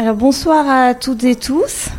Alors 0.00 0.16
bonsoir 0.16 0.66
à 0.66 0.94
toutes 0.94 1.24
et 1.24 1.36
tous. 1.36 1.90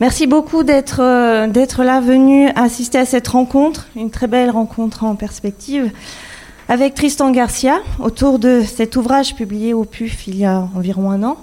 Merci 0.00 0.26
beaucoup 0.26 0.64
d'être 0.64 1.00
euh, 1.00 1.46
d'être 1.46 1.84
là 1.84 2.00
venu 2.00 2.48
assister 2.56 2.98
à 2.98 3.06
cette 3.06 3.28
rencontre, 3.28 3.86
une 3.94 4.10
très 4.10 4.26
belle 4.26 4.50
rencontre 4.50 5.04
en 5.04 5.14
perspective 5.14 5.92
avec 6.68 6.94
Tristan 6.94 7.30
Garcia 7.30 7.78
autour 8.00 8.40
de 8.40 8.62
cet 8.66 8.96
ouvrage 8.96 9.36
publié 9.36 9.74
au 9.74 9.84
PUF 9.84 10.26
il 10.26 10.36
y 10.36 10.44
a 10.44 10.68
environ 10.74 11.08
un 11.12 11.22
an, 11.22 11.36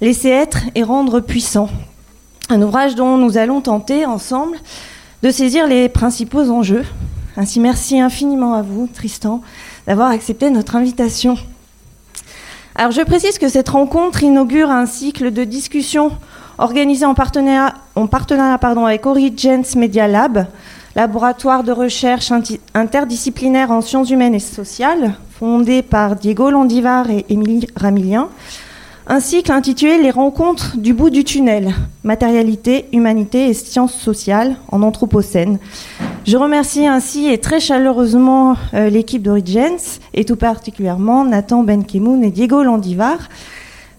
Laisser 0.00 0.28
être 0.28 0.58
et 0.76 0.84
rendre 0.84 1.18
puissant. 1.18 1.68
Un 2.48 2.62
ouvrage 2.62 2.94
dont 2.94 3.16
nous 3.16 3.36
allons 3.36 3.60
tenter 3.60 4.06
ensemble 4.06 4.56
de 5.24 5.30
saisir 5.32 5.66
les 5.66 5.88
principaux 5.88 6.48
enjeux. 6.48 6.84
Ainsi 7.36 7.58
merci 7.58 7.98
infiniment 7.98 8.54
à 8.54 8.62
vous 8.62 8.86
Tristan 8.86 9.42
d'avoir 9.88 10.10
accepté 10.10 10.50
notre 10.50 10.76
invitation. 10.76 11.36
Alors 12.76 12.90
je 12.90 13.02
précise 13.02 13.38
que 13.38 13.48
cette 13.48 13.68
rencontre 13.68 14.24
inaugure 14.24 14.68
un 14.68 14.86
cycle 14.86 15.30
de 15.30 15.44
discussions 15.44 16.10
organisé 16.58 17.06
en 17.06 17.14
partenariat, 17.14 17.74
avec 17.94 19.06
Origins 19.06 19.62
Media 19.76 20.08
Lab, 20.08 20.46
laboratoire 20.96 21.62
de 21.62 21.70
recherche 21.70 22.32
interdisciplinaire 22.74 23.70
en 23.70 23.80
sciences 23.80 24.10
humaines 24.10 24.34
et 24.34 24.40
sociales, 24.40 25.14
fondé 25.38 25.82
par 25.82 26.16
Diego 26.16 26.50
Landivar 26.50 27.10
et 27.10 27.24
Émilie 27.28 27.68
Ramilien, 27.76 28.28
un 29.06 29.20
cycle 29.20 29.52
intitulé 29.52 29.98
Les 29.98 30.10
rencontres 30.10 30.76
du 30.76 30.94
bout 30.94 31.10
du 31.10 31.24
tunnel, 31.24 31.74
matérialité, 32.04 32.86
humanité 32.92 33.48
et 33.48 33.54
sciences 33.54 33.94
sociales 33.94 34.56
en 34.72 34.82
Anthropocène. 34.82 35.58
Je 36.26 36.36
remercie 36.38 36.86
ainsi 36.86 37.28
et 37.28 37.38
très 37.38 37.60
chaleureusement 37.60 38.56
euh, 38.72 38.88
l'équipe 38.88 39.22
d'Origins 39.22 39.98
et 40.14 40.24
tout 40.24 40.36
particulièrement 40.36 41.24
Nathan 41.24 41.62
Benkemoun 41.62 42.24
et 42.24 42.30
Diego 42.30 42.62
Landivar 42.62 43.18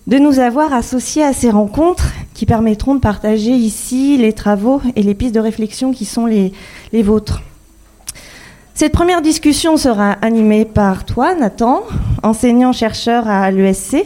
de 0.07 0.17
nous 0.17 0.39
avoir 0.39 0.73
associés 0.73 1.23
à 1.23 1.33
ces 1.33 1.49
rencontres 1.49 2.11
qui 2.33 2.45
permettront 2.45 2.95
de 2.95 2.99
partager 2.99 3.51
ici 3.51 4.17
les 4.17 4.33
travaux 4.33 4.81
et 4.95 5.03
les 5.03 5.13
pistes 5.15 5.35
de 5.35 5.39
réflexion 5.39 5.93
qui 5.93 6.05
sont 6.05 6.25
les, 6.25 6.51
les 6.93 7.03
vôtres. 7.03 7.41
Cette 8.73 8.91
première 8.91 9.21
discussion 9.21 9.77
sera 9.77 10.11
animée 10.11 10.65
par 10.65 11.05
toi, 11.05 11.33
Nathan, 11.33 11.83
enseignant-chercheur 12.23 13.27
à 13.27 13.49
l'ESC, 13.49 14.05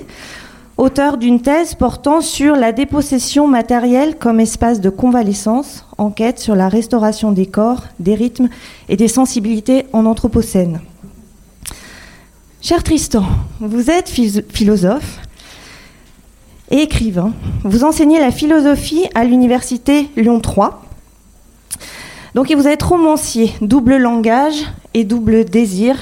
auteur 0.80 1.18
d'une 1.18 1.42
thèse 1.42 1.76
portant 1.76 2.22
sur 2.22 2.56
la 2.56 2.72
dépossession 2.72 3.48
matérielle 3.48 4.18
comme 4.18 4.40
espace 4.40 4.80
de 4.80 4.90
convalescence, 4.90 5.86
enquête 5.98 6.40
sur 6.40 6.56
la 6.56 6.70
restauration 6.70 7.34
des 7.34 7.46
corps, 7.46 7.84
des 8.00 8.16
rythmes 8.16 8.48
et 8.88 8.96
des 8.96 9.10
sensibilités 9.10 9.86
en 9.92 10.06
Anthropocène. 10.06 10.80
Cher 12.62 12.82
Tristan, 12.82 13.26
vous 13.60 13.92
êtes 13.92 14.10
philosophe, 14.10 15.20
et 16.72 16.82
écrivain. 16.82 17.34
Vous 17.64 17.84
enseignez 17.84 18.20
la 18.20 18.32
philosophie 18.32 19.08
à 19.16 19.24
l'université 19.24 20.08
Lyon 20.16 20.40
3. 20.40 20.84
Donc, 22.36 22.52
vous 22.52 22.68
êtes 22.68 22.84
romancier, 22.84 23.54
double 23.62 23.98
langage 23.98 24.66
et 24.94 25.04
double 25.04 25.46
désir. 25.46 25.98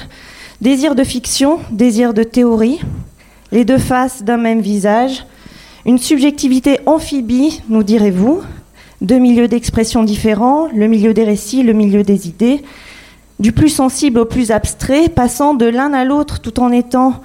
Désir 0.60 0.94
de 0.94 1.04
fiction, 1.04 1.60
désir 1.70 2.12
de 2.12 2.22
théorie, 2.22 2.80
les 3.52 3.64
deux 3.64 3.78
faces 3.78 4.22
d'un 4.22 4.36
même 4.36 4.60
visage. 4.60 5.24
Une 5.86 5.98
subjectivité 5.98 6.80
amphibie, 6.86 7.60
nous 7.68 7.82
direz-vous. 7.82 8.42
Deux 9.00 9.18
milieux 9.18 9.48
d'expression 9.48 10.02
différents, 10.02 10.68
le 10.74 10.88
milieu 10.88 11.14
des 11.14 11.24
récits, 11.24 11.62
le 11.62 11.72
milieu 11.72 12.02
des 12.02 12.28
idées. 12.28 12.62
Du 13.38 13.52
plus 13.52 13.68
sensible 13.68 14.18
au 14.18 14.24
plus 14.24 14.50
abstrait, 14.50 15.08
passant 15.08 15.54
de 15.54 15.66
l'un 15.66 15.92
à 15.92 16.04
l'autre 16.04 16.40
tout 16.40 16.58
en 16.60 16.72
étant 16.72 17.20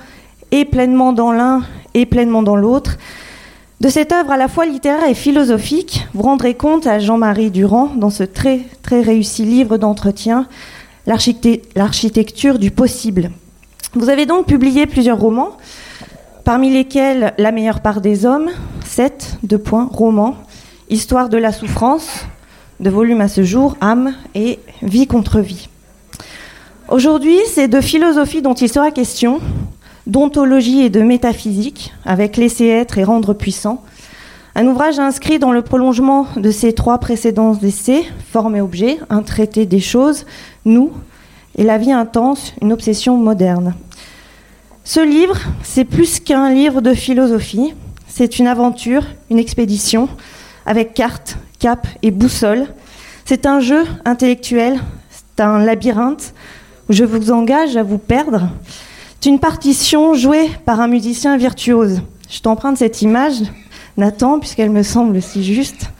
et 0.51 0.65
pleinement 0.65 1.13
dans 1.13 1.31
l'un 1.31 1.63
et 1.95 2.05
pleinement 2.05 2.43
dans 2.43 2.55
l'autre. 2.55 2.97
De 3.81 3.89
cette 3.89 4.11
œuvre 4.11 4.31
à 4.31 4.37
la 4.37 4.47
fois 4.47 4.65
littéraire 4.65 5.09
et 5.09 5.15
philosophique, 5.15 6.05
vous 6.13 6.21
rendrez 6.21 6.53
compte 6.53 6.87
à 6.87 6.99
Jean-Marie 6.99 7.51
Durand 7.51 7.91
dans 7.97 8.11
ce 8.11 8.23
très 8.23 8.61
très 8.81 9.01
réussi 9.01 9.43
livre 9.43 9.77
d'entretien, 9.77 10.47
L'architecture 11.05 12.59
du 12.59 12.71
possible. 12.71 13.31
Vous 13.93 14.09
avez 14.09 14.25
donc 14.25 14.47
publié 14.47 14.87
plusieurs 14.87 15.19
romans, 15.19 15.57
parmi 16.43 16.71
lesquels 16.71 17.33
La 17.37 17.51
meilleure 17.51 17.81
part 17.81 18.01
des 18.01 18.25
hommes, 18.25 18.49
7, 18.85 19.37
deux 19.43 19.57
points, 19.57 19.89
romans, 19.91 20.35
Histoire 20.89 21.29
de 21.29 21.37
la 21.37 21.51
souffrance, 21.51 22.25
de 22.79 22.89
volume 22.89 23.21
à 23.21 23.27
ce 23.27 23.43
jour, 23.43 23.77
âme 23.81 24.13
et 24.35 24.59
vie 24.81 25.07
contre 25.07 25.39
vie. 25.39 25.69
Aujourd'hui, 26.89 27.37
c'est 27.47 27.69
de 27.69 27.81
philosophie 27.81 28.41
dont 28.41 28.53
il 28.53 28.69
sera 28.69 28.91
question, 28.91 29.39
d'ontologie 30.05 30.81
et 30.81 30.89
de 30.89 31.01
métaphysique, 31.01 31.93
avec 32.05 32.37
laisser 32.37 32.67
être 32.67 32.97
et 32.97 33.03
rendre 33.03 33.33
puissant. 33.33 33.81
Un 34.55 34.67
ouvrage 34.67 34.99
inscrit 34.99 35.39
dans 35.39 35.53
le 35.53 35.61
prolongement 35.61 36.27
de 36.35 36.51
ces 36.51 36.73
trois 36.73 36.99
précédents 36.99 37.57
essais, 37.63 38.03
Forme 38.31 38.57
et 38.57 38.61
objet, 38.61 38.99
un 39.09 39.23
traité 39.23 39.65
des 39.65 39.79
choses, 39.79 40.25
nous, 40.65 40.91
et 41.55 41.63
la 41.63 41.77
vie 41.77 41.93
intense, 41.93 42.53
une 42.61 42.73
obsession 42.73 43.17
moderne. 43.17 43.73
Ce 44.85 44.99
livre, 44.99 45.37
c'est 45.63 45.85
plus 45.85 46.19
qu'un 46.19 46.49
livre 46.49 46.81
de 46.81 46.93
philosophie, 46.93 47.73
c'est 48.09 48.37
une 48.37 48.47
aventure, 48.47 49.05
une 49.29 49.39
expédition, 49.39 50.09
avec 50.65 50.93
carte, 50.93 51.37
cap 51.57 51.87
et 52.01 52.11
boussole. 52.11 52.67
C'est 53.23 53.45
un 53.45 53.61
jeu 53.61 53.85
intellectuel, 54.03 54.81
c'est 55.09 55.41
un 55.41 55.59
labyrinthe 55.59 56.33
où 56.89 56.93
je 56.93 57.05
vous 57.05 57.31
engage 57.31 57.77
à 57.77 57.83
vous 57.83 57.97
perdre. 57.97 58.49
C'est 59.21 59.29
une 59.29 59.39
partition 59.39 60.15
jouée 60.15 60.51
par 60.65 60.81
un 60.81 60.89
musicien 60.89 61.37
virtuose. 61.37 62.01
Je 62.29 62.41
t'emprunte 62.41 62.77
cette 62.77 63.01
image, 63.01 63.35
Nathan, 63.95 64.37
puisqu'elle 64.37 64.69
me 64.69 64.83
semble 64.83 65.21
si 65.21 65.45
juste. 65.45 65.91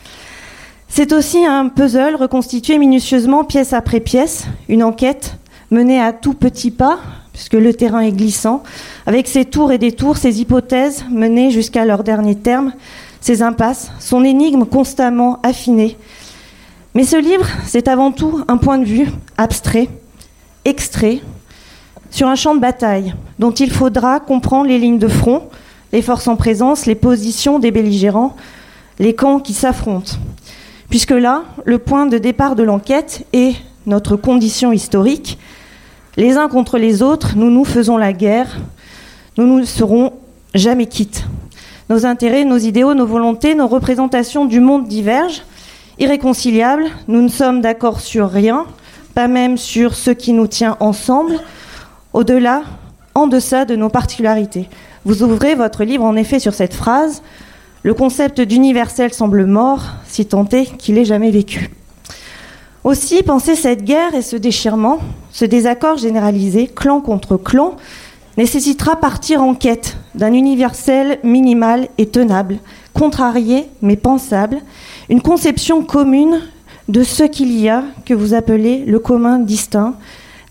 C'est 0.90 1.14
aussi 1.14 1.46
un 1.46 1.70
puzzle 1.70 2.18
reconstitué 2.18 2.78
minutieusement 2.78 3.46
pièce 3.46 3.72
après 3.72 4.02
pièce, 4.02 4.44
une 4.68 4.84
enquête 4.84 5.38
menée 5.72 6.02
à 6.02 6.12
tout 6.12 6.34
petit 6.34 6.70
pas, 6.70 7.00
puisque 7.34 7.54
le 7.54 7.74
terrain 7.74 8.02
est 8.02 8.12
glissant, 8.12 8.64
avec 9.06 9.28
ses 9.28 9.46
tours 9.46 9.72
et 9.72 9.78
détours, 9.78 10.18
ses 10.18 10.40
hypothèses 10.40 11.04
menées 11.12 11.52
jusqu'à 11.52 11.84
leur 11.84 12.04
dernier 12.04 12.36
terme, 12.36 12.74
ses 13.20 13.42
impasses, 13.42 13.92
son 14.00 14.24
énigme 14.24 14.66
constamment 14.66 15.40
affinée. 15.44 15.98
Mais 16.94 17.04
ce 17.04 17.16
livre, 17.16 17.48
c'est 17.66 17.88
avant 17.88 18.12
tout 18.12 18.44
un 18.48 18.58
point 18.58 18.78
de 18.78 18.86
vue 18.86 19.08
abstrait, 19.38 19.90
extrait, 20.64 21.22
sur 22.12 22.28
un 22.28 22.36
champ 22.36 22.54
de 22.54 22.60
bataille 22.60 23.16
dont 23.40 23.52
il 23.52 23.72
faudra 23.72 24.20
comprendre 24.20 24.68
les 24.68 24.78
lignes 24.78 25.00
de 25.00 25.08
front, 25.08 25.50
les 25.92 26.04
forces 26.04 26.28
en 26.28 26.36
présence, 26.36 26.86
les 26.86 26.96
positions 26.96 27.58
des 27.58 27.72
belligérants, 27.72 28.36
les 29.00 29.16
camps 29.16 29.40
qui 29.40 29.54
s'affrontent. 29.54 30.14
Puisque 30.90 31.12
là, 31.12 31.44
le 31.66 31.80
point 31.80 32.06
de 32.06 32.20
départ 32.20 32.56
de 32.56 32.62
l'enquête 32.62 33.26
est 33.34 33.56
notre 33.88 34.16
condition 34.16 34.72
historique. 34.72 35.40
Les 36.16 36.38
uns 36.38 36.48
contre 36.48 36.78
les 36.78 37.02
autres, 37.02 37.36
nous 37.36 37.50
nous 37.50 37.66
faisons 37.66 37.98
la 37.98 38.14
guerre, 38.14 38.58
nous 39.36 39.48
ne 39.60 39.66
serons 39.66 40.14
jamais 40.54 40.86
quittes. 40.86 41.26
Nos 41.90 42.06
intérêts, 42.06 42.46
nos 42.46 42.58
idéaux, 42.58 42.94
nos 42.94 43.08
volontés, 43.08 43.56
nos 43.56 43.68
représentations 43.68 44.46
du 44.46 44.60
monde 44.60 44.88
divergent, 44.88 45.42
irréconciliables, 45.98 46.86
nous 47.08 47.24
ne 47.24 47.30
sommes 47.30 47.62
d'accord 47.62 48.00
sur 48.00 48.30
rien, 48.30 48.68
pas 49.16 49.28
même 49.28 49.58
sur 49.58 49.96
ce 49.96 50.12
qui 50.12 50.34
nous 50.34 50.46
tient 50.46 50.78
ensemble, 50.80 51.40
au-delà, 52.14 52.62
en 53.16 53.26
deçà 53.26 53.66
de 53.66 53.76
nos 53.76 53.90
particularités. 53.90 54.70
Vous 55.06 55.24
ouvrez 55.24 55.56
votre 55.56 55.84
livre 55.84 56.04
en 56.04 56.16
effet 56.16 56.40
sur 56.40 56.54
cette 56.54 56.76
phrase 56.76 57.24
Le 57.82 57.96
concept 57.96 58.40
d'universel 58.40 59.12
semble 59.14 59.46
mort, 59.46 59.86
si 60.06 60.28
tant 60.28 60.48
est 60.50 60.78
qu'il 60.78 61.00
ait 61.00 61.06
jamais 61.06 61.32
vécu. 61.32 61.72
Aussi, 62.84 63.24
penser 63.24 63.56
cette 63.56 63.86
guerre 63.86 64.14
et 64.14 64.22
ce 64.22 64.36
déchirement, 64.36 65.00
ce 65.32 65.46
désaccord 65.46 65.98
généralisé, 65.98 66.68
clan 66.68 67.00
contre 67.00 67.38
clan, 67.38 67.78
nécessitera 68.36 68.98
partir 68.98 69.42
en 69.42 69.56
quête 69.56 69.96
d'un 70.16 70.34
universel 70.34 71.18
minimal 71.24 71.88
et 71.98 72.08
tenable, 72.08 72.58
contrarié 72.94 73.70
mais 73.82 73.96
pensable, 73.96 74.58
une 75.10 75.22
conception 75.22 75.82
commune 75.86 76.42
de 76.90 77.04
ce 77.04 77.24
qu'il 77.24 77.58
y 77.58 77.70
a 77.70 77.86
que 78.06 78.14
vous 78.14 78.34
appelez 78.34 78.84
le 78.86 79.00
commun 79.00 79.40
distinct, 79.40 79.96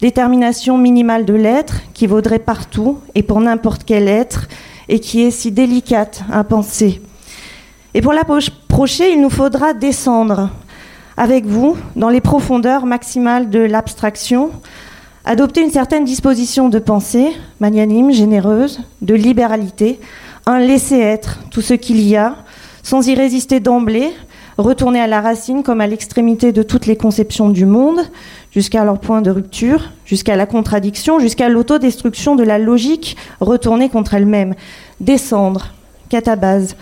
détermination 0.00 0.78
minimale 0.78 1.26
de 1.26 1.34
l'être 1.34 1.82
qui 1.92 2.06
vaudrait 2.06 2.38
partout 2.38 2.98
et 3.14 3.22
pour 3.22 3.42
n'importe 3.42 3.82
quel 3.84 4.08
être 4.08 4.48
et 4.88 5.00
qui 5.00 5.20
est 5.20 5.30
si 5.30 5.52
délicate 5.52 6.24
à 6.32 6.44
penser. 6.44 7.02
Et 7.92 8.00
pour 8.00 8.14
l'approcher, 8.14 9.12
il 9.12 9.20
nous 9.20 9.28
faudra 9.28 9.74
descendre 9.74 10.48
avec 11.16 11.46
vous 11.46 11.76
dans 11.96 12.08
les 12.08 12.20
profondeurs 12.20 12.86
maximales 12.86 13.50
de 13.50 13.60
l'abstraction, 13.60 14.50
adopter 15.24 15.62
une 15.62 15.70
certaine 15.70 16.04
disposition 16.04 16.68
de 16.68 16.78
pensée, 16.78 17.28
magnanime, 17.60 18.12
généreuse, 18.12 18.80
de 19.02 19.14
libéralité, 19.14 20.00
un 20.46 20.58
laisser-être, 20.58 21.40
tout 21.50 21.60
ce 21.60 21.74
qu'il 21.74 22.00
y 22.00 22.16
a, 22.16 22.36
sans 22.82 23.06
y 23.06 23.14
résister 23.14 23.60
d'emblée, 23.60 24.10
retourner 24.58 25.00
à 25.00 25.06
la 25.06 25.20
racine 25.20 25.62
comme 25.62 25.80
à 25.80 25.86
l'extrémité 25.86 26.52
de 26.52 26.62
toutes 26.62 26.86
les 26.86 26.96
conceptions 26.96 27.48
du 27.48 27.64
monde, 27.64 28.00
jusqu'à 28.50 28.84
leur 28.84 28.98
point 28.98 29.22
de 29.22 29.30
rupture, 29.30 29.90
jusqu'à 30.04 30.36
la 30.36 30.46
contradiction, 30.46 31.18
jusqu'à 31.20 31.48
l'autodestruction 31.48 32.34
de 32.36 32.42
la 32.42 32.58
logique 32.58 33.16
retournée 33.40 33.88
contre 33.88 34.14
elle-même. 34.14 34.54
Descendre, 35.00 35.68
catabase, 36.08 36.76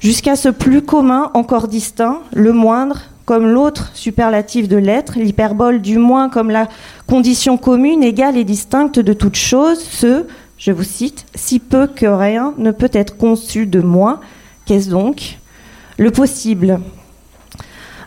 jusqu'à 0.00 0.36
ce 0.36 0.48
plus 0.48 0.82
commun 0.82 1.30
encore 1.34 1.68
distinct, 1.68 2.20
le 2.34 2.52
moindre 2.52 3.02
comme 3.26 3.48
l'autre 3.48 3.90
superlatif 3.92 4.68
de 4.68 4.76
l'être, 4.76 5.18
l'hyperbole 5.18 5.82
du 5.82 5.98
moins 5.98 6.30
comme 6.30 6.48
la 6.48 6.68
condition 7.08 7.58
commune, 7.58 8.02
égale 8.02 8.36
et 8.36 8.44
distincte 8.44 9.00
de 9.00 9.12
toute 9.12 9.34
chose, 9.34 9.80
ce, 9.80 10.24
je 10.58 10.70
vous 10.70 10.84
cite, 10.84 11.26
si 11.34 11.58
peu 11.58 11.88
que 11.88 12.06
rien 12.06 12.54
ne 12.56 12.70
peut 12.70 12.90
être 12.92 13.18
conçu 13.18 13.66
de 13.66 13.80
moins, 13.80 14.20
qu'est-ce 14.64 14.88
donc 14.88 15.38
Le 15.98 16.12
possible? 16.12 16.80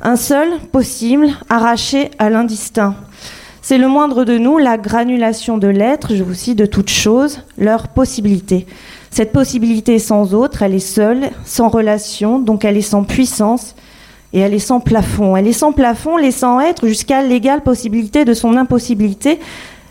Un 0.02 0.16
seul 0.16 0.58
possible 0.72 1.28
arraché 1.50 2.10
à 2.18 2.30
l'indistinct. 2.30 2.96
C'est 3.62 3.78
le 3.78 3.90
moindre 3.90 4.24
de 4.24 4.38
nous, 4.38 4.58
la 4.58 4.78
granulation 4.78 5.58
de 5.58 5.68
l'être, 5.68 6.16
je 6.16 6.24
vous 6.24 6.34
cite, 6.34 6.58
de 6.58 6.66
toute 6.66 6.90
chose, 6.90 7.42
leur 7.58 7.90
possibilité. 7.90 8.66
Cette 9.12 9.34
possibilité 9.34 10.00
sans 10.00 10.34
autre, 10.34 10.64
elle 10.64 10.74
est 10.74 10.80
seule, 10.80 11.30
sans 11.44 11.68
relation, 11.68 12.40
donc 12.40 12.64
elle 12.64 12.78
est 12.78 12.82
sans 12.82 13.04
puissance, 13.04 13.76
et 14.34 14.40
elle 14.40 14.54
est 14.54 14.60
sans 14.60 14.80
plafond. 14.80 15.36
Elle 15.36 15.48
est 15.48 15.54
sans 15.54 15.72
plafond, 15.72 16.18
laissant 16.18 16.60
être 16.60 16.88
jusqu'à 16.88 17.22
l'égale 17.22 17.62
possibilité 17.62 18.26
de 18.26 18.34
son 18.34 18.56
impossibilité, 18.58 19.40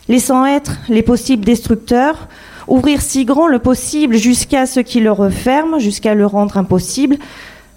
laissant 0.09 0.47
être 0.47 0.79
les 0.89 1.03
possibles 1.03 1.45
destructeurs, 1.45 2.29
ouvrir 2.67 3.01
si 3.01 3.25
grand 3.25 3.49
le 3.49 3.59
possible 3.59 4.17
jusqu'à 4.17 4.67
ce 4.67 4.81
qui 4.81 5.01
le 5.01 5.13
referme, 5.13 5.79
jusqu'à 5.79 6.15
le 6.15 6.27
rendre 6.27 6.57
impossible. 6.57 7.17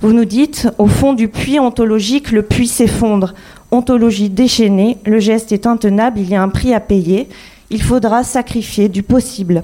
Vous 0.02 0.13
nous 0.13 0.25
dites, 0.25 0.68
au 0.78 0.88
fond 0.88 1.13
du 1.13 1.28
puits 1.28 1.60
ontologique, 1.60 2.31
le 2.31 2.42
puits 2.42 2.68
s'effondre. 2.68 3.34
Ontologie 3.72 4.30
déchaînée, 4.30 4.98
le 5.06 5.19
geste 5.19 5.52
est 5.52 5.68
intenable, 5.68 6.19
il 6.19 6.30
y 6.30 6.36
a 6.36 6.42
un 6.42 6.50
prix 6.50 6.74
à 6.74 6.80
payer, 6.80 7.30
il 7.69 7.81
faudra 7.81 8.24
sacrifier 8.24 8.90
du 8.90 9.04
possible. 9.04 9.63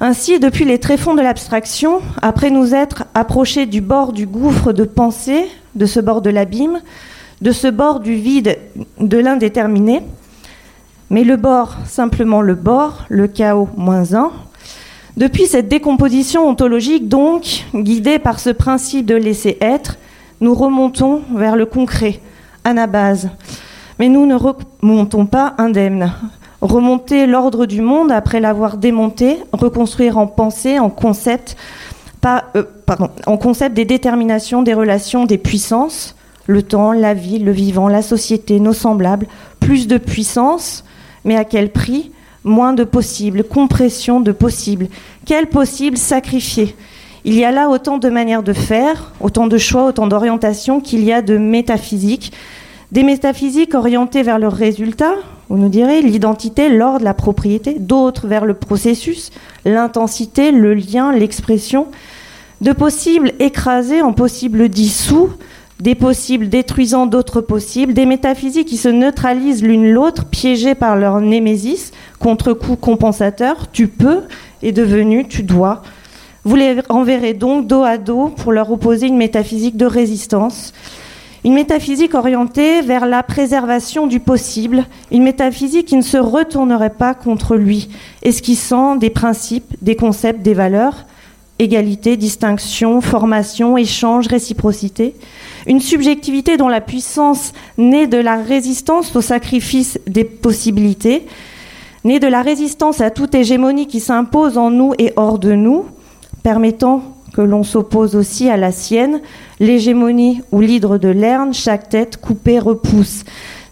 Ainsi, 0.00 0.40
depuis 0.40 0.64
les 0.64 0.78
tréfonds 0.78 1.14
de 1.14 1.22
l'abstraction, 1.22 2.00
après 2.20 2.50
nous 2.50 2.74
être 2.74 3.04
approchés 3.14 3.66
du 3.66 3.80
bord 3.80 4.12
du 4.12 4.26
gouffre 4.26 4.72
de 4.72 4.84
pensée, 4.84 5.46
de 5.76 5.86
ce 5.86 6.00
bord 6.00 6.20
de 6.20 6.30
l'abîme, 6.30 6.80
de 7.40 7.52
ce 7.52 7.68
bord 7.68 8.00
du 8.00 8.14
vide 8.14 8.58
de 8.98 9.18
l'indéterminé, 9.18 10.02
mais 11.10 11.22
le 11.22 11.36
bord, 11.36 11.76
simplement 11.86 12.42
le 12.42 12.56
bord, 12.56 13.04
le 13.08 13.28
chaos 13.28 13.68
moins 13.76 14.14
un, 14.14 14.32
depuis 15.16 15.46
cette 15.46 15.68
décomposition 15.68 16.48
ontologique, 16.48 17.08
donc, 17.08 17.64
guidée 17.72 18.18
par 18.18 18.40
ce 18.40 18.50
principe 18.50 19.06
de 19.06 19.14
laisser 19.14 19.58
être, 19.60 19.96
nous 20.40 20.54
remontons 20.54 21.22
vers 21.36 21.54
le 21.54 21.66
concret, 21.66 22.20
anabase. 22.64 23.30
Mais 24.00 24.08
nous 24.08 24.26
ne 24.26 24.34
remontons 24.34 25.26
pas 25.26 25.54
indemnes 25.58 26.12
remonter 26.64 27.26
l'ordre 27.26 27.66
du 27.66 27.82
monde 27.82 28.10
après 28.10 28.40
l'avoir 28.40 28.78
démonté, 28.78 29.36
reconstruire 29.52 30.16
en 30.16 30.26
pensée, 30.26 30.78
en 30.78 30.88
concept, 30.88 31.56
euh, 32.24 32.62
en 33.26 33.36
concept 33.36 33.76
des 33.76 33.84
déterminations, 33.84 34.62
des 34.62 34.72
relations, 34.72 35.26
des 35.26 35.36
puissances, 35.36 36.16
le 36.46 36.62
temps, 36.62 36.92
la 36.92 37.12
vie, 37.12 37.38
le 37.38 37.52
vivant, 37.52 37.88
la 37.88 38.00
société, 38.00 38.60
nos 38.60 38.72
semblables, 38.72 39.26
plus 39.60 39.86
de 39.86 39.98
puissance, 39.98 40.84
mais 41.24 41.36
à 41.36 41.44
quel 41.44 41.70
prix? 41.70 42.10
Moins 42.44 42.72
de 42.72 42.84
possible, 42.84 43.44
compression 43.44 44.20
de 44.20 44.32
possible. 44.32 44.88
Quel 45.24 45.48
possible 45.48 45.96
sacrifier? 45.96 46.74
Il 47.24 47.34
y 47.34 47.44
a 47.44 47.50
là 47.50 47.70
autant 47.70 47.96
de 47.96 48.08
manières 48.10 48.42
de 48.42 48.52
faire, 48.52 49.12
autant 49.20 49.46
de 49.46 49.56
choix, 49.56 49.86
autant 49.86 50.06
d'orientations 50.06 50.80
qu'il 50.80 51.04
y 51.04 51.12
a 51.12 51.22
de 51.22 51.38
métaphysique. 51.38 52.32
Des 52.92 53.02
métaphysiques 53.02 53.74
orientées 53.74 54.22
vers 54.22 54.38
le 54.38 54.48
résultat, 54.48 55.14
vous 55.48 55.58
nous 55.58 55.68
direz, 55.68 56.02
l'identité, 56.02 56.68
l'ordre, 56.68 57.04
la 57.04 57.14
propriété, 57.14 57.76
d'autres 57.78 58.26
vers 58.26 58.44
le 58.44 58.54
processus, 58.54 59.30
l'intensité, 59.64 60.52
le 60.52 60.74
lien, 60.74 61.12
l'expression, 61.12 61.88
de 62.60 62.72
possibles 62.72 63.32
écrasés 63.40 64.00
en 64.00 64.12
possibles 64.12 64.68
dissous, 64.68 65.28
des 65.80 65.94
possibles 65.94 66.48
détruisant 66.48 67.06
d'autres 67.06 67.40
possibles, 67.40 67.94
des 67.94 68.06
métaphysiques 68.06 68.68
qui 68.68 68.76
se 68.76 68.88
neutralisent 68.88 69.62
l'une 69.62 69.90
l'autre, 69.90 70.24
piégées 70.24 70.74
par 70.74 70.96
leur 70.96 71.20
némésis, 71.20 71.92
contre-coup 72.18 72.76
compensateur, 72.76 73.70
tu 73.70 73.88
peux 73.88 74.22
est 74.62 74.72
devenu 74.72 75.26
tu 75.28 75.42
dois. 75.42 75.82
Vous 76.44 76.56
les 76.56 76.80
renverrez 76.88 77.34
donc 77.34 77.66
dos 77.66 77.82
à 77.82 77.98
dos 77.98 78.28
pour 78.28 78.52
leur 78.52 78.70
opposer 78.70 79.06
une 79.08 79.16
métaphysique 79.16 79.76
de 79.76 79.86
résistance 79.86 80.72
une 81.44 81.52
métaphysique 81.52 82.14
orientée 82.14 82.80
vers 82.80 83.04
la 83.04 83.22
préservation 83.22 84.06
du 84.06 84.18
possible, 84.18 84.86
une 85.12 85.22
métaphysique 85.22 85.86
qui 85.86 85.96
ne 85.96 86.02
se 86.02 86.16
retournerait 86.16 86.90
pas 86.90 87.14
contre 87.14 87.56
lui, 87.56 87.90
esquissant 88.22 88.96
des 88.96 89.10
principes, 89.10 89.76
des 89.82 89.94
concepts, 89.94 90.40
des 90.40 90.54
valeurs, 90.54 91.04
égalité, 91.58 92.16
distinction, 92.16 93.02
formation, 93.02 93.76
échange, 93.76 94.26
réciprocité, 94.26 95.14
une 95.66 95.80
subjectivité 95.80 96.56
dont 96.56 96.68
la 96.68 96.80
puissance 96.80 97.52
naît 97.76 98.06
de 98.06 98.18
la 98.18 98.36
résistance 98.36 99.14
au 99.14 99.20
sacrifice 99.20 100.00
des 100.06 100.24
possibilités, 100.24 101.26
naît 102.04 102.20
de 102.20 102.26
la 102.26 102.40
résistance 102.40 103.02
à 103.02 103.10
toute 103.10 103.34
hégémonie 103.34 103.86
qui 103.86 104.00
s'impose 104.00 104.56
en 104.56 104.70
nous 104.70 104.94
et 104.98 105.12
hors 105.16 105.38
de 105.38 105.52
nous, 105.52 105.84
permettant 106.42 107.13
que 107.34 107.42
l'on 107.42 107.64
s'oppose 107.64 108.14
aussi 108.14 108.48
à 108.48 108.56
la 108.56 108.70
sienne, 108.70 109.20
l'hégémonie 109.58 110.40
ou 110.52 110.60
l'hydre 110.60 110.98
de 110.98 111.08
Lerne, 111.08 111.52
chaque 111.52 111.88
tête 111.88 112.16
coupée 112.16 112.58
repousse 112.58 113.24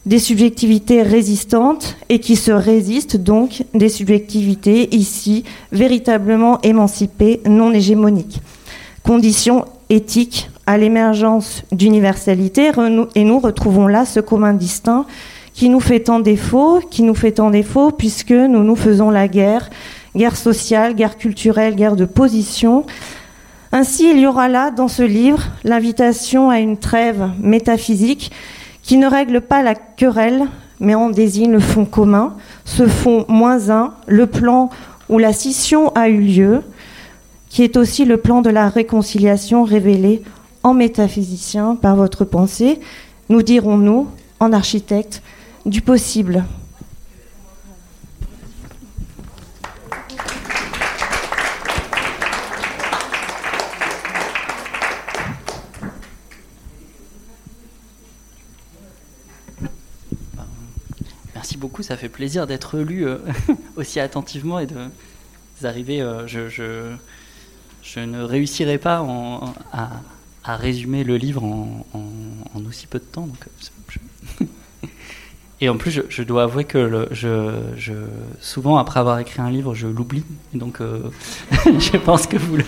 des 0.04 0.18
subjectivités 0.18 1.02
résistantes 1.02 1.96
et 2.08 2.18
qui 2.18 2.34
se 2.34 2.50
résistent 2.50 3.16
donc 3.16 3.62
des 3.72 3.88
subjectivités 3.88 4.94
ici 4.96 5.44
véritablement 5.70 6.60
émancipées, 6.62 7.40
non 7.46 7.72
hégémoniques. 7.72 8.40
Condition 9.04 9.64
éthique 9.90 10.50
à 10.66 10.76
l'émergence 10.76 11.62
d'universalité 11.70 12.72
et 13.14 13.24
nous 13.24 13.38
retrouvons 13.38 13.86
là 13.86 14.04
ce 14.04 14.18
commun 14.18 14.54
distinct 14.54 15.06
qui 15.54 15.68
nous 15.68 15.80
fait 15.80 16.00
tant 16.00 16.18
défaut, 16.18 16.80
qui 16.90 17.02
nous 17.02 17.14
fait 17.14 17.32
tant 17.32 17.50
défaut 17.50 17.92
puisque 17.92 18.32
nous 18.32 18.64
nous 18.64 18.76
faisons 18.76 19.10
la 19.10 19.28
guerre, 19.28 19.70
guerre 20.16 20.36
sociale, 20.36 20.94
guerre 20.94 21.16
culturelle, 21.16 21.76
guerre 21.76 21.94
de 21.96 22.06
position, 22.06 22.86
ainsi, 23.72 24.10
il 24.10 24.18
y 24.18 24.26
aura 24.26 24.48
là, 24.48 24.70
dans 24.70 24.88
ce 24.88 25.02
livre, 25.02 25.42
l'invitation 25.64 26.50
à 26.50 26.60
une 26.60 26.76
trêve 26.76 27.30
métaphysique 27.40 28.30
qui 28.82 28.98
ne 28.98 29.06
règle 29.06 29.40
pas 29.40 29.62
la 29.62 29.74
querelle, 29.74 30.46
mais 30.78 30.94
en 30.94 31.08
désigne 31.08 31.52
le 31.52 31.60
fond 31.60 31.86
commun, 31.86 32.36
ce 32.64 32.86
fond 32.86 33.24
moins 33.28 33.70
un, 33.70 33.94
le 34.06 34.26
plan 34.26 34.68
où 35.08 35.18
la 35.18 35.32
scission 35.32 35.90
a 35.94 36.08
eu 36.08 36.20
lieu, 36.20 36.62
qui 37.48 37.62
est 37.62 37.76
aussi 37.76 38.04
le 38.04 38.18
plan 38.18 38.42
de 38.42 38.50
la 38.50 38.68
réconciliation 38.68 39.64
révélé 39.64 40.22
en 40.62 40.74
métaphysicien 40.74 41.74
par 41.74 41.96
votre 41.96 42.24
pensée, 42.24 42.78
nous 43.28 43.42
dirons-nous, 43.42 44.08
en 44.40 44.52
architecte, 44.52 45.22
du 45.64 45.80
possible. 45.80 46.44
Beaucoup, 61.62 61.84
ça 61.84 61.96
fait 61.96 62.08
plaisir 62.08 62.48
d'être 62.48 62.78
lu 62.78 63.06
euh, 63.06 63.18
aussi 63.76 64.00
attentivement 64.00 64.58
et 64.58 64.66
de 64.66 64.74
d'arriver. 65.62 66.02
Euh, 66.02 66.26
je, 66.26 66.48
je, 66.48 68.00
ne 68.00 68.20
réussirai 68.20 68.78
pas 68.78 69.06
à, 69.72 70.56
résumer 70.56 71.04
le 71.04 71.16
livre 71.16 71.44
en, 71.44 71.86
aussi 72.68 72.88
peu 72.88 72.98
de 72.98 73.04
temps. 73.04 73.28
Euh, 74.40 74.46
et 75.60 75.68
en 75.68 75.76
plus, 75.76 76.02
je, 76.08 76.22
dois 76.24 76.42
avouer 76.42 76.64
que 76.64 77.06
je, 77.12 77.92
souvent, 78.40 78.76
après 78.76 78.98
avoir 78.98 79.20
écrit 79.20 79.40
un 79.40 79.50
livre, 79.50 79.72
je 79.76 79.86
l'oublie. 79.86 80.24
Donc, 80.54 80.80
je 81.64 81.96
pense 81.96 82.26
que 82.26 82.38
vous 82.38 82.58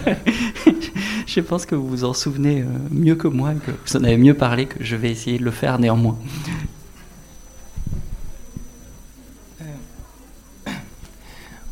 je 1.27 1.41
pense 1.41 1.67
que 1.67 1.75
vous 1.75 1.89
vous 1.89 2.05
en 2.05 2.15
souvenez 2.15 2.65
mieux 2.93 3.17
que 3.17 3.27
moi, 3.27 3.55
que 3.55 3.73
vous 3.73 3.97
en 3.97 4.05
avez 4.05 4.19
mieux 4.19 4.35
parlé, 4.35 4.67
que 4.67 4.85
je 4.85 4.95
vais 4.95 5.11
essayer 5.11 5.39
de 5.39 5.45
le 5.45 5.51
faire 5.51 5.81
néanmoins. 5.81 6.17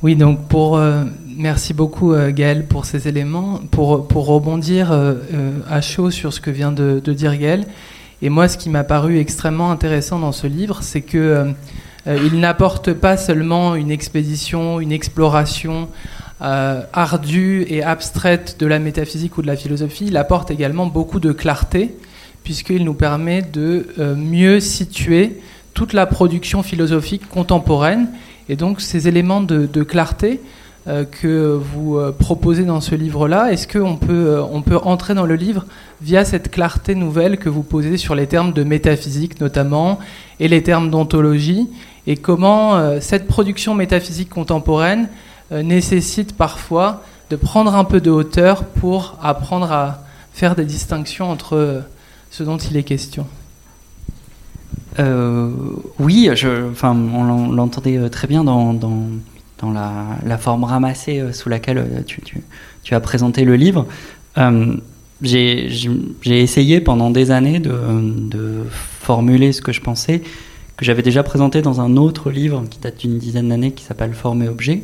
Oui, 0.03 0.17
donc 0.17 0.49
pour 0.49 0.79
euh, 0.79 1.05
merci 1.29 1.75
beaucoup 1.75 2.13
euh, 2.13 2.33
Gaël 2.33 2.67
pour 2.67 2.87
ces 2.87 3.07
éléments. 3.07 3.61
Pour, 3.71 4.09
pour 4.09 4.27
rebondir 4.27 4.91
euh, 4.91 5.15
à 5.71 5.81
chaud 5.81 6.11
sur 6.11 6.33
ce 6.33 6.41
que 6.41 6.51
vient 6.51 6.73
de, 6.73 6.99
dire 6.99 7.37
Gaël, 7.39 7.67
et 8.21 8.29
moi 8.29 8.49
ce 8.49 8.59
qui 8.59 8.69
m'a 8.69 8.83
paru 8.83 9.21
extrêmement 9.21 9.71
intéressant 9.71 10.19
dans 10.19 10.33
ce 10.33 10.49
livre, 10.49 10.83
c'est 10.83 11.03
que 11.03 11.53
il 12.05 12.41
n'apporte 12.41 12.95
pas 12.95 13.17
seulement 13.17 13.77
une 13.77 13.93
expédition, 13.93 14.81
une 14.81 14.91
exploration 14.91 15.89
ardue 16.41 17.65
et 17.69 17.85
abstraite 17.85 18.57
de 18.59 18.67
la 18.67 18.81
métaphysique 18.81 19.39
ou 19.39 19.43
de 19.43 19.47
la 19.47 19.55
philosophie, 19.55 20.07
il 20.09 20.17
apporte 20.17 20.51
également 20.51 20.87
beaucoup 20.87 21.21
de 21.21 21.31
clarté, 21.31 21.95
puisqu'il 22.43 22.83
nous 22.83 22.95
permet 22.95 23.43
de 23.43 23.87
mieux 24.17 24.59
situer 24.59 25.41
toute 25.75 25.93
la 25.93 26.07
production 26.07 26.65
philosophique 26.65 27.29
contemporaine 27.29 28.09
et 28.49 28.57
donc 28.57 28.81
ces 28.81 29.09
éléments 29.09 29.41
de, 29.41 29.83
clarté 29.83 30.41
euh, 30.89 31.05
que 31.05 31.59
vous 31.75 31.97
euh, 31.97 32.13
proposez 32.13 32.65
dans 32.65 32.81
ce 32.81 32.95
livre-là. 32.95 33.53
Est-ce 33.53 33.69
qu'on 33.69 33.97
peut, 33.97 34.41
on 34.51 34.63
peut 34.63 34.77
entrer 34.77 35.15
dans 35.15 35.27
le 35.27 35.37
livre 35.37 35.65
via 36.01 36.25
cette 36.25 36.51
clarté 36.51 36.95
nouvelle 36.95 37.39
que 37.39 37.49
vous 37.49 37.63
posez 37.63 37.97
sur 37.97 38.15
les 38.15 38.27
termes 38.27 38.53
de 38.53 38.65
métaphysique 38.65 39.41
notamment 39.41 39.99
et 40.41 40.49
les 40.49 40.63
termes 40.63 40.91
d'ontologie 40.91 41.69
et 42.07 42.17
comment 42.17 43.01
cette 43.01 43.29
production 43.29 43.77
métaphysique 43.77 44.29
contemporaine 44.29 45.09
nécessite 45.53 46.37
parfois 46.37 47.05
de 47.31 47.37
prendre 47.37 47.77
un 47.77 47.85
peu 47.85 48.01
de 48.01 48.11
hauteur 48.11 48.65
pour 48.65 49.17
apprendre 49.23 49.71
à 49.71 50.03
faire 50.33 50.57
des 50.57 50.65
distinctions 50.65 51.31
entre 51.31 51.83
ce 52.33 52.43
dont 52.43 52.57
il 52.57 52.77
est 52.77 52.83
question? 52.83 53.29
Oui, 55.99 56.29
je, 56.35 56.71
enfin, 56.71 56.97
on 56.97 57.53
l'entendait 57.53 58.09
très 58.11 58.27
bien 58.27 58.45
dans, 58.45 58.79
la, 59.71 60.39
forme 60.39 60.65
ramassée 60.65 61.21
euh, 61.21 61.33
sous 61.33 61.49
laquelle 61.49 61.79
euh, 61.79 62.03
tu, 62.05 62.95
as 62.95 63.01
présenté 63.01 63.45
le 63.45 63.57
livre. 63.57 63.87
Euh, 64.39 64.77
j'ai 65.23 65.69
essayé 66.25 66.81
pendant 66.81 67.11
des 67.11 67.31
années 67.31 67.61
de, 67.61 68.65
formuler 69.01 69.53
ce 69.53 69.63
que 69.63 69.73
je 69.73 69.81
pensais, 69.81 70.23
que 70.77 70.85
j'avais 70.85 71.03
déjà 71.03 71.23
présenté 71.23 71.63
dans 71.63 71.81
un 71.81 71.97
autre 71.97 72.31
livre 72.31 72.65
qui 72.71 72.79
date 72.79 73.01
d'une 73.01 73.19
dizaine 73.19 73.49
d'années, 73.49 73.73
qui 73.73 73.85
s'appelle 73.85 74.15
Forme 74.15 74.43
et 74.43 74.49
objet, 74.49 74.83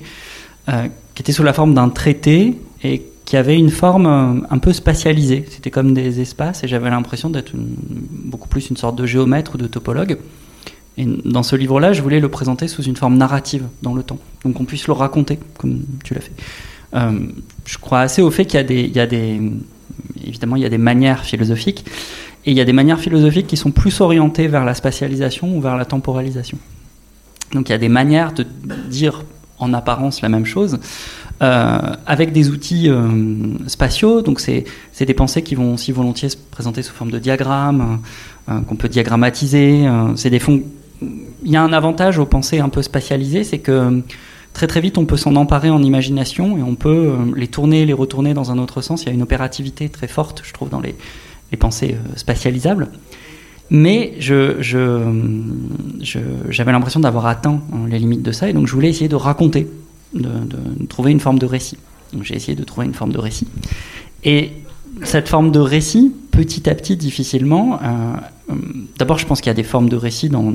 qui 0.67 1.23
était 1.23 1.33
sous 1.33 1.43
la 1.43 1.53
forme 1.53 1.75
d'un 1.75 1.89
traité 1.89 2.59
et 2.85 3.03
qui 3.29 3.37
avait 3.37 3.59
une 3.59 3.69
forme 3.69 4.47
un 4.49 4.57
peu 4.57 4.73
spatialisée. 4.73 5.45
C'était 5.51 5.71
comme 5.71 5.93
des 5.93 6.23
espaces 6.23 6.65
et 6.65 6.67
j'avais 6.67 6.89
l'impression 6.89 7.29
d'être 7.29 7.53
beaucoup 7.55 8.49
plus 8.49 8.71
une 8.71 8.79
sorte 8.79 8.97
de 8.97 9.05
géomètre 9.05 9.57
ou 9.57 9.59
de 9.59 9.67
topologue. 9.67 10.17
Et 10.97 11.05
dans 11.27 11.43
ce 11.43 11.55
livre-là, 11.55 11.93
je 11.93 12.01
voulais 12.01 12.21
le 12.21 12.31
présenter 12.31 12.69
sous 12.69 12.85
une 12.85 12.97
forme 12.97 13.19
narrative 13.19 13.67
dans 13.83 13.93
le 13.93 14.03
temps, 14.03 14.19
donc 14.45 14.55
qu'on 14.55 14.65
puisse 14.65 14.87
le 14.87 14.95
raconter, 14.95 15.39
comme 15.59 15.83
tu 16.05 16.15
l'as 16.15 16.23
fait. 16.23 16.33
Euh, 16.95 17.21
je 17.67 17.77
crois 17.77 18.01
assez 18.01 18.23
au 18.23 18.31
fait 18.31 18.47
qu'il 18.47 18.61
y, 18.97 18.99
a 18.99 19.07
des. 19.07 19.43
Évidemment, 20.25 20.57
il 20.57 20.63
y 20.63 20.67
a 20.67 20.71
des 20.71 20.79
manières 20.79 21.23
philosophiques, 21.23 21.85
et 22.47 22.53
il 22.53 22.57
y 22.57 22.63
a 22.63 22.65
des 22.65 22.73
manières 22.73 22.99
philosophiques 22.99 23.47
qui 23.47 23.59
sont 23.59 23.73
plus 23.73 24.01
orientées 24.01 24.49
vers 24.49 24.65
la 24.65 24.73
spatialisation 24.73 25.55
ou 25.55 25.61
vers 25.61 25.77
la 25.77 25.85
temporalisation. 25.85 26.57
Donc 27.53 27.69
il 27.69 27.73
y 27.73 27.75
a 27.75 27.79
des 27.79 27.91
manières 27.91 28.33
de 28.33 28.47
dire 28.89 29.23
en 29.59 29.75
apparence 29.75 30.23
la 30.23 30.31
même 30.31 30.47
chose, 30.47 30.79
euh, 31.43 31.79
avec 32.07 32.33
des 32.33 32.51
outils 32.51 32.89
euh, 32.89 33.07
spatiaux. 33.67 34.23
Donc 34.23 34.41
c'est 34.41 34.65
des 35.01 35.15
pensées 35.15 35.43
qui 35.43 35.55
vont 35.55 35.75
aussi 35.75 35.93
volontiers 35.93 36.29
se 36.29 36.37
présenter 36.37 36.83
sous 36.83 36.95
forme 36.95 37.11
de 37.11 37.19
diagrammes, 37.19 38.01
qu'on 38.47 38.77
peut 38.77 38.89
diagrammatiser. 38.89 39.87
c'est 40.17 40.31
des 40.31 40.39
fonds 40.39 40.63
il 41.01 41.51
y 41.51 41.57
a 41.57 41.63
un 41.63 41.73
avantage 41.73 42.19
aux 42.19 42.27
pensées 42.27 42.59
un 42.61 42.69
peu 42.69 42.83
spatialisées, 42.83 43.45
c'est 43.45 43.59
que 43.59 44.03
très 44.53 44.67
très 44.67 44.81
vite 44.81 44.99
on 44.99 45.07
peut 45.07 45.17
s'en 45.17 45.37
emparer 45.37 45.71
en 45.71 45.83
imagination 45.83 46.59
et 46.59 46.63
on 46.63 46.75
peut 46.75 46.89
euh, 46.89 47.17
les 47.37 47.49
tourner, 47.49 47.87
les 47.87 47.93
retourner 47.93 48.35
dans 48.35 48.51
un 48.51 48.59
autre 48.59 48.81
sens. 48.81 49.03
Il 49.05 49.07
y 49.07 49.11
a 49.11 49.15
une 49.15 49.23
opérativité 49.23 49.89
très 49.89 50.09
forte, 50.09 50.43
je 50.45 50.53
trouve, 50.53 50.69
dans 50.69 50.81
les, 50.81 50.95
pensées 51.59 51.95
euh, 51.95 52.17
spatialisables. 52.17 52.89
Mais 53.71 54.15
je, 54.19 54.57
j'avais 56.49 56.73
l'impression 56.73 57.01
d'avoir 57.01 57.27
atteint 57.27 57.61
hein, 57.73 57.87
les 57.89 57.99
limites 57.99 58.23
de 58.23 58.33
ça 58.33 58.49
et 58.49 58.55
donc 58.55 58.67
je 58.67 58.73
voulais 58.73 58.89
essayer 58.89 59.09
de 59.09 59.15
raconter, 59.15 59.69
de, 60.15 60.87
trouver 60.89 61.13
une 61.13 61.21
forme 61.21 61.39
de 61.39 61.47
récit. 61.47 61.79
Donc 62.13 62.25
j'ai 62.25 62.37
essayé 62.37 62.57
de 62.57 62.65
trouver 62.65 62.87
une 62.87 62.95
forme 62.95 63.13
de 63.13 63.19
récit. 63.19 63.49
Et 64.25 64.53
cette 65.05 65.29
forme 65.29 65.51
de 65.51 65.61
récit, 65.61 66.15
petit 66.31 66.69
à 66.69 66.75
petit, 66.75 66.97
difficilement, 66.97 67.79
euh, 67.83 68.17
euh, 68.51 68.55
d'abord 68.99 69.19
je 69.19 69.27
pense 69.27 69.41
qu'il 69.41 69.49
y 69.49 69.51
a 69.51 69.55
des 69.55 69.63
formes 69.63 69.89
de 69.89 69.97
récit 69.97 70.29
dans, 70.29 70.51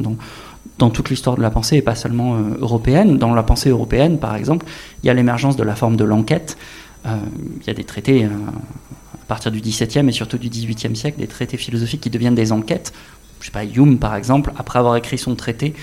dans, 0.77 0.89
toute 0.89 1.10
l'histoire 1.10 1.38
de 1.38 1.41
la 1.41 1.50
pensée 1.50 1.77
et 1.77 1.81
pas 1.81 1.95
seulement 1.95 2.36
euh, 2.36 2.57
européenne. 2.60 3.17
Dans 3.17 3.33
la 3.33 3.43
pensée 3.43 3.69
européenne, 3.69 4.19
par 4.19 4.36
exemple, 4.36 4.65
il 5.01 5.07
y 5.07 5.10
a 5.10 5.13
l'émergence 5.13 5.55
de 5.55 5.63
la 5.63 5.75
forme 5.75 5.95
de 5.95 6.03
l'enquête. 6.03 6.57
il 7.05 7.67
y 7.67 7.69
a 7.69 7.74
des 7.74 7.83
traités 7.83 8.25
à 8.25 9.25
partir 9.27 9.51
du 9.51 9.62
XVIIe 9.62 10.07
et 10.07 10.12
surtout 10.12 10.38
du 10.38 10.50
XVIIIe 10.50 10.95
siècle, 10.95 11.19
des 11.19 11.27
traités 11.27 11.57
philosophiques 11.57 12.01
qui 12.01 12.10
deviennent 12.10 12.36
des 12.36 12.51
enquêtes. 12.51 12.91
Je 13.39 13.48
sais 13.48 13.51
pas, 13.51 13.65
Hume, 13.65 13.98
par 13.98 14.15
exemple, 14.15 14.53
après 14.57 14.79
avoir 14.79 14.95
écrit 14.95 15.17
son 15.17 15.36
traité, 15.36 15.74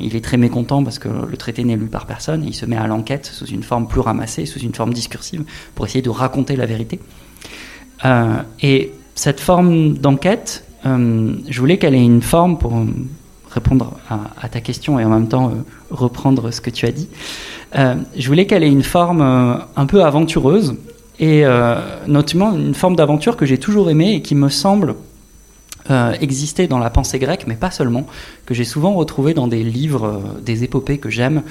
il 0.00 0.16
est 0.16 0.24
très 0.24 0.36
mécontent 0.36 0.82
parce 0.82 0.98
que 0.98 1.08
le 1.08 1.36
traité 1.36 1.62
n'est 1.64 1.76
lu 1.76 1.86
par 1.86 2.06
personne 2.06 2.44
et 2.44 2.48
il 2.48 2.54
se 2.54 2.64
met 2.66 2.76
à 2.76 2.86
l'enquête 2.86 3.26
sous 3.26 3.46
une 3.46 3.62
forme 3.62 3.88
plus 3.88 4.00
ramassée, 4.00 4.46
sous 4.46 4.60
une 4.60 4.74
forme 4.74 4.94
discursive, 4.94 5.44
pour 5.74 5.86
essayer 5.86 6.02
de 6.02 6.10
raconter 6.10 6.56
la 6.56 6.66
vérité. 6.66 6.98
Euh, 8.04 8.36
et 8.62 8.92
cette 9.14 9.40
forme 9.40 9.94
d'enquête, 9.94 10.64
euh, 10.84 11.34
je 11.48 11.60
voulais 11.60 11.78
qu'elle 11.78 11.94
ait 11.94 12.04
une 12.04 12.22
forme 12.22 12.58
pour 12.58 12.72
répondre 13.50 13.94
à, 14.10 14.48
ta 14.48 14.60
question 14.60 14.98
et 14.98 15.04
en 15.04 15.08
même 15.08 15.28
temps 15.28 15.48
euh, 15.48 15.52
reprendre 15.90 16.50
ce 16.50 16.60
que 16.60 16.70
tu 16.70 16.86
as 16.86 16.92
dit. 16.92 17.08
je 17.74 18.26
voulais 18.26 18.46
qu'elle 18.46 18.62
ait 18.62 18.70
une 18.70 18.82
forme 18.82 19.22
un 19.22 19.86
peu 19.86 20.04
aventureuse 20.04 20.76
et 21.18 21.44
notamment 22.06 22.52
une 22.52 22.74
forme 22.74 22.96
d'aventure 22.96 23.36
que 23.36 23.46
j'ai 23.46 23.58
toujours 23.58 23.90
aimée 23.90 24.14
et 24.14 24.22
qui 24.22 24.34
me 24.34 24.48
semble 24.48 24.94
exister 26.20 26.66
dans 26.66 26.78
la 26.78 26.90
pensée 26.90 27.18
grecque, 27.18 27.44
mais 27.46 27.54
pas 27.54 27.70
seulement, 27.70 28.06
que 28.44 28.54
j'ai 28.54 28.64
souvent 28.64 28.94
retrouvé 28.94 29.34
dans 29.34 29.46
des 29.46 29.62
livres, 29.62 30.20
des 30.42 30.64
épopées 30.64 30.98
que 30.98 31.10
j'aime. 31.10 31.42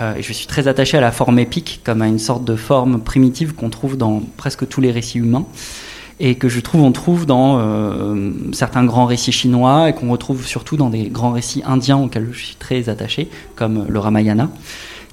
et 0.00 0.22
je 0.22 0.32
suis 0.32 0.46
très 0.46 0.68
attaché 0.68 0.96
à 0.98 1.00
la 1.00 1.12
forme 1.12 1.38
épique 1.38 1.80
comme 1.84 2.02
à 2.02 2.08
une 2.08 2.18
sorte 2.18 2.44
de 2.44 2.56
forme 2.56 3.00
primitive 3.00 3.54
qu'on 3.54 3.70
trouve 3.70 3.96
dans 3.96 4.22
presque 4.36 4.68
tous 4.68 4.80
les 4.80 4.90
récits 4.90 5.18
humains 5.18 5.46
et 6.20 6.36
que 6.36 6.48
je 6.48 6.60
trouve 6.60 6.82
on 6.82 6.92
trouve 6.92 7.26
dans 7.26 7.58
euh, 7.58 8.30
certains 8.52 8.84
grands 8.84 9.06
récits 9.06 9.32
chinois 9.32 9.88
et 9.88 9.92
qu'on 9.92 10.10
retrouve 10.10 10.46
surtout 10.46 10.76
dans 10.76 10.88
des 10.88 11.08
grands 11.08 11.32
récits 11.32 11.62
indiens 11.66 11.98
auxquels 11.98 12.28
je 12.32 12.44
suis 12.44 12.56
très 12.56 12.88
attaché, 12.88 13.28
comme 13.56 13.86
le 13.88 13.98
Ramayana, 13.98 14.48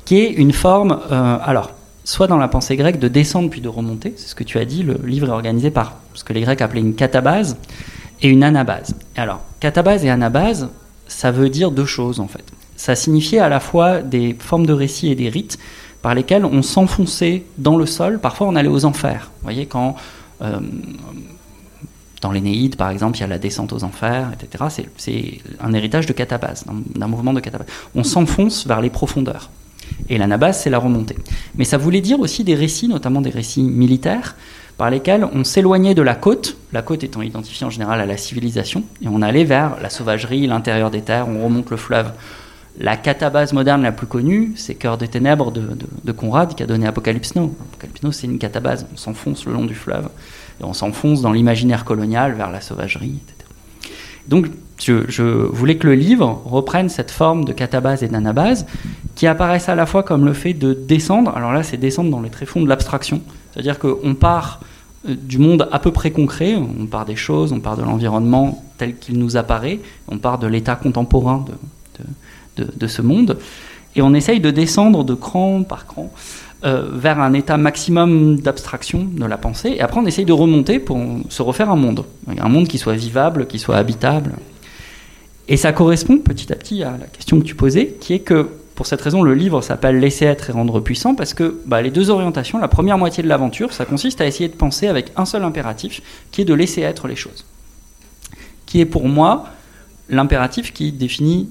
qui 0.06 0.20
est 0.20 0.32
une 0.32 0.54
forme, 0.54 1.00
euh, 1.12 1.38
alors, 1.44 1.72
soit 2.04 2.28
dans 2.28 2.38
la 2.38 2.48
pensée 2.48 2.76
grecque 2.76 3.00
de 3.00 3.08
descendre 3.08 3.50
puis 3.50 3.60
de 3.60 3.68
remonter, 3.68 4.14
c'est 4.18 4.28
ce 4.28 4.36
que 4.36 4.44
tu 4.44 4.60
as 4.60 4.66
dit, 4.66 4.84
le 4.84 5.00
livre 5.04 5.28
est 5.28 5.32
organisé 5.32 5.72
par 5.72 5.96
ce 6.14 6.24
que 6.24 6.32
les 6.32 6.42
Grecs 6.42 6.62
appelaient 6.62 6.82
une 6.82 6.96
catabase 6.96 7.58
et 8.22 8.30
une 8.30 8.44
anabase. 8.44 8.96
Alors, 9.16 9.42
catabase 9.60 10.06
et 10.06 10.10
anabase, 10.10 10.70
ça 11.08 11.32
veut 11.32 11.50
dire 11.50 11.72
deux 11.72 11.86
choses 11.86 12.20
en 12.20 12.28
fait. 12.28 12.44
Ça 12.76 12.96
signifiait 12.96 13.40
à 13.40 13.50
la 13.50 13.60
fois 13.60 14.02
des 14.02 14.36
formes 14.40 14.66
de 14.66 14.74
récits 14.74 15.10
et 15.12 15.16
des 15.16 15.30
rites 15.30 15.58
par 16.02 16.16
lesquels 16.16 16.46
on 16.46 16.62
s'enfonçait 16.62 17.44
dans 17.58 17.76
le 17.76 17.86
sol, 17.86 18.20
parfois 18.20 18.48
on 18.48 18.56
allait 18.56 18.70
aux 18.70 18.86
enfers. 18.86 19.32
Vous 19.40 19.44
voyez, 19.44 19.66
quand 19.66 19.96
euh, 20.42 20.60
dans 22.22 22.32
l'Énéide, 22.32 22.76
par 22.76 22.90
exemple, 22.90 23.18
il 23.18 23.22
y 23.22 23.24
a 23.24 23.28
la 23.28 23.38
descente 23.38 23.74
aux 23.74 23.84
enfers, 23.84 24.32
etc. 24.34 24.88
C'est 24.98 25.42
un 25.62 25.74
héritage 25.74 26.06
de 26.06 26.14
catabase, 26.14 26.66
d'un 26.96 27.08
mouvement 27.08 27.34
de 27.34 27.40
catabase. 27.40 27.68
On 27.96 28.04
s'enfonce 28.04 28.68
vers 28.68 28.82
les 28.82 28.90
profondeurs. 28.90 29.50
Et 30.10 30.18
l'anabase, 30.18 30.60
c'est 30.60 30.70
la 30.70 30.80
remontée. 30.80 31.18
Mais 31.56 31.66
ça 31.66 31.78
voulait 31.78 32.02
dire 32.02 32.20
aussi 32.20 32.44
des 32.44 32.56
récits, 32.56 32.88
notamment 32.88 33.22
des 33.22 33.30
récits 33.30 33.64
militaires, 33.64 34.36
par 34.80 34.90
lesquels 34.90 35.28
on 35.34 35.44
s'éloignait 35.44 35.94
de 35.94 36.02
la 36.02 36.16
côte, 36.16 36.56
la 36.72 36.82
côte 36.82 37.04
étant 37.04 37.22
identifiée 37.22 37.68
en 37.68 37.70
général 37.70 38.00
à 38.00 38.06
la 38.06 38.16
civilisation, 38.16 38.86
et 39.02 39.10
on 39.10 39.22
allait 39.22 39.44
vers 39.44 39.76
la 39.82 39.90
sauvagerie, 39.90 40.48
l'intérieur 40.48 40.90
des 40.90 41.02
terres, 41.02 41.28
on 41.28 41.44
remonte 41.44 41.70
le 41.70 41.76
fleuve. 41.76 42.14
La 42.80 42.96
catabase 42.96 43.52
moderne 43.52 43.84
la 43.84 43.92
plus 43.92 44.08
connue, 44.08 44.54
c'est 44.56 44.76
Cœur 44.76 44.98
des 44.98 45.10
ténèbres 45.10 45.52
de, 45.52 46.12
Conrad 46.14 46.56
qui 46.56 46.64
a 46.64 46.66
donné 46.66 46.88
Apocalypse 46.88 47.36
Now. 47.36 47.54
Apocalypse 47.74 48.04
Now, 48.04 48.12
c'est 48.14 48.28
une 48.28 48.40
catabase. 48.40 48.88
On 48.94 48.96
s'enfonce 48.96 49.46
le 49.46 49.52
long 49.52 49.66
du 49.66 49.76
fleuve 49.76 50.08
et 50.62 50.64
on 50.64 50.72
s'enfonce 50.74 51.22
dans 51.22 51.34
l'imaginaire 51.34 51.84
colonial 51.84 52.36
vers 52.36 52.50
la 52.50 52.62
sauvagerie, 52.62 53.20
etc. 53.28 53.50
Donc, 54.30 54.46
je, 54.78 55.22
voulais 55.48 55.76
que 55.76 55.88
le 55.88 55.96
livre 55.96 56.42
reprenne 56.46 56.88
cette 56.88 57.12
forme 57.12 57.44
de 57.44 57.52
catabase 57.52 58.02
et 58.02 58.08
d'anabase 58.08 58.66
qui 59.16 59.28
apparaissent 59.28 59.68
à 59.68 59.76
la 59.76 59.86
fois 59.86 60.04
comme 60.04 60.24
le 60.24 60.32
fait 60.32 60.54
de 60.54 60.74
descendre. 60.74 61.36
Alors 61.36 61.52
là, 61.52 61.64
c'est 61.64 61.76
descendre 61.76 62.12
dans 62.12 62.22
les 62.22 62.30
tréfonds 62.30 62.62
de 62.62 62.70
l'abstraction. 62.70 63.22
C'est-à-dire 63.52 63.78
qu'on 63.78 64.16
part 64.16 64.62
du 65.06 65.38
monde 65.38 65.68
à 65.72 65.80
peu 65.80 65.92
près 65.92 66.12
concret, 66.12 66.56
on 66.56 66.86
part 66.86 67.06
des 67.06 67.16
choses, 67.16 67.54
on 67.54 67.60
part 67.60 67.78
de 67.78 67.84
l'environnement 67.84 68.64
tel 68.78 68.98
qu'il 68.98 69.18
nous 69.18 69.38
apparaît, 69.38 69.80
on 70.08 70.18
part 70.18 70.40
de 70.40 70.48
l'état 70.48 70.76
contemporain 70.76 71.46
de 71.48 71.54
de, 72.66 72.88
ce 72.88 73.02
monde. 73.02 73.38
Et 73.96 74.02
on 74.02 74.14
essaye 74.14 74.40
de 74.40 74.52
descendre 74.52 75.04
de 75.04 75.14
cran 75.14 75.64
par 75.64 75.86
cran 75.86 76.12
euh, 76.64 76.90
vers 76.94 77.20
un 77.20 77.34
état 77.34 77.58
maximum 77.58 78.40
d'abstraction 78.40 79.08
de 79.12 79.26
la 79.26 79.38
pensée. 79.38 79.74
Et 79.78 79.82
après, 79.82 80.00
on 80.00 80.06
essaye 80.06 80.26
de 80.26 80.34
remonter 80.34 80.80
pour 80.80 81.00
se 81.30 81.42
refaire 81.42 81.70
un 81.70 81.76
monde. 81.76 82.06
Un 82.38 82.50
monde 82.50 82.68
qui 82.68 82.78
soit 82.78 82.96
vivable, 82.96 83.48
qui 83.48 83.60
soit 83.60 83.78
habitable. 83.78 84.34
Et 85.48 85.58
ça 85.58 85.72
correspond 85.72 86.18
petit 86.18 86.52
à 86.54 86.56
petit 86.56 86.84
à 86.84 86.92
la 86.92 87.08
question 87.08 87.40
que 87.40 87.46
tu 87.46 87.56
posais, 87.56 87.98
qui 88.00 88.14
est 88.14 88.20
que 88.20 88.50
pour 88.80 88.88
cette 88.88 89.02
raison, 89.02 89.24
le 89.24 89.34
livre 89.34 89.62
s'appelle 89.62 90.00
Laisser 90.00 90.24
être 90.24 90.50
et 90.50 90.54
rendre 90.54 90.80
puissant, 90.80 91.14
parce 91.14 91.34
que 91.34 91.60
bah, 91.66 91.82
les 91.82 91.92
deux 91.92 92.12
orientations, 92.12 92.60
la 92.60 92.70
première 92.70 92.98
moitié 92.98 93.22
de 93.22 93.28
l'aventure, 93.28 93.74
ça 93.74 93.84
consiste 93.84 94.22
à 94.22 94.26
essayer 94.26 94.48
de 94.48 94.56
penser 94.56 94.88
avec 94.88 95.12
un 95.18 95.26
seul 95.26 95.44
impératif, 95.44 96.02
qui 96.32 96.44
est 96.44 96.46
de 96.46 96.54
laisser 96.54 96.80
être 96.80 97.10
les 97.10 97.18
choses. 97.18 97.44
Qui 98.66 98.80
est 98.80 98.86
pour 98.86 99.10
moi 99.10 99.48
l'impératif 100.08 100.72
qui 100.72 100.94
définit 100.94 101.50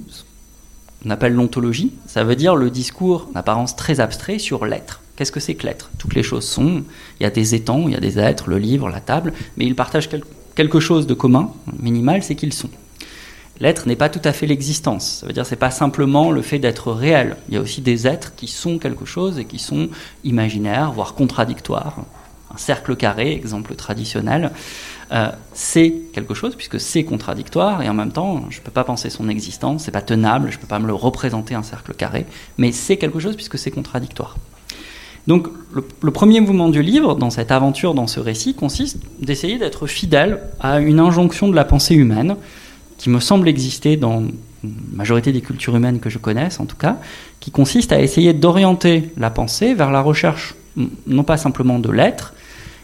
on 1.05 1.11
appelle 1.11 1.35
l'ontologie. 1.35 1.93
Ça 2.07 2.25
veut 2.25 2.35
dire 2.35 2.57
le 2.57 2.71
discours 2.71 3.29
d'apparence 3.35 3.77
très 3.77 4.01
abstrait 4.01 4.39
sur 4.39 4.65
l'être. 4.65 5.03
Qu'est-ce 5.17 5.31
que 5.31 5.39
c'est 5.39 5.55
que 5.55 5.67
l'être? 5.67 5.91
Toutes 5.99 6.15
les 6.15 6.23
choses 6.23 6.47
sont. 6.47 6.83
Il 7.21 7.25
y 7.25 7.27
a 7.27 7.31
des 7.31 7.55
étangs, 7.55 7.89
il 7.89 7.93
y 7.93 7.97
a 7.97 8.01
des 8.01 8.19
êtres, 8.19 8.49
le 8.49 8.57
livre, 8.57 8.89
la 8.89 9.01
table, 9.01 9.35
mais 9.59 9.67
ils 9.67 9.77
partagent 9.77 10.09
quelque 10.55 10.81
chose 10.81 11.07
de 11.07 11.13
commun, 11.13 11.53
minimal, 11.79 12.23
c'est 12.23 12.37
qu'ils 12.37 12.55
sont. 12.55 12.71
L'être 13.61 13.87
n'est 13.87 13.97
pas 13.97 14.09
tout 14.09 14.21
à 14.25 14.33
fait 14.33 14.47
l'existence. 14.47 15.19
Ça 15.21 15.27
veut 15.27 15.33
dire 15.33 15.45
c'est 15.45 15.57
pas 15.57 15.71
simplement 15.71 16.31
le 16.31 16.43
fait 16.43 16.59
d'être 16.59 16.93
réel. 16.93 17.37
Il 17.49 17.55
y 17.55 17.57
a 17.57 17.61
aussi 17.61 17.81
des 17.81 18.07
êtres 18.07 18.35
qui 18.37 18.47
sont 18.47 18.79
quelque 18.79 19.05
chose 19.05 19.39
et 19.39 19.45
qui 19.45 19.59
sont 19.59 19.89
imaginaires, 20.25 20.93
voire 20.93 21.15
contradictoires. 21.15 22.05
Un 22.55 22.57
cercle 22.57 22.97
carré, 22.97 23.33
exemple 23.33 23.75
traditionnel, 23.75 24.53
euh, 25.13 25.31
c'est 25.53 25.95
quelque 26.13 26.35
chose 26.35 26.55
puisque 26.55 26.81
c'est 26.81 27.05
contradictoire 27.05 27.83
et 27.83 27.89
en 27.89 27.95
même 27.95 28.13
temps 28.13 28.45
je 28.51 28.59
ne 28.59 28.63
peux 28.63 28.71
pas 28.71 28.85
penser 28.85 29.11
son 29.11 29.29
existence, 29.29 29.85
c'est 29.85 29.91
pas 29.91 30.03
tenable, 30.03 30.51
je 30.51 30.57
ne 30.57 30.61
peux 30.61 30.67
pas 30.67 30.79
me 30.79 30.87
le 30.87 30.95
représenter 30.95 31.55
un 31.55 31.63
cercle 31.63 31.95
carré, 31.95 32.27
mais 32.59 32.73
c'est 32.73 32.97
quelque 32.97 33.19
chose 33.19 33.35
puisque 33.35 33.59
c'est 33.59 33.71
contradictoire. 33.71 34.37
Donc 35.27 35.49
le, 35.73 35.87
le, 36.03 36.11
premier 36.11 36.41
mouvement 36.41 36.71
du 36.71 36.81
livre, 36.81 37.15
dans 37.15 37.29
cette 37.29 37.51
aventure, 37.51 37.93
dans 37.93 38.07
ce 38.07 38.19
récit, 38.19 38.55
consiste 38.55 38.99
d'essayer 39.21 39.59
d'être 39.59 39.87
fidèle 39.87 40.41
à 40.59 40.81
une 40.81 41.01
injonction 41.01 41.49
de 41.49 41.55
la 41.55 41.67
pensée 41.67 41.95
humaine, 41.95 42.37
qui 42.99 43.09
me 43.11 43.21
semble 43.21 43.49
exister 43.49 43.97
dans 43.97 44.21
la 44.21 44.71
majorité 44.93 45.33
des 45.33 45.41
cultures 45.41 45.75
humaines 45.77 46.01
que 46.01 46.11
je 46.11 46.19
connaisse 46.19 46.61
en 46.61 46.67
tout 46.67 46.77
cas, 46.77 46.99
qui 47.41 47.51
consiste 47.51 47.93
à 47.93 48.01
essayer 48.01 48.35
d'orienter 48.35 49.11
la 49.17 49.31
pensée 49.31 49.73
vers 49.73 49.91
la 49.91 50.03
recherche 50.03 50.55
non 51.07 51.25
pas 51.25 51.37
simplement 51.37 51.79
de 51.79 51.91
l'être, 51.91 52.35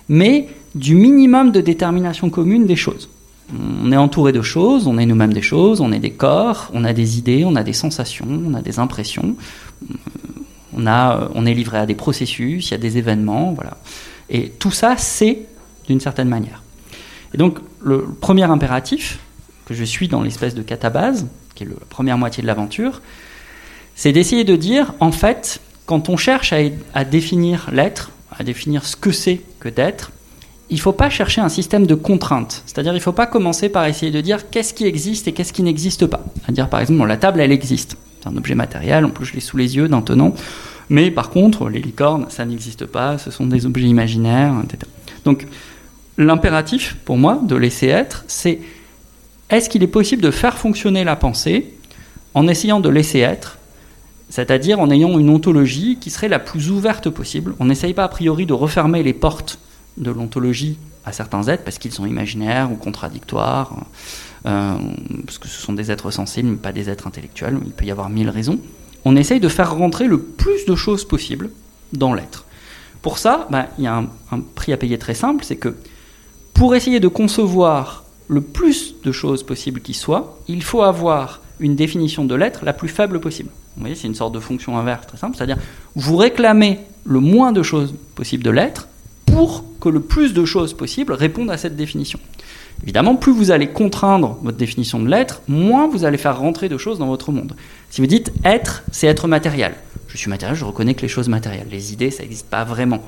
mais 0.08 0.48
du 0.74 0.94
minimum 0.94 1.52
de 1.52 1.60
détermination 1.60 2.30
commune 2.30 2.66
des 2.66 2.76
choses. 2.76 3.08
On 3.52 3.92
est 3.92 3.96
entouré 3.96 4.32
de 4.32 4.42
choses, 4.42 4.86
on 4.86 4.98
est 4.98 5.06
nous-mêmes 5.06 5.32
des 5.32 5.42
choses, 5.42 5.80
on 5.80 5.92
est 5.92 5.98
des 5.98 6.10
corps, 6.10 6.70
on 6.72 6.84
a 6.84 6.92
des 6.92 7.18
idées, 7.18 7.44
on 7.44 7.56
a 7.56 7.62
des 7.62 7.74
sensations, 7.74 8.26
on 8.26 8.54
a 8.54 8.62
des 8.62 8.78
impressions, 8.78 9.36
on, 10.76 10.86
a, 10.86 11.28
on 11.34 11.44
est 11.44 11.54
livré 11.54 11.78
à 11.78 11.86
des 11.86 11.94
processus, 11.94 12.68
il 12.68 12.70
y 12.72 12.74
a 12.74 12.78
des 12.78 12.96
événements, 12.98 13.52
voilà. 13.52 13.76
Et 14.30 14.48
tout 14.48 14.70
ça, 14.70 14.96
c'est 14.96 15.40
d'une 15.86 16.00
certaine 16.00 16.28
manière. 16.28 16.62
Et 17.34 17.36
donc, 17.36 17.58
le 17.82 18.04
premier 18.20 18.44
impératif, 18.44 19.18
que 19.66 19.74
je 19.74 19.84
suis 19.84 20.08
dans 20.08 20.22
l'espèce 20.22 20.54
de 20.54 20.62
catabase, 20.62 21.26
qui 21.54 21.64
est 21.64 21.66
la 21.66 21.74
première 21.88 22.18
moitié 22.18 22.42
de 22.42 22.46
l'aventure, 22.46 23.00
c'est 23.94 24.12
d'essayer 24.12 24.44
de 24.44 24.56
dire, 24.56 24.94
en 25.00 25.12
fait, 25.12 25.60
quand 25.86 26.08
on 26.08 26.16
cherche 26.16 26.52
à, 26.94 27.04
définir 27.04 27.68
l'être, 27.72 28.10
à 28.36 28.44
définir 28.44 28.84
ce 28.84 28.96
que 28.96 29.12
c'est 29.12 29.40
que 29.60 29.68
d'être, 29.68 30.10
il 30.70 30.76
ne 30.76 30.80
faut 30.80 30.92
pas 30.92 31.10
chercher 31.10 31.40
un 31.40 31.48
système 31.48 31.86
de 31.86 31.94
contraintes. 31.94 32.62
C'est-à-dire, 32.66 32.92
il 32.92 32.96
ne 32.96 33.02
faut 33.02 33.12
pas 33.12 33.26
commencer 33.26 33.68
par 33.68 33.86
essayer 33.86 34.10
de 34.10 34.20
dire 34.20 34.50
qu'est-ce 34.50 34.74
qui 34.74 34.86
existe 34.86 35.28
et 35.28 35.32
qu'est-ce 35.32 35.52
qui 35.52 35.62
n'existe 35.62 36.06
pas. 36.06 36.24
À 36.48 36.52
dire, 36.52 36.68
par 36.68 36.80
exemple, 36.80 37.06
la 37.06 37.16
table, 37.16 37.40
elle 37.40 37.52
existe. 37.52 37.96
C'est 38.20 38.28
un 38.28 38.36
objet 38.36 38.54
matériel, 38.54 39.04
en 39.04 39.10
plus 39.10 39.26
je 39.26 39.34
l'ai 39.34 39.40
sous 39.40 39.58
les 39.58 39.76
yeux 39.76 39.88
maintenant. 39.88 40.34
Mais 40.88 41.10
par 41.10 41.30
contre, 41.30 41.68
les 41.68 41.80
licornes, 41.80 42.26
ça 42.30 42.44
n'existe 42.44 42.86
pas, 42.86 43.18
ce 43.18 43.30
sont 43.30 43.46
des 43.46 43.66
objets 43.66 43.86
imaginaires, 43.86 44.54
etc. 44.64 44.90
Donc, 45.24 45.46
l'impératif, 46.18 46.96
pour 47.04 47.18
moi, 47.18 47.40
de 47.42 47.56
laisser 47.56 47.88
être, 47.88 48.24
c'est 48.26 48.60
est-ce 49.56 49.68
qu'il 49.68 49.82
est 49.82 49.88
possible 49.88 50.22
de 50.22 50.30
faire 50.30 50.58
fonctionner 50.58 51.04
la 51.04 51.16
pensée 51.16 51.74
en 52.34 52.48
essayant 52.48 52.80
de 52.80 52.88
laisser 52.88 53.20
être, 53.20 53.58
c'est-à-dire 54.28 54.80
en 54.80 54.90
ayant 54.90 55.18
une 55.18 55.30
ontologie 55.30 55.98
qui 56.00 56.10
serait 56.10 56.28
la 56.28 56.38
plus 56.38 56.70
ouverte 56.70 57.10
possible? 57.10 57.54
On 57.60 57.66
n'essaye 57.66 57.94
pas 57.94 58.04
a 58.04 58.08
priori 58.08 58.46
de 58.46 58.52
refermer 58.52 59.02
les 59.02 59.12
portes 59.12 59.58
de 59.96 60.10
l'ontologie 60.10 60.78
à 61.04 61.12
certains 61.12 61.46
êtres 61.48 61.62
parce 61.64 61.78
qu'ils 61.78 61.92
sont 61.92 62.06
imaginaires 62.06 62.72
ou 62.72 62.76
contradictoires, 62.76 63.84
euh, 64.46 64.74
parce 65.24 65.38
que 65.38 65.48
ce 65.48 65.60
sont 65.60 65.72
des 65.72 65.90
êtres 65.90 66.10
sensibles, 66.10 66.48
mais 66.48 66.56
pas 66.56 66.72
des 66.72 66.90
êtres 66.90 67.06
intellectuels, 67.06 67.58
il 67.64 67.72
peut 67.72 67.84
y 67.84 67.90
avoir 67.90 68.08
mille 68.10 68.30
raisons. 68.30 68.58
On 69.04 69.16
essaye 69.16 69.40
de 69.40 69.48
faire 69.48 69.74
rentrer 69.74 70.06
le 70.06 70.18
plus 70.18 70.64
de 70.66 70.74
choses 70.74 71.04
possible 71.04 71.50
dans 71.92 72.14
l'être. 72.14 72.44
Pour 73.02 73.18
ça, 73.18 73.46
bah, 73.50 73.66
il 73.78 73.84
y 73.84 73.86
a 73.86 73.96
un, 73.96 74.08
un 74.32 74.40
prix 74.40 74.72
à 74.72 74.78
payer 74.78 74.98
très 74.98 75.14
simple, 75.14 75.44
c'est 75.44 75.56
que 75.56 75.76
pour 76.54 76.74
essayer 76.74 77.00
de 77.00 77.08
concevoir 77.08 78.03
le 78.28 78.40
plus 78.40 78.94
de 79.02 79.12
choses 79.12 79.42
possibles 79.42 79.80
qui 79.80 79.94
soient, 79.94 80.38
il 80.48 80.62
faut 80.62 80.82
avoir 80.82 81.40
une 81.60 81.76
définition 81.76 82.24
de 82.24 82.34
l'être 82.34 82.64
la 82.64 82.72
plus 82.72 82.88
faible 82.88 83.20
possible. 83.20 83.50
Vous 83.76 83.80
voyez, 83.80 83.94
c'est 83.94 84.06
une 84.06 84.14
sorte 84.14 84.34
de 84.34 84.40
fonction 84.40 84.78
inverse 84.78 85.06
très 85.06 85.16
simple, 85.16 85.36
c'est-à-dire 85.36 85.58
vous 85.94 86.16
réclamez 86.16 86.80
le 87.04 87.20
moins 87.20 87.52
de 87.52 87.62
choses 87.62 87.94
possibles 88.14 88.44
de 88.44 88.50
l'être 88.50 88.88
pour 89.26 89.64
que 89.80 89.88
le 89.88 90.00
plus 90.00 90.32
de 90.32 90.44
choses 90.44 90.74
possibles 90.74 91.12
répondent 91.12 91.50
à 91.50 91.58
cette 91.58 91.76
définition. 91.76 92.18
Évidemment, 92.82 93.16
plus 93.16 93.32
vous 93.32 93.50
allez 93.50 93.68
contraindre 93.68 94.38
votre 94.42 94.56
définition 94.56 95.00
de 95.00 95.08
l'être, 95.08 95.42
moins 95.48 95.88
vous 95.88 96.04
allez 96.04 96.18
faire 96.18 96.38
rentrer 96.38 96.68
de 96.68 96.78
choses 96.78 96.98
dans 96.98 97.06
votre 97.06 97.32
monde. 97.32 97.54
Si 97.90 98.00
vous 98.00 98.06
dites 98.06 98.32
être, 98.44 98.82
c'est 98.90 99.06
être 99.06 99.28
matériel. 99.28 99.74
Je 100.08 100.16
suis 100.16 100.28
matériel, 100.28 100.56
je 100.56 100.64
reconnais 100.64 100.94
que 100.94 101.02
les 101.02 101.08
choses 101.08 101.28
matérielles, 101.28 101.68
les 101.70 101.92
idées, 101.92 102.10
ça 102.10 102.22
n'existe 102.22 102.46
pas 102.46 102.64
vraiment. 102.64 103.02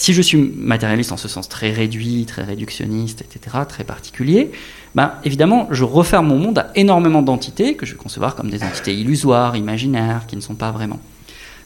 Si 0.00 0.14
je 0.14 0.22
suis 0.22 0.38
matérialiste 0.38 1.12
en 1.12 1.18
ce 1.18 1.28
sens 1.28 1.46
très 1.50 1.72
réduit, 1.72 2.24
très 2.24 2.42
réductionniste, 2.42 3.20
etc., 3.20 3.58
très 3.68 3.84
particulier, 3.84 4.50
ben, 4.94 5.12
évidemment, 5.24 5.68
je 5.72 5.84
referme 5.84 6.28
mon 6.28 6.38
monde 6.38 6.56
à 6.56 6.70
énormément 6.74 7.20
d'entités 7.20 7.74
que 7.74 7.84
je 7.84 7.92
vais 7.92 7.98
concevoir 7.98 8.34
comme 8.34 8.48
des 8.48 8.62
entités 8.62 8.94
illusoires, 8.94 9.58
imaginaires, 9.58 10.22
qui 10.26 10.36
ne 10.36 10.40
sont 10.40 10.54
pas 10.54 10.70
vraiment. 10.70 10.98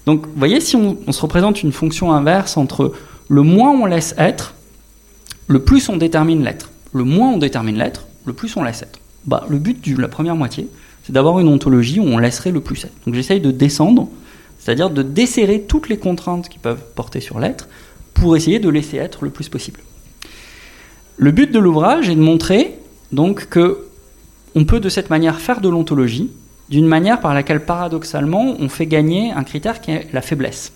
Donc, 0.06 0.26
vous 0.26 0.32
voyez, 0.36 0.60
si 0.60 0.74
on, 0.74 0.98
on 1.06 1.12
se 1.12 1.20
représente 1.20 1.62
une 1.62 1.70
fonction 1.70 2.12
inverse 2.12 2.56
entre 2.56 2.92
le 3.28 3.42
moins 3.42 3.70
on 3.70 3.86
laisse 3.86 4.16
être, 4.18 4.54
le 5.46 5.62
plus 5.62 5.88
on 5.88 5.96
détermine 5.96 6.42
l'être. 6.42 6.72
Le 6.92 7.04
moins 7.04 7.34
on 7.34 7.38
détermine 7.38 7.78
l'être, 7.78 8.08
le 8.24 8.32
plus 8.32 8.56
on 8.56 8.64
laisse 8.64 8.82
être. 8.82 8.98
Bah, 9.26 9.46
le 9.48 9.58
but 9.58 9.88
de 9.94 10.02
la 10.02 10.08
première 10.08 10.34
moitié, 10.34 10.66
c'est 11.04 11.12
d'avoir 11.12 11.38
une 11.38 11.46
ontologie 11.46 12.00
où 12.00 12.04
on 12.04 12.18
laisserait 12.18 12.50
le 12.50 12.60
plus 12.60 12.84
être. 12.84 12.96
Donc 13.06 13.14
j'essaye 13.14 13.40
de 13.40 13.52
descendre, 13.52 14.08
c'est-à-dire 14.58 14.90
de 14.90 15.04
desserrer 15.04 15.60
toutes 15.60 15.88
les 15.88 15.98
contraintes 15.98 16.48
qui 16.48 16.58
peuvent 16.58 16.82
porter 16.96 17.20
sur 17.20 17.38
l'être, 17.38 17.68
pour 18.14 18.36
essayer 18.36 18.58
de 18.58 18.68
laisser 18.68 18.96
être 18.96 19.24
le 19.24 19.30
plus 19.30 19.48
possible. 19.48 19.80
Le 21.16 21.30
but 21.30 21.52
de 21.52 21.58
l'ouvrage 21.58 22.08
est 22.08 22.14
de 22.14 22.20
montrer 22.20 22.78
donc 23.12 23.48
que 23.48 23.86
on 24.54 24.64
peut 24.64 24.80
de 24.80 24.88
cette 24.88 25.10
manière 25.10 25.40
faire 25.40 25.60
de 25.60 25.68
l'ontologie 25.68 26.30
d'une 26.68 26.86
manière 26.86 27.20
par 27.20 27.34
laquelle 27.34 27.64
paradoxalement 27.64 28.56
on 28.58 28.68
fait 28.68 28.86
gagner 28.86 29.32
un 29.32 29.44
critère 29.44 29.80
qui 29.80 29.90
est 29.90 30.08
la 30.12 30.22
faiblesse. 30.22 30.72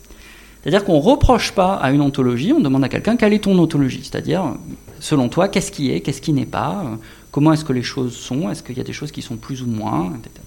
C'est-à-dire 0.63 0.85
qu'on 0.85 0.97
ne 0.97 1.03
reproche 1.03 1.53
pas 1.53 1.75
à 1.75 1.93
une 1.93 2.01
ontologie, 2.01 2.53
on 2.53 2.61
demande 2.61 2.85
à 2.85 2.89
quelqu'un 2.89 3.17
quelle 3.17 3.33
est 3.33 3.45
ton 3.45 3.59
ontologie, 3.59 4.01
c'est-à-dire 4.03 4.55
selon 5.01 5.29
toi 5.29 5.49
qu'est-ce 5.49 5.71
qui 5.71 5.93
est, 5.93 6.01
qu'est-ce 6.01 6.21
qui 6.21 6.33
n'est 6.33 6.47
pas, 6.47 6.85
comment 7.31 7.53
est-ce 7.53 7.65
que 7.65 7.73
les 7.73 7.83
choses 7.83 8.17
sont, 8.17 8.51
est-ce 8.51 8.63
qu'il 8.63 8.77
y 8.77 8.81
a 8.81 8.85
des 8.85 8.93
choses 8.93 9.13
qui 9.13 9.23
sont 9.23 9.37
plus 9.37 9.63
ou 9.63 9.67
moins, 9.67 10.13
etc. 10.19 10.45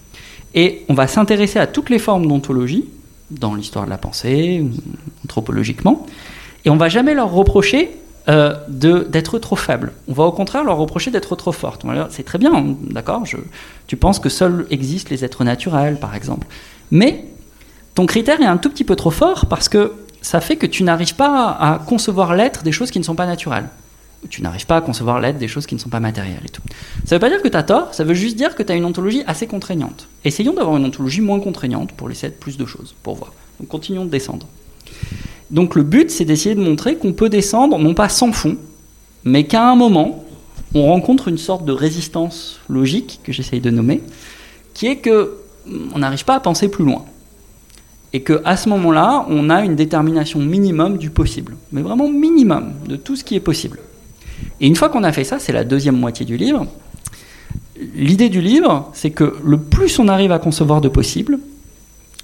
Et 0.53 0.85
on 0.89 0.93
va 0.93 1.07
s'intéresser 1.07 1.59
à 1.59 1.67
toutes 1.67 1.89
les 1.89 1.99
formes 1.99 2.27
d'ontologie 2.27 2.85
dans 3.31 3.55
l'histoire 3.55 3.85
de 3.85 3.89
la 3.89 3.97
pensée, 3.97 4.63
anthropologiquement, 5.23 6.05
et 6.65 6.69
on 6.69 6.77
va 6.77 6.89
jamais 6.89 7.13
leur 7.13 7.31
reprocher 7.31 7.91
euh, 8.29 8.55
d'être 8.67 9.39
trop 9.39 9.55
faible. 9.55 9.93
On 10.07 10.13
va 10.13 10.23
au 10.25 10.31
contraire 10.31 10.63
leur 10.63 10.77
reprocher 10.77 11.09
d'être 11.09 11.35
trop 11.35 11.51
forte. 11.51 11.83
C'est 12.11 12.23
très 12.23 12.37
bien, 12.37 12.75
d'accord 12.81 13.23
Tu 13.87 13.97
penses 13.97 14.19
que 14.19 14.29
seuls 14.29 14.67
existent 14.69 15.09
les 15.11 15.25
êtres 15.25 15.43
naturels, 15.43 15.97
par 15.97 16.15
exemple. 16.15 16.45
Mais 16.91 17.25
ton 17.95 18.05
critère 18.05 18.39
est 18.41 18.45
un 18.45 18.57
tout 18.57 18.69
petit 18.69 18.83
peu 18.83 18.95
trop 18.95 19.11
fort 19.11 19.47
parce 19.47 19.69
que 19.69 19.93
ça 20.21 20.39
fait 20.39 20.55
que 20.55 20.67
tu 20.67 20.83
n'arrives 20.83 21.15
pas 21.15 21.49
à 21.49 21.79
concevoir 21.79 22.35
l'être 22.35 22.63
des 22.63 22.71
choses 22.71 22.91
qui 22.91 22.99
ne 22.99 23.03
sont 23.03 23.15
pas 23.15 23.25
naturelles. 23.25 23.67
Tu 24.29 24.43
n'arrives 24.43 24.67
pas 24.67 24.77
à 24.77 24.81
concevoir 24.81 25.19
l'être 25.19 25.39
des 25.39 25.47
choses 25.47 25.65
qui 25.65 25.73
ne 25.73 25.79
sont 25.79 25.89
pas 25.89 25.99
matérielles 25.99 26.43
et 26.45 26.49
tout. 26.49 26.61
Ça 27.05 27.15
ne 27.15 27.15
veut 27.15 27.19
pas 27.19 27.29
dire 27.29 27.41
que 27.41 27.47
tu 27.47 27.57
as 27.57 27.63
tort, 27.63 27.93
ça 27.93 28.03
veut 28.03 28.13
juste 28.13 28.37
dire 28.37 28.53
que 28.53 28.61
tu 28.61 28.71
as 28.71 28.75
une 28.75 28.85
ontologie 28.85 29.23
assez 29.25 29.47
contraignante. 29.47 30.07
Essayons 30.23 30.53
d'avoir 30.53 30.77
une 30.77 30.85
ontologie 30.85 31.21
moins 31.21 31.39
contraignante 31.39 31.91
pour 31.93 32.07
laisser 32.07 32.29
plus 32.29 32.55
de 32.55 32.67
choses, 32.67 32.93
pour 33.01 33.15
voir. 33.15 33.33
Donc 33.59 33.67
continuons 33.67 34.05
de 34.05 34.11
descendre. 34.11 34.45
Donc 35.51 35.75
le 35.75 35.83
but, 35.83 36.09
c'est 36.09 36.25
d'essayer 36.25 36.55
de 36.55 36.61
montrer 36.61 36.95
qu'on 36.95 37.13
peut 37.13 37.29
descendre, 37.29 37.77
non 37.77 37.93
pas 37.93 38.09
sans 38.09 38.31
fond, 38.31 38.55
mais 39.23 39.45
qu'à 39.45 39.69
un 39.69 39.75
moment, 39.75 40.23
on 40.73 40.85
rencontre 40.85 41.27
une 41.27 41.37
sorte 41.37 41.65
de 41.65 41.73
résistance 41.73 42.59
logique, 42.69 43.19
que 43.23 43.33
j'essaye 43.33 43.59
de 43.59 43.69
nommer, 43.69 44.01
qui 44.73 44.87
est 44.87 44.97
que 44.97 45.37
on 45.93 45.99
n'arrive 45.99 46.25
pas 46.25 46.35
à 46.35 46.39
penser 46.39 46.69
plus 46.69 46.85
loin. 46.85 47.05
Et 48.13 48.23
qu'à 48.23 48.57
ce 48.57 48.67
moment-là, 48.69 49.25
on 49.29 49.49
a 49.49 49.63
une 49.63 49.75
détermination 49.75 50.39
minimum 50.39 50.97
du 50.97 51.09
possible, 51.09 51.55
mais 51.71 51.81
vraiment 51.81 52.09
minimum 52.09 52.73
de 52.87 52.95
tout 52.95 53.15
ce 53.15 53.23
qui 53.23 53.35
est 53.35 53.41
possible. 53.41 53.79
Et 54.59 54.67
une 54.67 54.75
fois 54.75 54.89
qu'on 54.89 55.03
a 55.03 55.11
fait 55.11 55.23
ça, 55.23 55.39
c'est 55.39 55.53
la 55.53 55.63
deuxième 55.63 55.97
moitié 55.97 56.25
du 56.25 56.35
livre, 56.35 56.65
l'idée 57.95 58.29
du 58.29 58.41
livre, 58.41 58.89
c'est 58.93 59.11
que 59.11 59.35
le 59.43 59.57
plus 59.57 59.99
on 59.99 60.07
arrive 60.07 60.31
à 60.31 60.39
concevoir 60.39 60.81
de 60.81 60.89
possible, 60.89 61.39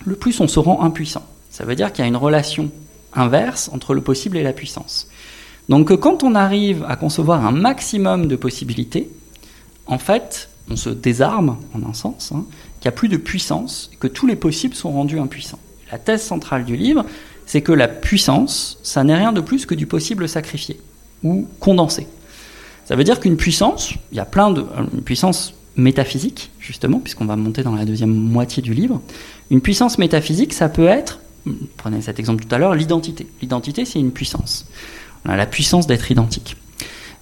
le 0.05 0.15
plus 0.15 0.39
on 0.39 0.47
se 0.47 0.59
rend 0.59 0.81
impuissant. 0.81 1.23
Ça 1.51 1.63
veut 1.63 1.75
dire 1.75 1.91
qu'il 1.91 2.03
y 2.03 2.05
a 2.05 2.07
une 2.07 2.17
relation 2.17 2.71
inverse 3.13 3.70
entre 3.74 3.93
le 3.93 4.02
possible 4.02 4.38
et 4.38 4.43
la 4.43 4.54
puissance. 4.54 5.08
Donc 5.70 5.96
quand 5.98 6.24
on 6.24 6.36
arrive 6.36 6.86
à 6.88 6.96
concevoir 6.96 7.46
un 7.46 7.52
maximum 7.52 8.28
de 8.28 8.36
possibilités, 8.36 9.10
en 9.86 9.98
fait, 9.98 10.50
on 10.70 10.76
se 10.76 10.89
désarme, 10.89 11.58
en 11.74 11.89
un 11.89 11.93
sens, 11.93 12.32
hein, 12.34 12.46
qu'il 12.80 12.89
n'y 12.89 12.96
a 12.96 12.98
plus 12.98 13.10
de 13.10 13.17
puissance, 13.17 13.89
que 14.00 14.08
tous 14.08 14.28
les 14.28 14.36
possibles 14.36 14.76
sont 14.76 14.91
rendus 14.91 15.20
impuissants. 15.20 15.60
La 15.91 15.98
thèse 15.98 16.22
centrale 16.22 16.65
du 16.65 16.76
livre, 16.76 17.06
c'est 17.46 17.62
que 17.62 17.72
la 17.72 17.88
puissance, 17.88 18.78
ça 18.84 19.04
n'est 19.04 19.15
rien 19.15 19.32
de 19.32 19.41
plus 19.41 19.65
que 19.65 19.76
du 19.76 19.88
possible 19.88 20.28
sacrifié 20.28 20.80
ou 21.24 21.48
condensé. 21.60 22.08
Ça 22.86 22.96
veut 22.96 23.04
dire 23.04 23.20
qu'une 23.20 23.38
puissance, 23.38 23.93
il 24.12 24.17
y 24.17 24.20
a 24.20 24.26
plein 24.26 24.52
de... 24.52 24.65
Une 24.93 25.02
puissance 25.02 25.54
métaphysique, 25.76 26.52
justement, 26.60 27.00
puisqu'on 27.00 27.26
va 27.26 27.36
monter 27.36 27.63
dans 27.63 27.76
la 27.76 27.86
deuxième 27.86 28.13
moitié 28.13 28.62
du 28.62 28.74
livre, 28.74 29.02
une 29.50 29.62
puissance 29.62 29.98
métaphysique, 29.98 30.54
ça 30.54 30.70
peut 30.70 30.88
être 30.88 31.20
prenez 31.77 32.01
cet 32.01 32.19
exemple 32.19 32.45
tout 32.45 32.53
à 32.53 32.57
l'heure, 32.57 32.75
l'identité. 32.75 33.27
L'identité, 33.41 33.86
c'est 33.86 33.99
une 33.99 34.12
puissance. 34.12 34.65
La 35.25 35.45
puissance 35.45 35.88
d'être 35.88 36.10
identique. 36.12 36.55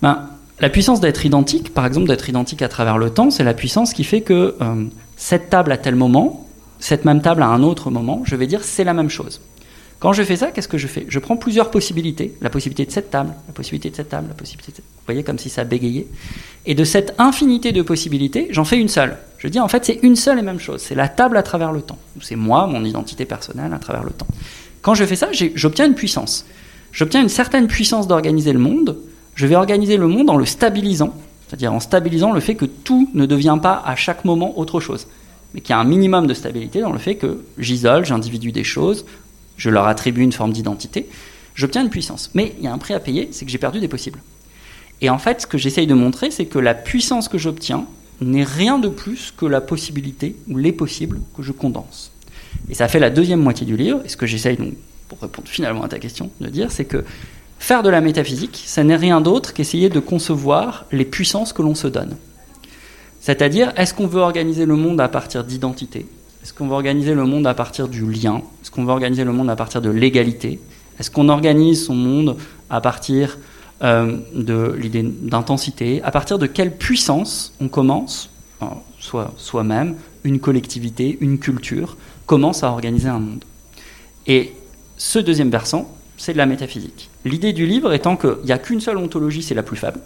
Ben, 0.02 0.30
La 0.60 0.70
puissance 0.70 1.02
d'être 1.02 1.26
identique, 1.26 1.74
par 1.74 1.86
exemple 1.86 2.08
d'être 2.08 2.30
identique 2.30 2.62
à 2.62 2.70
travers 2.70 2.98
le 2.98 3.10
temps, 3.10 3.30
c'est 3.30 3.44
la 3.44 3.54
puissance 3.54 3.94
qui 3.94 4.04
fait 4.04 4.22
que 4.22 4.56
euh, 4.62 4.86
cette 5.18 5.50
table 5.50 5.72
à 5.72 5.78
tel 5.78 5.96
moment, 5.96 6.48
cette 6.80 7.04
même 7.04 7.22
table 7.22 7.44
à 7.44 7.48
un 7.48 7.64
autre 7.64 7.90
moment, 7.92 8.22
je 8.26 8.36
vais 8.36 8.48
dire 8.48 8.64
c'est 8.64 8.84
la 8.84 8.94
même 8.94 9.10
chose. 9.10 9.42
Quand 10.00 10.14
je 10.14 10.24
fais 10.24 10.36
ça, 10.36 10.52
qu'est-ce 10.52 10.68
que 10.68 10.78
je 10.78 10.88
fais? 10.88 11.06
Je 11.08 11.20
prends 11.20 11.38
plusieurs 11.38 11.72
possibilités, 11.72 12.36
la 12.42 12.50
possibilité 12.50 12.86
de 12.86 12.92
cette 12.92 13.10
table, 13.10 13.34
la 13.48 13.54
possibilité 13.54 13.90
de 13.90 13.96
cette 13.96 14.10
table, 14.10 14.28
la 14.28 14.34
possibilité 14.34 14.72
de 14.72 14.76
cette... 14.78 14.86
Vous 14.86 15.06
voyez 15.06 15.24
comme 15.24 15.40
si 15.40 15.50
ça 15.50 15.64
bégayait. 15.64 16.08
Et 16.66 16.76
de 16.76 16.84
cette 16.84 17.16
infinité 17.18 17.72
de 17.72 17.82
possibilités, 17.82 18.48
j'en 18.52 18.66
fais 18.66 18.78
une 18.78 18.90
seule. 18.90 19.18
Je 19.38 19.48
dis 19.48 19.60
en 19.60 19.68
fait 19.68 19.86
c'est 19.86 20.00
une 20.04 20.16
seule 20.16 20.40
et 20.40 20.42
même 20.42 20.60
chose, 20.60 20.82
c'est 20.82 20.96
la 20.96 21.08
table 21.08 21.38
à 21.38 21.44
travers 21.44 21.72
le 21.72 21.82
temps. 21.82 21.98
C'est 22.22 22.36
moi, 22.36 22.68
mon 22.68 22.84
identité 22.84 23.26
personnelle 23.26 23.74
à 23.74 23.80
travers 23.80 24.04
le 24.04 24.12
temps. 24.12 24.28
Quand 24.82 24.96
je 24.96 25.06
fais 25.06 25.16
ça, 25.16 25.30
j'obtiens 25.32 25.86
une 25.86 25.96
puissance. 25.96 26.46
J'obtiens 26.92 27.22
une 27.22 27.30
certaine 27.30 27.68
puissance 27.68 28.08
d'organiser 28.08 28.54
le 28.54 28.60
monde, 28.60 28.98
je 29.36 29.46
vais 29.48 29.56
organiser 29.56 29.98
le 29.98 30.08
monde 30.08 30.30
en 30.30 30.38
le 30.38 30.46
stabilisant, 30.46 31.14
c'est-à-dire 31.46 31.74
en 31.74 31.80
stabilisant 31.80 32.32
le 32.32 32.40
fait 32.40 32.56
que 32.56 32.66
tout 32.66 33.10
ne 33.14 33.26
devient 33.26 33.60
pas 33.62 33.84
à 33.86 33.96
chaque 33.96 34.24
moment 34.24 34.58
autre 34.58 34.80
chose, 34.80 35.08
mais 35.54 35.62
qu'il 35.62 35.72
y 35.72 35.74
a 35.74 35.80
un 35.80 35.84
minimum 35.84 36.26
de 36.26 36.34
stabilité 36.34 36.82
dans 36.82 36.94
le 36.94 37.00
fait 37.00 37.16
que 37.16 37.44
j'isole, 37.58 38.06
j'individue 38.06 38.52
des 38.52 38.64
choses, 38.64 39.06
je 39.58 39.70
leur 39.70 39.88
attribue 39.88 40.22
une 40.22 40.32
forme 40.32 40.54
d'identité, 40.54 41.10
j'obtiens 41.56 41.84
une 41.84 41.90
puissance. 41.90 42.32
Mais 42.34 42.56
il 42.58 42.64
y 42.64 42.68
a 42.68 42.74
un 42.74 42.78
prix 42.78 42.94
à 42.94 43.00
payer, 43.00 43.30
c'est 43.32 43.46
que 43.46 43.52
j'ai 43.52 43.58
perdu 43.58 43.80
des 43.80 43.88
possibles. 43.88 44.22
Et 45.02 45.10
en 45.10 45.18
fait, 45.18 45.42
ce 45.42 45.48
que 45.48 45.58
j'essaye 45.58 45.88
de 45.88 45.94
montrer, 45.94 46.32
c'est 46.32 46.46
que 46.46 46.60
la 46.60 46.74
puissance 46.74 47.28
que 47.28 47.38
j'obtiens 47.38 47.86
n'est 48.22 48.44
rien 48.44 48.80
de 48.80 48.88
plus 48.88 49.34
que 49.36 49.46
la 49.46 49.62
possibilité 49.62 50.36
ou 50.48 50.58
les 50.58 50.72
possibles 50.72 51.20
que 51.36 51.44
je 51.44 51.52
condense. 51.52 52.12
Et 52.70 52.74
ça 52.74 52.88
fait 52.88 53.00
la 53.00 53.10
deuxième 53.10 53.42
moitié 53.42 53.66
du 53.66 53.76
livre, 53.76 54.02
et 54.06 54.10
ce 54.10 54.18
que 54.18 54.26
j'essaye 54.26 54.56
donc, 54.56 54.74
pour 55.10 55.20
répondre 55.20 55.48
finalement 55.48 55.84
à 55.84 55.90
ta 55.90 56.00
question, 56.00 56.32
de 56.40 56.48
dire, 56.48 56.72
c'est 56.72 56.86
que 56.86 57.04
Faire 57.60 57.84
de 57.84 57.90
la 57.90 58.02
métaphysique, 58.02 58.64
ça 58.66 58.84
n'est 58.84 58.96
rien 58.96 59.22
d'autre 59.22 59.54
qu'essayer 59.54 59.90
de 59.90 60.00
concevoir 60.00 60.86
les 60.92 61.06
puissances 61.06 61.54
que 61.54 61.62
l'on 61.62 61.76
se 61.76 61.88
donne. 61.88 62.16
C'est-à-dire, 63.22 63.74
est-ce 63.76 63.94
qu'on 63.94 64.08
veut 64.08 64.22
organiser 64.22 64.66
le 64.66 64.76
monde 64.76 65.02
à 65.02 65.08
partir 65.08 65.44
d'identité 65.44 66.06
Est-ce 66.46 66.54
qu'on 66.54 66.68
veut 66.68 66.76
organiser 66.76 67.16
le 67.16 67.26
monde 67.26 67.48
à 67.48 67.56
partir 67.56 67.88
du 67.88 68.06
lien? 68.06 68.44
Est-ce 68.62 68.70
qu'on 68.70 68.86
veut 68.86 68.92
organiser 68.92 69.24
le 69.24 69.32
monde 69.32 69.50
à 69.50 69.56
partir 69.56 69.82
de 69.82 69.90
l'égalité? 69.90 70.60
Est-ce 71.00 71.10
qu'on 71.10 71.28
organise 71.28 71.86
son 71.86 71.96
monde 71.96 72.38
à 72.70 72.82
partir 72.82 73.40
euh, 73.82 74.20
de 74.36 74.76
l'idée 74.80 75.02
d'intensité? 75.02 76.04
À 76.04 76.12
partir 76.12 76.38
de 76.38 76.46
quelle 76.46 76.78
puissance 76.78 77.52
on 77.60 77.68
commence, 77.68 78.30
soit 79.00 79.34
soi-même, 79.38 79.96
une 80.24 80.40
collectivité, 80.40 81.18
une 81.20 81.40
culture, 81.40 81.98
commence 82.28 82.64
à 82.64 82.70
organiser 82.70 83.10
un 83.10 83.18
monde? 83.18 83.44
Et 84.28 84.54
ce 84.98 85.18
deuxième 85.18 85.50
versant, 85.50 85.92
c'est 86.16 86.34
de 86.34 86.38
la 86.38 86.46
métaphysique. 86.46 87.10
L'idée 87.26 87.54
du 87.54 87.66
livre 87.66 87.92
étant 87.92 88.18
qu'il 88.18 88.38
n'y 88.46 88.52
a 88.52 88.60
qu'une 88.60 88.82
seule 88.82 88.98
ontologie, 88.98 89.42
c'est 89.42 89.56
la 89.56 89.64
plus 89.64 89.78
faible. 89.78 90.00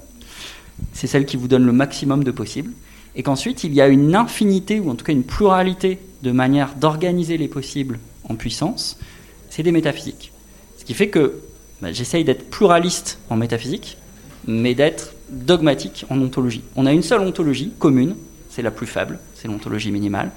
C'est 0.94 1.08
celle 1.08 1.26
qui 1.26 1.36
vous 1.36 1.50
donne 1.50 1.66
le 1.66 1.74
maximum 1.74 2.24
de 2.24 2.32
possible. 2.32 2.72
Et 3.16 3.24
qu'ensuite, 3.24 3.64
il 3.64 3.74
y 3.74 3.82
a 3.82 3.88
une 3.88 4.16
infinité, 4.16 4.80
ou 4.80 4.90
en 4.90 4.96
tout 4.96 5.06
cas 5.06 5.14
une 5.14 5.24
pluralité 5.24 6.00
de 6.24 6.32
manières 6.32 6.76
d'organiser 6.76 7.38
les 7.38 7.48
possibles 7.48 8.00
en 8.28 8.36
puissance. 8.36 9.00
C'est 9.50 9.64
des 9.64 9.72
métaphysiques. 9.72 10.32
Ce 10.78 10.86
qui 10.86 10.94
fait 10.94 11.10
que 11.10 11.40
bah, 11.82 11.92
j'essaye 11.92 12.24
d'être 12.24 12.50
pluraliste 12.50 13.20
en 13.30 13.36
métaphysique, 13.36 13.98
mais 14.48 14.76
d'être 14.76 15.14
dogmatique 15.30 16.06
en 16.10 16.22
ontologie. 16.22 16.64
On 16.76 16.86
a 16.86 16.92
une 16.92 17.04
seule 17.04 17.22
ontologie 17.22 17.72
commune, 17.78 18.16
c'est 18.50 18.62
la 18.62 18.72
plus 18.72 18.88
faible, 18.88 19.20
c'est 19.36 19.48
l'ontologie 19.48 19.92
minimale. 19.92 20.32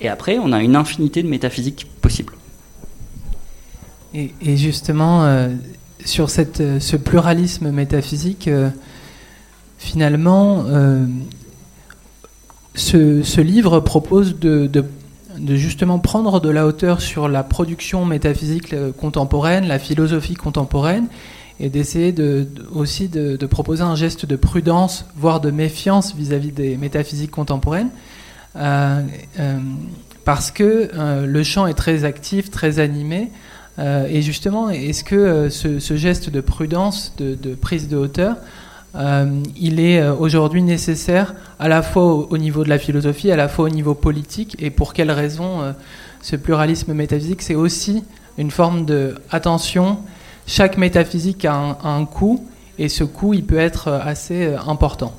Et 0.00 0.08
après, 0.08 0.38
on 0.38 0.52
a 0.52 0.62
une 0.62 0.76
infinité 0.76 1.22
de 1.22 1.28
métaphysiques 1.28 1.86
possibles. 2.00 2.34
Et, 4.14 4.56
justement, 4.56 5.24
euh, 5.24 5.50
sur 6.04 6.28
euh, 6.38 6.80
ce 6.80 6.96
pluralisme 6.96 7.70
métaphysique, 7.70 8.48
euh, 8.48 8.70
finalement, 9.78 10.64
ce, 12.76 13.40
livre 13.40 13.80
propose 13.80 14.38
de, 14.38 14.84
justement 15.48 15.98
prendre 15.98 16.40
de 16.40 16.50
la 16.50 16.66
hauteur 16.66 17.00
sur 17.00 17.28
la 17.28 17.42
production 17.42 18.04
métaphysique 18.04 18.74
contemporaine, 18.98 19.66
la 19.66 19.78
philosophie 19.78 20.34
contemporaine, 20.34 21.06
et 21.58 21.70
d'essayer 21.70 22.12
de, 22.12 22.46
aussi 22.72 23.08
de, 23.08 23.44
proposer 23.46 23.82
un 23.82 23.96
geste 23.96 24.26
de 24.26 24.36
prudence, 24.36 25.06
voire 25.16 25.40
de 25.40 25.50
méfiance 25.50 26.14
vis-à-vis 26.14 26.52
des 26.52 26.76
métaphysiques 26.76 27.30
contemporaines. 27.30 27.90
parce 28.54 30.50
que 30.50 30.90
le 31.26 31.42
champ 31.42 31.66
est 31.66 31.74
très 31.74 32.04
actif, 32.04 32.50
très 32.50 32.78
animé, 32.78 33.30
euh, 33.78 34.06
et 34.08 34.22
justement, 34.22 34.70
est-ce 34.70 35.04
que 35.04 35.14
euh, 35.14 35.50
ce, 35.50 35.96
geste 35.96 36.30
de 36.30 36.40
prudence, 36.40 37.14
de, 37.18 37.54
prise 37.54 37.88
de 37.88 37.96
hauteur, 37.96 38.36
euh, 38.94 39.42
il 39.56 39.80
est 39.80 40.06
aujourd'hui 40.08 40.62
nécessaire 40.62 41.34
à 41.58 41.68
la 41.68 41.82
fois 41.82 42.04
au, 42.04 42.38
niveau 42.38 42.64
de 42.64 42.68
la 42.68 42.78
philosophie, 42.78 43.30
à 43.30 43.36
la 43.36 43.48
fois 43.48 43.66
au 43.66 43.68
niveau 43.68 43.94
politique, 43.94 44.56
et 44.58 44.70
pour 44.70 44.94
quelles 44.94 45.10
raisons 45.10 45.74
ce 46.22 46.36
pluralisme 46.36 46.94
métaphysique, 46.94 47.42
c'est 47.42 47.54
aussi 47.54 48.04
une 48.38 48.50
forme 48.50 48.84
de 48.84 49.16
attention. 49.30 49.98
Chaque 50.46 50.78
métaphysique 50.78 51.44
a 51.44 51.78
un, 51.82 52.04
coût, 52.04 52.46
et 52.78 52.88
ce 52.88 53.04
coût, 53.04 53.34
il 53.34 53.44
peut 53.44 53.58
être 53.58 53.88
assez 53.88 54.54
important. 54.66 55.14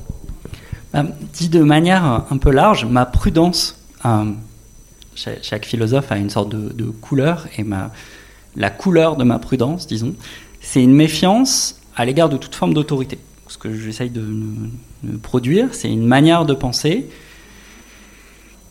dit 1.33 1.49
de 1.49 1.61
manière 1.61 2.25
un 2.29 2.37
peu 2.37 2.51
large, 2.51 2.85
ma 2.85 3.05
prudence, 3.05 3.79
chaque, 5.15 5.65
philosophe 5.65 6.11
a 6.11 6.17
une 6.17 6.29
sorte 6.29 6.49
de, 6.49 6.85
couleur, 6.85 7.47
et 7.57 7.65
la 8.55 8.69
couleur 8.69 9.15
de 9.15 9.23
ma 9.23 9.39
prudence, 9.39 9.87
disons, 9.87 10.13
c'est 10.61 10.83
une 10.83 10.93
méfiance 10.93 11.79
à 11.95 12.05
l'égard 12.05 12.29
de 12.29 12.37
toute 12.37 12.55
forme 12.55 12.73
d'autorité. 12.73 13.17
Ce 13.47 13.57
que 13.57 13.73
j'essaye 13.73 14.09
de, 14.09 14.25
produire, 15.21 15.69
c'est 15.73 15.89
une 15.89 16.05
manière 16.05 16.45
de 16.45 16.53
penser 16.53 17.07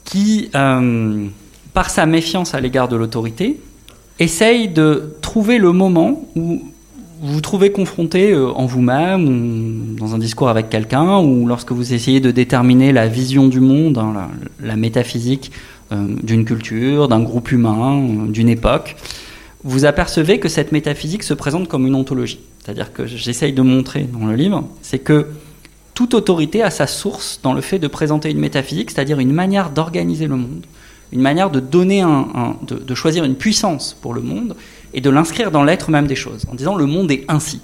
qui, 0.04 0.50
euh, 0.54 1.26
par 1.72 1.90
sa 1.90 2.06
méfiance 2.06 2.54
à 2.54 2.60
l'égard 2.60 2.88
de 2.88 2.96
l'autorité, 2.96 3.58
essaye 4.18 4.68
de 4.68 5.14
trouver 5.22 5.58
le 5.58 5.72
moment 5.72 6.28
où 6.36 6.62
vous 7.20 7.32
vous 7.32 7.40
trouvez 7.40 7.72
confronté 7.72 8.32
euh, 8.32 8.50
en 8.50 8.66
vous-même, 8.66 9.26
ou 9.26 9.94
dans 9.98 10.14
un 10.14 10.18
discours 10.18 10.48
avec 10.48 10.68
quelqu'un, 10.68 11.18
ou 11.18 11.46
lorsque 11.46 11.72
vous 11.72 11.94
essayez 11.94 12.20
de 12.20 12.30
déterminer 12.30 12.92
la 12.92 13.08
vision 13.08 13.48
du 13.48 13.60
monde, 13.60 13.98
hein, 13.98 14.28
la, 14.60 14.76
métaphysique 14.76 15.50
euh, 15.92 16.06
d'une 16.22 16.44
culture, 16.44 17.08
d'un 17.08 17.20
groupe 17.20 17.50
humain, 17.52 18.02
d'une 18.28 18.50
époque, 18.50 18.96
vous 19.64 19.84
apercevez 19.86 20.38
que 20.38 20.48
cette 20.48 20.72
métaphysique 20.72 21.22
se 21.22 21.34
présente 21.34 21.68
comme 21.68 21.86
une 21.86 21.94
ontologie. 21.94 22.40
C'est-à-dire 22.66 22.92
que 22.92 23.06
j'essaye 23.06 23.52
de 23.52 23.62
montrer 23.62 24.08
dans 24.12 24.26
le 24.26 24.34
livre, 24.34 24.68
c'est 24.82 24.98
que 24.98 25.28
toute 25.94 26.14
autorité 26.14 26.64
a 26.64 26.70
sa 26.70 26.88
source 26.88 27.38
dans 27.44 27.52
le 27.52 27.60
fait 27.60 27.78
de 27.78 27.86
présenter 27.86 28.28
une 28.28 28.40
métaphysique, 28.40 28.90
c'est-à-dire 28.90 29.20
une 29.20 29.32
manière 29.32 29.70
d'organiser 29.70 30.26
le 30.26 30.34
monde, 30.34 30.66
une 31.12 31.20
manière 31.20 31.50
de 31.50 31.60
donner 31.60 32.00
un, 32.00 32.56
de, 32.66 32.94
choisir 32.96 33.22
une 33.22 33.36
puissance 33.36 33.96
pour 34.02 34.14
le 34.14 34.20
monde 34.20 34.56
et 34.94 35.00
de 35.00 35.08
l'inscrire 35.10 35.52
dans 35.52 35.62
l'être 35.62 35.92
même 35.92 36.08
des 36.08 36.16
choses, 36.16 36.44
en 36.50 36.56
disant 36.56 36.74
le 36.74 36.86
monde 36.86 37.08
est 37.12 37.24
ainsi, 37.28 37.60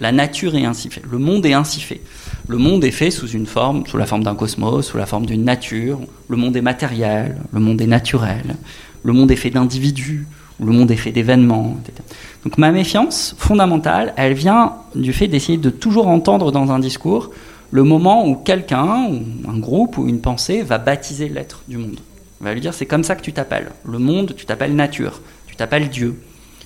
la 0.00 0.10
nature 0.10 0.54
est 0.54 0.64
ainsi 0.64 0.88
fait, 0.88 1.02
le 1.06 1.18
monde 1.18 1.44
est 1.44 1.52
ainsi 1.52 1.80
fait. 1.80 2.00
Le 2.48 2.56
monde 2.56 2.82
est 2.82 2.92
fait 2.92 3.10
sous 3.10 3.28
une 3.28 3.44
forme, 3.44 3.86
sous 3.86 3.98
la 3.98 4.06
forme 4.06 4.24
d'un 4.24 4.34
cosmos, 4.34 4.86
sous 4.86 4.96
la 4.96 5.04
forme 5.04 5.26
d'une 5.26 5.44
nature. 5.44 6.00
Le 6.28 6.36
monde 6.36 6.56
est 6.56 6.62
matériel, 6.62 7.36
le 7.52 7.60
monde 7.60 7.80
est 7.82 7.86
naturel, 7.86 8.56
le 9.02 9.12
monde 9.12 9.30
est 9.32 9.36
fait 9.36 9.50
d'individus, 9.50 10.26
le 10.60 10.72
monde 10.72 10.90
est 10.90 10.96
fait 10.96 11.12
d'événements, 11.12 11.76
etc. 11.82 12.02
Donc 12.44 12.58
ma 12.58 12.70
méfiance 12.70 13.34
fondamentale, 13.38 14.14
elle 14.16 14.34
vient 14.34 14.74
du 14.94 15.12
fait 15.12 15.28
d'essayer 15.28 15.58
de 15.58 15.70
toujours 15.70 16.08
entendre 16.08 16.52
dans 16.52 16.70
un 16.70 16.78
discours 16.78 17.30
le 17.70 17.82
moment 17.82 18.26
où 18.26 18.36
quelqu'un, 18.36 19.08
ou 19.10 19.50
un 19.50 19.58
groupe, 19.58 19.98
ou 19.98 20.08
une 20.08 20.20
pensée 20.20 20.62
va 20.62 20.78
baptiser 20.78 21.28
l'être 21.28 21.62
du 21.68 21.76
monde. 21.76 21.98
On 22.40 22.44
va 22.44 22.54
lui 22.54 22.60
dire 22.60 22.72
c'est 22.72 22.86
comme 22.86 23.04
ça 23.04 23.16
que 23.16 23.22
tu 23.22 23.32
t'appelles. 23.32 23.70
Le 23.84 23.98
monde, 23.98 24.34
tu 24.36 24.46
t'appelles 24.46 24.74
nature, 24.74 25.20
tu 25.46 25.56
t'appelles 25.56 25.88
Dieu, 25.88 26.20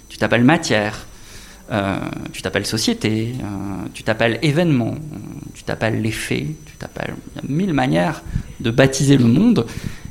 tu 0.08 0.18
t'appelles 0.18 0.44
matière, 0.44 1.06
euh, 1.72 1.96
tu 2.32 2.42
t'appelles 2.42 2.66
société, 2.66 3.34
euh, 3.40 3.86
tu 3.94 4.02
t'appelles 4.02 4.38
événement, 4.42 4.94
tu 5.54 5.62
t'appelles 5.62 6.02
les 6.02 6.10
faits, 6.10 6.46
tu 6.66 6.76
t'appelles. 6.78 7.14
Il 7.34 7.42
y 7.42 7.46
a 7.46 7.56
mille 7.56 7.72
manières 7.72 8.22
de 8.60 8.70
baptiser 8.70 9.16
le 9.16 9.24
monde 9.24 9.66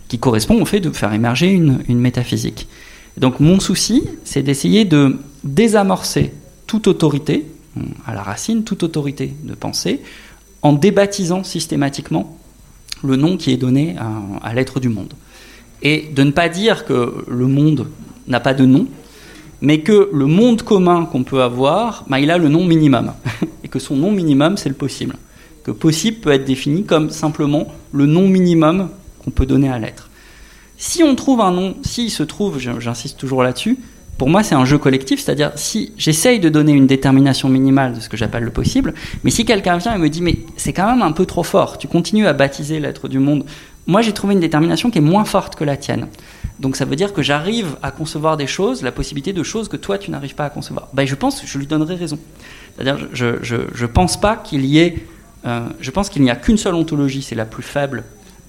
qui 0.07 0.17
correspondent 0.17 0.61
au 0.61 0.65
fait 0.65 0.79
de 0.79 0.89
faire 0.89 1.13
émerger 1.13 1.51
une 1.51 1.99
métaphysique. 1.99 2.67
Donc 3.19 3.39
mon 3.39 3.59
souci, 3.59 4.03
c'est 4.23 4.41
d'essayer 4.41 4.85
de 4.85 5.17
désamorcer 5.43 6.33
toute 6.67 6.87
autorité, 6.87 7.45
à 8.05 8.13
la 8.13 8.23
racine, 8.23 8.63
toute 8.63 8.83
autorité 8.83 9.33
de 9.43 9.53
pensée, 9.53 10.01
en 10.61 10.73
débaptisant 10.73 11.43
systématiquement 11.43 12.37
le 13.03 13.15
nom 13.15 13.37
qui 13.37 13.51
est 13.51 13.57
donné 13.57 13.95
à, 14.41 14.53
l'être 14.53 14.79
du 14.79 14.89
monde. 14.89 15.13
Et 15.81 16.09
de 16.13 16.23
ne 16.23 16.31
pas 16.31 16.49
dire 16.49 16.85
que 16.85 17.25
le 17.27 17.47
monde 17.47 17.87
n'a 18.27 18.39
pas 18.39 18.53
de 18.53 18.65
nom, 18.65 18.87
mais 19.61 19.81
que 19.81 20.09
le 20.13 20.25
monde 20.25 20.61
commun 20.61 21.05
qu'on 21.05 21.23
peut 21.23 21.41
avoir, 21.41 22.05
bah, 22.09 22.19
il 22.19 22.31
a 22.31 22.37
le 22.37 22.47
nom 22.49 22.65
minimum. 22.65 23.13
Et 23.63 23.67
que 23.67 23.79
son 23.79 23.95
nom 23.95 24.11
minimum, 24.11 24.57
c'est 24.57 24.69
le 24.69 24.75
possible. 24.75 25.15
Que 25.63 25.71
possible 25.71 26.17
peut 26.17 26.31
être 26.31 26.45
défini 26.45 26.85
comme 26.85 27.09
simplement 27.09 27.67
le 27.91 28.05
nom 28.05 28.27
minimum 28.27 28.89
qu'on 29.23 29.31
peut 29.31 29.45
donner 29.45 29.69
à 29.69 29.79
l'être. 29.79 30.08
Si 30.81 31.03
on 31.03 31.13
trouve 31.13 31.41
un 31.41 31.51
nom, 31.51 31.75
s'il 31.83 32.09
se 32.09 32.23
trouve, 32.23 32.57
j'insiste 32.57 33.19
toujours 33.19 33.43
là-dessus, 33.43 33.77
pour 34.17 34.29
moi, 34.29 34.43
c'est 34.43 34.55
un 34.55 34.63
jeu 34.63 34.77
collectif, 34.77 35.21
c'est-à-dire 35.21 35.51
si 35.55 35.91
j'essaye 35.97 36.39
de 36.39 36.47
donner 36.47 36.71
une 36.71 36.87
détermination 36.87 37.49
minimale 37.49 37.95
de 37.95 37.99
ce 37.99 38.07
que 38.07 38.15
j'appelle 38.15 38.43
le 38.43 38.49
possible, 38.49 38.93
mais 39.25 39.29
si 39.29 39.43
quelqu'un 39.43 39.75
vient 39.75 39.93
et 39.93 39.97
me 39.97 40.07
dit, 40.07 40.21
mais 40.21 40.39
c'est 40.55 40.71
quand 40.71 40.89
même 40.89 41.01
un 41.01 41.11
peu 41.11 41.25
trop 41.25 41.43
fort, 41.43 41.77
tu 41.77 41.89
continues 41.89 42.27
à 42.27 42.33
baptiser 42.33 42.79
l'être 42.79 43.09
du 43.09 43.19
monde, 43.19 43.43
moi 43.87 44.01
j'ai 44.01 44.13
trouvé 44.13 44.35
une 44.35 44.39
détermination 44.39 44.89
qui 44.89 44.99
est 44.99 45.01
moins 45.01 45.25
forte 45.25 45.57
que 45.57 45.65
la 45.65 45.75
tienne. 45.75 46.07
Donc 46.59 46.77
ça 46.77 46.85
veut 46.85 46.95
dire 46.95 47.11
que 47.11 47.21
j'arrive 47.21 47.75
à 47.83 47.91
concevoir 47.91 48.37
des 48.37 48.47
choses, 48.47 48.81
la 48.81 48.93
possibilité 48.93 49.33
de 49.33 49.43
choses 49.43 49.67
que 49.67 49.77
toi 49.77 49.97
tu 49.97 50.11
n'arrives 50.11 50.35
pas 50.35 50.45
à 50.45 50.49
concevoir. 50.49 50.87
Ben, 50.93 51.05
je 51.05 51.15
pense 51.15 51.41
que 51.41 51.47
je 51.47 51.57
lui 51.57 51.67
donnerai 51.67 51.95
raison. 51.95 52.19
C'est-à-dire, 52.77 53.05
je 53.11 53.25
ne 53.25 53.87
pense 53.87 54.17
pas 54.17 54.37
qu'il 54.37 54.63
y 54.63 54.79
ait. 54.79 55.05
Euh, 55.45 55.67
je 55.81 55.91
pense 55.91 56.09
qu'il 56.09 56.21
n'y 56.21 56.31
a 56.31 56.37
qu'une 56.37 56.57
seule 56.57 56.75
ontologie, 56.75 57.21
c'est 57.21 57.35
la 57.35 57.45
plus 57.45 57.63
faible, 57.63 58.05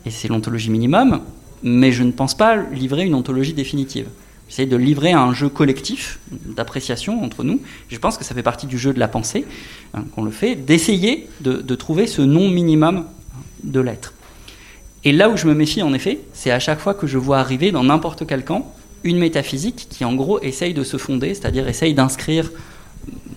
et 0.07 0.11
c'est 0.11 0.29
l'ontologie 0.29 0.71
minimum, 0.71 1.23
mais 1.63 1.93
je 1.93 2.03
ne 2.03 2.13
pense 2.13 2.35
pas 2.35 2.57
livrer 2.57 3.05
une 3.05 3.15
ontologie 3.15 3.53
définitive. 3.53 4.07
J'essaie 4.49 4.67
de 4.67 4.77
livrer 4.77 5.13
un 5.13 5.33
jeu 5.33 5.49
collectif 5.49 6.19
d'appréciation 6.33 7.23
entre 7.23 7.45
nous. 7.45 7.61
Je 7.89 7.99
pense 7.99 8.19
que 8.19 8.25
ça 8.25 8.35
fait 8.35 8.43
partie 8.43 8.67
du 8.67 8.79
jeu 8.79 8.93
de 8.93 8.99
la 8.99 9.07
pensée, 9.07 9.45
hein, 9.95 10.03
qu'on 10.13 10.25
le 10.25 10.33
fait, 10.33 10.57
d'essayer 10.57 11.29
de, 11.41 11.75
trouver 11.77 12.09
ce 12.09 12.21
nom 12.21 12.49
minimum 12.49 13.05
de 13.63 13.81
l'être. 13.81 14.13
Et 15.05 15.13
là 15.13 15.31
où 15.31 15.37
je 15.37 15.47
me 15.47 15.55
méfie, 15.55 15.83
en 15.83 15.95
effet, 15.95 16.19
c'est 16.33 16.51
à 16.51 16.59
chaque 16.59 16.81
fois 16.81 16.95
que 16.95 17.07
je 17.07 17.17
vois 17.17 17.39
arriver 17.39 17.71
dans 17.71 17.85
n'importe 17.85 18.27
quel 18.27 18.45
camp 18.45 18.75
une 19.05 19.19
métaphysique 19.19 19.87
qui, 19.89 20.05
en 20.05 20.15
gros, 20.15 20.41
essaye 20.41 20.75
de 20.75 20.83
se 20.83 20.97
fonder, 20.97 21.35
c'est-à-dire 21.35 21.69
essaye 21.69 21.95
d'inscrire 21.95 22.51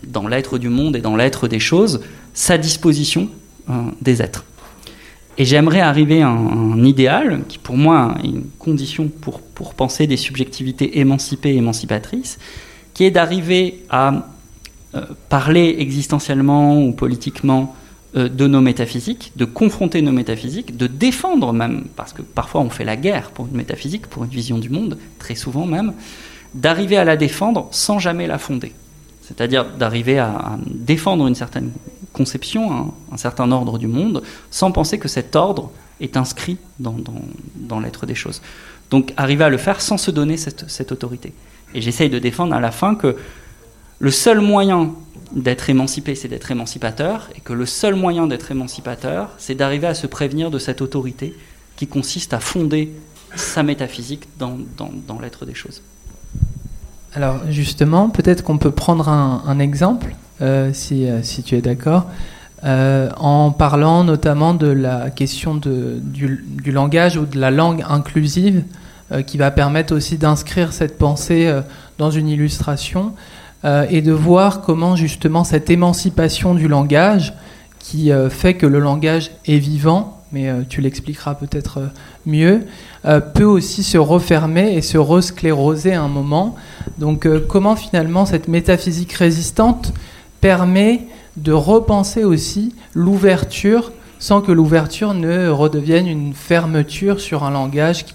dans 0.07 0.27
l'être 0.27 0.57
du 0.57 0.69
monde 0.69 0.95
et 0.95 1.01
dans 1.01 1.15
l'être 1.15 1.47
des 1.47 1.59
choses 1.59 2.01
sa 2.33 2.57
disposition 2.57 3.29
hein, 3.69 3.91
des 4.01 4.23
êtres. 4.23 4.45
Et 5.38 5.46
j'aimerais 5.46 5.80
arriver 5.80 6.22
à 6.22 6.30
un, 6.30 6.84
idéal 6.84 7.43
qui, 7.48 7.58
pour 7.58 7.76
moi, 7.76 8.15
est 8.24 8.28
une 8.28 8.46
condition 8.60 9.08
pour, 9.08 9.41
pour 9.41 9.74
penser 9.74 10.06
des 10.06 10.17
subjectivités 10.17 11.00
émancipées 11.00 11.54
et 11.54 11.58
émancipatrices, 11.58 12.38
qui 12.93 13.04
est 13.06 13.12
d'arriver 13.12 13.84
à 13.89 14.28
euh, 14.96 15.06
parler 15.30 15.76
existentiellement 15.80 16.80
ou 16.80 16.91
politiquement 16.91 17.76
euh, 18.15 18.30
de 18.30 18.46
nos 18.46 18.62
métaphysiques, 18.62 19.32
de 19.36 19.46
confronter 19.46 20.04
nos 20.04 20.12
métaphysiques, 20.12 20.78
de 20.78 20.86
défendre 20.86 21.52
même, 21.52 21.86
parce 21.96 22.13
que 22.13 22.22
parfois 22.22 22.62
on 22.62 22.69
fait 22.69 22.84
la 22.84 22.96
guerre 22.96 23.32
pour 23.32 23.48
une 23.48 23.58
métaphysique, 23.58 24.06
pour 24.06 24.24
une 24.24 24.30
vision 24.30 24.60
du 24.60 24.69
monde, 24.69 25.00
très 25.17 25.34
souvent 25.34 25.65
même, 25.65 25.93
d'arriver 26.54 26.98
à 26.98 27.06
la 27.06 27.17
défendre 27.17 27.67
sans 27.72 27.98
jamais 27.98 28.28
la 28.28 28.38
fonder. 28.38 28.72
C'est-à-dire 29.24 29.65
d'arriver 29.65 30.19
à, 30.19 30.58
défendre 30.67 31.26
une 31.26 31.34
certaine 31.34 31.72
conception, 32.13 32.93
un, 33.12 33.17
certain 33.17 33.52
ordre 33.52 33.78
du 33.78 33.88
monde, 33.88 34.23
sans 34.52 34.71
penser 34.71 34.99
que 34.99 35.08
cet 35.08 35.36
ordre 35.36 35.71
est 35.99 36.15
inscrit 36.17 36.58
dans, 36.80 37.80
l'être 37.80 38.06
des 38.06 38.15
choses. 38.15 38.41
Donc 38.89 39.13
arriver 39.17 39.43
à 39.43 39.49
le 39.49 39.58
faire 39.58 39.82
sans 39.82 39.97
se 39.97 40.12
donner 40.12 40.38
cette, 40.38 40.91
autorité. 40.91 41.34
Et 41.73 41.82
j'essaye 41.82 42.10
de 42.10 42.19
défendre 42.19 42.54
à 42.54 42.60
la 42.60 42.71
fin 42.71 42.95
que 42.95 43.17
le 43.99 44.12
seul 44.12 44.39
moyen 44.39 44.93
d'être 45.32 45.69
émancipé, 45.69 46.13
c'est 46.15 46.28
d'être 46.28 46.52
émancipateur, 46.52 47.30
et 47.36 47.41
que 47.41 47.54
le 47.54 47.65
seul 47.65 47.95
moyen 47.95 48.28
d'être 48.28 48.52
émancipateur, 48.52 49.32
c'est 49.38 49.56
d'arriver 49.56 49.88
à 49.88 49.95
se 49.95 50.08
prévenir 50.08 50.52
de 50.52 50.60
cette 50.60 50.82
autorité 50.82 51.36
qui 51.76 51.88
consiste 51.88 52.34
à 52.34 52.39
fonder 52.39 52.91
sa 53.36 53.63
métaphysique 53.63 54.28
dans, 54.38 54.58
l'être 55.21 55.45
des 55.45 55.56
choses. 55.56 55.82
Alors 57.13 57.39
justement, 57.49 58.10
peut-être 58.10 58.43
qu'on 58.43 58.58
peut 58.58 58.71
prendre 58.71 59.10
un, 59.10 59.60
exemple, 59.60 60.15
si, 60.39 61.08
euh, 61.08 61.22
si, 61.24 61.43
tu 61.43 61.56
es 61.56 61.62
d'accord, 61.62 62.06
euh, 62.63 63.10
en 63.17 63.52
parlant 63.52 64.04
notamment 64.04 64.54
de 64.54 64.67
la 64.67 65.10
question 65.10 65.56
du, 65.56 66.43
langage 66.65 67.17
ou 67.17 67.26
de 67.26 67.39
la 67.39 67.52
langue 67.52 67.84
inclusive, 67.88 68.63
qui 69.28 69.38
va 69.38 69.52
permettre 69.52 69.93
aussi 69.93 70.17
d'inscrire 70.17 70.74
cette 70.74 70.98
pensée 70.98 71.54
dans 72.00 72.10
une 72.10 72.28
illustration, 72.28 73.13
et 73.63 74.02
de 74.02 74.12
voir 74.12 74.62
comment 74.62 74.96
justement 74.96 75.43
cette 75.43 75.69
émancipation 75.69 76.56
du 76.56 76.67
langage, 76.67 77.34
qui 77.78 78.12
fait 78.30 78.56
que 78.56 78.65
le 78.65 78.80
langage 78.80 79.30
est 79.46 79.60
vivant, 79.60 80.24
mais 80.32 80.52
tu 80.67 80.82
l'expliqueras 80.82 81.36
peut-être 81.36 81.82
mieux, 82.26 82.62
peut 83.36 83.43
aussi 83.43 83.84
se 83.84 84.00
refermer 84.00 84.74
et 84.74 84.82
se 84.82 84.98
rescléroser 84.98 85.93
à 85.93 86.02
un 86.02 86.08
moment. 86.08 86.56
Donc 86.98 87.26
euh, 87.26 87.43
comment 87.48 87.76
finalement 87.76 88.26
cette 88.26 88.48
métaphysique 88.48 89.13
résistante 89.13 89.93
permet 90.43 91.08
de 91.38 91.53
repenser 91.53 92.25
aussi 92.25 92.75
l'ouverture 92.93 93.93
sans 94.19 94.41
que 94.41 94.51
l'ouverture 94.51 95.13
ne 95.13 95.47
redevienne 95.47 96.06
une 96.06 96.34
fermeture 96.34 97.21
sur 97.21 97.45
un 97.45 97.51
langage 97.51 98.03
qui, 98.06 98.13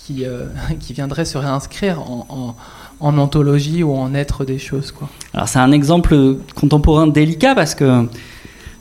qui, 0.00 0.24
euh, 0.24 0.46
viendrait 0.90 1.24
se 1.24 1.38
réinscrire 1.38 2.00
en, 2.00 2.56
ontologie 3.00 3.84
ou 3.84 3.94
en 3.94 4.12
être 4.12 4.44
des 4.44 4.58
choses. 4.58 4.90
Quoi. 4.90 5.08
Alors 5.32 5.46
c'est 5.46 5.60
un 5.60 5.70
exemple 5.70 6.38
contemporain 6.56 7.06
délicat 7.06 7.54
parce 7.54 7.76
que 7.76 8.08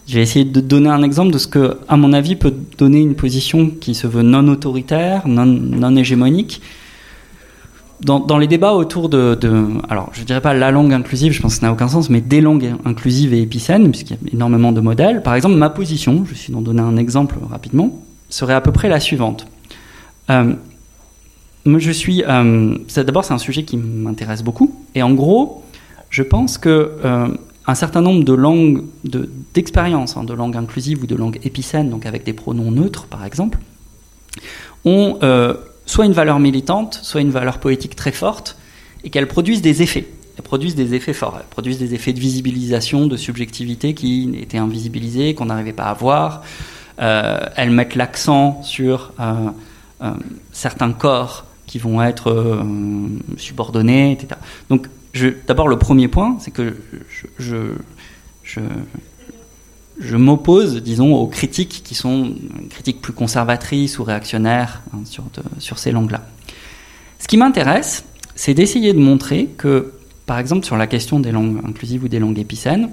j'ai 0.07 0.21
essayé 0.23 0.43
de 0.43 0.59
donner 0.59 0.89
un 0.89 1.03
exemple 1.03 1.31
de 1.31 1.37
ce 1.37 1.45
que, 1.45 1.77
à 1.87 1.97
mon 1.97 2.13
avis, 2.13 2.35
peut 2.35 2.55
donner 2.79 2.99
une 2.99 3.13
position 3.13 3.69
qui 3.69 3.93
se 3.93 4.07
veut 4.07 4.23
non 4.23 4.47
autoritaire, 4.47 5.27
non, 5.27 5.45
non 5.45 5.95
hégémonique, 5.95 6.63
dans, 8.01 8.37
les 8.37 8.47
débats 8.47 8.73
autour 8.73 9.09
de, 9.09 9.37
alors 9.89 10.09
je 10.13 10.23
dirais 10.23 10.41
pas 10.41 10.53
la 10.53 10.71
langue 10.71 10.93
inclusive, 10.93 11.33
je 11.33 11.41
pense 11.41 11.55
que 11.55 11.61
ça 11.61 11.67
n'a 11.67 11.73
aucun 11.73 11.87
sens, 11.87 12.09
mais 12.09 12.21
des 12.21 12.41
langues 12.41 12.73
inclusives 12.85 13.33
et 13.33 13.41
épicènes, 13.41 13.89
puisqu'il 13.89 14.13
y 14.13 14.15
a 14.15 14.33
énormément 14.33 14.71
de 14.71 14.81
modèles. 14.81 15.23
Par 15.23 15.33
exemple, 15.33 15.55
ma 15.55 15.69
position, 15.69 16.23
je 16.25 16.33
vais 16.33 16.53
d'en 16.53 16.61
donner 16.61 16.81
un 16.81 16.97
exemple 16.97 17.35
rapidement, 17.49 17.99
serait 18.29 18.53
à 18.53 18.61
peu 18.61 18.71
près 18.71 18.87
la 18.87 18.99
suivante. 18.99 19.47
Euh, 20.29 20.53
je 21.65 21.91
suis, 21.91 22.23
euh, 22.27 22.75
d'abord 22.95 23.25
c'est 23.25 23.33
un 23.33 23.39
sujet 23.39 23.63
qui 23.63 23.77
m'intéresse 23.77 24.43
beaucoup, 24.43 24.75
et 24.93 25.01
en 25.01 25.13
gros, 25.13 25.63
je 26.09 26.23
pense 26.23 26.57
que 26.57 26.91
euh, 27.03 27.27
un 27.65 27.75
certain 27.75 28.01
nombre 28.01 28.23
de 28.23 28.33
langues, 28.33 28.83
d'expériences, 29.53 30.13
de, 30.13 30.19
hein, 30.19 30.23
de 30.23 30.33
langues 30.33 30.55
inclusives 30.55 31.01
ou 31.01 31.07
de 31.07 31.15
langues 31.15 31.39
épicènes, 31.43 31.89
donc 31.89 32.05
avec 32.05 32.23
des 32.23 32.33
pronoms 32.33 32.71
neutres 32.71 33.07
par 33.07 33.25
exemple, 33.25 33.57
ont 34.85 35.17
soit 35.87 36.05
une 36.05 36.13
valeur 36.13 36.39
militante, 36.39 36.99
soit 37.01 37.21
une 37.21 37.31
valeur 37.31 37.57
poétique 37.57 37.95
très 37.95 38.11
forte, 38.11 38.57
et 39.03 39.09
qu'elles 39.09 39.27
produisent 39.27 39.63
des 39.63 39.81
effets. 39.81 40.07
Elles 40.37 40.43
produisent 40.43 40.75
des 40.75 40.93
effets 40.93 41.13
forts, 41.13 41.37
elles 41.39 41.47
produisent 41.49 41.79
des 41.79 41.95
effets 41.95 42.13
de 42.13 42.19
visibilisation, 42.19 43.07
de 43.07 43.17
subjectivité 43.17 43.95
qui 43.95 44.37
étaient 44.39 44.59
invisibilisés, 44.59 45.33
qu'on 45.33 45.45
n'arrivait 45.45 45.73
pas 45.73 45.85
à 45.85 45.93
voir. 45.95 46.43
Euh, 46.99 47.39
elles 47.55 47.71
mettent 47.71 47.95
l'accent 47.95 48.61
sur 48.63 49.13
euh, 49.19 49.49
euh, 50.03 50.11
certains 50.51 50.91
corps 50.91 51.45
qui 51.65 51.79
vont 51.79 52.01
être 52.01 52.63
subordonnés, 53.35 54.13
etc. 54.13 54.39
Donc, 54.69 54.87
d'abord, 55.47 55.67
le 55.67 55.77
premier 55.77 56.07
point, 56.07 56.37
c'est 56.39 56.51
que 56.51 56.77
je 57.37 57.73
m'oppose, 60.17 60.81
disons, 60.81 61.15
aux 61.15 61.27
critiques 61.27 61.81
qui 61.83 61.95
sont 61.95 62.33
critiques 62.69 63.01
plus 63.01 63.13
conservatrices 63.13 63.99
ou 63.99 64.03
réactionnaires 64.03 64.81
hein, 64.93 64.99
sur, 65.59 65.79
ces 65.79 65.91
langues-là. 65.91 66.25
Ce 67.19 67.27
qui 67.27 67.37
m'intéresse, 67.37 68.05
c'est 68.35 68.53
d'essayer 68.53 68.93
de 68.93 68.99
montrer 68.99 69.49
que, 69.57 69.93
par 70.25 70.37
exemple, 70.37 70.65
sur 70.65 70.77
la 70.77 70.87
question 70.87 71.19
des 71.19 71.31
langues 71.31 71.61
inclusives 71.67 72.03
ou 72.03 72.07
des 72.07 72.19
langues 72.19 72.37
épicènes, 72.39 72.91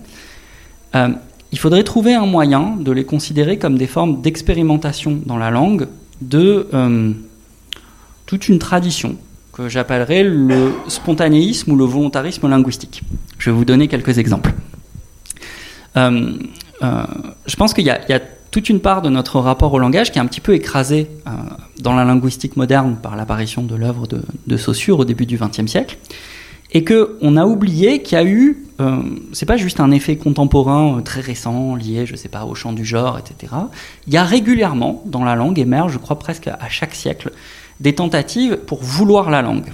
euh, 0.94 1.08
il 1.52 1.58
faudrait 1.58 1.84
trouver 1.84 2.14
un 2.14 2.26
moyen 2.26 2.76
de 2.76 2.90
les 2.90 3.04
considérer 3.04 3.58
comme 3.58 3.78
des 3.78 3.86
formes 3.86 4.22
d'expérimentation 4.22 5.20
dans 5.24 5.36
la 5.36 5.50
langue 5.50 5.88
de 6.20 6.66
euh, 6.72 7.12
toute 8.26 8.48
une 8.48 8.58
tradition 8.58 9.16
que 9.52 9.68
j'appellerais 9.68 10.24
le 10.24 10.72
spontanéisme 10.88 11.70
ou 11.72 11.76
le 11.76 11.84
volontarisme 11.84 12.48
linguistique. 12.48 13.02
Je 13.38 13.50
vais 13.50 13.56
vous 13.56 13.64
donner 13.64 13.88
quelques 13.88 14.18
exemples. 14.18 14.52
Euh, 15.96 16.32
je 16.82 17.56
pense 17.56 17.74
qu'il 17.74 17.84
y, 17.84 17.90
a 17.90 18.20
toute 18.54 18.68
une 18.68 18.78
part 18.78 19.02
de 19.02 19.10
notre 19.10 19.40
rapport 19.40 19.72
au 19.72 19.80
langage 19.80 20.12
qui 20.12 20.18
est 20.18 20.22
un 20.22 20.26
petit 20.26 20.40
peu 20.40 20.54
écrasée 20.54 21.08
euh, 21.26 21.30
dans 21.80 21.92
la 21.92 22.04
linguistique 22.04 22.56
moderne 22.56 22.96
par 23.02 23.16
l'apparition 23.16 23.64
de 23.64 23.74
l'œuvre 23.74 24.06
de, 24.06 24.56
Saussure 24.56 25.00
au 25.00 25.04
début 25.04 25.26
du 25.26 25.36
XXe 25.36 25.66
siècle, 25.66 25.98
et 26.70 26.84
que 26.84 27.18
on 27.20 27.36
a 27.36 27.46
oublié 27.46 28.00
qu'il 28.02 28.16
y 28.16 28.20
a 28.20 28.24
eu, 28.24 28.64
euh, 28.80 29.02
c'est 29.32 29.44
pas 29.44 29.56
juste 29.56 29.80
un 29.80 29.90
effet 29.90 30.14
contemporain 30.14 31.02
très 31.04 31.20
récent 31.20 31.74
lié, 31.74 32.06
je 32.06 32.14
sais 32.14 32.28
pas, 32.28 32.44
au 32.44 32.54
champ 32.54 32.72
du 32.72 32.84
genre, 32.84 33.18
etc. 33.18 33.52
Il 34.06 34.14
y 34.14 34.18
a 34.18 34.22
régulièrement 34.22 35.02
dans 35.04 35.24
la 35.24 35.34
langue 35.34 35.58
émerge, 35.58 35.92
je 35.92 35.98
crois 35.98 36.20
presque 36.20 36.46
à 36.46 36.68
chaque 36.68 36.94
siècle, 36.94 37.32
des 37.80 37.96
tentatives 37.96 38.58
pour 38.58 38.84
vouloir 38.84 39.30
la 39.30 39.42
langue, 39.42 39.72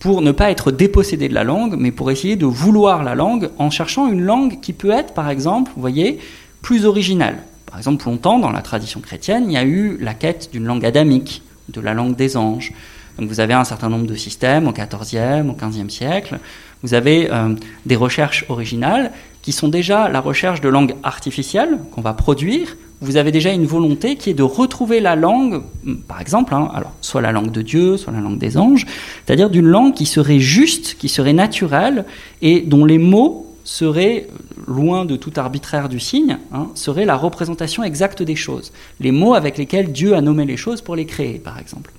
pour 0.00 0.22
ne 0.22 0.32
pas 0.32 0.50
être 0.50 0.72
dépossédé 0.72 1.28
de 1.28 1.34
la 1.34 1.44
langue, 1.44 1.76
mais 1.78 1.92
pour 1.92 2.10
essayer 2.10 2.34
de 2.34 2.46
vouloir 2.46 3.04
la 3.04 3.14
langue 3.14 3.50
en 3.58 3.70
cherchant 3.70 4.10
une 4.10 4.22
langue 4.22 4.58
qui 4.60 4.72
peut 4.72 4.90
être, 4.90 5.12
par 5.12 5.28
exemple, 5.28 5.70
vous 5.74 5.80
voyez, 5.80 6.18
plus 6.62 6.86
originale. 6.86 7.38
Par 7.66 7.78
exemple, 7.78 8.04
longtemps, 8.06 8.38
dans 8.38 8.50
la 8.50 8.62
tradition 8.62 9.00
chrétienne, 9.00 9.44
il 9.46 9.52
y 9.52 9.58
a 9.58 9.62
eu 9.62 9.98
la 10.00 10.14
quête 10.14 10.48
d'une 10.52 10.64
langue 10.64 10.86
adamique, 10.86 11.42
de 11.68 11.80
la 11.82 11.92
langue 11.92 12.16
des 12.16 12.38
anges. 12.38 12.72
Donc 13.18 13.28
vous 13.28 13.40
avez 13.40 13.52
un 13.52 13.64
certain 13.64 13.90
nombre 13.90 14.06
de 14.06 14.14
systèmes 14.14 14.66
au 14.66 14.72
XIVe, 14.72 15.46
au 15.48 15.52
XVe 15.52 15.90
siècle. 15.90 16.38
Vous 16.82 16.94
avez 16.94 17.30
euh, 17.30 17.54
des 17.84 17.96
recherches 17.96 18.46
originales 18.48 19.12
qui 19.42 19.52
sont 19.52 19.68
déjà 19.68 20.08
la 20.08 20.20
recherche 20.20 20.62
de 20.62 20.68
langues 20.70 20.94
artificielles 21.02 21.78
qu'on 21.92 22.00
va 22.00 22.14
produire. 22.14 22.76
Vous 23.02 23.16
avez 23.16 23.32
déjà 23.32 23.50
une 23.50 23.64
volonté 23.64 24.16
qui 24.16 24.28
est 24.28 24.34
de 24.34 24.42
retrouver 24.42 25.00
la 25.00 25.16
langue, 25.16 25.62
par 26.06 26.20
exemple, 26.20 26.54
hein, 26.54 26.70
alors 26.74 26.92
soit 27.00 27.22
la 27.22 27.32
langue 27.32 27.50
de 27.50 27.62
Dieu, 27.62 27.96
soit 27.96 28.12
la 28.12 28.20
langue 28.20 28.36
des 28.36 28.58
anges, 28.58 28.86
c'est-à-dire 29.24 29.48
d'une 29.48 29.66
langue 29.66 29.94
qui 29.94 30.04
serait 30.04 30.38
juste, 30.38 30.96
qui 30.98 31.08
serait 31.08 31.32
naturelle 31.32 32.04
et 32.42 32.60
dont 32.60 32.84
les 32.84 32.98
mots 32.98 33.46
seraient, 33.64 34.26
loin 34.66 35.06
de 35.06 35.16
tout 35.16 35.32
arbitraire 35.36 35.88
du 35.88 35.98
signe, 35.98 36.38
hein, 36.52 36.68
seraient 36.74 37.06
la 37.06 37.16
représentation 37.16 37.84
exacte 37.84 38.22
des 38.22 38.36
choses. 38.36 38.70
Les 39.00 39.12
mots 39.12 39.34
avec 39.34 39.56
lesquels 39.56 39.92
Dieu 39.92 40.14
a 40.14 40.20
nommé 40.20 40.44
les 40.44 40.58
choses 40.58 40.82
pour 40.82 40.94
les 40.94 41.06
créer, 41.06 41.38
par 41.38 41.58
exemple. 41.58 41.90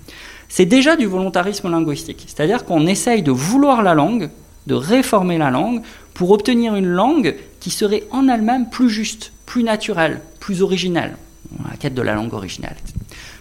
C'est 0.49 0.65
déjà 0.65 0.95
du 0.95 1.07
volontarisme 1.07 1.71
linguistique, 1.71 2.25
c'est-à-dire 2.27 2.63
qu'on 2.63 2.85
essaye 2.85 3.23
de 3.23 3.31
vouloir 3.31 3.81
la 3.81 3.95
langue, 3.95 4.29
de 4.67 4.75
réformer 4.75 5.39
la 5.39 5.49
langue, 5.49 5.81
pour 6.13 6.29
obtenir 6.29 6.75
une 6.75 6.89
langue 6.89 7.35
qui 7.59 7.71
serait 7.71 8.03
en 8.11 8.27
elle-même 8.27 8.69
plus 8.69 8.89
juste, 8.89 9.31
plus 9.47 9.63
naturelle, 9.63 10.21
plus 10.41 10.61
originelle, 10.61 11.15
la 11.69 11.77
quête 11.77 11.93
de 11.93 12.01
la 12.01 12.13
langue 12.13 12.33
originale. 12.33 12.75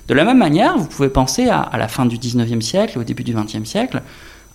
De 0.07 0.15
la 0.15 0.25
même 0.25 0.39
manière, 0.39 0.77
vous 0.77 0.87
pouvez 0.87 1.09
penser 1.09 1.49
à, 1.49 1.71
la 1.77 1.89
fin 1.89 2.07
du 2.07 2.19
19e 2.19 2.61
siècle, 2.61 2.99
au 2.99 3.05
début 3.05 3.25
du 3.25 3.35
20e 3.35 3.65
siècle, 3.65 4.03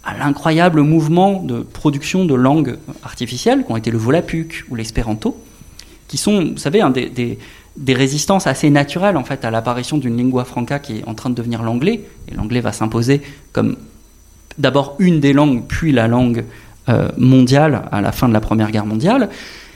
à 0.06 0.18
l'incroyable 0.18 0.82
mouvement 0.82 1.42
de 1.42 1.60
production 1.60 2.24
de 2.26 2.36
langues 2.36 2.78
artificielles 3.04 3.64
qu'ont 3.64 3.76
été 3.76 3.92
le 3.92 3.98
Volapük 3.98 4.66
ou 4.70 4.76
l'espéranto, 4.76 5.38
qui 6.08 6.18
sont, 6.18 6.52
vous 6.52 6.58
savez, 6.58 6.84
des, 6.94 7.40
des, 7.78 7.94
résistances 7.94 8.46
assez 8.46 8.70
naturelles 8.70 9.18
en 9.18 9.24
fait 9.24 9.44
à 9.44 9.50
l'apparition 9.50 9.98
d'une 9.98 10.16
lingua 10.16 10.46
franca 10.46 10.78
qui 10.78 11.00
est 11.00 11.08
en 11.08 11.16
train 11.16 11.32
de 11.32 11.36
devenir 11.36 11.64
l'anglais, 11.64 12.04
et 12.28 12.36
l'anglais 12.36 12.62
va 12.62 12.72
s'imposer 12.72 13.22
comme 13.54 13.78
d'abord 14.60 14.96
une 15.00 15.20
des 15.20 15.34
langues, 15.34 15.64
puis 15.68 15.92
la 15.92 16.08
langue 16.08 16.46
euh, 16.90 17.10
mondiale 17.18 17.84
à 17.92 18.02
la 18.02 18.12
fin 18.12 18.28
de 18.28 18.34
la 18.34 18.42
Première 18.42 18.70
Guerre 18.70 18.86
mondiale, 18.86 19.30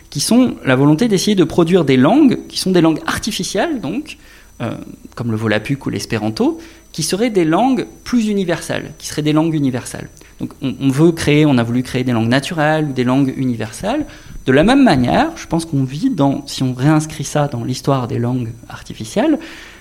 qui 0.10 0.20
sont 0.20 0.56
la 0.66 0.76
volonté 0.76 1.08
d'essayer 1.08 1.36
de 1.36 1.44
produire 1.44 1.86
des 1.86 1.98
langues, 1.98 2.40
qui 2.48 2.60
sont 2.60 2.72
des 2.72 2.82
langues 2.82 3.02
artificielles, 3.06 3.80
donc, 3.80 4.18
euh, 4.62 4.72
comme 5.16 5.32
le 5.32 5.38
volapük 5.38 5.86
ou 5.86 5.90
l'espéranto, 5.90 6.60
qui 6.92 7.04
seraient 7.04 7.30
des 7.30 7.46
langues 7.46 7.86
plus 8.04 8.28
universelles, 8.28 8.92
qui 8.98 9.08
seraient 9.08 9.22
des 9.22 9.34
langues 9.34 9.54
universelles. 9.54 10.10
Donc 10.40 10.54
on, 10.62 10.90
veut 10.90 11.12
créer, 11.12 11.46
on 11.46 11.58
a 11.58 11.64
voulu 11.64 11.84
créer 11.84 12.04
des 12.04 12.14
langues 12.14 12.30
naturelles 12.30 12.86
ou 12.86 12.94
des 12.94 13.04
langues 13.04 13.34
universelles. 13.36 14.06
De 14.46 14.52
la 14.54 14.64
même 14.64 14.84
manière, 14.84 15.32
je 15.36 15.46
pense 15.48 15.66
qu'on 15.66 15.84
vit 15.84 16.10
dans, 16.10 16.48
si 16.48 16.64
on 16.64 16.74
réinscrit 16.74 17.26
ça 17.26 17.48
dans 17.48 17.64
l'histoire 17.64 18.08
des 18.08 18.20
langues 18.20 18.52
artificielles, 18.70 19.38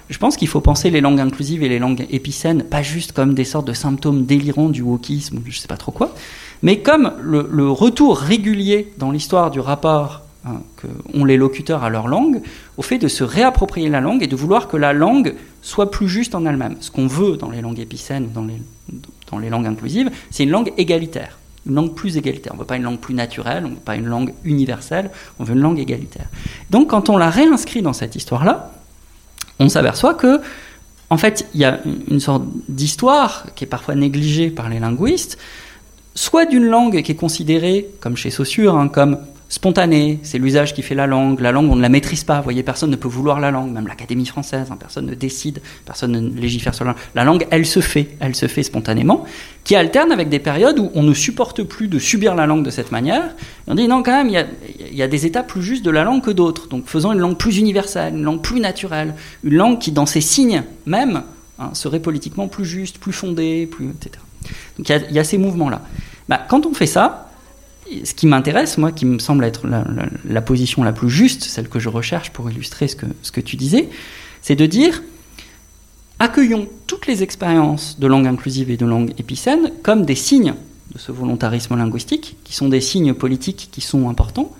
je 0.09 0.19
pense 0.19 0.37
qu'il 0.37 0.49
faut 0.49 0.61
penser 0.61 0.91
les 0.91 1.01
langues 1.01 1.21
inclusives 1.21 1.63
et 1.63 1.69
les 1.69 1.79
langues 1.79 2.07
épicènes 2.11 2.65
pas 2.65 2.83
juste 2.83 3.13
comme 3.13 3.35
des 3.35 3.45
sortes 3.45 3.67
de 3.67 3.73
symptômes 3.73 4.25
délirants 4.25 4.69
du 4.69 4.83
wokisme 4.83 5.41
je 5.47 5.59
sais 5.59 5.69
pas 5.69 5.77
trop 5.77 5.93
quoi, 5.93 6.15
mais 6.63 6.81
comme 6.81 7.13
le, 7.21 7.71
retour 7.71 8.19
régulier 8.19 8.93
dans 8.99 9.11
l'histoire 9.11 9.51
du 9.51 9.61
rapport 9.61 10.23
hein, 10.45 10.61
qu'ont 10.81 11.25
les 11.25 11.37
locuteurs 11.37 11.85
à 11.85 11.91
leur 11.91 12.09
langue, 12.09 12.43
au 12.77 12.83
fait 12.83 12.99
de 12.99 13.09
se 13.09 13.25
réapproprier 13.25 13.89
la 13.89 14.01
langue 14.01 14.23
et 14.23 14.27
de 14.27 14.37
vouloir 14.37 14.69
que 14.69 14.77
la 14.77 14.93
langue 14.93 15.35
soit 15.63 15.91
plus 15.91 16.09
juste 16.09 16.35
en 16.35 16.47
elle-même. 16.47 16.77
Ce 16.81 16.91
qu'on 16.91 17.07
veut 17.07 17.37
dans 17.37 17.51
les 17.51 17.61
langues 17.61 17.79
épicènes, 17.79 18.31
dans 18.33 18.45
les, 18.45 18.61
dans 19.31 19.39
les 19.39 19.51
langues 19.51 19.67
inclusives, 19.67 20.11
c'est 20.31 20.45
une 20.45 20.51
langue 20.51 20.73
égalitaire 20.77 21.39
une 21.67 21.75
langue 21.75 21.95
plus 21.95 22.17
égalitaire. 22.17 22.53
On 22.53 22.57
ne 22.57 22.61
veut 22.61 22.67
pas 22.67 22.77
une 22.77 22.85
langue 22.85 22.99
plus 22.99 23.15
naturelle, 23.15 23.65
on 23.67 23.69
ne 23.69 23.75
veut 23.75 23.81
pas 23.81 23.97
une 23.97 24.07
langue 24.07 24.33
universelle, 24.45 25.11
on 25.39 25.45
veut 25.45 25.55
une 25.55 25.61
langue 25.61 25.79
égalitaire. 25.79 26.27
Donc 26.71 26.89
quand 26.91 27.11
on 27.11 27.19
la 27.19 27.29
réinscrit 27.29 27.83
dans 27.83 27.93
cette 27.93 28.17
histoire-là, 28.17 28.73
on 29.59 29.69
s'aperçoit 29.69 30.15
que, 30.15 30.41
en 31.11 31.17
fait, 31.17 31.47
il 31.55 31.61
y 31.61 31.65
a 31.65 31.81
une 32.11 32.21
sorte 32.21 32.45
d'histoire 32.69 33.47
qui 33.55 33.65
est 33.65 33.69
parfois 33.69 33.95
négligée 33.95 34.51
par 34.51 34.69
les 34.69 34.79
linguistes, 34.79 35.39
soit 36.15 36.47
d'une 36.47 36.65
langue 36.65 37.03
qui 37.03 37.13
est 37.13 37.17
considérée, 37.17 37.89
comme 38.01 38.17
chez 38.17 38.31
Saussure, 38.31 38.77
hein, 38.77 38.89
comme 38.89 39.19
spontanée, 39.49 40.19
c'est 40.23 40.39
l'usage 40.39 40.75
qui 40.75 40.83
fait 40.83 40.95
la 40.95 41.07
langue, 41.07 41.41
la 41.41 41.53
langue 41.53 41.71
on 41.71 41.77
ne 41.77 41.83
la 41.83 41.89
maîtrise 41.89 42.23
pas, 42.23 42.39
vous 42.39 42.45
voyez, 42.45 42.63
personne 42.63 42.91
ne 42.91 42.97
peut 42.97 43.09
vouloir 43.09 43.41
la 43.41 43.51
langue, 43.51 43.73
même 43.73 43.87
l'Académie 43.87 44.27
française, 44.27 44.69
hein, 44.71 44.77
personne 44.79 45.07
ne 45.07 45.15
décide, 45.15 45.61
personne 45.87 46.13
ne 46.13 46.41
légifère 46.41 46.75
sur 46.75 46.85
la 46.85 46.93
langue. 46.93 47.01
La 47.15 47.25
langue, 47.25 47.47
elle 47.51 47.65
se 47.65 47.81
fait, 47.81 48.09
elle 48.21 48.35
se 48.35 48.47
fait 48.47 48.63
spontanément, 48.63 49.25
qui 49.65 49.75
alterne 49.75 50.13
avec 50.13 50.29
des 50.29 50.39
périodes 50.39 50.79
où 50.79 50.91
on 50.95 51.03
ne 51.03 51.15
supporte 51.15 51.63
plus 51.63 51.89
de 51.89 51.99
subir 51.99 52.35
la 52.35 52.47
langue 52.47 52.65
de 52.65 52.71
cette 52.71 52.93
manière, 52.93 53.25
et 53.25 53.71
on 53.71 53.75
dit 53.75 53.89
non, 53.89 54.03
quand 54.03 54.13
même, 54.13 54.29
il 54.29 54.97
y 54.97 55.03
a, 55.03 55.09
des 55.09 55.27
états 55.27 55.43
plus 55.43 55.63
justes 55.63 55.85
de 55.85 55.91
la 55.91 56.05
langue 56.05 56.23
que 56.23 56.31
d'autres, 56.31 56.69
donc 56.69 56.87
faisons 56.87 57.13
une 57.13 57.21
langue 57.21 57.39
plus 57.39 57.59
universelle, 57.59 58.15
une 58.15 58.25
langue 58.25 58.43
plus 58.43 58.61
naturelle, 58.61 59.15
une 59.45 59.55
langue 59.55 59.79
qui, 59.79 59.93
dans 59.93 60.07
ses 60.07 60.21
signes 60.21 60.63
même, 60.85 61.23
hein, 61.59 61.71
serait 61.73 62.01
politiquement 62.01 62.49
plus 62.49 62.67
juste, 62.67 62.99
plus 62.99 63.13
fondée, 63.13 63.67
plus, 63.67 63.89
etc. 63.91 64.23
Donc 64.77 64.89
il 64.89 65.15
y, 65.15 65.19
a 65.19 65.25
ces 65.25 65.39
mouvements-là. 65.39 65.83
Bah, 66.29 66.41
quand 66.49 66.67
on 66.67 66.75
fait 66.75 66.87
ça, 66.87 67.28
ce 68.05 68.15
qui 68.15 68.27
m'intéresse, 68.27 68.79
moi, 68.79 68.93
qui 68.93 69.07
me 69.07 69.19
semble 69.19 69.45
être 69.45 69.67
la, 69.67 70.43
position 70.43 70.83
la 70.83 70.93
plus 70.93 71.11
juste, 71.11 71.45
celle 71.45 71.69
que 71.69 71.79
je 71.79 71.89
recherche 71.89 72.31
pour 72.31 72.51
illustrer 72.51 72.89
ce 72.89 72.97
que, 72.97 73.07
ce 73.23 73.33
que 73.33 73.41
tu 73.41 73.57
disais, 73.57 73.89
c'est 74.43 74.57
de 74.57 74.67
dire 74.67 75.03
accueillons 76.19 76.69
toutes 76.87 77.07
les 77.07 77.23
expériences 77.23 77.99
de 77.99 78.07
langue 78.07 78.27
inclusive 78.27 78.71
et 78.71 78.77
de 78.77 78.87
langue 78.87 79.13
épicène 79.19 79.73
comme 79.83 80.05
des 80.05 80.15
signes 80.15 80.55
de 80.93 80.99
ce 80.99 81.13
volontarisme 81.13 81.77
linguistique, 81.77 82.37
qui 82.45 82.55
sont 82.55 82.69
des 82.69 82.81
signes 82.81 83.15
politiques 83.15 83.69
qui 83.71 83.81
sont 83.81 84.09
importants, 84.09 84.53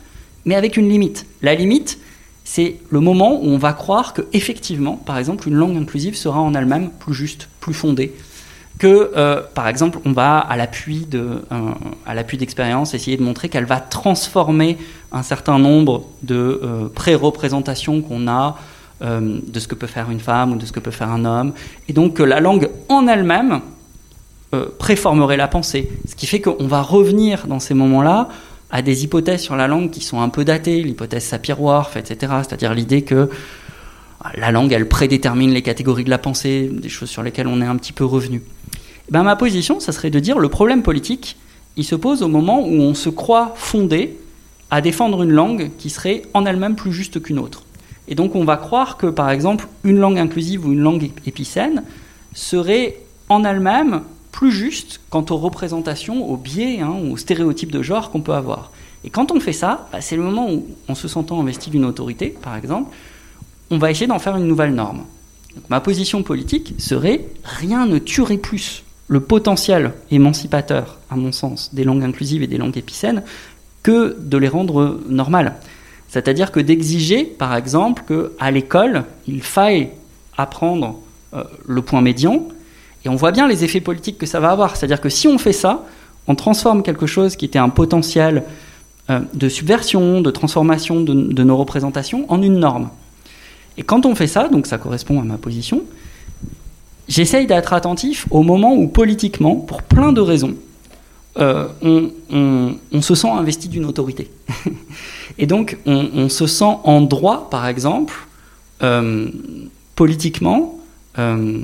mais 0.45 0.55
avec 0.55 0.77
une 0.77 0.89
limite. 0.89 1.27
La 1.43 1.55
limite, 1.55 1.99
c'est 2.45 2.77
le 2.91 3.01
moment 3.01 3.43
où 3.43 3.47
on 3.47 3.59
va 3.59 3.73
croire 3.73 4.13
que 4.13 4.23
effectivement, 4.33 4.97
par 4.97 5.19
exemple, 5.19 5.49
une 5.49 5.55
langue 5.55 5.77
inclusive 5.77 6.17
sera 6.17 6.41
en 6.41 6.55
elle-même 6.55 6.91
plus 6.91 7.15
juste, 7.15 7.49
plus 7.61 7.75
fondée, 7.75 8.15
que, 8.79 9.11
euh, 9.17 9.43
par 9.55 9.69
exemple, 9.69 9.99
on 10.05 10.13
va, 10.13 10.39
à 10.39 10.57
l'appui 10.57 11.05
de, 11.05 11.43
à 12.07 12.15
l'appui 12.15 12.37
d'expérience, 12.37 12.95
essayer 12.95 13.17
de 13.17 13.23
montrer 13.23 13.49
qu'elle 13.49 13.65
va 13.65 13.81
transformer 13.81 14.79
un 15.11 15.23
certain 15.23 15.59
nombre 15.59 16.05
de 16.23 16.61
euh, 16.63 16.89
pré-représentations 16.89 18.01
qu'on 18.03 18.29
a 18.29 18.57
euh, 19.03 19.41
de 19.47 19.61
ce 19.61 19.67
que 19.67 19.75
peut 19.75 19.89
faire 19.89 20.11
une 20.11 20.21
femme 20.21 20.53
ou 20.53 20.57
de 20.57 20.65
ce 20.65 20.73
que 20.73 20.81
peut 20.81 20.93
faire 20.93 21.11
un 21.11 21.25
homme, 21.25 21.53
et 21.89 21.93
donc 21.93 22.15
que 22.15 22.23
la 22.23 22.41
langue 22.41 22.71
en 22.89 23.07
elle-même 23.07 23.61
préformerait 24.79 25.37
la 25.37 25.47
pensée. 25.47 25.91
Ce 26.09 26.17
qui 26.17 26.27
fait 26.27 26.41
qu'on 26.41 26.67
va 26.67 26.81
revenir 26.81 27.47
dans 27.49 27.61
ces 27.61 27.75
moments-là 27.75 28.31
à 28.71 28.81
des 28.81 29.05
hypothèses 29.05 29.43
sur 29.43 29.57
la 29.57 29.69
langue 29.69 29.91
qui 29.91 30.01
sont 30.01 30.23
un 30.23 30.31
peu 30.31 30.43
datées, 30.43 30.83
l'hypothèse 30.83 31.25
Sapir-Whorf, 31.25 31.99
etc. 31.99 32.33
C'est-à-dire 32.39 32.73
l'idée 32.73 33.03
que 33.03 33.29
la 34.35 34.51
langue, 34.51 34.73
elle 34.73 34.89
prédétermine 34.89 35.51
les 35.51 35.61
catégories 35.61 36.05
de 36.05 36.09
la 36.09 36.17
pensée, 36.17 36.71
des 36.73 36.89
choses 36.89 37.11
sur 37.11 37.23
lesquelles 37.23 37.47
on 37.47 37.61
est 37.61 37.67
un 37.67 37.77
petit 37.77 37.93
peu 37.93 38.07
revenu. 38.07 38.43
Eh 39.09 39.13
ben, 39.13 39.23
ma 39.23 39.37
position, 39.37 39.81
ça 39.81 39.93
serait 39.93 40.11
de 40.11 40.21
dire 40.21 40.39
le 40.39 40.51
problème 40.51 40.83
politique, 40.83 41.37
il 41.79 41.85
se 41.85 41.95
pose 41.95 42.23
au 42.23 42.29
moment 42.29 42.61
où 42.61 42.73
on 42.73 42.93
se 42.93 43.09
croit 43.09 43.55
fondé 43.57 44.19
à 44.71 44.83
défendre 44.83 45.23
une 45.23 45.33
langue 45.33 45.71
qui 45.79 45.89
serait 45.89 46.23
en 46.35 46.45
elle-même 46.45 46.77
plus 46.77 46.93
juste 46.93 47.23
qu'une 47.23 47.39
autre. 47.39 47.65
Et 48.09 48.15
donc 48.15 48.35
on 48.35 48.45
va 48.45 48.59
croire 48.59 48.99
que, 48.99 49.07
par 49.07 49.31
exemple, 49.31 49.67
une 49.83 49.99
langue 49.99 50.19
inclusive 50.19 50.67
ou 50.67 50.73
une 50.73 50.81
langue 50.81 51.11
épicène 51.25 51.85
serait 52.35 52.97
en 53.31 53.45
elle-même 53.45 54.03
plus 54.31 54.53
juste 54.53 55.01
quant 55.09 55.25
aux 55.31 55.39
représentations, 55.39 56.29
aux 56.29 56.37
biais, 56.37 56.81
hein, 56.81 56.95
aux 57.11 57.17
stéréotypes 57.17 57.73
de 57.73 57.83
genre 57.83 58.11
qu'on 58.11 58.21
peut 58.21 58.35
avoir. 58.35 58.73
Et 59.05 59.11
quand 59.11 59.33
on 59.33 59.41
fait 59.41 59.55
ça, 59.55 59.89
bah, 59.91 60.03
c'est 60.03 60.17
le 60.17 60.23
moment 60.23 60.53
où, 60.53 60.67
en 60.87 60.95
se 60.95 61.09
sentant 61.09 61.41
investi 61.41 61.71
d'une 61.71 61.87
autorité, 61.87 62.37
par 62.43 62.57
exemple, 62.57 62.95
on 63.71 63.79
va 63.79 63.91
essayer 63.91 64.07
d'en 64.07 64.19
faire 64.19 64.37
une 64.37 64.47
nouvelle 64.47 64.75
norme. 64.75 65.05
ma 65.71 65.81
position 65.81 66.23
politique 66.23 66.75
serait 66.79 67.25
rien 67.43 67.87
ne 67.87 67.99
tuerait 67.99 68.37
plus 68.37 68.85
le 69.09 69.21
potentiel 69.21 69.93
émancipateur, 70.11 70.99
à 71.11 71.17
mon 71.17 71.33
sens, 71.33 71.75
des 71.75 71.85
langues 71.85 72.05
inclusives 72.05 72.43
et 72.43 72.47
des 72.47 72.59
langues 72.59 72.77
épicènes 72.77 73.23
que 73.83 74.17
de 74.21 74.37
les 74.37 74.49
rendre 74.49 75.01
normales. 75.09 75.55
C'est-à-dire 76.09 76.53
que 76.53 76.61
d'exiger, 76.61 77.25
par 77.25 77.55
exemple, 77.55 78.03
qu'à 78.07 78.51
l'école, 78.51 79.05
il 79.27 79.43
faille 79.43 79.91
apprendre 80.37 80.99
euh, 81.35 81.45
le 81.67 81.83
point 81.83 82.01
médian, 82.01 82.49
et 83.05 83.09
on 83.09 83.17
voit 83.17 83.33
bien 83.33 83.49
les 83.49 83.65
effets 83.65 83.81
politiques 83.81 84.19
que 84.19 84.27
ça 84.27 84.41
va 84.41 84.51
avoir. 84.51 84.77
C'est-à-dire 84.77 85.01
que 85.01 85.09
si 85.09 85.29
on 85.29 85.39
fait 85.39 85.53
ça, 85.53 85.85
on 86.27 86.35
transforme 86.35 86.83
quelque 86.83 87.07
chose 87.07 87.37
qui 87.37 87.45
était 87.45 87.59
un 87.59 87.69
potentiel 87.69 88.45
euh, 89.11 89.21
de 89.35 89.49
subversion, 89.49 90.21
de 90.21 90.31
transformation 90.31 91.01
de, 91.01 91.15
de 91.15 91.43
nos 91.43 91.57
représentations 91.57 92.27
en 92.29 92.43
une 92.43 92.59
norme. 92.59 92.91
Et 93.77 93.83
quand 93.83 94.05
on 94.05 94.15
fait 94.15 94.27
ça, 94.27 94.49
donc 94.49 94.67
ça 94.67 94.77
correspond 94.77 95.21
à 95.21 95.25
ma 95.25 95.39
position, 95.39 95.83
j'essaye 97.09 97.47
d'être 97.47 97.73
attentif 97.73 98.27
au 98.31 98.43
moment 98.43 98.75
où 98.75 98.87
politiquement, 98.87 99.57
pour 99.57 99.83
plein 99.83 100.13
de 100.13 100.21
raisons, 100.21 100.55
euh, 101.39 101.69
on, 101.81 103.01
se 103.01 103.15
sent 103.15 103.29
investi 103.29 103.69
d'une 103.69 103.85
autorité. 103.85 104.31
Et 105.39 105.47
donc 105.47 105.79
on, 105.87 106.29
se 106.29 106.47
sent 106.47 106.79
en 106.85 107.01
droit, 107.01 107.49
par 107.51 107.67
exemple, 107.67 108.15
euh, 108.83 109.29
politiquement, 109.95 110.79
euh, 111.19 111.63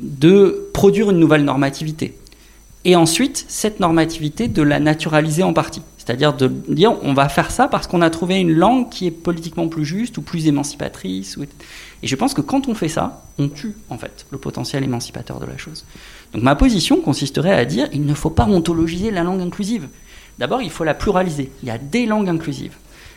de 0.00 0.68
produire 0.72 1.10
une 1.10 1.18
nouvelle 1.18 1.44
normativité. 1.44 2.14
Et 2.84 2.96
ensuite, 2.96 3.44
cette 3.48 3.80
normativité, 3.80 4.46
de 4.46 4.62
la 4.62 4.78
naturaliser 4.78 5.42
en 5.42 5.52
partie. 5.52 5.82
C'est-à-dire 6.04 6.34
de 6.34 6.48
dire 6.68 6.94
on 7.02 7.14
va 7.14 7.28
faire 7.28 7.50
ça 7.50 7.66
parce 7.68 7.86
qu'on 7.86 8.02
a 8.02 8.10
trouvé 8.10 8.36
une 8.36 8.52
langue 8.52 8.90
qui 8.90 9.06
est 9.06 9.10
politiquement 9.10 9.68
plus 9.68 9.84
juste 9.84 10.18
ou 10.18 10.22
plus 10.22 10.46
émancipatrice. 10.46 11.38
Et 12.02 12.06
je 12.06 12.16
pense 12.16 12.34
que 12.34 12.42
quand 12.42 12.68
on 12.68 12.74
fait 12.74 12.88
ça, 12.88 13.24
on 13.38 13.48
tue 13.48 13.74
en 13.88 13.96
fait 13.96 14.26
le 14.30 14.38
potentiel 14.38 14.84
émancipateur 14.84 15.40
de 15.40 15.46
la 15.46 15.56
chose. 15.56 15.84
Donc 16.34 16.42
ma 16.42 16.56
position 16.56 17.00
consisterait 17.00 17.54
à 17.54 17.64
dire 17.64 17.88
il 17.92 18.04
ne 18.04 18.14
faut 18.14 18.30
pas 18.30 18.44
ontologiser 18.44 19.10
la 19.10 19.22
langue 19.22 19.40
inclusive. 19.40 19.88
D'abord, 20.38 20.62
il 20.62 20.70
faut 20.70 20.84
la 20.84 20.94
pluraliser. 20.94 21.50
Il 21.62 21.68
y 21.68 21.70
a 21.70 21.78
des 21.78 22.06
langues 22.06 22.28
inclusives. 22.28 22.76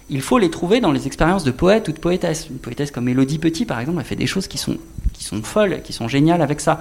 Il 0.09 0.21
faut 0.21 0.37
les 0.37 0.49
trouver 0.49 0.79
dans 0.79 0.91
les 0.91 1.07
expériences 1.07 1.43
de 1.43 1.51
poètes 1.51 1.89
ou 1.89 1.91
de 1.91 1.99
poétesses. 1.99 2.47
Une 2.49 2.59
poétesse 2.59 2.91
comme 2.91 3.09
Élodie 3.09 3.39
Petit, 3.39 3.65
par 3.65 3.79
exemple, 3.79 3.99
a 3.99 4.03
fait 4.03 4.15
des 4.15 4.27
choses 4.27 4.47
qui 4.47 4.57
sont, 4.57 4.77
qui 5.11 5.23
sont 5.23 5.41
folles, 5.41 5.81
qui 5.83 5.91
sont 5.91 6.07
géniales 6.07 6.41
avec 6.41 6.61
ça. 6.61 6.79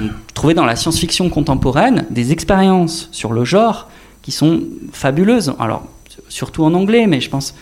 On 0.00 0.08
trouvait 0.32 0.54
dans 0.54 0.64
la 0.64 0.76
science-fiction 0.76 1.28
contemporaine 1.28 2.06
des 2.08 2.32
expériences 2.32 3.08
sur 3.12 3.32
le 3.32 3.44
genre 3.44 3.90
qui 4.24 4.32
sont 4.32 4.62
fabuleuses. 4.92 5.54
Alors, 5.58 5.86
surtout 6.28 6.64
en 6.64 6.72
anglais, 6.72 7.06
mais 7.06 7.20
je 7.20 7.28
pense, 7.28 7.54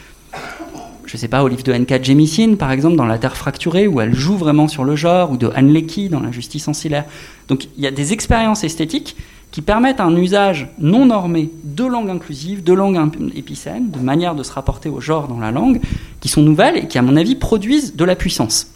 je 1.04 1.16
sais 1.16 1.26
pas, 1.26 1.42
au 1.42 1.48
livre 1.48 1.64
de 1.64 1.72
N.K. 1.72 2.04
Jemisin, 2.04 2.54
par 2.54 2.70
exemple, 2.70 2.94
dans 2.94 3.04
La 3.04 3.18
Terre 3.18 3.36
fracturée, 3.36 3.88
où 3.88 4.00
elle 4.00 4.14
joue 4.14 4.36
vraiment 4.36 4.68
sur 4.68 4.84
le 4.84 4.94
genre, 4.94 5.32
ou 5.32 5.36
de 5.36 5.50
Anne 5.56 5.72
Leckie 5.72 6.08
dans 6.08 6.20
La 6.20 6.30
Justice 6.30 6.68
ancillaire. 6.68 7.04
Donc, 7.48 7.64
il 7.76 7.82
y 7.82 7.86
a 7.88 7.90
des 7.90 8.12
expériences 8.12 8.62
esthétiques 8.62 9.16
qui 9.50 9.60
permettent 9.60 10.00
un 10.00 10.16
usage 10.16 10.68
non 10.78 11.06
normé 11.06 11.50
de 11.64 11.84
langue 11.84 12.08
inclusive, 12.08 12.62
de 12.62 12.72
langue 12.72 12.96
épicène, 13.34 13.90
de 13.90 13.98
manière 13.98 14.36
de 14.36 14.44
se 14.44 14.52
rapporter 14.52 14.88
au 14.88 15.00
genre 15.00 15.26
dans 15.26 15.40
la 15.40 15.50
langue, 15.50 15.80
qui 16.20 16.28
sont 16.28 16.42
nouvelles 16.42 16.76
et 16.76 16.86
qui, 16.86 16.96
à 16.96 17.02
mon 17.02 17.16
avis, 17.16 17.34
produisent 17.34 17.96
de 17.96 18.04
la 18.04 18.14
puissance. 18.14 18.68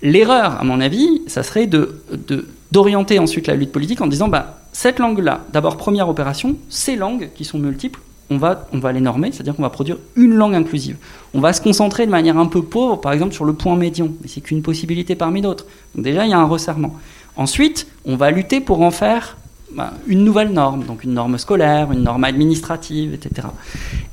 L'erreur, 0.00 0.58
à 0.58 0.64
mon 0.64 0.80
avis, 0.80 1.20
ça 1.26 1.42
serait 1.42 1.66
de, 1.66 2.02
d'orienter 2.72 3.18
ensuite 3.18 3.46
la 3.46 3.56
lutte 3.56 3.72
politique 3.72 4.00
en 4.00 4.06
disant 4.06 4.28
bah, 4.28 4.63
cette 4.74 4.98
langue-là, 4.98 5.44
d'abord 5.52 5.76
première 5.76 6.08
opération, 6.08 6.56
ces 6.68 6.96
langues 6.96 7.30
qui 7.36 7.44
sont 7.44 7.60
multiples, 7.60 8.00
on 8.28 8.38
va, 8.38 8.66
on 8.72 8.80
va 8.80 8.90
les 8.90 9.00
normer, 9.00 9.30
c'est-à-dire 9.30 9.54
qu'on 9.54 9.62
va 9.62 9.70
produire 9.70 9.98
une 10.16 10.34
langue 10.34 10.56
inclusive. 10.56 10.96
On 11.32 11.40
va 11.40 11.52
se 11.52 11.60
concentrer 11.60 12.06
de 12.06 12.10
manière 12.10 12.36
un 12.38 12.46
peu 12.46 12.60
pauvre, 12.60 12.96
par 12.96 13.12
exemple, 13.12 13.34
sur 13.34 13.44
le 13.44 13.52
point 13.52 13.76
médian, 13.76 14.08
mais 14.20 14.26
c'est 14.26 14.40
qu'une 14.40 14.62
possibilité 14.62 15.14
parmi 15.14 15.42
d'autres. 15.42 15.66
Donc 15.94 16.04
déjà, 16.04 16.24
il 16.24 16.30
y 16.30 16.32
a 16.32 16.38
un 16.40 16.46
resserrement. 16.46 16.96
Ensuite, 17.36 17.86
on 18.04 18.16
va 18.16 18.32
lutter 18.32 18.60
pour 18.60 18.80
en 18.80 18.90
faire 18.90 19.36
bah, 19.72 19.92
une 20.08 20.24
nouvelle 20.24 20.52
norme, 20.52 20.82
donc 20.84 21.04
une 21.04 21.14
norme 21.14 21.38
scolaire, 21.38 21.92
une 21.92 22.02
norme 22.02 22.24
administrative, 22.24 23.14
etc. 23.14 23.46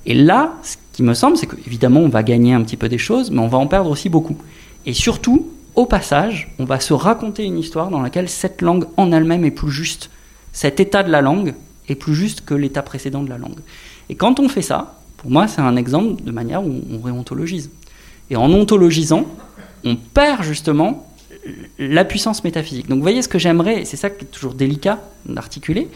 Et 0.06 0.14
là, 0.14 0.54
ce 0.62 0.76
qui 0.94 1.02
me 1.02 1.16
semble, 1.16 1.38
c'est 1.38 1.48
qu'évidemment, 1.48 2.02
on 2.02 2.10
va 2.10 2.22
gagner 2.22 2.54
un 2.54 2.62
petit 2.62 2.78
peu 2.78 2.88
des 2.88 3.00
choses, 3.00 3.32
mais 3.32 3.40
on 3.40 3.48
va 3.48 3.58
en 3.58 3.66
perdre 3.66 3.90
aussi 3.90 4.10
beaucoup. 4.10 4.38
Et 4.86 4.94
surtout, 4.94 5.50
au 5.74 5.88
passage, 5.88 6.54
on 6.60 6.66
va 6.66 6.80
se 6.80 6.94
raconter 6.94 7.46
une 7.46 7.58
histoire 7.58 7.90
dans 7.90 8.02
laquelle 8.02 8.30
cette 8.30 8.62
langue 8.62 8.86
en 8.96 9.12
elle-même 9.12 9.44
est 9.44 9.50
plus 9.50 9.72
juste. 9.72 10.12
Cet 10.54 10.80
état 10.80 11.04
de 11.04 11.12
la 11.12 11.22
langue 11.22 11.54
est 11.88 11.96
plus 11.96 12.16
juste 12.16 12.46
que 12.46 12.54
l'état 12.54 12.82
précédent 12.82 13.24
de 13.24 13.30
la 13.30 13.38
langue. 13.38 13.60
Et 14.10 14.16
quand 14.16 14.40
on 14.40 14.50
fait 14.50 14.62
ça, 14.62 15.00
pour 15.18 15.32
moi, 15.32 15.48
c'est 15.48 15.62
un 15.62 15.76
exemple 15.76 16.24
de 16.24 16.32
manière 16.32 16.66
où 16.66 16.82
on 16.92 17.00
réontologise. 17.00 17.70
Et 18.30 18.36
en 18.36 18.52
ontologisant, 18.52 19.26
on 19.84 19.96
perd 19.96 20.44
justement 20.44 21.08
la 21.80 22.06
puissance 22.06 22.44
métaphysique. 22.44 22.88
Donc 22.88 22.98
vous 22.98 23.04
voyez 23.04 23.22
ce 23.22 23.28
que 23.28 23.40
j'aimerais, 23.40 23.82
et 23.82 23.86
c'est 23.86 23.98
ça 23.98 24.10
qui 24.10 24.26
est 24.26 24.28
toujours 24.28 24.54
délicat 24.54 25.00
d'articuler, 25.26 25.90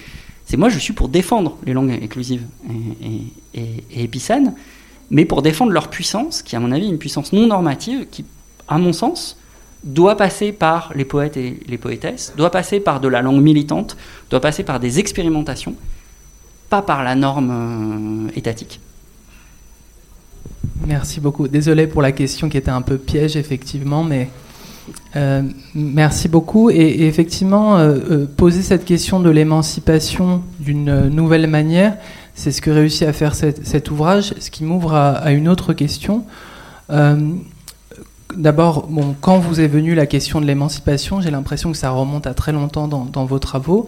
c'est 0.45 0.58
moi 0.58 0.70
je 0.70 0.80
suis 0.80 0.93
pour 0.93 1.10
défendre 1.10 1.58
les 1.66 1.74
langues 1.74 1.91
inclusives 1.91 2.43
et, 3.53 3.60
et, 3.60 4.03
épicènes, 4.03 4.53
mais 5.12 5.26
pour 5.26 5.41
défendre 5.41 5.72
leur 5.72 5.89
puissance, 5.89 6.41
qui 6.41 6.56
à 6.56 6.60
mon 6.60 6.72
avis 6.72 6.86
est 6.86 6.89
une 6.89 6.97
puissance 6.97 7.34
non 7.34 7.47
normative, 7.47 8.08
qui, 8.10 8.26
à 8.68 8.78
mon 8.78 8.93
sens, 8.93 9.38
doit 9.86 10.18
passer 10.18 10.52
par 10.52 10.92
les 10.96 11.06
poètes 11.06 11.38
et 11.38 11.60
les 11.68 11.78
poétesses, 11.78 12.34
doit 12.36 12.50
passer 12.50 12.80
par 12.80 13.00
de 13.00 13.08
la 13.08 13.22
langue 13.22 13.42
militante, 13.42 13.96
doit 14.32 14.42
passer 14.42 14.64
par 14.64 14.80
des 14.80 15.00
expérimentations, 15.00 15.76
pas 16.70 16.82
par 16.82 17.04
la 17.04 17.16
norme 17.16 17.52
euh, 18.28 18.32
étatique. 18.36 18.82
Merci 20.88 21.20
beaucoup. 21.20 21.48
Désolé 21.48 21.88
pour 21.88 22.02
la 22.02 22.12
question 22.12 22.50
qui 22.50 22.58
était 22.58 22.72
un 22.72 22.82
peu 22.82 22.98
piège, 22.98 23.38
effectivement, 23.38 24.04
mais 24.04 24.30
euh, 25.16 25.44
merci 25.76 26.28
beaucoup. 26.30 26.70
Et, 26.72 27.06
effectivement, 27.08 27.78
euh, 27.78 28.26
poser 28.26 28.64
cette 28.64 28.86
question 28.86 29.20
de 29.20 29.30
l'émancipation 29.30 30.42
d'une 30.60 31.10
nouvelle 31.10 31.48
manière, 31.48 31.98
c'est 32.34 32.52
ce 32.52 32.62
que 32.62 32.72
réussit 32.72 33.04
à 33.04 33.14
faire 33.14 33.36
cet, 33.36 33.92
ouvrage, 33.92 34.34
ce 34.40 34.50
qui 34.50 34.64
m'ouvre 34.64 34.94
à, 34.94 35.32
une 35.32 35.48
autre 35.48 35.74
question. 35.74 36.26
D'abord, 38.36 38.88
bon, 38.88 39.16
quand 39.22 39.40
vous 39.40 39.62
est 39.62 39.68
venue 39.68 39.96
la 39.96 40.06
question 40.06 40.42
de 40.42 40.46
l'émancipation, 40.46 41.22
j'ai 41.22 41.32
l'impression 41.32 41.72
que 41.72 41.78
ça 41.78 41.90
remonte 41.92 42.28
à 42.28 42.34
très 42.34 42.52
longtemps 42.52 42.88
dans, 42.88 43.26
vos 43.26 43.40
travaux, 43.40 43.88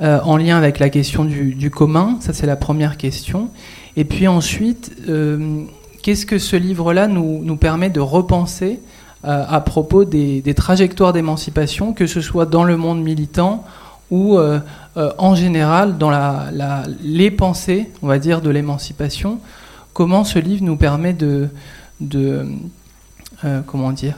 euh, 0.00 0.18
en 0.24 0.36
lien 0.36 0.56
avec 0.56 0.78
la 0.78 0.90
question 0.90 1.24
du, 1.24 1.70
commun, 1.70 2.18
ça 2.20 2.32
c'est 2.32 2.46
la 2.46 2.56
première 2.56 2.96
question. 2.96 3.48
Et 3.96 4.04
puis 4.04 4.28
ensuite, 4.28 4.92
euh, 5.08 5.62
qu'est-ce 6.02 6.26
que 6.26 6.38
ce 6.38 6.56
livre-là 6.56 7.06
nous, 7.08 7.56
permet 7.56 7.90
de 7.90 8.00
repenser 8.00 8.80
euh, 9.24 9.44
à 9.48 9.60
propos 9.60 10.04
des, 10.04 10.42
trajectoires 10.54 11.12
d'émancipation, 11.12 11.92
que 11.92 12.06
ce 12.06 12.20
soit 12.20 12.46
dans 12.46 12.64
le 12.64 12.76
monde 12.76 13.02
militant 13.02 13.64
ou 14.10 14.38
en 14.96 15.34
général 15.34 15.98
dans 15.98 16.12
les 17.02 17.30
pensées, 17.32 17.90
on 18.02 18.06
va 18.06 18.18
dire, 18.18 18.40
de 18.40 18.50
l'émancipation 18.50 19.40
Comment 19.96 20.24
ce 20.24 20.38
livre 20.38 20.62
nous 20.62 20.76
permet 20.76 21.14
de, 21.14 21.48
comment 23.66 23.92
dire, 23.92 24.14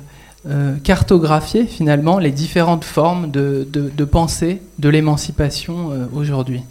euh, 0.47 0.77
cartographier 0.85 1.67
finalement 1.67 2.21
les 2.21 2.31
différentes 2.31 2.85
formes 2.85 3.29
de, 3.29 3.67
de, 3.71 4.05
pensée 4.05 4.63
de 4.79 4.89
l'émancipation 4.89 5.91
euh, 5.91 6.07
aujourd'hui 6.15 6.63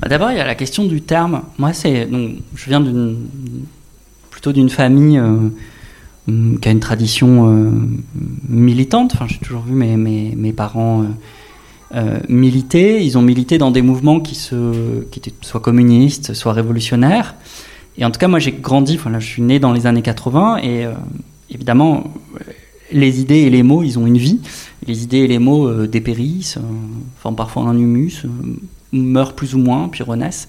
bah, 0.00 0.08
D'abord, 0.08 0.30
il 0.30 0.38
y 0.38 0.40
a 0.40 0.46
la 0.46 0.54
question 0.54 0.84
du 0.84 1.02
terme. 1.02 1.42
Moi, 1.58 1.74
c'est 1.74 2.06
donc 2.06 2.38
je 2.54 2.70
viens 2.70 2.82
plutôt 4.30 4.52
d'une 4.52 4.70
famille 4.70 5.20
qui 6.26 6.68
a 6.68 6.72
une 6.72 6.80
tradition 6.80 7.70
militante. 8.48 9.12
Enfin, 9.14 9.26
j'ai 9.28 9.38
toujours 9.38 9.62
vu 9.62 9.74
mes, 9.74 9.96
mes, 9.98 10.34
mes 10.34 10.52
parents 10.54 11.04
militer. 12.30 13.04
Ils 13.04 13.18
ont 13.18 13.22
milité 13.22 13.58
dans 13.58 13.70
des 13.70 13.82
mouvements 13.82 14.20
qui, 14.20 14.36
se, 14.36 15.02
qui 15.10 15.18
étaient 15.18 15.34
soit 15.42 15.60
communistes, 15.60 16.32
soit 16.32 16.54
révolutionnaires. 16.54 17.34
Et 17.98 18.04
en 18.04 18.10
tout 18.10 18.18
cas, 18.18 18.28
moi, 18.28 18.38
j'ai 18.38 18.52
grandi, 18.52 18.98
je 18.98 19.26
suis 19.26 19.42
né 19.42 19.58
dans 19.58 19.72
les 19.72 19.86
années 19.86 20.02
80, 20.02 20.58
et 20.58 20.86
euh, 20.86 20.92
évidemment, 21.50 22.04
les 22.90 23.20
idées 23.20 23.40
et 23.40 23.50
les 23.50 23.62
mots, 23.62 23.82
ils 23.82 23.98
ont 23.98 24.06
une 24.06 24.18
vie. 24.18 24.40
Les 24.86 25.02
idées 25.02 25.18
et 25.18 25.26
les 25.26 25.38
mots 25.38 25.68
euh, 25.68 25.86
dépérissent, 25.86 26.56
euh, 26.56 26.60
forment 27.18 27.36
parfois 27.36 27.64
un 27.64 27.76
humus, 27.76 28.24
meurent 28.92 29.34
plus 29.34 29.54
ou 29.54 29.58
moins, 29.58 29.88
puis 29.88 30.02
renaissent. 30.02 30.48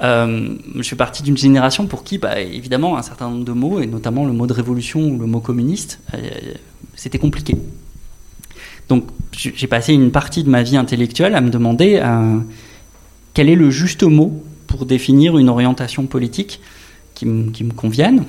je 0.00 0.82
fais 0.82 0.96
partie 0.96 1.22
d'une 1.22 1.36
génération 1.36 1.86
pour 1.86 2.04
qui, 2.04 2.18
bah, 2.18 2.40
évidemment, 2.40 2.96
un 2.96 3.02
certain 3.02 3.28
nombre 3.28 3.44
de 3.44 3.52
mots, 3.52 3.80
et 3.80 3.86
notamment 3.86 4.24
le 4.24 4.32
mot 4.32 4.46
de 4.46 4.52
révolution 4.52 5.00
ou 5.00 5.18
le 5.18 5.26
mot 5.26 5.40
communiste, 5.40 6.00
c'était 6.94 7.18
compliqué. 7.18 7.56
Donc, 8.88 9.04
j'ai 9.32 9.66
passé 9.66 9.92
une 9.92 10.10
partie 10.10 10.44
de 10.44 10.48
ma 10.48 10.62
vie 10.62 10.76
intellectuelle 10.76 11.34
à 11.34 11.40
me 11.40 11.50
demander 11.50 12.02
quel 13.34 13.48
est 13.48 13.54
le 13.54 13.70
juste 13.70 14.02
mot 14.02 14.42
pour 14.68 14.86
définir 14.86 15.36
une 15.36 15.48
orientation 15.48 16.06
politique 16.06 16.60
qui, 17.14 17.26
me 17.26 17.72
convienne. 17.72 18.24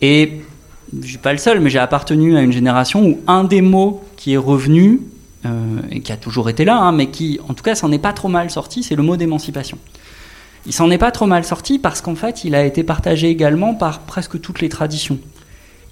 Et 0.00 0.40
je 0.98 1.06
suis 1.06 1.18
pas 1.18 1.32
le 1.32 1.38
seul, 1.38 1.60
mais 1.60 1.68
j'ai 1.68 1.78
appartenu 1.78 2.38
à 2.38 2.40
une 2.40 2.52
génération 2.52 3.04
où 3.04 3.20
un 3.26 3.44
des 3.44 3.60
mots 3.60 4.02
qui 4.16 4.32
est 4.32 4.38
revenu, 4.38 5.00
euh, 5.44 5.80
et 5.90 6.00
qui 6.00 6.12
a 6.12 6.16
toujours 6.16 6.48
été 6.48 6.64
là, 6.64 6.78
hein, 6.78 6.92
mais 6.92 7.10
qui, 7.10 7.38
en 7.48 7.52
tout 7.52 7.62
cas, 7.62 7.74
s'en 7.74 7.92
est 7.92 7.98
pas 7.98 8.14
trop 8.14 8.28
mal 8.28 8.50
sorti, 8.50 8.82
c'est 8.82 8.96
le 8.96 9.02
mot 9.02 9.16
d'émancipation. 9.16 9.76
Il 10.66 10.72
s'en 10.72 10.90
est 10.90 10.98
pas 10.98 11.10
trop 11.10 11.26
mal 11.26 11.44
sorti 11.44 11.78
parce 11.78 12.00
qu'en 12.00 12.14
fait, 12.14 12.44
il 12.44 12.54
a 12.54 12.64
été 12.64 12.82
partagé 12.82 13.28
également 13.28 13.74
par 13.74 14.00
presque 14.00 14.40
toutes 14.40 14.60
les 14.60 14.68
traditions. 14.68 15.18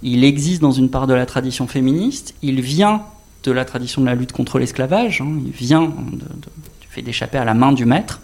Il 0.03 0.25
existe 0.25 0.61
dans 0.61 0.73
une 0.73 0.91
part 0.91 1.07
de 1.07 1.15
la 1.15 1.27
tradition 1.27 1.67
féministe, 1.67 2.35
il 2.43 2.61
vient 2.61 3.03
de 3.45 3.53
la 3.53 3.65
tradition 3.65 4.03
de 4.03 4.07
la 4.07 4.15
lutte 4.15 4.33
contre 4.33 4.59
l'esclavage, 4.59 5.21
hein, 5.21 5.41
il 5.45 5.51
vient 5.51 5.87
du 5.87 6.87
fait 6.91 7.03
d'échapper 7.03 7.39
à 7.39 7.45
la 7.45 7.55
main 7.55 7.73
du 7.73 7.87
maître, 7.87 8.21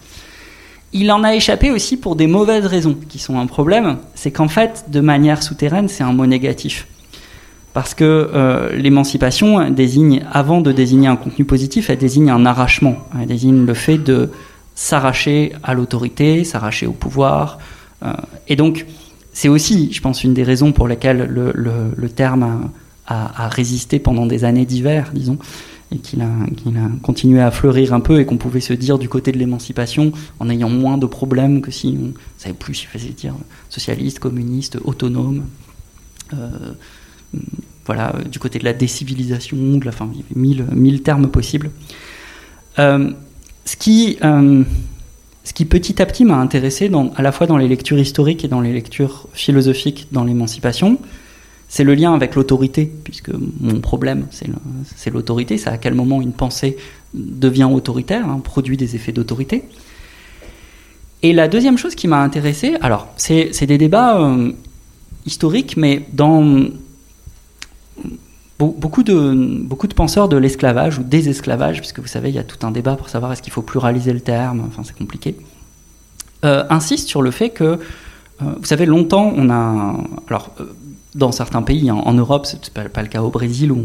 il 0.95 1.11
en 1.11 1.25
a 1.25 1.35
échappé 1.35 1.73
aussi 1.73 1.97
pour 1.97 2.15
des 2.15 2.29
mauvaises 2.29 2.67
raisons, 2.67 2.97
qui 3.09 3.19
sont 3.19 3.39
un 3.39 3.47
problème. 3.47 3.99
C'est 4.15 4.31
qu'en 4.31 4.49
fait, 4.49 4.87
de 4.89 5.01
manière 5.01 5.43
souterraine, 5.43 5.89
c'est 5.89 6.05
un 6.05 6.13
mot 6.13 6.25
négatif. 6.25 6.87
Parce 7.73 7.95
que 7.95 8.31
euh, 8.33 8.77
l'émancipation 8.77 9.69
désigne, 9.71 10.25
avant 10.31 10.61
de 10.61 10.71
désigner 10.71 11.09
un 11.09 11.17
contenu 11.17 11.45
positif, 11.45 11.91
elle 11.91 11.99
désigne 11.99 12.31
un 12.31 12.47
arrachement. 12.47 12.97
Elle 13.21 13.27
désigne 13.27 13.67
le 13.67 13.75
fait 13.75 13.99
de 13.99 14.31
s'arracher 14.77 15.53
à 15.65 15.75
l'autorité, 15.75 16.45
s'arracher 16.45 16.87
au 16.87 16.93
pouvoir. 16.93 17.59
Euh, 18.05 18.13
et 18.47 18.55
donc, 18.55 18.87
c'est 19.33 19.49
aussi, 19.49 19.93
je 19.93 20.01
pense, 20.01 20.23
une 20.23 20.33
des 20.33 20.45
raisons 20.45 20.71
pour 20.71 20.87
lesquelles 20.87 21.29
le, 21.29 22.09
terme 22.09 22.71
a, 23.09 23.49
résisté 23.49 23.99
pendant 23.99 24.27
des 24.27 24.45
années 24.45 24.65
d'hiver, 24.65 25.11
disons 25.13 25.39
et 25.95 25.99
qu'il 25.99 26.23
a, 26.23 26.29
continué 27.03 27.41
à 27.41 27.51
fleurir 27.51 27.95
un 27.95 28.01
peu 28.01 28.21
et 28.21 28.27
qu'on 28.27 28.37
pouvait 28.37 28.61
se 28.61 28.73
dire 28.73 28.99
du 28.99 29.09
côté 29.09 29.33
de 29.33 29.39
l'émancipation 29.39 30.13
en 30.41 30.51
ayant 30.51 30.69
moins 30.69 30.99
de 30.99 31.07
problèmes 31.07 31.61
que 31.61 31.71
si 31.71 31.97
on 32.01 32.13
savait 32.39 32.55
plus 32.55 32.83
il 32.83 32.87
fallait 32.87 33.13
dire 33.13 33.35
socialiste, 33.69 34.19
communiste, 34.19 34.79
autonome. 34.85 35.45
Euh, 36.33 36.49
voilà, 37.87 38.15
du 38.31 38.39
côté 38.39 38.59
de 38.59 38.65
la 38.65 38.73
décivilisation, 38.73 39.57
de 39.57 39.85
la, 39.85 39.93
il 40.13 40.19
y 40.19 40.61
avait 40.61 40.75
mille, 40.75 41.03
termes 41.03 41.29
possibles. 41.29 41.71
Euh, 42.79 43.11
ce 43.65 43.77
qui, 43.77 44.17
euh, 44.25 44.65
ce 45.45 45.53
qui 45.53 45.65
petit 45.67 46.01
à 46.01 46.07
petit 46.07 46.25
m'a 46.25 46.37
intéressé 46.37 46.91
à 47.17 47.23
la 47.23 47.33
fois 47.33 47.47
dans 47.47 47.59
les 47.59 47.69
lectures 47.69 47.99
historiques 47.99 48.45
et 48.45 48.49
dans 48.49 48.61
les 48.61 48.73
lectures 48.73 49.29
philosophiques 49.35 50.09
dans 50.13 50.25
l'émancipation, 50.25 50.99
c'est 51.69 51.85
le 51.85 51.95
lien 51.95 52.15
avec 52.15 52.35
l'autorité, 52.35 52.91
puisque 53.05 53.31
mon 53.61 53.81
problème, 53.81 54.27
c'est 54.31 55.11
l'autorité, 55.11 55.59
c'est 55.59 55.71
à 55.71 55.79
quel 55.79 55.95
moment 55.95 56.23
une 56.23 56.33
pensée 56.33 56.77
devient 57.15 57.69
autoritaire, 57.71 58.29
hein, 58.29 58.41
produit 58.43 58.77
des 58.77 58.97
effets 58.97 59.13
d'autorité. 59.13 59.65
Et 61.23 61.33
la 61.33 61.49
deuxième 61.49 61.79
chose 61.79 61.95
qui 61.95 62.07
m'a 62.07 62.23
intéressé, 62.23 62.77
alors 62.81 63.09
c'est 63.17 63.67
des 63.67 63.79
débats 63.79 64.21
euh, 64.21 64.53
historiques, 65.27 65.77
mais 65.77 66.07
dans 66.13 66.69
beaucoup 68.59 69.03
de, 69.03 69.67
penseurs 69.95 70.29
de 70.29 70.37
l'esclavage 70.37 70.99
ou 70.99 71.03
des 71.03 71.29
esclavages, 71.29 71.79
puisque 71.79 72.01
vous 72.01 72.07
savez, 72.07 72.29
il 72.29 72.35
y 72.35 72.39
a 72.39 72.45
tout 72.45 72.65
un 72.67 72.71
débat 72.71 72.97
pour 72.97 73.09
savoir 73.09 73.33
est-ce 73.33 73.43
qu'il 73.43 73.53
faut 73.53 73.63
pluraliser 73.63 74.13
le 74.13 74.21
terme, 74.21 74.65
enfin 74.67 74.83
c'est 74.85 74.97
compliqué, 74.97 75.37
euh, 76.45 76.65
insistent 76.71 77.09
sur 77.09 77.23
le 77.23 77.31
fait 77.31 77.51
que, 77.51 77.65
euh, 77.65 77.79
vous 78.39 78.65
savez, 78.65 78.87
longtemps 78.87 79.33
on 79.37 79.51
a, 79.51 79.97
alors 80.29 80.53
euh, 80.61 80.73
dans 81.15 81.33
certains 81.33 81.63
pays, 81.63 81.91
en, 81.91 82.13
Europe, 82.13 82.47
c'est 82.47 82.71
pas, 82.71 82.89
pas 82.89 83.03
le 83.03 83.09
cas 83.09 83.23
au 83.23 83.31
Brésil 83.31 83.71
où 83.71 83.83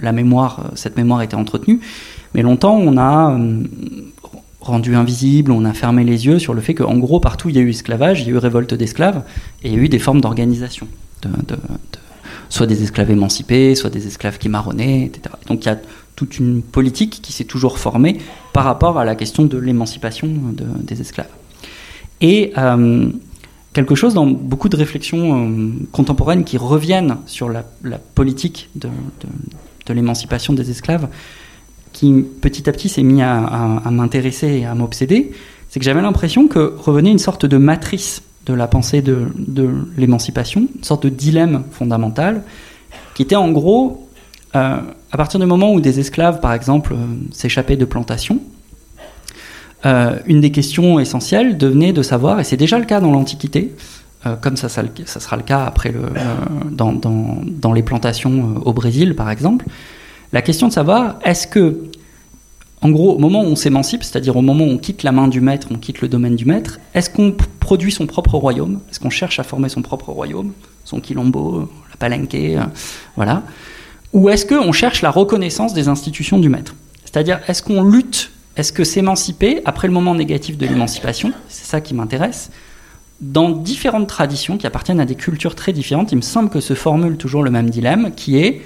la 0.00 0.12
mémoire, 0.12 0.70
cette 0.74 0.96
mémoire 0.96 1.22
était 1.22 1.36
entretenue, 1.36 1.80
mais 2.34 2.42
longtemps 2.42 2.76
on 2.76 2.98
a 2.98 3.38
rendu 4.60 4.94
invisible, 4.94 5.52
on 5.52 5.64
a 5.64 5.72
fermé 5.72 6.04
les 6.04 6.26
yeux 6.26 6.38
sur 6.38 6.52
le 6.52 6.60
fait 6.60 6.74
qu'en 6.74 6.98
gros 6.98 7.20
partout 7.20 7.48
il 7.48 7.56
y 7.56 7.58
a 7.58 7.62
eu 7.62 7.70
esclavage, 7.70 8.20
il 8.22 8.26
y 8.26 8.30
a 8.30 8.32
eu 8.32 8.38
révolte 8.38 8.74
d'esclaves 8.74 9.22
et 9.62 9.68
il 9.68 9.74
y 9.74 9.76
a 9.76 9.82
eu 9.82 9.88
des 9.88 9.98
formes 9.98 10.20
d'organisation 10.20 10.86
soit 12.50 12.66
des 12.66 12.82
esclaves 12.82 13.10
émancipés, 13.10 13.74
soit 13.74 13.90
des 13.90 14.06
esclaves 14.06 14.36
qui 14.36 14.48
marronnaient, 14.50 15.04
etc. 15.04 15.34
Donc 15.46 15.64
il 15.64 15.68
y 15.68 15.72
a 15.72 15.78
toute 16.16 16.38
une 16.38 16.60
politique 16.60 17.20
qui 17.22 17.32
s'est 17.32 17.44
toujours 17.44 17.78
formée 17.78 18.18
par 18.52 18.64
rapport 18.64 18.98
à 18.98 19.04
la 19.06 19.14
question 19.14 19.44
de 19.44 19.56
l'émancipation 19.56 20.28
des 20.82 21.00
esclaves. 21.00 21.30
Et 22.20 22.52
euh, 22.58 23.08
quelque 23.72 23.94
chose 23.94 24.14
dans 24.14 24.26
beaucoup 24.26 24.68
de 24.68 24.76
réflexions 24.76 25.48
euh, 25.48 25.70
contemporaines 25.92 26.44
qui 26.44 26.58
reviennent 26.58 27.18
sur 27.26 27.48
la, 27.48 27.64
politique 28.14 28.68
de, 28.74 28.88
l'émancipation 29.88 30.52
des 30.52 30.70
esclaves, 30.70 31.08
qui 31.92 32.24
petit 32.40 32.68
à 32.68 32.72
petit 32.72 32.88
s'est 32.88 33.02
mis 33.02 33.22
à, 33.22 33.90
m'intéresser 33.90 34.60
et 34.60 34.64
à 34.64 34.74
m'obséder, 34.74 35.32
c'est 35.68 35.80
que 35.80 35.84
j'avais 35.84 36.02
l'impression 36.02 36.46
que 36.46 36.74
revenait 36.78 37.10
une 37.10 37.18
sorte 37.18 37.46
de 37.46 37.56
matrice 37.56 38.22
de 38.46 38.54
la 38.54 38.68
pensée 38.68 39.02
de, 39.02 39.26
l'émancipation, 39.96 40.68
une 40.76 40.84
sorte 40.84 41.04
de 41.04 41.08
dilemme 41.08 41.64
fondamental, 41.72 42.42
qui 43.14 43.22
était 43.22 43.36
en 43.36 43.50
gros, 43.50 44.08
euh, 44.54 44.78
à 45.12 45.16
partir 45.16 45.40
du 45.40 45.46
moment 45.46 45.72
où 45.72 45.80
des 45.80 45.98
esclaves, 46.00 46.40
par 46.40 46.54
exemple, 46.54 46.94
euh, 46.94 46.96
s'échappaient 47.32 47.76
de 47.76 47.84
plantations, 47.84 48.40
euh, 49.84 50.18
une 50.26 50.40
des 50.40 50.50
questions 50.50 50.98
essentielles 50.98 51.56
devenait 51.56 51.92
de 51.92 52.02
savoir, 52.02 52.40
et 52.40 52.44
c'est 52.44 52.56
déjà 52.56 52.78
le 52.78 52.84
cas 52.84 53.00
dans 53.00 53.12
l'Antiquité, 53.12 53.74
comme 54.42 54.58
ça, 54.58 54.68
ça, 54.68 54.82
sera 55.18 55.36
le 55.36 55.42
cas 55.42 55.64
après 55.64 55.92
le, 55.92 56.02
dans, 56.70 56.92
dans, 56.92 57.72
les 57.72 57.82
plantations 57.82 58.60
au 58.66 58.74
Brésil, 58.74 59.16
par 59.16 59.30
exemple, 59.30 59.64
la 60.34 60.42
question 60.42 60.68
de 60.68 60.74
savoir 60.74 61.18
est-ce 61.24 61.46
que 61.46 61.90
en 62.82 62.90
gros, 62.90 63.14
au 63.14 63.18
moment 63.18 63.42
où 63.42 63.46
on 63.46 63.56
s'émancipe, 63.56 64.02
c'est-à-dire 64.02 64.36
au 64.36 64.42
moment 64.42 64.64
où 64.64 64.70
on 64.70 64.78
quitte 64.78 65.02
la 65.02 65.12
main 65.12 65.28
du 65.28 65.42
maître, 65.42 65.68
on 65.70 65.76
quitte 65.76 66.00
le 66.00 66.08
domaine 66.08 66.34
du 66.34 66.46
maître, 66.46 66.80
est-ce 66.94 67.10
qu'on 67.10 67.34
produit 67.58 67.92
son 67.92 68.06
propre 68.06 68.36
royaume? 68.36 68.80
Est-ce 68.90 68.98
qu'on 68.98 69.10
cherche 69.10 69.38
à 69.38 69.42
former 69.42 69.68
son 69.68 69.82
propre 69.82 70.10
royaume? 70.12 70.52
Son 70.84 71.00
quilombo, 71.00 71.68
la 71.90 71.96
palenque, 71.98 72.34
euh, 72.34 72.64
voilà. 73.16 73.42
Ou 74.14 74.30
est-ce 74.30 74.46
qu'on 74.46 74.72
cherche 74.72 75.02
la 75.02 75.10
reconnaissance 75.10 75.74
des 75.74 75.88
institutions 75.88 76.38
du 76.38 76.48
maître? 76.48 76.74
C'est-à-dire, 77.04 77.40
est-ce 77.48 77.62
qu'on 77.62 77.82
lutte 77.82 78.30
Est-ce 78.56 78.72
que 78.72 78.84
s'émanciper, 78.84 79.60
après 79.64 79.88
le 79.88 79.94
moment 79.94 80.14
négatif 80.14 80.58
de 80.58 80.66
l'émancipation, 80.66 81.32
c'est 81.48 81.66
ça 81.66 81.80
qui 81.80 81.94
m'intéresse, 81.94 82.50
dans 83.20 83.50
différentes 83.50 84.08
traditions 84.08 84.58
qui 84.58 84.66
appartiennent 84.66 85.00
à 85.00 85.06
des 85.06 85.14
cultures 85.14 85.54
très 85.54 85.72
différentes, 85.72 86.12
il 86.12 86.16
me 86.16 86.22
semble 86.22 86.50
que 86.50 86.60
se 86.60 86.74
formule 86.74 87.16
toujours 87.16 87.42
le 87.42 87.50
même 87.50 87.70
dilemme, 87.70 88.12
qui 88.14 88.38
est 88.38 88.62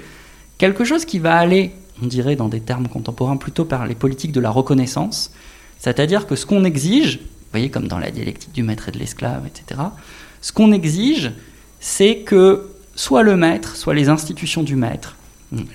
quelque 0.57 0.85
chose 0.85 1.05
qui 1.05 1.19
va 1.19 1.35
aller 1.35 1.73
on 2.01 2.07
dirait 2.07 2.35
dans 2.35 2.49
des 2.49 2.59
termes 2.59 2.87
contemporains, 2.87 3.37
plutôt 3.37 3.65
par 3.65 3.85
les 3.85 3.95
politiques 3.95 4.31
de 4.31 4.39
la 4.39 4.49
reconnaissance. 4.49 5.31
C'est-à-dire 5.79 6.27
que 6.27 6.35
ce 6.35 6.45
qu'on 6.45 6.63
exige, 6.63 7.17
vous 7.17 7.51
voyez 7.51 7.69
comme 7.69 7.87
dans 7.87 7.99
la 7.99 8.11
dialectique 8.11 8.53
du 8.53 8.63
maître 8.63 8.89
et 8.89 8.91
de 8.91 8.99
l'esclave, 8.99 9.45
etc., 9.45 9.81
ce 10.41 10.51
qu'on 10.51 10.71
exige, 10.71 11.31
c'est 11.79 12.17
que 12.17 12.69
soit 12.95 13.23
le 13.23 13.35
maître, 13.35 13.75
soit 13.75 13.93
les 13.93 14.09
institutions 14.09 14.63
du 14.63 14.75
maître, 14.75 15.15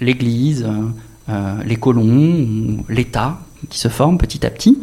l'Église, 0.00 0.64
euh, 0.64 0.88
euh, 1.28 1.62
les 1.64 1.76
colons, 1.76 2.84
l'État, 2.88 3.40
qui 3.68 3.78
se 3.78 3.88
forment 3.88 4.18
petit 4.18 4.46
à 4.46 4.50
petit, 4.50 4.78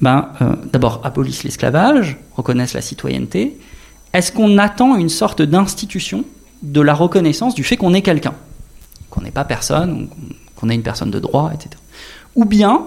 ben, 0.00 0.28
euh, 0.42 0.54
d'abord 0.72 1.00
abolissent 1.04 1.44
l'esclavage, 1.44 2.18
reconnaissent 2.36 2.74
la 2.74 2.82
citoyenneté. 2.82 3.58
Est-ce 4.12 4.32
qu'on 4.32 4.58
attend 4.58 4.96
une 4.96 5.08
sorte 5.08 5.42
d'institution 5.42 6.24
de 6.62 6.80
la 6.80 6.94
reconnaissance 6.94 7.54
du 7.54 7.64
fait 7.64 7.76
qu'on 7.76 7.94
est 7.94 8.02
quelqu'un 8.02 8.34
Qu'on 9.10 9.22
n'est 9.22 9.30
pas 9.30 9.44
personne, 9.44 10.08
qu'on 10.56 10.70
est 10.70 10.74
une 10.74 10.82
personne 10.82 11.10
de 11.10 11.20
droit, 11.20 11.50
etc. 11.54 11.70
Ou 12.34 12.44
bien, 12.44 12.82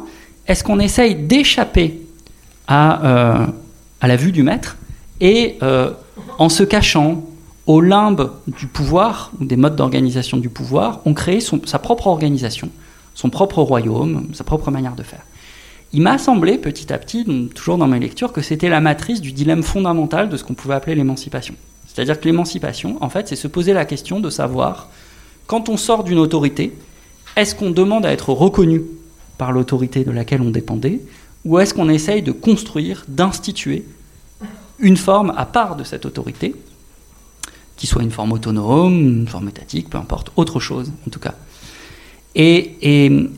est-ce 0.48 0.64
qu'on 0.64 0.80
essaye 0.80 1.16
d'échapper 1.16 2.02
à, 2.68 3.06
euh, 3.06 3.46
la 4.02 4.16
vue 4.16 4.32
du 4.32 4.44
maître 4.44 4.78
et 5.20 5.58
euh, 5.64 5.92
en 6.38 6.50
se 6.50 6.64
cachant 6.64 7.24
au 7.66 7.82
limbe 7.82 8.32
du 8.48 8.68
pouvoir, 8.68 9.32
ou 9.40 9.46
des 9.46 9.58
modes 9.58 9.76
d'organisation 9.76 10.38
du 10.38 10.50
pouvoir, 10.50 11.02
on 11.06 11.14
crée 11.14 11.40
sa 11.42 11.80
propre 11.80 12.08
organisation, 12.08 12.70
son 13.18 13.32
propre 13.32 13.64
royaume, 13.64 14.28
sa 14.34 14.44
propre 14.44 14.70
manière 14.70 14.94
de 14.94 15.02
faire. 15.02 15.24
Il 15.92 16.04
m'a 16.04 16.20
semblé 16.20 16.60
petit 16.60 16.94
à 16.94 17.00
petit, 17.00 17.26
toujours 17.56 17.80
dans 17.80 17.88
mes 17.88 17.98
lectures, 17.98 18.32
que 18.32 18.44
c'était 18.44 18.70
la 18.70 18.80
matrice 18.80 19.22
du 19.22 19.32
dilemme 19.32 19.64
fondamental 19.64 20.30
de 20.30 20.38
ce 20.38 20.44
qu'on 20.44 20.54
pouvait 20.54 20.76
appeler 20.76 20.94
l'émancipation. 20.94 21.56
C'est-à-dire 21.88 22.20
que 22.20 22.26
l'émancipation, 22.26 22.98
en 23.02 23.10
fait, 23.10 23.28
c'est 23.28 23.36
se 23.36 23.48
poser 23.48 23.74
la 23.74 23.86
question 23.86 24.20
de 24.20 24.30
savoir, 24.30 24.90
quand 25.48 25.68
on 25.68 25.78
sort 25.78 26.04
d'une 26.04 26.20
autorité, 26.20 26.78
est-ce 27.36 27.56
qu'on 27.56 27.72
demande 27.72 28.06
à 28.06 28.12
être 28.12 28.30
reconnu 28.30 28.84
par 29.40 29.52
l'autorité 29.52 30.04
de 30.04 30.12
laquelle 30.12 30.44
on 30.44 30.52
dépendait, 30.52 31.02
ou 31.44 31.58
est-ce 31.58 31.74
qu'on 31.74 31.90
essaye 31.90 32.22
de 32.22 32.32
construire, 32.32 33.04
d'instituer 33.08 33.84
une 34.78 34.98
forme 34.98 35.34
à 35.36 35.48
part 35.48 35.76
de 35.76 35.84
cette 35.84 36.06
autorité, 36.06 36.54
qui 37.78 37.88
soit 37.88 38.04
une 38.04 38.12
forme 38.12 38.34
autonome, 38.34 38.94
une 38.94 39.28
forme 39.28 39.50
étatique, 39.50 39.90
peu 39.90 39.98
importe, 39.98 40.32
autre 40.36 40.60
chose 40.60 40.92
en 41.08 41.10
tout 41.10 41.20
cas. 41.20 41.34
Et, 42.38 43.30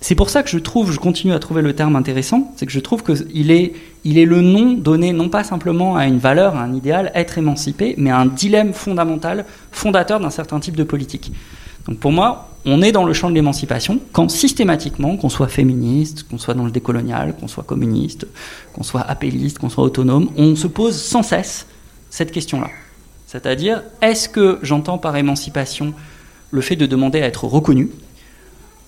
c'est 0.00 0.16
pour 0.16 0.30
ça 0.30 0.42
que 0.42 0.50
je 0.50 0.58
trouve, 0.58 0.90
je 0.90 0.98
continue 0.98 1.32
à 1.32 1.38
trouver 1.38 1.62
le 1.62 1.74
terme 1.74 1.94
intéressant, 1.94 2.52
c'est 2.56 2.66
que 2.66 2.72
je 2.72 2.80
trouve 2.80 3.04
qu'il 3.04 3.52
est, 3.52 3.72
il 4.04 4.18
est 4.18 4.24
le 4.24 4.40
nom 4.40 4.72
donné 4.72 5.12
non 5.12 5.28
pas 5.28 5.44
simplement 5.44 5.94
à 5.94 6.06
une 6.06 6.18
valeur, 6.18 6.56
à 6.56 6.62
un 6.62 6.74
idéal, 6.74 7.12
être 7.14 7.38
émancipé, 7.38 7.94
mais 7.98 8.10
à 8.10 8.18
un 8.18 8.26
dilemme 8.26 8.72
fondamental, 8.72 9.44
fondateur 9.70 10.18
d'un 10.18 10.30
certain 10.30 10.58
type 10.58 10.74
de 10.74 10.82
politique. 10.82 11.30
Donc 11.86 11.98
pour 11.98 12.10
moi, 12.10 12.48
on 12.64 12.82
est 12.82 12.90
dans 12.90 13.04
le 13.04 13.12
champ 13.12 13.30
de 13.30 13.34
l'émancipation 13.34 14.00
quand 14.10 14.28
systématiquement, 14.28 15.16
qu'on 15.16 15.28
soit 15.28 15.46
féministe, 15.46 16.24
qu'on 16.28 16.38
soit 16.38 16.54
dans 16.54 16.64
le 16.64 16.72
décolonial, 16.72 17.36
qu'on 17.38 17.48
soit 17.48 17.62
communiste, 17.64 18.26
qu'on 18.72 18.82
soit 18.82 19.02
appelliste, 19.02 19.60
qu'on 19.60 19.70
soit 19.70 19.84
autonome, 19.84 20.30
on 20.36 20.56
se 20.56 20.66
pose 20.66 21.00
sans 21.00 21.22
cesse 21.22 21.66
cette 22.10 22.32
question-là. 22.32 22.70
C'est-à-dire, 23.28 23.84
est-ce 24.00 24.28
que 24.28 24.58
j'entends 24.62 24.98
par 24.98 25.16
émancipation 25.16 25.94
le 26.52 26.60
fait 26.60 26.76
de 26.76 26.86
demander 26.86 27.20
à 27.20 27.26
être 27.26 27.44
reconnu 27.44 27.90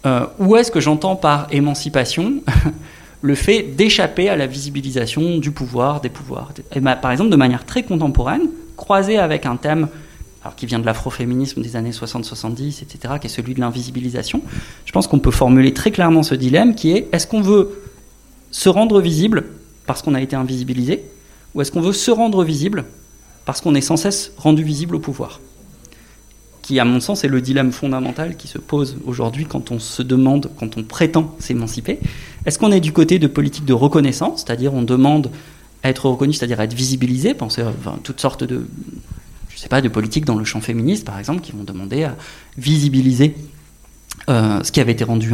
euh, 0.06 0.26
Ou 0.38 0.54
est-ce 0.54 0.70
que 0.70 0.80
j'entends 0.80 1.16
par 1.16 1.48
émancipation 1.50 2.34
le 3.22 3.34
fait 3.34 3.62
d'échapper 3.62 4.28
à 4.28 4.36
la 4.36 4.46
visibilisation 4.46 5.38
du 5.38 5.50
pouvoir, 5.50 6.00
des 6.00 6.10
pouvoirs? 6.10 6.52
Par 7.02 7.10
exemple, 7.10 7.30
de 7.30 7.36
manière 7.36 7.64
très 7.64 7.82
contemporaine, 7.82 8.48
croisée 8.76 9.18
avec 9.18 9.46
un 9.46 9.56
thème 9.56 9.88
qui 10.56 10.66
vient 10.66 10.78
de 10.78 10.84
l'afroféminisme 10.84 11.62
des 11.62 11.74
années 11.74 11.90
60-70, 11.90 12.82
etc., 12.82 13.14
qui 13.18 13.28
est 13.28 13.30
celui 13.30 13.54
de 13.54 13.60
l'invisibilisation, 13.60 14.42
je 14.84 14.92
pense 14.92 15.08
qu'on 15.08 15.18
peut 15.18 15.30
formuler 15.30 15.72
très 15.72 15.90
clairement 15.90 16.22
ce 16.22 16.34
dilemme 16.34 16.74
qui 16.74 16.92
est 16.92 17.08
est-ce 17.12 17.26
qu'on 17.26 17.40
veut 17.40 17.82
se 18.50 18.68
rendre 18.68 19.00
visible 19.00 19.44
parce 19.86 20.02
qu'on 20.02 20.14
a 20.14 20.20
été 20.20 20.36
invisibilisé, 20.36 21.02
ou 21.54 21.62
est-ce 21.62 21.72
qu'on 21.72 21.80
veut 21.80 21.94
se 21.94 22.10
rendre 22.10 22.44
visible 22.44 22.84
parce 23.46 23.62
qu'on 23.62 23.74
est 23.74 23.80
sans 23.80 23.96
cesse 23.96 24.32
rendu 24.36 24.62
visible 24.62 24.96
au 24.96 24.98
pouvoir? 24.98 25.40
Qui, 26.64 26.80
à 26.80 26.86
mon 26.86 26.98
sens, 26.98 27.24
est 27.24 27.28
le 27.28 27.42
dilemme 27.42 27.72
fondamental 27.72 28.38
qui 28.38 28.48
se 28.48 28.56
pose 28.56 28.96
aujourd'hui 29.04 29.44
quand 29.44 29.70
on 29.70 29.78
se 29.78 30.02
demande, 30.02 30.50
quand 30.58 30.78
on 30.78 30.82
prétend 30.82 31.36
s'émanciper. 31.38 31.98
Est-ce 32.46 32.58
qu'on 32.58 32.72
est 32.72 32.80
du 32.80 32.90
côté 32.90 33.18
de 33.18 33.26
politique 33.26 33.66
de 33.66 33.74
reconnaissance, 33.74 34.44
c'est-à-dire 34.44 34.72
on 34.72 34.80
demande 34.80 35.30
à 35.82 35.90
être 35.90 36.08
reconnu, 36.08 36.32
c'est-à-dire 36.32 36.60
à 36.60 36.64
être 36.64 36.72
visibilisé, 36.72 37.34
penser 37.34 37.60
à 37.60 37.70
toutes 38.02 38.18
sortes 38.18 38.44
de 38.44 38.66
je 39.50 39.58
sais 39.58 39.68
pas, 39.68 39.82
de 39.82 39.88
politiques 39.88 40.24
dans 40.24 40.36
le 40.36 40.44
champ 40.44 40.62
féministe, 40.62 41.04
par 41.04 41.18
exemple, 41.18 41.42
qui 41.42 41.52
vont 41.52 41.64
demander 41.64 42.04
à 42.04 42.16
visibiliser 42.56 43.34
euh, 44.30 44.64
ce 44.64 44.72
qui 44.72 44.80
avait 44.80 44.92
été 44.92 45.04
rendu 45.04 45.32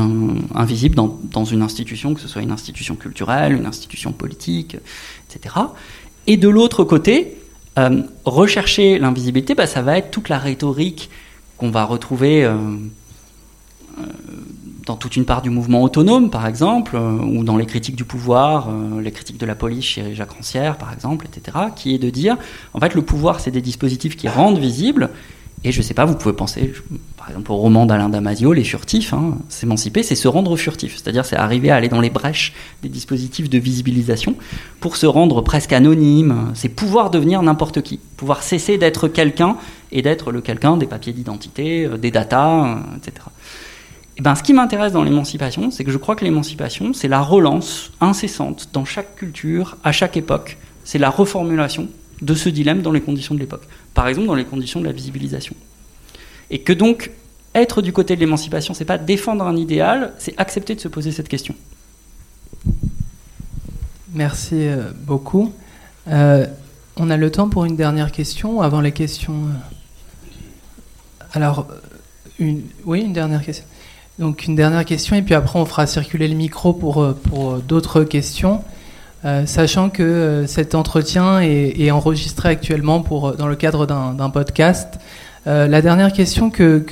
invisible 0.53 0.97
dans, 0.97 1.45
une 1.45 1.62
institution, 1.62 2.12
que 2.12 2.20
ce 2.20 2.26
soit 2.26 2.43
une 2.43 2.51
institution 2.51 2.97
culturelle, 2.97 3.53
une 3.53 3.66
institution 3.66 4.11
politique, 4.11 4.76
etc. 5.28 5.55
Et 6.26 6.37
de 6.37 6.49
l'autre 6.49 6.83
côté, 6.83 7.39
euh, 7.78 8.02
rechercher 8.24 8.98
l'invisibilité, 8.98 9.54
bah, 9.54 9.66
ça 9.66 9.82
va 9.82 9.98
être 9.98 10.10
toute 10.10 10.28
la 10.28 10.38
rhétorique 10.38 11.10
qu'on 11.56 11.70
va 11.70 11.84
retrouver 11.84 12.44
euh, 12.44 12.56
dans 14.86 14.96
toute 14.96 15.16
une 15.16 15.24
part 15.24 15.42
du 15.42 15.50
mouvement 15.50 15.82
autonome, 15.82 16.30
par 16.30 16.46
exemple, 16.46 16.96
ou 16.96 17.44
dans 17.44 17.56
les 17.56 17.66
critiques 17.66 17.96
du 17.96 18.04
pouvoir, 18.04 18.70
les 19.00 19.12
critiques 19.12 19.38
de 19.38 19.46
la 19.46 19.54
police 19.54 19.84
chez 19.84 20.14
Jacques 20.14 20.32
Rancière, 20.32 20.78
par 20.78 20.92
exemple, 20.92 21.26
etc., 21.26 21.58
qui 21.76 21.94
est 21.94 21.98
de 21.98 22.08
dire, 22.08 22.38
en 22.72 22.80
fait, 22.80 22.94
le 22.94 23.02
pouvoir, 23.02 23.40
c'est 23.40 23.50
des 23.50 23.60
dispositifs 23.60 24.16
qui 24.16 24.26
rendent 24.26 24.58
visibles, 24.58 25.10
et 25.62 25.72
je 25.72 25.82
sais 25.82 25.92
pas, 25.92 26.06
vous 26.06 26.14
pouvez 26.14 26.34
penser, 26.34 26.72
par 27.18 27.28
exemple, 27.28 27.52
au 27.52 27.56
roman 27.56 27.84
d'Alain 27.84 28.08
Damasio, 28.08 28.54
Les 28.54 28.64
Furtifs, 28.64 29.12
hein, 29.12 29.36
s'émanciper, 29.50 30.02
c'est 30.02 30.14
se 30.14 30.26
rendre 30.26 30.56
furtif, 30.56 30.96
c'est-à-dire 30.96 31.26
c'est 31.26 31.36
arriver 31.36 31.70
à 31.70 31.76
aller 31.76 31.88
dans 31.88 32.00
les 32.00 32.08
brèches 32.08 32.54
des 32.82 32.88
dispositifs 32.88 33.50
de 33.50 33.58
visibilisation 33.58 34.36
pour 34.80 34.96
se 34.96 35.04
rendre 35.04 35.42
presque 35.42 35.74
anonyme, 35.74 36.50
c'est 36.54 36.70
pouvoir 36.70 37.11
devenir 37.11 37.42
n'importe 37.42 37.82
qui, 37.82 37.98
pouvoir 38.16 38.42
cesser 38.42 38.78
d'être 38.78 39.06
quelqu'un 39.06 39.56
et 39.92 40.00
d'être 40.00 40.32
le 40.32 40.40
quelqu'un 40.40 40.78
des 40.78 40.86
papiers 40.86 41.12
d'identité, 41.12 41.84
euh, 41.84 41.98
des 41.98 42.11
datas, 42.11 42.64
euh, 42.64 42.96
etc. 42.96 43.26
Et 44.16 44.22
ben, 44.22 44.34
ce 44.34 44.42
qui 44.42 44.54
m'intéresse 44.54 44.92
dans 44.92 45.02
l'émancipation, 45.02 45.70
c'est 45.70 45.84
que 45.84 45.90
je 45.90 45.98
crois 45.98 46.16
que 46.16 46.24
l'émancipation, 46.24 46.94
c'est 46.94 47.08
la 47.08 47.20
relance 47.20 47.92
incessante 48.00 48.70
dans 48.72 48.86
chaque 48.86 49.16
culture, 49.16 49.76
à 49.84 49.92
chaque 49.92 50.16
époque, 50.16 50.56
c'est 50.84 50.98
la 50.98 51.11
reformulation 51.11 51.88
de 52.22 52.34
ce 52.34 52.48
dilemme 52.48 52.82
dans 52.82 52.92
les 52.92 53.00
conditions 53.00 53.34
de 53.34 53.40
l'époque. 53.40 53.62
Par 53.94 54.08
exemple, 54.08 54.26
dans 54.26 54.34
les 54.34 54.44
conditions 54.44 54.80
de 54.80 54.86
la 54.86 54.92
visibilisation. 54.92 55.54
Et 56.50 56.60
que 56.60 56.72
donc, 56.72 57.10
être 57.54 57.82
du 57.82 57.92
côté 57.92 58.14
de 58.14 58.20
l'émancipation, 58.20 58.74
c'est 58.74 58.84
pas 58.84 58.98
défendre 58.98 59.44
un 59.44 59.56
idéal, 59.56 60.12
c'est 60.18 60.34
accepter 60.36 60.74
de 60.74 60.80
se 60.80 60.88
poser 60.88 61.12
cette 61.12 61.28
question. 61.28 61.54
Merci 64.12 64.66
euh, 64.66 64.90
beaucoup. 65.04 65.52
Euh, 66.08 66.46
on 66.96 67.10
a 67.10 67.16
le 67.16 67.30
temps 67.30 67.48
pour 67.48 67.64
une 67.64 67.76
dernière 67.76 68.12
question 68.12 68.60
avant 68.60 68.80
les 68.80 68.92
questions. 68.92 69.34
Euh, 69.34 71.24
alors, 71.32 71.68
une, 72.38 72.62
oui, 72.84 73.02
une 73.02 73.12
dernière 73.12 73.42
question. 73.42 73.64
Donc 74.18 74.46
une 74.46 74.54
dernière 74.54 74.84
question 74.84 75.16
et 75.16 75.22
puis 75.22 75.34
après 75.34 75.58
on 75.58 75.64
fera 75.64 75.86
circuler 75.86 76.28
le 76.28 76.34
micro 76.34 76.74
pour, 76.74 77.14
pour 77.14 77.56
d'autres 77.58 78.04
questions. 78.04 78.62
Euh, 79.26 79.44
sachant 79.44 79.90
que 79.90 80.02
euh, 80.02 80.46
cet 80.46 80.74
entretien 80.74 81.40
est, 81.40 81.90
enregistré 81.90 82.48
actuellement 82.48 83.02
pour, 83.02 83.34
dans 83.34 83.48
le 83.48 83.56
cadre 83.56 83.86
d'un 83.86 84.30
podcast. 84.30 84.98
Euh, 85.46 85.66
la 85.66 85.82
dernière 85.82 86.12
question 86.12 86.48
que, 86.48 86.82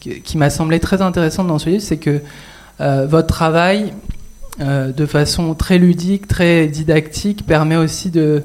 qui 0.00 0.38
m'a 0.38 0.50
semblé 0.50 0.80
très 0.80 1.02
intéressante 1.02 1.46
dans 1.46 1.58
ce 1.58 1.70
livre, 1.70 1.82
c'est 1.82 1.98
que 1.98 2.20
votre 2.80 3.26
travail, 3.26 3.92
de 4.60 5.06
façon 5.06 5.54
très 5.54 5.78
ludique, 5.78 6.28
très 6.28 6.68
didactique, 6.68 7.44
permet 7.44 7.76
aussi 7.76 8.10
de, 8.10 8.44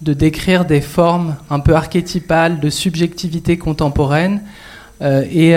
décrire 0.00 0.64
des 0.64 0.80
formes 0.80 1.36
un 1.50 1.60
peu 1.60 1.74
archétypales 1.74 2.60
de 2.60 2.70
subjectivité 2.70 3.58
contemporaine. 3.58 4.40
et 5.02 5.52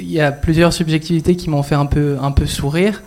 il 0.00 0.10
y 0.10 0.20
a 0.20 0.32
plusieurs 0.32 0.72
subjectivités 0.72 1.36
qui 1.36 1.50
m'ont 1.50 1.62
fait 1.62 1.74
un 1.74 1.86
peu 1.86 2.46
sourire. 2.46 3.02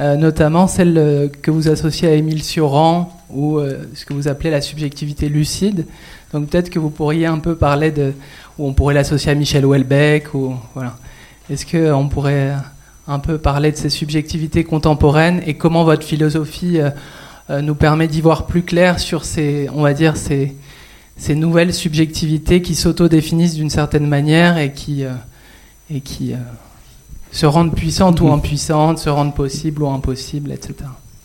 Euh, 0.00 0.14
notamment 0.14 0.68
celle 0.68 0.96
euh, 0.96 1.28
que 1.28 1.50
vous 1.50 1.68
associez 1.68 2.06
à 2.06 2.12
Émile 2.12 2.44
Cioran 2.44 3.12
ou 3.30 3.58
euh, 3.58 3.78
ce 3.94 4.04
que 4.04 4.12
vous 4.12 4.28
appelez 4.28 4.48
la 4.48 4.60
subjectivité 4.60 5.28
lucide. 5.28 5.86
Donc 6.32 6.48
peut-être 6.48 6.70
que 6.70 6.78
vous 6.78 6.90
pourriez 6.90 7.26
un 7.26 7.40
peu 7.40 7.56
parler 7.56 7.90
de, 7.90 8.12
ou 8.58 8.68
on 8.68 8.74
pourrait 8.74 8.94
l'associer 8.94 9.32
à 9.32 9.34
Michel 9.34 9.66
Houellebecq, 9.66 10.34
ou 10.34 10.54
voilà. 10.74 10.94
Est-ce 11.50 11.66
qu'on 11.66 12.08
pourrait 12.08 12.54
un 13.08 13.18
peu 13.18 13.38
parler 13.38 13.72
de 13.72 13.76
ces 13.76 13.88
subjectivités 13.88 14.62
contemporaines 14.62 15.42
et 15.46 15.54
comment 15.54 15.82
votre 15.82 16.04
philosophie 16.04 16.78
nous 17.48 17.74
permet 17.74 18.06
d'y 18.06 18.20
voir 18.20 18.44
plus 18.44 18.62
clair 18.62 19.00
sur 19.00 19.24
ces, 19.24 19.70
on 19.74 19.80
va 19.80 19.94
dire, 19.94 20.18
ces, 20.18 20.54
ces 21.16 21.34
nouvelles 21.34 21.72
subjectivités 21.72 22.60
qui 22.60 22.74
s'auto-définissent 22.74 23.54
d'une 23.54 23.70
certaine 23.70 24.06
manière 24.06 24.58
et 24.58 24.72
qui, 24.72 25.04
et 25.90 26.02
qui 26.02 26.34
se 27.30 27.46
rendre 27.46 27.72
puissante 27.72 28.20
ou 28.20 28.28
mm. 28.28 28.32
impuissante, 28.32 28.98
se 28.98 29.08
rendre 29.08 29.32
possible 29.32 29.82
ou 29.82 29.88
impossible, 29.88 30.52
etc. 30.52 30.74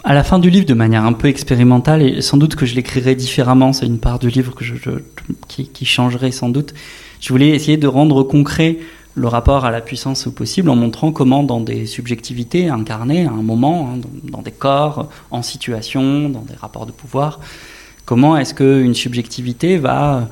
À 0.05 0.13
la 0.13 0.23
fin 0.23 0.37
du 0.37 0.49
livre, 0.49 0.65
de 0.65 0.73
manière 0.73 1.05
un 1.05 1.13
peu 1.13 1.29
expérimentale, 1.29 2.01
et 2.01 2.21
sans 2.21 2.35
doute 2.35 2.55
que 2.55 2.65
je 2.65 2.75
l'écrirai 2.75 3.15
différemment, 3.15 3.71
c'est 3.71 3.85
une 3.85 3.99
part 3.99 4.19
du 4.19 4.29
livre 4.29 4.53
que 4.53 4.65
je, 4.65 4.73
qui, 5.47 5.85
changerait 5.85 6.31
sans 6.31 6.49
doute, 6.49 6.73
je 7.21 7.29
voulais 7.29 7.49
essayer 7.49 7.77
de 7.77 7.87
rendre 7.87 8.23
concret 8.23 8.79
le 9.15 9.27
rapport 9.27 9.63
à 9.63 9.71
la 9.71 9.79
puissance 9.79 10.27
au 10.27 10.31
possible 10.31 10.69
en 10.69 10.75
montrant 10.75 11.13
comment 11.13 11.43
dans 11.43 11.61
des 11.61 11.85
subjectivités 11.85 12.67
incarnées 12.67 13.27
à 13.27 13.29
un 13.29 13.43
moment, 13.43 13.91
hein, 13.93 14.01
dans, 14.23 14.41
des 14.41 14.51
corps, 14.51 15.07
en 15.31 15.41
situation, 15.41 16.27
dans 16.27 16.41
des 16.41 16.55
rapports 16.55 16.85
de 16.85 16.91
pouvoir, 16.91 17.39
comment 18.03 18.35
est-ce 18.35 18.53
qu'une 18.53 18.95
subjectivité 18.95 19.77
va 19.77 20.27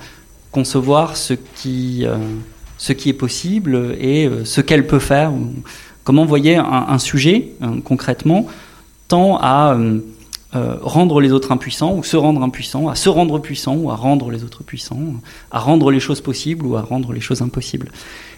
concevoir 0.52 1.16
ce 1.16 1.34
qui... 1.34 2.06
Euh, 2.06 2.18
ce 2.82 2.94
qui 2.94 3.10
est 3.10 3.14
possible 3.14 3.96
et 4.00 4.26
euh, 4.26 4.44
ce 4.44 4.60
qu'elle 4.60 4.88
peut 4.88 4.98
faire. 4.98 5.32
Comment 6.04 6.26
voyez 6.26 6.56
un, 6.56 6.66
un 6.66 6.98
sujet, 6.98 7.52
euh, 7.62 7.80
concrètement, 7.84 8.48
tend 9.08 9.38
à 9.40 9.76
euh, 9.76 10.78
rendre 10.82 11.22
les 11.22 11.32
autres 11.32 11.52
impuissants 11.52 11.96
ou 11.96 12.04
se 12.04 12.18
rendre 12.18 12.42
impuissant, 12.42 12.88
à 12.88 12.96
se 12.96 13.08
rendre 13.08 13.38
puissant 13.38 13.76
ou 13.76 13.92
à 13.92 13.96
rendre 13.96 14.32
les 14.32 14.44
autres 14.44 14.64
puissants, 14.64 14.98
à 15.52 15.60
rendre 15.60 15.92
les 15.92 16.00
choses 16.00 16.22
possibles 16.22 16.66
ou 16.66 16.76
à 16.76 16.82
rendre 16.82 17.14
les 17.14 17.22
choses 17.22 17.44
impossibles. 17.44 17.92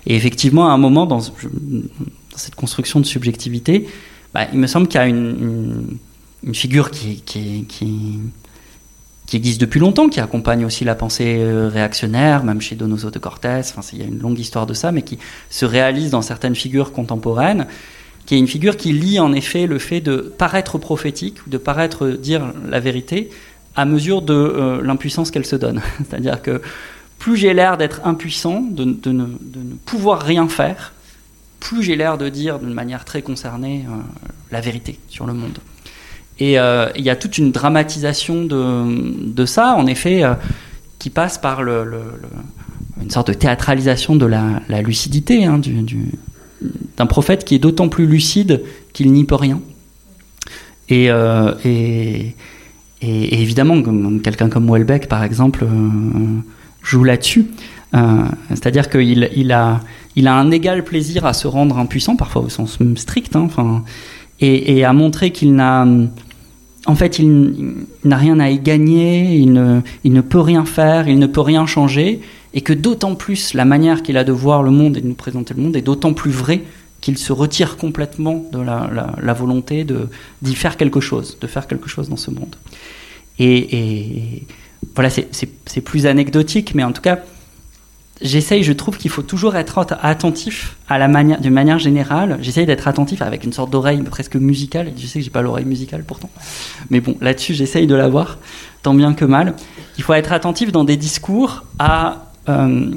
Et 0.07 0.17
effectivement, 0.17 0.67
à 0.67 0.73
un 0.73 0.77
moment, 0.77 1.05
dans, 1.05 1.21
cette 2.35 2.55
construction 2.55 2.99
de 2.99 3.05
subjectivité, 3.05 3.87
bah, 4.33 4.47
il 4.51 4.59
me 4.59 4.67
semble 4.67 4.89
qu'il 4.89 4.99
y 4.99 5.03
a 5.03 5.07
une, 5.07 5.99
figure 6.51 6.91
qui, 6.91 7.23
qui 9.33 9.37
existe 9.37 9.61
depuis 9.61 9.79
longtemps, 9.79 10.09
qui 10.09 10.19
accompagne 10.19 10.63
aussi 10.63 10.85
la 10.85 10.93
pensée 10.93 11.37
euh, 11.39 11.67
réactionnaire, 11.67 12.43
même 12.43 12.61
chez 12.61 12.75
Donoso 12.75 13.09
de 13.09 13.17
Cortés, 13.17 13.61
enfin, 13.61 13.81
il 13.91 13.97
y 13.97 14.03
a 14.03 14.05
une 14.05 14.19
longue 14.19 14.37
histoire 14.37 14.67
de 14.67 14.75
ça, 14.75 14.91
mais 14.91 15.01
qui 15.01 15.17
se 15.49 15.65
réalise 15.65 16.11
dans 16.11 16.21
certaines 16.21 16.53
figures 16.53 16.91
contemporaines, 16.91 17.65
qui 18.27 18.35
est 18.35 18.37
une 18.37 18.47
figure 18.47 18.77
qui 18.77 18.93
lie 18.93 19.19
en 19.19 19.33
effet 19.33 19.65
le 19.65 19.79
fait 19.79 20.01
de 20.01 20.17
paraître 20.17 20.77
prophétique, 20.77 21.49
de 21.49 21.57
paraître 21.57 22.09
dire 22.09 22.53
la 22.69 22.79
vérité, 22.79 23.31
à 23.75 23.85
mesure 23.85 24.21
de 24.21 24.35
euh, 24.35 24.83
l'impuissance 24.83 25.31
qu'elle 25.31 25.47
se 25.47 25.55
donne. 25.55 25.81
C'est-à-dire 25.97 26.39
que 26.39 26.61
plus 27.17 27.35
j'ai 27.35 27.55
l'air 27.55 27.77
d'être 27.77 28.01
impuissant, 28.05 28.61
de, 28.61 28.83
ne, 28.83 29.25
pouvoir 29.83 30.21
rien 30.21 30.47
faire, 30.47 30.93
plus 31.59 31.81
j'ai 31.81 31.95
l'air 31.95 32.19
de 32.19 32.29
dire 32.29 32.59
d'une 32.59 32.75
manière 32.75 33.03
très 33.03 33.23
concernée 33.23 33.83
euh, 33.89 33.95
la 34.51 34.61
vérité 34.61 34.99
sur 35.09 35.25
le 35.25 35.33
monde. 35.33 35.57
Et 36.39 36.59
euh, 36.59 36.89
il 36.95 37.03
y 37.03 37.09
a 37.09 37.15
toute 37.15 37.37
une 37.37 37.51
dramatisation 37.51 38.45
de, 38.45 39.45
ça, 39.45 39.75
en 39.75 39.85
effet, 39.85 40.23
euh, 40.23 40.33
qui 40.99 41.09
passe 41.09 41.37
par 41.37 41.61
une 41.61 43.09
sorte 43.09 43.27
de 43.27 43.33
théâtralisation 43.33 44.15
de 44.15 44.25
la, 44.25 44.81
lucidité 44.81 45.45
hein, 45.45 45.59
du, 45.59 46.11
d'un 46.97 47.05
prophète 47.05 47.45
qui 47.45 47.55
est 47.55 47.59
d'autant 47.59 47.89
plus 47.89 48.07
lucide 48.07 48.63
qu'il 48.93 49.11
n'y 49.11 49.25
peut 49.25 49.35
rien. 49.35 49.61
Et, 50.89 51.09
euh, 51.09 51.53
évidemment, 53.01 53.81
quelqu'un 54.19 54.49
comme 54.49 54.71
Welbeck, 54.71 55.07
par 55.07 55.23
exemple, 55.23 55.65
joue 56.81 57.03
là-dessus. 57.03 57.47
C'est-à-dire 58.49 58.89
qu'il 58.89 59.29
il 59.35 59.51
a, 59.51 59.81
un 60.17 60.51
égal 60.51 60.83
plaisir 60.83 61.25
à 61.25 61.33
se 61.33 61.47
rendre 61.47 61.77
impuissant, 61.77 62.15
parfois 62.15 62.41
au 62.41 62.49
sens 62.49 62.79
strict, 62.95 63.35
hein, 63.35 63.49
et, 64.45 64.77
et, 64.77 64.83
à 64.83 64.93
montrer 64.93 65.31
qu'il 65.31 65.55
n'a 65.55 65.85
en 66.85 66.95
fait, 66.95 67.19
il, 67.19 67.85
n'a 68.03 68.17
rien 68.17 68.39
à 68.39 68.49
y 68.49 68.59
gagner, 68.59 69.35
il 69.35 69.53
ne, 69.53 70.21
peut 70.21 70.39
rien 70.39 70.65
faire, 70.65 71.07
il 71.07 71.19
ne 71.19 71.27
peut 71.27 71.41
rien 71.41 71.65
changer, 71.65 72.21
et 72.53 72.61
que 72.61 72.73
d'autant 72.73 73.15
plus 73.15 73.53
la 73.53 73.65
manière 73.65 74.03
qu'il 74.03 74.17
a 74.17 74.23
de 74.23 74.31
voir 74.31 74.63
le 74.63 74.71
monde 74.71 74.97
et 74.97 75.01
de 75.01 75.07
nous 75.07 75.13
présenter 75.13 75.53
le 75.53 75.61
monde 75.61 75.75
est 75.75 75.81
d'autant 75.81 76.13
plus 76.13 76.31
vraie 76.31 76.61
qu'il 77.01 77.17
se 77.17 77.33
retire 77.33 77.77
complètement 77.77 78.45
de 78.51 78.59
la, 78.59 79.33
volonté 79.33 79.85
d'y 80.41 80.55
faire 80.55 80.77
quelque 80.77 80.99
chose, 80.99 81.37
de 81.39 81.47
faire 81.47 81.67
quelque 81.67 81.89
chose 81.89 82.09
dans 82.09 82.17
ce 82.17 82.31
monde. 82.31 82.55
Et 83.39 84.43
voilà, 84.95 85.09
c'est 85.09 85.81
plus 85.81 86.05
anecdotique, 86.05 86.75
mais 86.75 86.83
en 86.83 86.91
tout 86.91 87.01
cas, 87.01 87.19
j'essaye, 88.21 88.63
je 88.63 88.73
trouve 88.73 88.97
qu'il 88.97 89.11
faut 89.11 89.21
toujours 89.21 89.55
être 89.55 89.85
attentif 90.01 90.77
à 90.87 90.97
la 90.97 91.07
manière, 91.07 91.41
d'une 91.41 91.53
manière 91.53 91.79
générale. 91.79 92.37
J'essaye 92.41 92.65
d'être 92.65 92.87
attentif 92.87 93.21
avec 93.21 93.43
une 93.43 93.53
sorte 93.53 93.71
d'oreille 93.71 94.01
presque 94.03 94.35
musicale. 94.35 94.91
Je 94.97 95.05
sais 95.07 95.19
que 95.19 95.25
j'ai 95.25 95.31
pas 95.31 95.41
l'oreille 95.41 95.65
musicale 95.65 96.03
pourtant, 96.05 96.29
mais 96.89 97.01
bon, 97.01 97.15
là-dessus, 97.21 97.53
j'essaye 97.53 97.87
de 97.87 97.95
l'avoir 97.95 98.37
tant 98.81 98.93
bien 98.93 99.13
que 99.13 99.25
mal. 99.25 99.53
Il 99.97 100.03
faut 100.03 100.13
être 100.13 100.31
attentif 100.31 100.71
dans 100.71 100.83
des 100.83 100.97
discours 100.97 101.63
à 101.79 102.31
euh, 102.49 102.91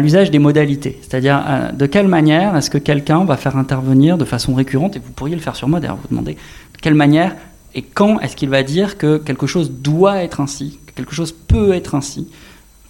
l'usage 0.00 0.30
des 0.30 0.38
modalités, 0.38 0.98
c'est-à-dire 1.02 1.42
euh, 1.46 1.72
de 1.72 1.86
quelle 1.86 2.08
manière 2.08 2.56
est-ce 2.56 2.70
que 2.70 2.78
quelqu'un 2.78 3.24
va 3.24 3.36
faire 3.36 3.56
intervenir 3.56 4.18
de 4.18 4.24
façon 4.24 4.54
récurrente, 4.54 4.96
et 4.96 4.98
vous 4.98 5.12
pourriez 5.12 5.36
le 5.36 5.40
faire 5.40 5.56
sur 5.56 5.68
moi 5.68 5.80
d'ailleurs, 5.80 5.96
vous 5.96 6.08
demandez 6.08 6.34
de 6.34 6.80
quelle 6.80 6.94
manière 6.94 7.34
et 7.74 7.82
quand 7.82 8.20
est-ce 8.20 8.36
qu'il 8.36 8.48
va 8.48 8.62
dire 8.62 8.98
que 8.98 9.18
quelque 9.18 9.46
chose 9.46 9.70
doit 9.70 10.22
être 10.22 10.40
ainsi, 10.40 10.78
que 10.86 10.92
quelque 10.92 11.14
chose 11.14 11.32
peut 11.32 11.72
être 11.72 11.94
ainsi, 11.94 12.28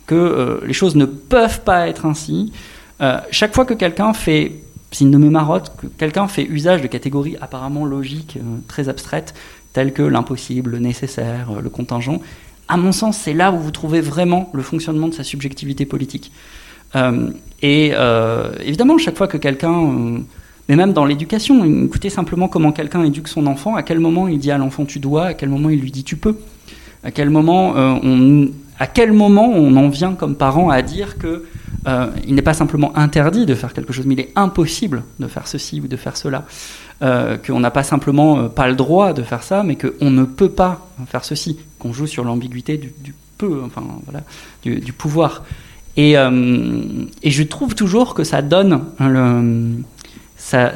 que 0.07 0.15
euh, 0.15 0.61
les 0.67 0.73
choses 0.73 0.97
ne 0.97 1.05
peuvent 1.05 1.63
pas 1.63 1.89
être 1.89 2.07
ainsi. 2.07 2.53
Euh, 3.01 3.19
chaque 3.31 3.55
fois 3.55 3.65
que 3.65 3.75
quelqu'un 3.75 4.13
fait, 4.13 4.53
s'il 4.91 5.11
ne 5.11 5.19
me 5.19 5.31
marotte, 5.31 5.73
que 5.77 5.87
quelqu'un 5.87 6.29
fait 6.29 6.45
usage 6.45 6.83
de 6.83 6.87
catégories 6.87 7.37
apparemment 7.41 7.85
logiques, 7.85 8.37
euh, 8.37 8.59
très 8.69 8.89
abstraites, 8.89 9.35
telles 9.73 9.93
que 9.93 10.03
l'impossible, 10.03 10.73
le 10.73 10.79
nécessaire, 10.79 11.61
le 11.61 11.71
contingent, 11.71 12.21
à 12.69 12.77
mon 12.77 12.93
sens, 12.93 13.19
c'est 13.19 13.35
là 13.35 13.53
où 13.53 13.59
vous 13.59 13.71
trouvez 13.71 14.01
vraiment 14.01 14.51
le 14.55 14.63
fonctionnement 14.63 15.09
de 15.09 15.15
sa 15.15 15.25
subjectivité 15.25 15.85
politique. 15.85 16.33
et 17.61 17.93
évidemment, 18.65 18.97
chaque 18.99 19.19
fois 19.19 19.27
que 19.27 19.37
quelqu'un 19.37 20.23
mais 20.69 20.77
même 20.77 20.95
dans 20.95 21.05
l'éducation. 21.05 21.63
Écoutez 21.85 22.09
simplement 22.09 22.49
comment 22.49 22.73
quelqu'un 22.73 23.03
éduque 23.05 23.29
son 23.29 23.47
enfant, 23.47 23.75
à 23.75 23.83
quel 23.83 23.99
moment 23.99 24.29
il 24.29 24.39
dit 24.39 24.51
à 24.51 24.57
l'enfant 24.57 24.87
tu 24.87 24.99
dois, 24.99 25.27
à 25.27 25.35
quel 25.35 25.51
moment 25.51 25.69
il 25.69 25.81
lui 25.81 25.91
dit 25.91 26.05
tu 26.05 26.17
peux, 26.17 26.39
à 27.03 27.11
quel 27.11 27.29
moment, 27.29 27.75
on, 27.77 28.49
à 28.79 28.87
quel 28.87 29.13
moment 29.13 29.49
on 29.49 29.77
en 29.77 29.89
vient 29.89 30.15
comme 30.15 30.37
parent 30.37 30.71
à 30.71 30.83
dire 30.83 31.19
que 31.19 31.45
euh, 31.87 32.07
il 32.27 32.35
n'est 32.35 32.43
pas 32.43 32.55
simplement 32.55 32.97
interdit 32.97 33.47
de 33.47 33.55
faire 33.55 33.73
quelque 33.73 33.93
chose, 33.93 34.07
mais 34.07 34.15
il 34.15 34.21
est 34.21 34.33
impossible 34.37 35.05
de 35.19 35.27
faire 35.27 35.47
ceci 35.47 35.81
ou 35.81 35.87
de 35.87 35.97
faire 35.97 36.17
cela. 36.17 36.45
Euh, 37.03 37.37
qu'on 37.37 37.61
n'a 37.61 37.71
pas 37.71 37.83
simplement 37.83 38.39
euh, 38.39 38.49
pas 38.49 38.69
le 38.69 38.75
droit 38.75 39.13
de 39.13 39.23
faire 39.23 39.43
ça, 39.43 39.63
mais 39.63 39.77
qu'on 39.77 40.11
ne 40.11 40.25
peut 40.25 40.49
pas 40.49 40.89
faire 41.07 41.25
ceci, 41.25 41.59
qu'on 41.79 41.93
joue 41.93 42.07
sur 42.07 42.25
l'ambiguïté 42.25 42.79
du, 42.79 42.93
du, 43.03 43.15
peu, 43.37 43.63
enfin 43.65 43.83
voilà, 44.05 44.23
du, 44.63 44.93
pouvoir. 44.93 45.45
Et, 45.97 46.15
je 46.15 47.43
trouve 47.43 47.75
toujours 47.75 48.15
que 48.15 48.25
ça 48.25 48.43
donne, 48.43 48.85
ça, 50.37 50.73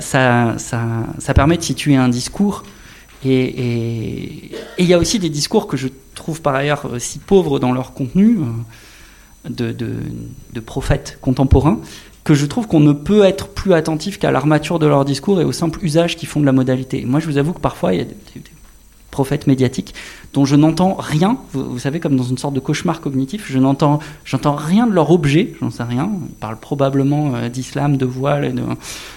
permet 1.34 1.56
de 1.56 1.62
situer 1.62 1.96
un 1.96 2.08
discours. 2.08 2.64
Et 3.24 4.50
il 4.78 4.86
y 4.86 4.94
a 4.94 4.98
aussi 4.98 5.18
des 5.18 5.28
discours 5.28 5.66
que 5.66 5.76
je 5.76 5.88
trouve 6.14 6.40
par 6.40 6.54
ailleurs 6.54 6.88
si 6.98 7.18
pauvres 7.18 7.58
dans 7.58 7.72
leur 7.72 7.92
contenu, 7.92 8.38
de, 9.48 9.72
de, 9.72 10.60
prophètes 10.60 11.18
contemporains, 11.20 11.80
que 12.24 12.34
je 12.34 12.46
trouve 12.46 12.66
qu'on 12.66 12.80
ne 12.80 12.92
peut 12.92 13.24
être 13.24 13.48
plus 13.48 13.72
attentif 13.72 14.18
qu'à 14.18 14.30
l'armature 14.30 14.78
de 14.78 14.86
leur 14.86 15.04
discours 15.04 15.40
et 15.40 15.44
au 15.44 15.52
simple 15.52 15.82
usage 15.82 16.16
qu'ils 16.16 16.28
font 16.28 16.40
de 16.40 16.46
la 16.46 16.52
modalité. 16.52 17.04
moi, 17.04 17.20
je 17.20 17.26
vous 17.26 17.38
avoue 17.38 17.52
que 17.52 17.60
parfois, 17.60 17.94
il 17.94 17.98
y 17.98 18.02
a 18.02 18.04
des 18.04 18.14
prophètes 19.10 19.46
médiatiques 19.46 19.94
dont 20.34 20.44
je 20.44 20.56
n'entends 20.56 20.94
rien, 20.94 21.38
vous, 21.52 21.78
savez, 21.78 22.00
comme 22.00 22.16
dans 22.16 22.24
une 22.24 22.38
sorte 22.38 22.54
de 22.54 22.60
cauchemar 22.60 23.00
cognitif, 23.00 23.46
je 23.50 23.58
n'entends, 23.58 23.98
j'entends 24.24 24.54
rien 24.54 24.86
de 24.86 24.92
leur 24.92 25.10
objet, 25.10 25.54
j'en 25.60 25.70
sais 25.70 25.82
rien. 25.82 26.10
Ils 26.28 26.34
parlent 26.34 26.58
probablement 26.58 27.34
euh, 27.34 27.48
d'islam, 27.48 27.96
de 27.96 28.06
voile, 28.06 28.54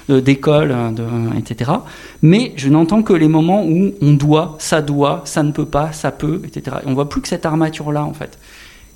de, 0.08 0.20
d'école, 0.20 0.74
de, 0.96 1.06
etc. 1.38 1.72
Mais 2.22 2.54
je 2.56 2.70
n'entends 2.70 3.04
que 3.04 3.14
les 3.14 3.28
moments 3.28 3.66
où 3.66 3.92
on 4.02 4.14
doit, 4.14 4.56
ça 4.60 4.82
doit, 4.82 5.22
ça 5.26 5.44
ne 5.44 5.52
peut 5.52 5.66
pas, 5.66 5.92
ça 5.92 6.12
peut, 6.12 6.42
etc. 6.46 6.78
Et 6.84 6.88
on 6.88 6.94
voit 6.94 7.10
plus 7.10 7.22
que 7.22 7.28
cette 7.28 7.46
armature-là, 7.46 8.06
en 8.06 8.14
fait. 8.14 8.38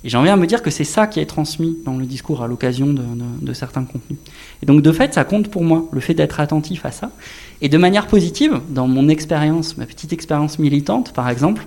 Et 0.04 0.08
j'en 0.08 0.22
viens 0.22 0.34
à 0.34 0.36
me 0.36 0.46
dire 0.46 0.62
que 0.62 0.70
c'est 0.70 0.84
ça 0.84 1.06
qui 1.06 1.18
est 1.20 1.26
transmis 1.26 1.78
dans 1.84 1.96
le 1.96 2.06
discours 2.06 2.42
à 2.42 2.46
l'occasion 2.46 2.86
de, 2.86 3.02
de, 3.02 3.24
de, 3.46 3.52
certains 3.52 3.84
contenus. 3.84 4.18
Et 4.62 4.66
donc 4.66 4.80
de 4.80 4.92
fait, 4.92 5.14
ça 5.14 5.24
compte 5.24 5.48
pour 5.48 5.64
moi, 5.64 5.88
le 5.90 6.00
fait 6.00 6.14
d'être 6.14 6.38
attentif 6.38 6.86
à 6.86 6.92
ça. 6.92 7.10
Et 7.60 7.68
de 7.68 7.76
manière 7.76 8.06
positive, 8.06 8.60
dans 8.68 8.86
mon 8.86 9.08
expérience, 9.08 9.76
ma 9.76 9.84
petite 9.84 10.12
expérience 10.12 10.60
militante 10.60 11.12
par 11.12 11.28
exemple, 11.28 11.66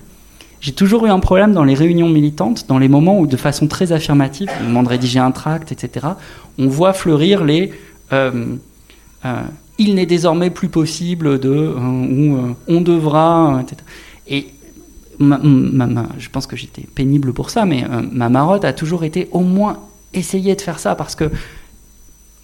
j'ai 0.62 0.74
toujours 0.74 1.06
eu 1.06 1.10
un 1.10 1.20
problème 1.20 1.54
dans 1.54 1.64
les 1.64 1.74
réunions 1.74 2.10
militantes, 2.10 2.66
dans 2.68 2.80
les 2.80 2.90
moments 2.90 3.20
où 3.20 3.28
de 3.28 3.38
façon 3.38 3.68
très 3.68 3.92
affirmative, 3.92 4.50
on 4.62 4.68
demande 4.68 4.86
de 4.86 4.90
rédiger 4.90 5.20
un 5.20 5.32
tract, 5.32 5.72
etc., 5.72 6.08
on 6.58 6.68
voit 6.68 6.94
fleurir 6.94 7.44
les... 7.44 7.72
Euh, 8.12 8.56
euh, 9.26 9.42
il 9.78 9.96
n'est 9.96 10.06
désormais 10.06 10.50
plus 10.50 10.68
possible 10.68 11.40
de... 11.40 11.50
Euh, 11.50 11.78
ou 11.78 12.56
on 12.68 12.82
devra... 12.82 13.62
etc. 13.62 13.82
Et 14.28 14.48
je 15.20 16.30
pense 16.30 16.48
que 16.48 16.56
j'étais 16.56 16.86
pénible 16.94 17.34
pour 17.34 17.50
ça, 17.50 17.66
mais 17.66 17.86
ma 18.12 18.30
marotte 18.30 18.64
a 18.64 18.74
toujours 18.74 19.04
été 19.04 19.28
au 19.32 19.42
moins 19.42 19.80
essayer 20.14 20.56
de 20.56 20.62
faire 20.62 20.80
ça 20.80 20.96
parce 20.96 21.16
que 21.16 21.30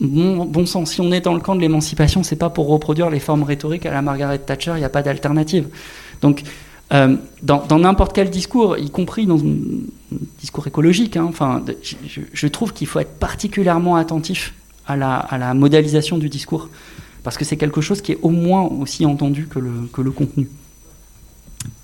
bon, 0.01 0.45
bon 0.45 0.65
sang, 0.65 0.85
si 0.85 0.99
on 0.99 1.11
est 1.11 1.21
dans 1.21 1.33
le 1.33 1.39
camp 1.39 1.55
de 1.55 1.61
l'émancipation, 1.61 2.23
c'est 2.23 2.35
pas 2.35 2.49
pour 2.49 2.67
reproduire 2.67 3.09
les 3.09 3.19
formes 3.19 3.43
rhétoriques 3.43 3.85
à 3.85 3.93
la 3.93 4.01
Margaret 4.01 4.39
Thatcher, 4.39 4.73
il 4.75 4.79
n'y 4.79 4.85
a 4.85 4.89
pas 4.89 5.03
d'alternative. 5.03 5.67
Donc, 6.21 6.43
euh, 6.93 7.15
dans 7.41 7.79
n'importe 7.79 8.13
quel 8.13 8.29
discours, 8.29 8.77
y 8.77 8.89
compris 8.89 9.25
dans 9.25 9.39
un 9.39 9.55
discours 10.39 10.67
écologique, 10.67 11.17
hein, 11.17 11.25
enfin, 11.27 11.63
je, 12.33 12.47
trouve 12.47 12.73
qu'il 12.73 12.85
faut 12.87 12.99
être 12.99 13.17
particulièrement 13.17 13.95
attentif 13.95 14.53
à 14.85 14.95
la, 14.95 15.17
à 15.17 15.53
modélisation 15.55 16.17
du 16.17 16.29
discours 16.29 16.69
parce 17.23 17.37
que 17.37 17.45
c'est 17.45 17.57
quelque 17.57 17.81
chose 17.81 18.01
qui 18.01 18.11
est 18.11 18.19
au 18.21 18.29
moins 18.29 18.61
aussi 18.61 19.03
entendu 19.03 19.47
que 19.47 19.57
le, 19.57 19.71
que 19.91 20.01
le 20.01 20.11
contenu. 20.11 20.47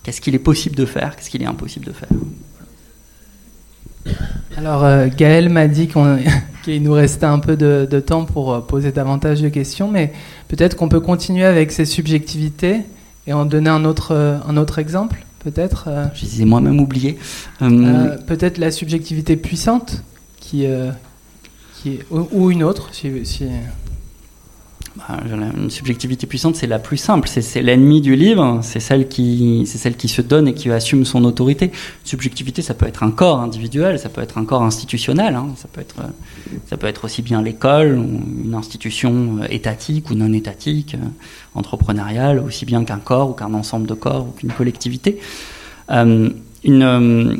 Qu'est-ce 0.03 0.21
qu'il 0.21 0.35
est 0.35 0.39
possible 0.39 0.75
de 0.75 0.85
faire 0.85 1.15
Qu'est-ce 1.15 1.31
qu'il 1.31 1.41
est 1.41 1.47
impossible 1.47 1.85
de 1.85 1.93
faire? 1.93 2.09
Alors, 4.55 4.83
euh, 4.83 5.07
Gaël 5.15 5.49
m'a 5.49 5.67
dit 5.67 5.89
qu'il 6.63 6.83
nous 6.83 6.93
restait 6.93 7.25
un 7.25 7.39
peu 7.39 7.57
de, 7.57 7.87
de, 7.89 7.99
temps 7.99 8.25
pour 8.25 8.53
euh, 8.53 8.59
poser 8.59 8.91
davantage 8.91 9.41
de 9.41 9.49
questions, 9.49 9.89
mais 9.89 10.13
peut-être 10.47 10.75
qu'on 10.75 10.89
peut 10.89 10.99
continuer 10.99 11.45
avec 11.45 11.71
ces 11.71 11.85
subjectivités 11.85 12.81
et 13.27 13.33
en 13.33 13.45
donner 13.45 13.69
un 13.69 13.85
autre, 13.85 14.11
euh, 14.11 14.37
un 14.47 14.57
autre 14.57 14.79
exemple, 14.79 15.25
peut-être 15.43 15.89
Je 16.13 16.25
les 16.25 16.41
ai 16.41 16.45
moi-même 16.45 16.79
oubliés. 16.79 17.17
peut-être 17.59 18.57
la 18.57 18.71
subjectivité 18.71 19.35
puissante, 19.35 20.03
qui, 20.39 20.65
qui 21.75 21.89
est, 21.89 22.05
ou, 22.11 22.27
ou, 22.31 22.51
une 22.51 22.63
autre, 22.63 22.89
si, 22.91 23.25
si 23.25 23.45
une 25.25 25.69
subjectivité 25.69 26.27
puissante, 26.27 26.55
c'est 26.55 26.67
la 26.67 26.79
plus 26.79 26.97
simple. 26.97 27.27
C'est 27.27 27.61
l'ennemi 27.61 28.01
du 28.01 28.15
livre. 28.15 28.59
C'est 28.61 28.79
celle 28.79 29.07
qui, 29.07 29.65
celle 29.65 29.95
qui 29.95 30.07
se 30.07 30.21
donne 30.21 30.47
et 30.47 30.53
qui 30.53 30.69
assume 30.71 31.05
son 31.05 31.23
autorité. 31.23 31.71
Subjectivité, 32.03 32.61
ça 32.61 32.73
peut 32.73 32.85
être 32.85 33.03
un 33.03 33.11
corps 33.11 33.39
individuel, 33.39 33.99
ça 33.99 34.09
peut 34.09 34.21
être 34.21 34.37
un 34.37 34.45
corps 34.45 34.63
institutionnel. 34.63 35.35
Hein. 35.35 35.49
Ça 35.55 35.67
peut 35.71 35.81
être, 35.81 35.95
ça 36.69 36.77
peut 36.77 36.87
être 36.87 37.05
aussi 37.05 37.21
bien 37.21 37.41
l'école, 37.41 37.99
une 38.43 38.53
institution 38.53 39.39
étatique 39.49 40.09
ou 40.09 40.15
non 40.15 40.33
étatique, 40.33 40.95
entrepreneuriale, 41.55 42.39
aussi 42.39 42.65
bien 42.65 42.83
qu'un 42.83 42.99
corps 42.99 43.31
ou 43.31 43.33
qu'un 43.33 43.53
ensemble 43.53 43.87
de 43.87 43.93
corps 43.93 44.27
ou 44.27 44.31
qu'une 44.31 44.51
collectivité. 44.51 45.19
Euh, 45.89 46.29
une 46.63 46.83
euh, 46.83 47.35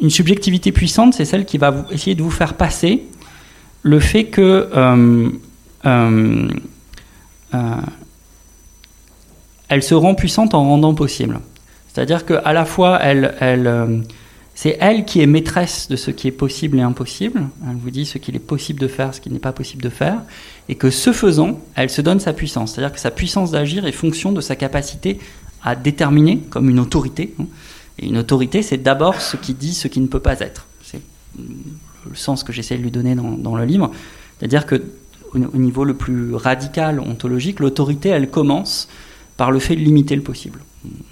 une 0.00 0.10
subjectivité 0.10 0.72
puissante, 0.72 1.14
c'est 1.14 1.24
celle 1.24 1.44
qui 1.44 1.58
va 1.58 1.86
essayer 1.92 2.16
de 2.16 2.22
vous 2.22 2.30
faire 2.30 2.54
passer 2.54 3.04
le 3.82 4.00
fait 4.00 4.24
que 4.24 4.40
euh, 4.40 4.72
euh, 4.74 5.28
euh, 5.28 5.30
elle 5.84 6.50
se 9.82 9.94
rend 9.94 10.14
puissante 10.14 10.54
en 10.54 10.64
rendant 10.64 10.94
possible. 10.94 11.40
C'est-à-dire 11.92 12.24
qu'à 12.24 12.52
la 12.52 12.64
fois, 12.64 13.00
euh, 13.02 14.00
c'est 14.54 14.76
elle 14.80 15.04
qui 15.04 15.20
est 15.20 15.26
maîtresse 15.26 15.88
de 15.88 15.96
ce 15.96 16.10
qui 16.10 16.28
est 16.28 16.32
possible 16.32 16.78
et 16.78 16.82
impossible. 16.82 17.48
Elle 17.68 17.76
vous 17.76 17.90
dit 17.90 18.06
ce 18.06 18.18
qu'il 18.18 18.34
est 18.34 18.38
possible 18.38 18.80
de 18.80 18.88
faire, 18.88 19.14
ce 19.14 19.20
qui 19.20 19.30
n'est 19.30 19.38
pas 19.38 19.52
possible 19.52 19.82
de 19.82 19.90
faire. 19.90 20.22
Et 20.68 20.74
que 20.74 20.90
ce 20.90 21.12
faisant, 21.12 21.60
elle 21.74 21.90
se 21.90 22.00
donne 22.00 22.20
sa 22.20 22.32
puissance. 22.32 22.72
C'est-à-dire 22.72 22.92
que 22.92 23.00
sa 23.00 23.10
puissance 23.10 23.50
d'agir 23.50 23.86
est 23.86 23.92
fonction 23.92 24.32
de 24.32 24.40
sa 24.40 24.56
capacité 24.56 25.18
à 25.62 25.76
déterminer 25.76 26.38
comme 26.50 26.70
une 26.70 26.80
autorité. 26.80 27.34
Et 27.98 28.06
une 28.06 28.18
autorité, 28.18 28.62
c'est 28.62 28.78
d'abord 28.78 29.20
ce 29.20 29.36
qui 29.36 29.52
dit 29.52 29.74
ce 29.74 29.86
qui 29.88 30.00
ne 30.00 30.06
peut 30.06 30.20
pas 30.20 30.40
être. 30.40 30.66
C'est 30.82 31.02
le 31.38 32.14
sens 32.14 32.42
que 32.42 32.52
j'essaie 32.52 32.76
de 32.78 32.82
lui 32.82 32.90
donner 32.90 33.14
dans, 33.14 33.32
dans 33.32 33.54
le 33.54 33.64
livre. 33.64 33.90
C'est-à-dire 34.38 34.64
que 34.64 34.82
au 35.34 35.56
niveau 35.56 35.84
le 35.84 35.94
plus 35.94 36.34
radical 36.34 37.00
ontologique, 37.00 37.60
l'autorité, 37.60 38.10
elle 38.10 38.28
commence 38.30 38.88
par 39.36 39.50
le 39.50 39.58
fait 39.58 39.76
de 39.76 39.80
limiter 39.80 40.14
le 40.14 40.22
possible. 40.22 40.60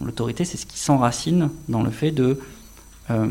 L'autorité, 0.05 0.45
c'est 0.45 0.57
ce 0.57 0.67
qui 0.67 0.79
s'enracine 0.79 1.51
dans 1.69 1.83
le 1.83 1.91
fait 1.91 2.11
de 2.11 2.39
euh, 3.11 3.27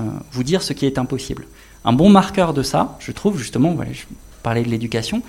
euh, 0.00 0.04
vous 0.32 0.42
dire 0.42 0.62
ce 0.62 0.72
qui 0.72 0.86
est 0.86 0.98
impossible. 0.98 1.46
Un 1.84 1.92
bon 1.92 2.08
marqueur 2.08 2.54
de 2.54 2.62
ça, 2.62 2.96
je 3.00 3.12
trouve 3.12 3.38
justement, 3.38 3.74
voilà, 3.74 3.92
je 3.92 4.04
parlais 4.42 4.62
de 4.62 4.68
l'éducation, 4.68 5.22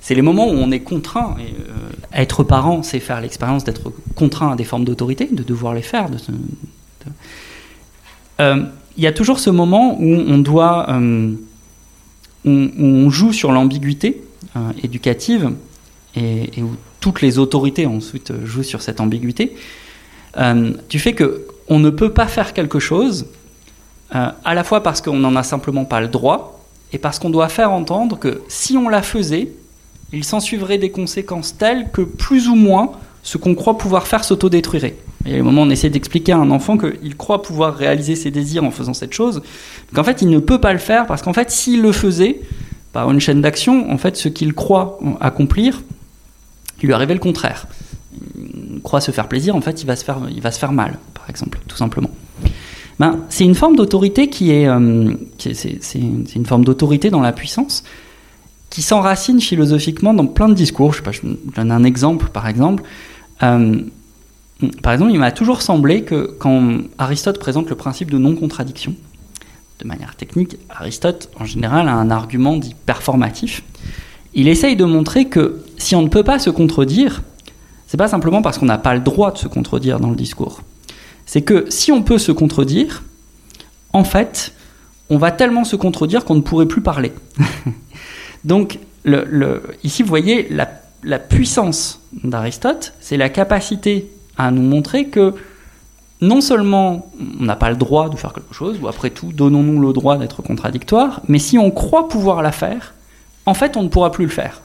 c'est 0.00 0.14
les 0.14 0.22
moments 0.22 0.46
où 0.46 0.54
on 0.54 0.70
est 0.70 0.80
contraint. 0.80 1.36
Et, 1.38 1.52
euh, 1.52 1.74
être 2.14 2.42
parent, 2.42 2.82
c'est 2.82 3.00
faire 3.00 3.20
l'expérience 3.20 3.64
d'être 3.64 3.92
contraint 4.14 4.52
à 4.52 4.56
des 4.56 4.64
formes 4.64 4.84
d'autorité, 4.84 5.28
de 5.30 5.42
devoir 5.42 5.74
les 5.74 5.82
faire. 5.82 6.08
Il 8.38 9.04
y 9.04 9.06
a 9.06 9.12
toujours 9.12 9.38
ce 9.38 9.50
moment 9.50 10.00
où 10.00 10.06
on 10.06 10.38
doit, 10.38 10.86
on, 10.90 11.36
on 12.44 13.10
joue 13.10 13.32
sur 13.32 13.52
l'ambiguïté 13.52 14.22
éducative 14.82 15.52
et, 16.16 16.50
où 16.62 16.70
toutes 17.00 17.22
les 17.22 17.38
autorités 17.38 17.86
ensuite 17.86 18.32
jouent 18.44 18.62
sur 18.62 18.82
cette 18.82 19.00
ambiguïté, 19.00 19.56
euh, 20.36 20.72
du 20.88 20.98
fait 20.98 21.14
que 21.14 21.46
on 21.68 21.78
ne 21.78 21.90
peut 21.90 22.12
pas 22.12 22.26
faire 22.26 22.52
quelque 22.52 22.78
chose 22.78 23.26
euh, 24.14 24.28
à 24.44 24.54
la 24.54 24.64
fois 24.64 24.82
parce 24.82 25.00
qu'on 25.00 25.18
n'en 25.18 25.36
a 25.36 25.42
simplement 25.42 25.84
pas 25.84 26.00
le 26.00 26.08
droit 26.08 26.60
et 26.92 26.98
parce 26.98 27.18
qu'on 27.18 27.30
doit 27.30 27.48
faire 27.48 27.72
entendre 27.72 28.18
que 28.18 28.42
si 28.48 28.76
on 28.76 28.88
la 28.88 29.02
faisait, 29.02 29.52
il 30.12 30.24
s'en 30.24 30.40
suivrait 30.40 30.78
des 30.78 30.90
conséquences 30.90 31.56
telles 31.56 31.90
que 31.92 32.02
plus 32.02 32.48
ou 32.48 32.56
moins 32.56 32.92
ce 33.22 33.38
qu'on 33.38 33.54
croit 33.54 33.78
pouvoir 33.78 34.06
faire 34.06 34.24
s'autodétruirait. 34.24 34.96
Il 35.24 35.30
y 35.30 35.34
a 35.34 35.36
des 35.36 35.42
moments 35.42 35.62
où 35.62 35.66
on 35.66 35.70
essaie 35.70 35.90
d'expliquer 35.90 36.32
à 36.32 36.38
un 36.38 36.50
enfant 36.50 36.78
qu'il 36.78 37.16
croit 37.16 37.42
pouvoir 37.42 37.74
réaliser 37.76 38.16
ses 38.16 38.30
désirs 38.30 38.64
en 38.64 38.70
faisant 38.70 38.94
cette 38.94 39.12
chose, 39.12 39.42
qu'en 39.94 40.02
fait 40.02 40.22
il 40.22 40.30
ne 40.30 40.38
peut 40.38 40.60
pas 40.60 40.72
le 40.72 40.78
faire 40.78 41.06
parce 41.06 41.22
qu'en 41.22 41.32
fait 41.32 41.50
s'il 41.50 41.82
le 41.82 41.92
faisait, 41.92 42.40
par 42.92 43.10
une 43.10 43.20
chaîne 43.20 43.40
d'action, 43.40 43.90
en 43.90 43.98
fait, 43.98 44.16
ce 44.16 44.28
qu'il 44.28 44.54
croit 44.54 44.98
accomplir, 45.20 45.82
il 46.82 46.86
lui 46.86 46.92
arrivait 46.92 47.14
le 47.14 47.20
contraire. 47.20 47.66
Il 48.36 48.80
croit 48.82 49.00
se 49.00 49.10
faire 49.10 49.28
plaisir, 49.28 49.54
en 49.54 49.60
fait, 49.60 49.82
il 49.82 49.86
va 49.86 49.96
se 49.96 50.04
faire, 50.04 50.72
mal, 50.72 50.98
par 51.14 51.28
exemple, 51.28 51.60
tout 51.68 51.76
simplement. 51.76 52.10
Ben, 52.98 53.20
c'est 53.28 53.44
une 53.44 53.54
forme 53.54 53.76
d'autorité 53.76 54.28
qui 54.28 54.50
est, 54.50 54.66
euh, 54.66 55.14
une 55.94 56.46
forme 56.46 56.64
d'autorité 56.64 57.10
dans 57.10 57.20
la 57.20 57.32
puissance 57.32 57.82
qui 58.68 58.82
s'enracine 58.82 59.40
philosophiquement 59.40 60.14
dans 60.14 60.26
plein 60.26 60.48
de 60.48 60.54
discours. 60.54 60.92
Je, 60.92 60.98
sais 60.98 61.02
pas, 61.02 61.12
je 61.12 61.20
donne 61.56 61.72
un 61.72 61.84
exemple, 61.84 62.28
par 62.28 62.46
exemple. 62.46 62.82
Euh, 63.42 63.80
par 64.82 64.92
exemple, 64.92 65.12
il 65.12 65.18
m'a 65.18 65.32
toujours 65.32 65.62
semblé 65.62 66.02
que 66.02 66.36
quand 66.38 66.78
Aristote 66.98 67.38
présente 67.38 67.70
le 67.70 67.74
principe 67.74 68.10
de 68.10 68.18
non-contradiction, 68.18 68.94
de 69.80 69.86
manière 69.86 70.14
technique, 70.14 70.58
Aristote, 70.68 71.30
en 71.38 71.44
général, 71.44 71.88
a 71.88 71.94
un 71.94 72.10
argument 72.10 72.56
dit 72.56 72.74
performatif. 72.86 73.62
il 74.34 74.48
essaye 74.48 74.76
de 74.76 74.84
montrer 74.84 75.26
que 75.26 75.64
si 75.78 75.96
on 75.96 76.02
ne 76.02 76.08
peut 76.08 76.22
pas 76.22 76.38
se 76.38 76.50
contredire, 76.50 77.22
c'est 77.86 77.96
pas 77.96 78.08
simplement 78.08 78.42
parce 78.42 78.58
qu'on 78.58 78.66
n'a 78.66 78.78
pas 78.78 78.94
le 78.94 79.00
droit 79.00 79.32
de 79.32 79.38
se 79.38 79.48
contredire 79.48 79.98
dans 79.98 80.10
le 80.10 80.16
discours. 80.16 80.62
C'est 81.26 81.42
que 81.42 81.66
si 81.68 81.90
on 81.90 82.02
peut 82.02 82.18
se 82.18 82.30
contredire, 82.30 83.02
en 83.92 84.04
fait, 84.04 84.54
on 85.08 85.18
va 85.18 85.32
tellement 85.32 85.64
se 85.64 85.76
contredire 85.76 86.24
qu'on 86.24 86.36
ne 86.36 86.40
pourrait 86.40 86.66
plus 86.66 86.82
parler. 86.82 87.12
Donc, 88.44 88.78
ici, 89.82 90.02
vous 90.02 90.08
voyez 90.08 90.48
la 91.02 91.18
puissance 91.18 92.00
d'Aristote, 92.22 92.94
c'est 93.00 93.16
la 93.16 93.28
capacité 93.28 94.08
à 94.36 94.50
nous 94.50 94.62
montrer 94.62 95.06
que 95.06 95.34
non 96.20 96.40
seulement 96.40 97.10
on 97.40 97.44
n'a 97.44 97.56
pas 97.56 97.70
le 97.70 97.76
droit 97.76 98.08
de 98.08 98.16
faire 98.16 98.32
quelque 98.32 98.54
chose, 98.54 98.78
ou 98.80 98.88
après 98.88 99.10
tout, 99.10 99.32
donnons-nous 99.32 99.80
le 99.80 99.92
droit 99.92 100.18
d'être 100.18 100.42
contradictoire, 100.42 101.20
mais 101.28 101.38
si 101.38 101.58
on 101.58 101.70
croit 101.70 102.08
pouvoir 102.08 102.42
la 102.42 102.52
faire, 102.52 102.94
en 103.46 103.54
fait, 103.54 103.76
on 103.76 103.82
ne 103.82 103.88
pourra 103.88 104.12
plus 104.12 104.26
le 104.26 104.30
faire. 104.30 104.60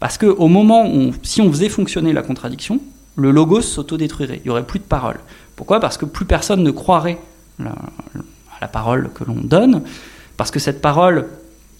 Parce 0.00 0.18
qu'au 0.18 0.48
moment 0.48 0.86
où, 0.86 1.12
si 1.22 1.40
on 1.40 1.50
faisait 1.50 1.68
fonctionner 1.68 2.12
la 2.12 2.22
contradiction, 2.22 2.80
le 3.16 3.30
logos 3.30 3.62
s'autodétruirait, 3.62 4.36
il 4.38 4.42
n'y 4.44 4.50
aurait 4.50 4.66
plus 4.66 4.78
de 4.78 4.84
parole. 4.84 5.18
Pourquoi? 5.56 5.80
Parce 5.80 5.96
que 5.96 6.04
plus 6.04 6.24
personne 6.24 6.62
ne 6.62 6.70
croirait 6.70 7.18
à 7.60 8.60
la 8.60 8.68
parole 8.68 9.10
que 9.12 9.24
l'on 9.24 9.34
donne, 9.34 9.82
parce 10.36 10.50
que 10.50 10.60
cette 10.60 10.80
parole 10.80 11.26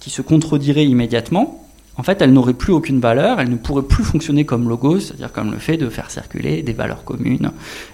qui 0.01 0.11
se 0.11 0.23
contredirait 0.23 0.85
immédiatement, 0.85 1.68
en 1.99 2.05
fait, 2.05 2.23
elle 2.23 2.33
n'aurait 2.33 2.55
plus 2.55 2.73
aucune 2.73 3.01
valeur, 3.01 3.41
elle 3.41 3.51
ne 3.51 3.57
pourrait 3.57 3.83
plus 3.83 4.05
fonctionner 4.05 4.45
comme 4.45 4.69
logos, 4.69 5.01
c'est-à-dire 5.01 5.33
comme 5.33 5.51
le 5.51 5.59
fait 5.59 5.77
de 5.77 5.89
faire 5.89 6.11
circuler 6.11 6.63
des 6.63 6.73
valeurs 6.73 7.03
communes, 7.05 7.51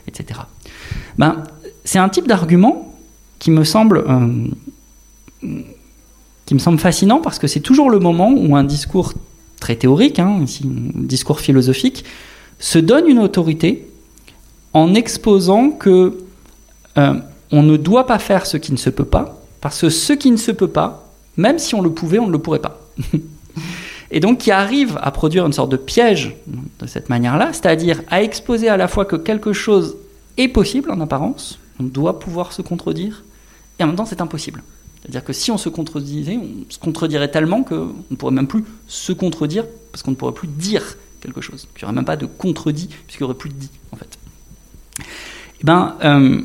etc. 0.07 0.41
Ben, 1.17 1.43
c'est 1.85 1.99
un 1.99 2.11
type 2.11 2.29
d'argument 2.29 2.95
qui 3.39 3.51
me 3.51 3.65
semble 3.65 4.05
euh, 4.07 4.47
qui 6.45 6.55
me 6.55 6.59
semble 6.59 6.79
fascinant 6.79 7.21
parce 7.21 7.39
que 7.39 7.47
c'est 7.47 7.61
toujours 7.61 7.91
le 7.91 7.99
moment 7.99 8.31
où 8.31 8.55
un 8.55 8.65
discours 8.65 9.15
très 9.59 9.77
théorique, 9.77 10.19
hein, 10.19 10.41
un 10.43 11.03
discours 11.03 11.41
philosophique, 11.41 12.05
se 12.59 12.79
donne 12.79 13.09
une 13.09 13.19
autorité 13.19 13.89
en 14.75 14.95
exposant 14.95 15.71
que 15.71 16.19
euh, 16.99 17.15
on 17.51 17.63
ne 17.63 17.79
doit 17.79 18.07
pas 18.07 18.19
faire 18.19 18.45
ce 18.45 18.59
qui 18.59 18.73
ne 18.73 18.77
se 18.77 18.91
peut 18.91 19.07
pas, 19.07 19.41
parce 19.63 19.81
que 19.81 19.89
ce 19.89 20.13
qui 20.13 20.31
ne 20.31 20.37
se 20.37 20.51
peut 20.51 20.69
pas, 20.69 21.11
même 21.39 21.59
si 21.59 21.75
on 21.75 21.81
le 21.81 21.91
pouvait, 21.91 22.19
on 22.19 22.27
ne 22.27 22.33
le 22.33 22.39
pourrait 22.39 22.59
pas. 22.59 22.79
Et 24.15 24.21
donc 24.21 24.39
qui 24.39 24.53
arrive 24.53 24.97
à 25.03 25.11
produire 25.11 25.45
une 25.45 25.53
sorte 25.53 25.71
de 25.71 25.77
piège 25.77 26.37
de 26.79 26.87
cette 26.87 27.09
manière-là, 27.09 27.53
c'est-à-dire 27.53 28.01
à 28.09 28.23
exposer 28.23 28.69
à 28.69 28.77
la 28.77 28.87
fois 28.87 29.05
que 29.05 29.17
quelque 29.17 29.53
chose 29.53 29.97
est 30.37 30.47
possible 30.47 30.93
en 30.93 31.01
apparence, 31.01 31.59
on 31.81 31.83
doit 31.83 32.21
pouvoir 32.21 32.53
se 32.53 32.63
contredire, 32.63 33.25
et 33.79 33.83
en 33.83 33.89
même 33.89 33.97
temps 33.97 34.07
c'est 34.07 34.21
impossible. 34.21 34.63
C'est-à-dire 35.03 35.25
que 35.25 35.33
si 35.33 35.51
on 35.51 35.59
se 35.59 35.69
contredisait, 35.69 36.39
on 36.39 36.71
se 36.71 36.79
contredirait 36.79 37.29
tellement 37.29 37.65
qu'on 37.65 37.93
ne 38.09 38.17
pourrait 38.17 38.33
même 38.33 38.47
plus 38.47 38.65
se 38.87 39.13
contredire, 39.13 39.65
parce 39.91 40.05
qu'on 40.05 40.13
ne 40.13 40.17
pourrait 40.17 40.33
plus 40.33 40.49
dire 40.49 40.97
quelque 41.21 41.41
chose. 41.41 41.67
Il 41.75 41.81
n'y 41.81 41.85
aurait 41.85 41.95
même 41.95 42.05
pas 42.05 42.17
de 42.17 42.27
contredit, 42.27 42.89
puisqu'il 43.07 43.25
n'y 43.25 43.31
aurait 43.31 43.39
plus 43.39 43.51
de 43.51 43.55
dit, 43.55 43.71
en 43.91 43.97
fait. 43.97 44.17
Eh 45.61 45.65
ben, 45.65 45.97
euh, 46.05 46.41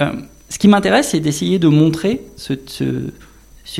euh, 0.00 0.12
ce 0.48 0.58
qui 0.58 0.68
m'intéresse, 0.68 1.08
c'est 1.08 1.20
d'essayer 1.20 1.58
de 1.58 1.66
montrer 1.66 2.22
ce, 2.36 2.52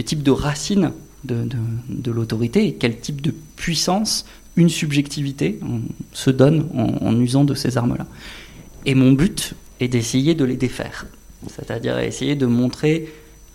type 0.02 0.24
de 0.24 0.30
racine 0.32 0.90
de, 1.24 2.10
l'autorité 2.10 2.66
et 2.66 2.74
quel 2.74 2.98
type 2.98 3.20
de 3.20 3.34
puissance 3.56 4.24
une 4.56 4.68
subjectivité 4.68 5.60
se 6.12 6.30
donne 6.30 6.68
en, 6.74 7.18
usant 7.20 7.44
de 7.44 7.54
ces 7.54 7.78
armes-là. 7.78 8.06
Et 8.86 8.94
mon 8.94 9.12
but 9.12 9.54
est 9.80 9.88
d'essayer 9.88 10.34
de 10.34 10.44
les 10.44 10.56
défaire. 10.56 11.06
C'est-à-dire 11.48 11.98
essayer 11.98 12.36
de 12.36 12.46
montrer 12.46 13.12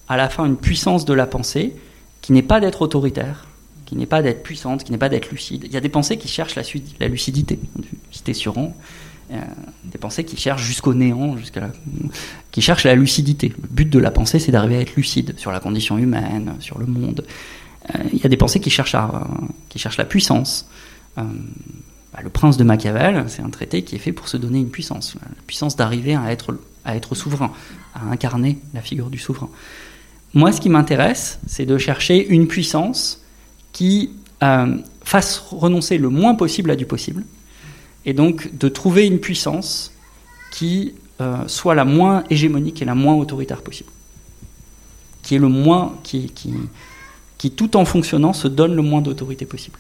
à 0.07 0.18
la 0.18 0.30
fin 0.30 0.45
une 0.45 0.57
puissance 0.57 1.05
de 1.05 1.13
la 1.13 1.28
pensée 1.28 1.74
qui 2.22 2.32
n'est 2.34 2.41
pas 2.41 2.59
d'être 2.59 2.82
autoritaire, 2.82 3.47
qui 3.86 3.95
n'est 3.95 4.05
pas 4.05 4.22
d'être 4.22 4.41
puissante, 4.41 4.84
qui 4.84 4.91
n'est 4.91 4.97
pas 4.97 5.09
d'être 5.09 5.30
lucide. 5.30 5.63
Il 5.66 5.74
y 5.74 5.78
a 5.78 5.82
des 5.82 5.89
pensées 5.89 6.18
qui 6.18 6.28
cherchent 6.28 6.55
la, 6.55 6.63
la 6.99 7.07
lucidité, 7.07 7.59
cité 8.11 8.34
sur 8.34 8.57
euh, 8.57 8.68
des 9.30 9.97
pensées 9.97 10.23
qui 10.23 10.38
cherchent 10.38 10.63
jusqu'au 10.63 10.93
néant, 10.93 11.38
jusqu'à 11.38 11.71
qui 12.51 12.61
cherchent 12.61 12.84
la 12.84 12.95
lucidité. 12.95 13.53
Le 13.61 13.67
but 13.69 13.89
de 13.89 13.99
la 13.99 14.11
pensée, 14.11 14.39
c'est 14.39 14.51
d'arriver 14.51 14.78
à 14.78 14.82
être 14.82 14.95
lucide 14.95 15.34
sur 15.38 15.51
la 15.51 15.59
condition 15.59 15.97
humaine, 15.97 16.55
sur 16.59 16.78
le 16.78 16.86
monde. 16.86 17.26
Euh, 17.93 17.99
il 18.13 18.19
y 18.19 18.26
a 18.26 18.30
des 18.30 18.38
pensées 18.38 18.59
qui 18.59 18.69
cherchent, 18.69 18.95
à, 18.95 19.28
qui 19.69 19.80
cherchent 19.80 19.97
la 19.97 20.05
puissance. 20.05 20.67
Euh, 21.17 21.23
bah, 22.13 22.19
le 22.23 22.30
prince 22.30 22.57
de 22.57 22.63
Machiavel, 22.63 23.26
c'est 23.28 23.41
un 23.41 23.49
traité 23.49 23.84
qui 23.84 23.95
est 23.95 23.99
fait 23.99 24.11
pour 24.11 24.28
se 24.28 24.38
donner 24.38 24.59
une 24.59 24.69
puissance, 24.69 25.15
la 25.21 25.41
puissance 25.45 25.76
d'arriver 25.76 26.15
à 26.15 26.32
être, 26.32 26.57
à 26.84 26.95
être 26.95 27.15
souverain, 27.15 27.51
à 27.93 28.05
incarner 28.09 28.59
la 28.73 28.82
figure 28.82 29.09
du 29.09 29.17
souverain. 29.17 29.49
Moi, 30.34 30.51
ce 30.51 30.59
qui 30.59 30.69
m'intéresse, 30.69 31.39
c'est 31.47 31.65
de 31.65 31.78
chercher 31.78 32.28
une 32.28 32.47
puissance 32.47 33.21
qui 33.71 34.11
euh, 34.43 34.78
fasse 35.03 35.38
renoncer 35.38 35.97
le 35.97 36.09
moins 36.09 36.36
possible 36.36 36.71
à 36.71 36.76
du 36.76 36.86
possible, 36.86 37.23
et 38.06 38.14
donc 38.14 38.56
de 38.58 38.68
trouver 38.70 39.06
une 39.06 39.20
puissance 39.20 39.91
qui 40.51 40.93
euh, 41.22 41.47
soit 41.47 41.76
la 41.76 41.86
moins 41.86 42.24
hégémonique 42.30 42.82
et 42.82 42.86
la 42.86 42.95
moins 42.95 43.16
autoritaire 43.16 43.62
possible, 43.62 43.89
qui 45.24 45.36
est 45.36 45.39
le 45.39 45.47
moins, 45.47 45.95
qui, 46.03 46.30
qui, 46.30 46.53
qui 47.38 47.51
tout 47.51 47.78
en 47.78 47.86
fonctionnant 47.86 48.34
se 48.34 48.47
donne 48.47 48.76
le 48.76 48.82
moins 48.82 49.01
d'autorité 49.01 49.45
possible. 49.45 49.80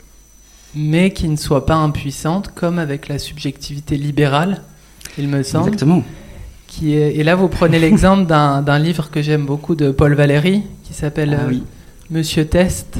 Mais 0.73 1.11
qui 1.11 1.29
ne 1.29 1.37
soit 1.37 1.65
pas 1.65 1.75
impuissante, 1.75 2.51
comme 2.53 2.79
avec 2.79 3.07
la 3.07 3.19
subjectivité 3.19 3.97
libérale, 3.97 4.63
il 5.17 5.29
me 5.29 5.41
semble. 5.43 5.69
Exactement 5.69 6.03
et 6.83 7.23
là, 7.23 7.35
vous 7.35 7.47
prenez 7.47 7.79
l'exemple 7.87 8.25
d'un 8.25 8.79
livre 8.79 9.09
que 9.09 9.21
j'aime 9.21 9.45
beaucoup 9.45 9.75
de 9.75 9.91
Paul 9.91 10.13
Valéry, 10.13 10.63
qui 10.83 10.93
s'appelle 10.93 11.37
ah 11.39 11.49
euh, 11.49 11.57
Monsieur 12.09 12.45
Test. 12.45 12.97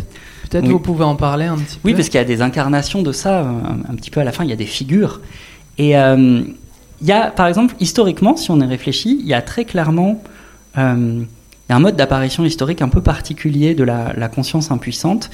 Peut-être 0.49 0.67
vous 0.67 0.79
pouvez 0.79 1.03
en 1.03 1.15
parler 1.15 1.45
un 1.45 1.57
petit 1.57 1.77
peu. 1.79 1.89
Oui, 1.89 1.93
parce 1.93 2.09
qu'il 2.09 2.19
y 2.19 2.21
a 2.21 2.25
des 2.25 2.41
incarnations 2.41 3.01
de 3.01 3.11
ça, 3.11 3.41
euh, 3.41 3.51
un, 3.89 3.95
petit 3.95 4.11
peu 4.11 4.19
à 4.19 4.23
la 4.23 4.31
fin, 4.31 4.43
il 4.43 4.49
y 4.49 4.53
a 4.53 4.57
des 4.57 4.65
figures. 4.65 5.21
Et 5.77 5.97
euh, 5.97 6.41
il 7.01 7.07
y 7.07 7.11
a, 7.11 7.31
par 7.31 7.47
exemple, 7.47 7.75
historiquement, 7.79 8.37
si 8.37 8.51
on 8.51 8.59
y 8.59 8.65
réfléchit, 8.65 9.17
il 9.19 9.27
y 9.27 9.33
a 9.33 9.41
très 9.41 9.65
clairement 9.65 10.21
un 10.77 11.79
mode 11.79 11.95
d'apparition 11.95 12.43
historique 12.43 12.81
un 12.81 12.89
peu 12.89 13.01
particulier 13.01 13.75
de 13.75 13.83
la, 13.85 14.11
la, 14.15 14.27
conscience 14.27 14.71
impuissante, 14.71 15.29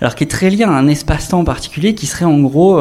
alors 0.00 0.16
qui 0.16 0.24
est 0.24 0.28
très 0.28 0.50
lié 0.50 0.64
à 0.64 0.70
un 0.70 0.88
espace-temps 0.88 1.44
particulier 1.44 1.94
qui 1.94 2.06
serait 2.06 2.24
en 2.24 2.38
gros 2.40 2.80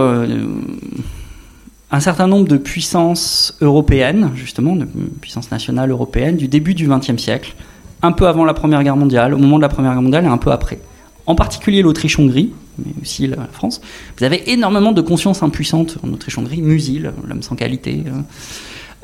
un 1.92 2.00
certain 2.00 2.28
nombre 2.28 2.48
de 2.48 2.58
puissances 2.58 3.58
européennes, 3.62 4.32
justement, 4.36 4.76
de 4.76 4.86
puissances 5.22 5.52
nationales 5.52 5.92
européennes, 5.92 6.36
du 6.36 6.48
début 6.48 6.74
du 6.74 6.88
XXe 6.88 7.18
siècle, 7.18 7.56
un 8.02 8.12
peu 8.12 8.28
avant 8.28 8.46
la 8.46 8.54
Première 8.54 8.84
Guerre 8.84 8.98
mondiale, 8.98 9.34
au 9.34 9.38
moment 9.38 9.58
de 9.58 9.62
la 9.62 9.70
Première 9.70 9.94
Guerre 9.94 10.02
mondiale 10.02 10.26
et 10.26 10.28
un 10.28 10.38
peu 10.38 10.52
après. 10.52 10.80
En 11.28 11.36
particulier 11.36 11.82
l'Autriche-Hongrie, 11.82 12.54
mais 12.80 12.94
aussi 13.02 13.28
la 13.28 13.48
France. 13.52 13.82
Vous 14.18 14.24
avez 14.24 14.50
énormément 14.52 14.94
de 14.94 15.02
conscience 15.02 15.44
impuissante 15.44 15.98
en 16.02 16.14
Autriche-Hongrie, 16.14 16.62
Musil, 16.62 17.12
l'homme 17.28 17.42
sans 17.42 17.56
qualité. 17.56 18.04
Euh, 18.08 18.22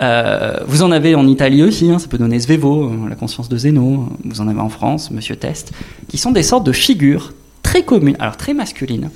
euh, 0.02 0.64
vous 0.66 0.84
en 0.84 0.92
avez 0.92 1.16
en 1.16 1.28
Italie 1.28 1.64
aussi, 1.64 1.92
hein, 1.92 2.00
ça 2.00 2.08
peut 2.08 2.18
donner 2.18 2.40
Svevo, 2.40 2.86
euh, 2.86 3.10
la 3.10 3.16
conscience 3.16 3.50
de 3.50 3.58
Zeno. 3.58 4.08
Vous 4.24 4.40
en 4.40 4.48
avez 4.48 4.62
en 4.62 4.70
France, 4.70 5.12
Monsieur 5.12 5.36
Test, 5.36 5.74
qui 6.08 6.18
sont 6.18 6.32
des 6.32 6.44
sortes 6.44 6.66
de 6.66 6.72
figures 6.72 7.34
très 7.62 7.84
communes, 7.84 8.16
alors 8.20 8.38
très 8.38 8.54
masculines, 8.54 9.10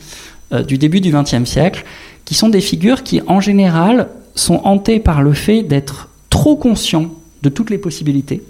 du 0.65 0.77
début 0.77 1.01
du 1.01 1.11
XXe 1.11 1.43
siècle, 1.43 1.83
qui 2.23 2.33
sont 2.33 2.47
des 2.47 2.61
figures 2.61 3.03
qui, 3.03 3.21
en 3.27 3.41
général, 3.41 4.07
sont 4.33 4.61
hantées 4.63 4.99
par 4.99 5.21
le 5.21 5.33
fait 5.33 5.63
d'être 5.63 6.09
trop 6.29 6.55
conscients 6.55 7.11
de 7.41 7.49
toutes 7.49 7.69
les 7.69 7.77
possibilités. 7.77 8.41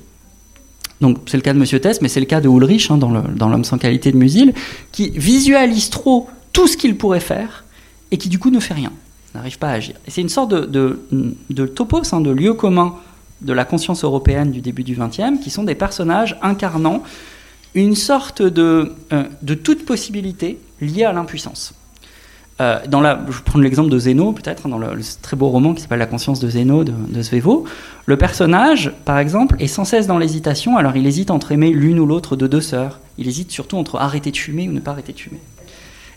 Donc 1.01 1.17
c'est 1.27 1.37
le 1.37 1.43
cas 1.43 1.53
de 1.53 1.59
Monsieur 1.59 1.79
Tess, 1.79 2.01
mais 2.01 2.07
c'est 2.07 2.19
le 2.19 2.25
cas 2.25 2.41
de 2.41 2.49
Ulrich 2.49 2.89
hein, 2.89 2.97
dans 2.97 3.49
L'homme 3.49 3.63
sans 3.63 3.77
qualité 3.77 4.11
de 4.11 4.17
Musil, 4.17 4.53
qui 4.91 5.11
visualise 5.11 5.89
trop 5.89 6.27
tout 6.53 6.67
ce 6.67 6.75
qu'il 6.77 6.97
pourrait 6.97 7.19
faire 7.19 7.65
et 8.11 8.17
qui 8.17 8.29
du 8.29 8.39
coup 8.39 8.49
ne 8.49 8.59
fait 8.59 8.73
rien, 8.73 8.91
n'arrive 9.35 9.59
pas 9.59 9.69
à 9.69 9.73
agir. 9.73 9.95
Et 10.07 10.11
c'est 10.11 10.21
une 10.21 10.29
sorte 10.29 10.49
de, 10.51 11.65
topos, 11.75 12.13
hein, 12.13 12.21
de 12.21 12.31
lieu 12.31 12.53
commun 12.53 12.95
de 13.41 13.53
la 13.53 13.65
conscience 13.65 14.03
européenne 14.03 14.51
du 14.51 14.61
début 14.61 14.83
du 14.83 14.95
XXe, 14.95 15.39
qui 15.43 15.51
sont 15.51 15.63
des 15.63 15.75
personnages 15.75 16.37
incarnant 16.41 17.03
une 17.75 17.93
sorte 17.93 18.41
de, 18.41 18.93
euh, 19.13 19.25
de 19.43 19.53
toute 19.53 19.85
possibilité 19.85 20.57
liée 20.81 21.03
à 21.03 21.13
l'impuissance. 21.13 21.75
Euh, 22.59 22.79
dans 22.87 23.01
la, 23.01 23.19
je 23.29 23.37
vais 23.37 23.43
prendre 23.43 23.63
l'exemple 23.63 23.89
de 23.89 23.99
Zeno, 23.99 24.31
peut-être, 24.31 24.65
hein, 24.65 24.69
dans 24.69 24.79
le, 24.79 24.99
très 25.21 25.37
beau 25.37 25.49
roman 25.49 25.75
qui 25.75 25.81
s'appelle 25.81 25.99
La 25.99 26.07
conscience 26.07 26.39
de 26.39 26.49
Zeno 26.49 26.83
de, 26.83 26.91
de 26.91 27.21
Svevo. 27.21 27.65
Le 28.07 28.17
personnage, 28.17 28.91
par 29.05 29.19
exemple, 29.19 29.55
est 29.59 29.67
sans 29.67 29.85
cesse 29.85 30.07
dans 30.07 30.17
l'hésitation, 30.17 30.75
alors 30.77 30.95
il 30.95 31.05
hésite 31.05 31.29
entre 31.29 31.51
aimer 31.51 31.69
l'une 31.69 31.99
ou 31.99 32.07
l'autre 32.07 32.35
de 32.35 32.47
deux 32.47 32.61
sœurs. 32.61 32.99
Il 33.19 33.27
hésite 33.27 33.51
surtout 33.51 33.77
entre 33.77 33.97
arrêter 33.97 34.31
de 34.31 34.37
fumer 34.37 34.67
ou 34.67 34.71
ne 34.71 34.79
pas 34.79 34.91
arrêter 34.91 35.13
de 35.13 35.19
fumer. 35.19 35.39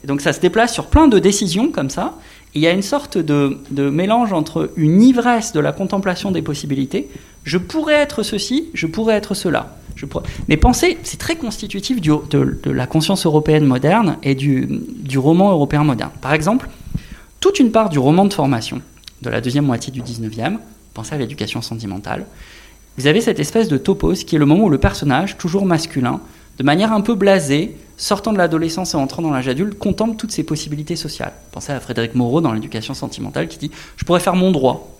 Et 0.02 0.06
donc 0.06 0.20
ça 0.22 0.32
se 0.32 0.40
déplace 0.40 0.72
sur 0.72 0.86
plein 0.86 1.08
de 1.08 1.18
décisions 1.18 1.70
comme 1.70 1.90
ça. 1.90 2.14
il 2.54 2.62
y 2.62 2.66
a 2.66 2.72
une 2.72 2.82
sorte 2.82 3.18
de, 3.18 3.58
de, 3.70 3.90
mélange 3.90 4.32
entre 4.32 4.70
une 4.76 5.02
ivresse 5.02 5.52
de 5.52 5.60
la 5.60 5.72
contemplation 5.72 6.30
des 6.30 6.42
possibilités. 6.42 7.08
Je 7.44 7.58
pourrais 7.58 7.94
être 7.94 8.22
ceci, 8.22 8.68
je 8.74 8.86
pourrais 8.86 9.14
être 9.14 9.34
cela. 9.34 9.76
Mais 10.48 10.56
pensez, 10.56 10.98
c'est 11.02 11.18
très 11.18 11.36
constitutif 11.36 12.00
de, 12.00 12.70
la 12.70 12.86
conscience 12.86 13.26
européenne 13.26 13.64
moderne 13.64 14.16
et 14.22 14.34
du, 14.34 14.68
roman 15.16 15.50
européen 15.50 15.84
moderne. 15.84 16.10
Par 16.20 16.32
exemple, 16.32 16.68
toute 17.40 17.58
une 17.58 17.70
part 17.70 17.88
du 17.88 17.98
roman 17.98 18.24
de 18.24 18.32
formation 18.32 18.82
de 19.22 19.30
la 19.30 19.40
deuxième 19.40 19.66
moitié 19.66 19.92
du 19.92 20.00
19e, 20.00 20.58
pensez 20.94 21.14
à 21.14 21.18
l'éducation 21.18 21.60
sentimentale, 21.60 22.26
vous 22.96 23.06
avez 23.06 23.20
cette 23.20 23.38
espèce 23.38 23.68
de 23.68 23.76
topos 23.76 24.24
qui 24.24 24.36
est 24.36 24.38
le 24.38 24.46
moment 24.46 24.64
où 24.64 24.70
le 24.70 24.78
personnage, 24.78 25.38
toujours 25.38 25.64
masculin, 25.64 26.20
de 26.58 26.64
manière 26.64 26.92
un 26.92 27.00
peu 27.00 27.14
blasée, 27.14 27.76
sortant 27.96 28.32
de 28.32 28.38
l'adolescence 28.38 28.94
et 28.94 28.96
entrant 28.96 29.22
dans 29.22 29.30
l'âge 29.30 29.48
adulte, 29.48 29.78
contemple 29.78 30.16
toutes 30.16 30.32
ces 30.32 30.42
possibilités 30.42 30.96
sociales. 30.96 31.32
Pensez 31.52 31.72
à 31.72 31.80
Frédéric 31.80 32.14
Moreau 32.14 32.40
dans 32.40 32.52
l'éducation 32.52 32.94
sentimentale 32.94 33.48
qui 33.48 33.58
dit 33.58 33.70
Je 33.96 34.04
pourrais 34.04 34.20
faire 34.20 34.36
mon 34.36 34.50
droit, 34.50 34.90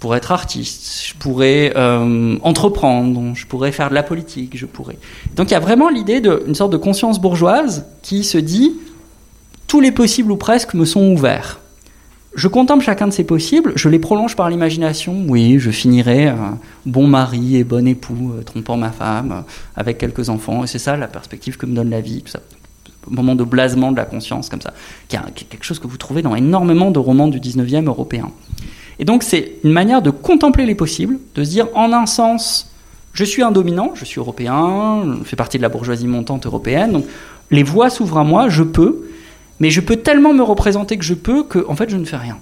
pourrais 0.00 0.18
être 0.18 0.32
artiste, 0.32 1.06
je 1.06 1.14
pourrais 1.14 1.72
euh, 1.76 2.36
entreprendre, 2.42 3.34
je 3.34 3.46
pourrais 3.46 3.70
faire 3.70 3.90
de 3.90 3.94
la 3.94 4.02
politique, 4.02 4.56
je 4.56 4.66
pourrais. 4.66 4.98
Donc 5.36 5.50
il 5.50 5.52
y 5.52 5.56
a 5.56 5.60
vraiment 5.60 5.88
l'idée 5.88 6.20
d'une 6.20 6.54
sorte 6.54 6.72
de 6.72 6.78
conscience 6.78 7.20
bourgeoise 7.20 7.86
qui 8.02 8.24
se 8.24 8.38
dit 8.38 8.72
Tous 9.68 9.80
les 9.80 9.92
possibles 9.92 10.32
ou 10.32 10.36
presque 10.36 10.74
me 10.74 10.84
sont 10.84 11.12
ouverts. 11.12 11.60
Je 12.34 12.48
contemple 12.48 12.84
chacun 12.84 13.08
de 13.08 13.12
ces 13.12 13.24
possibles, 13.24 13.72
je 13.74 13.88
les 13.88 13.98
prolonge 13.98 14.36
par 14.36 14.48
l'imagination. 14.48 15.24
Oui, 15.28 15.58
je 15.58 15.70
finirai 15.70 16.28
euh, 16.28 16.34
bon 16.86 17.06
mari 17.06 17.56
et 17.56 17.64
bon 17.64 17.86
époux, 17.86 18.32
euh, 18.36 18.42
trompant 18.42 18.76
ma 18.76 18.92
femme, 18.92 19.44
avec 19.76 19.98
quelques 19.98 20.28
enfants. 20.28 20.64
Et 20.64 20.66
c'est 20.66 20.78
ça 20.78 20.96
la 20.96 21.08
perspective 21.08 21.56
que 21.56 21.66
me 21.66 21.74
donne 21.74 21.90
la 21.90 22.00
vie. 22.00 22.22
Tout 22.22 22.30
ça. 22.30 22.40
moment 23.08 23.34
de 23.34 23.44
blasement 23.44 23.90
de 23.90 23.96
la 23.96 24.04
conscience, 24.04 24.48
comme 24.48 24.62
ça, 24.62 24.72
qui 25.08 25.16
est 25.16 25.44
quelque 25.48 25.64
chose 25.64 25.80
que 25.80 25.88
vous 25.88 25.96
trouvez 25.96 26.22
dans 26.22 26.36
énormément 26.36 26.90
de 26.92 27.00
romans 27.00 27.28
du 27.28 27.40
19e 27.40 27.86
européen. 27.86 28.30
Et 29.00 29.04
donc, 29.04 29.24
c'est 29.24 29.54
une 29.64 29.72
manière 29.72 30.02
de 30.02 30.10
contempler 30.10 30.64
les 30.66 30.76
possibles, 30.76 31.18
de 31.34 31.42
se 31.42 31.50
dire 31.50 31.66
en 31.74 31.92
un 31.92 32.06
sens, 32.06 32.70
je 33.12 33.24
suis 33.24 33.42
un 33.42 33.50
dominant, 33.50 33.90
je 33.94 34.04
suis 34.04 34.20
européen, 34.20 35.16
je 35.18 35.24
fais 35.24 35.34
partie 35.34 35.56
de 35.56 35.62
la 35.62 35.68
bourgeoisie 35.68 36.06
montante 36.06 36.46
européenne, 36.46 36.92
donc 36.92 37.06
les 37.50 37.64
voies 37.64 37.90
s'ouvrent 37.90 38.18
à 38.18 38.24
moi, 38.24 38.48
je 38.48 38.62
peux 38.62 39.10
mais 39.60 39.70
je 39.70 39.80
peux 39.80 39.96
tellement 39.96 40.32
me 40.32 40.42
représenter 40.42 40.96
que 40.96 41.04
je 41.04 41.14
peux 41.14 41.44
que, 41.44 41.64
en 41.68 41.76
fait, 41.76 41.90
je 41.90 41.96
ne 41.96 42.04
fais 42.04 42.16
rien. 42.16 42.38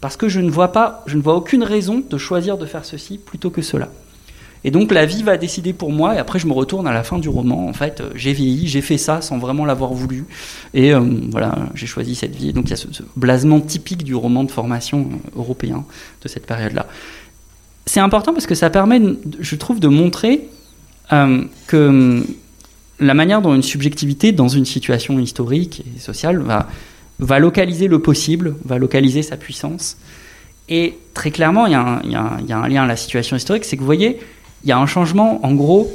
Parce 0.00 0.16
que 0.16 0.28
je 0.28 0.40
ne 0.40 0.50
vois 0.50 0.72
pas, 0.72 1.04
je 1.06 1.16
ne 1.16 1.22
vois 1.22 1.34
aucune 1.34 1.62
raison 1.62 2.02
de 2.08 2.18
choisir 2.18 2.56
de 2.56 2.66
faire 2.66 2.84
ceci 2.84 3.18
plutôt 3.18 3.50
que 3.50 3.62
cela. 3.62 3.88
Et 4.66 4.72
donc 4.72 4.92
la 4.92 5.06
vie 5.06 5.22
va 5.22 5.36
décider 5.36 5.72
pour 5.72 5.92
moi, 5.92 6.16
et 6.16 6.18
après 6.18 6.40
je 6.40 6.48
me 6.48 6.52
retourne 6.52 6.88
à 6.88 6.92
la 6.92 7.04
fin 7.04 7.18
du 7.20 7.28
roman. 7.28 7.68
En 7.68 7.72
fait, 7.72 8.00
euh, 8.00 8.10
j'ai 8.16 8.32
vieilli, 8.32 8.66
j'ai 8.66 8.80
fait 8.80 8.98
ça 8.98 9.20
sans 9.20 9.38
vraiment 9.38 9.64
l'avoir 9.64 9.94
voulu, 9.94 10.24
et 10.74 10.92
euh, 10.92 11.00
voilà, 11.30 11.54
j'ai 11.76 11.86
choisi 11.86 12.16
cette 12.16 12.34
vie. 12.34 12.52
donc 12.52 12.64
il 12.64 12.70
y 12.70 12.72
a 12.72 12.76
ce, 12.76 12.88
blasement 13.14 13.60
typique 13.60 14.02
du 14.02 14.16
roman 14.16 14.42
de 14.42 14.50
formation 14.50 15.08
euh, 15.12 15.38
européen 15.38 15.84
de 16.20 16.28
cette 16.28 16.46
période-là. 16.46 16.88
C'est 17.86 18.00
important 18.00 18.32
parce 18.32 18.48
que 18.48 18.56
ça 18.56 18.68
permet, 18.68 19.00
je 19.38 19.54
trouve, 19.54 19.78
de 19.78 19.86
montrer 19.86 20.48
que 21.68 22.24
la 22.98 23.14
manière 23.14 23.40
dont 23.40 23.54
une 23.54 23.62
subjectivité, 23.62 24.32
dans 24.32 24.48
une 24.48 24.64
situation 24.64 25.20
historique 25.20 25.84
et 25.96 26.00
sociale, 26.00 26.42
va 27.20 27.38
localiser 27.38 27.86
le 27.86 28.00
possible, 28.00 28.56
va 28.64 28.78
localiser 28.78 29.22
sa 29.22 29.36
puissance. 29.36 29.96
Et 30.68 30.98
très 31.14 31.30
clairement, 31.30 31.66
il 31.66 31.72
y, 31.72 31.74
a 31.76 32.00
un, 32.58 32.68
lien 32.68 32.82
à 32.82 32.86
la 32.86 32.96
situation 32.96 33.36
historique, 33.36 33.64
c'est 33.64 33.76
que 33.76 33.80
vous 33.80 33.86
voyez, 33.86 34.18
il 34.62 34.68
y 34.68 34.72
a 34.72 34.78
un 34.78 34.86
changement, 34.86 35.44
en 35.44 35.54
gros, 35.54 35.90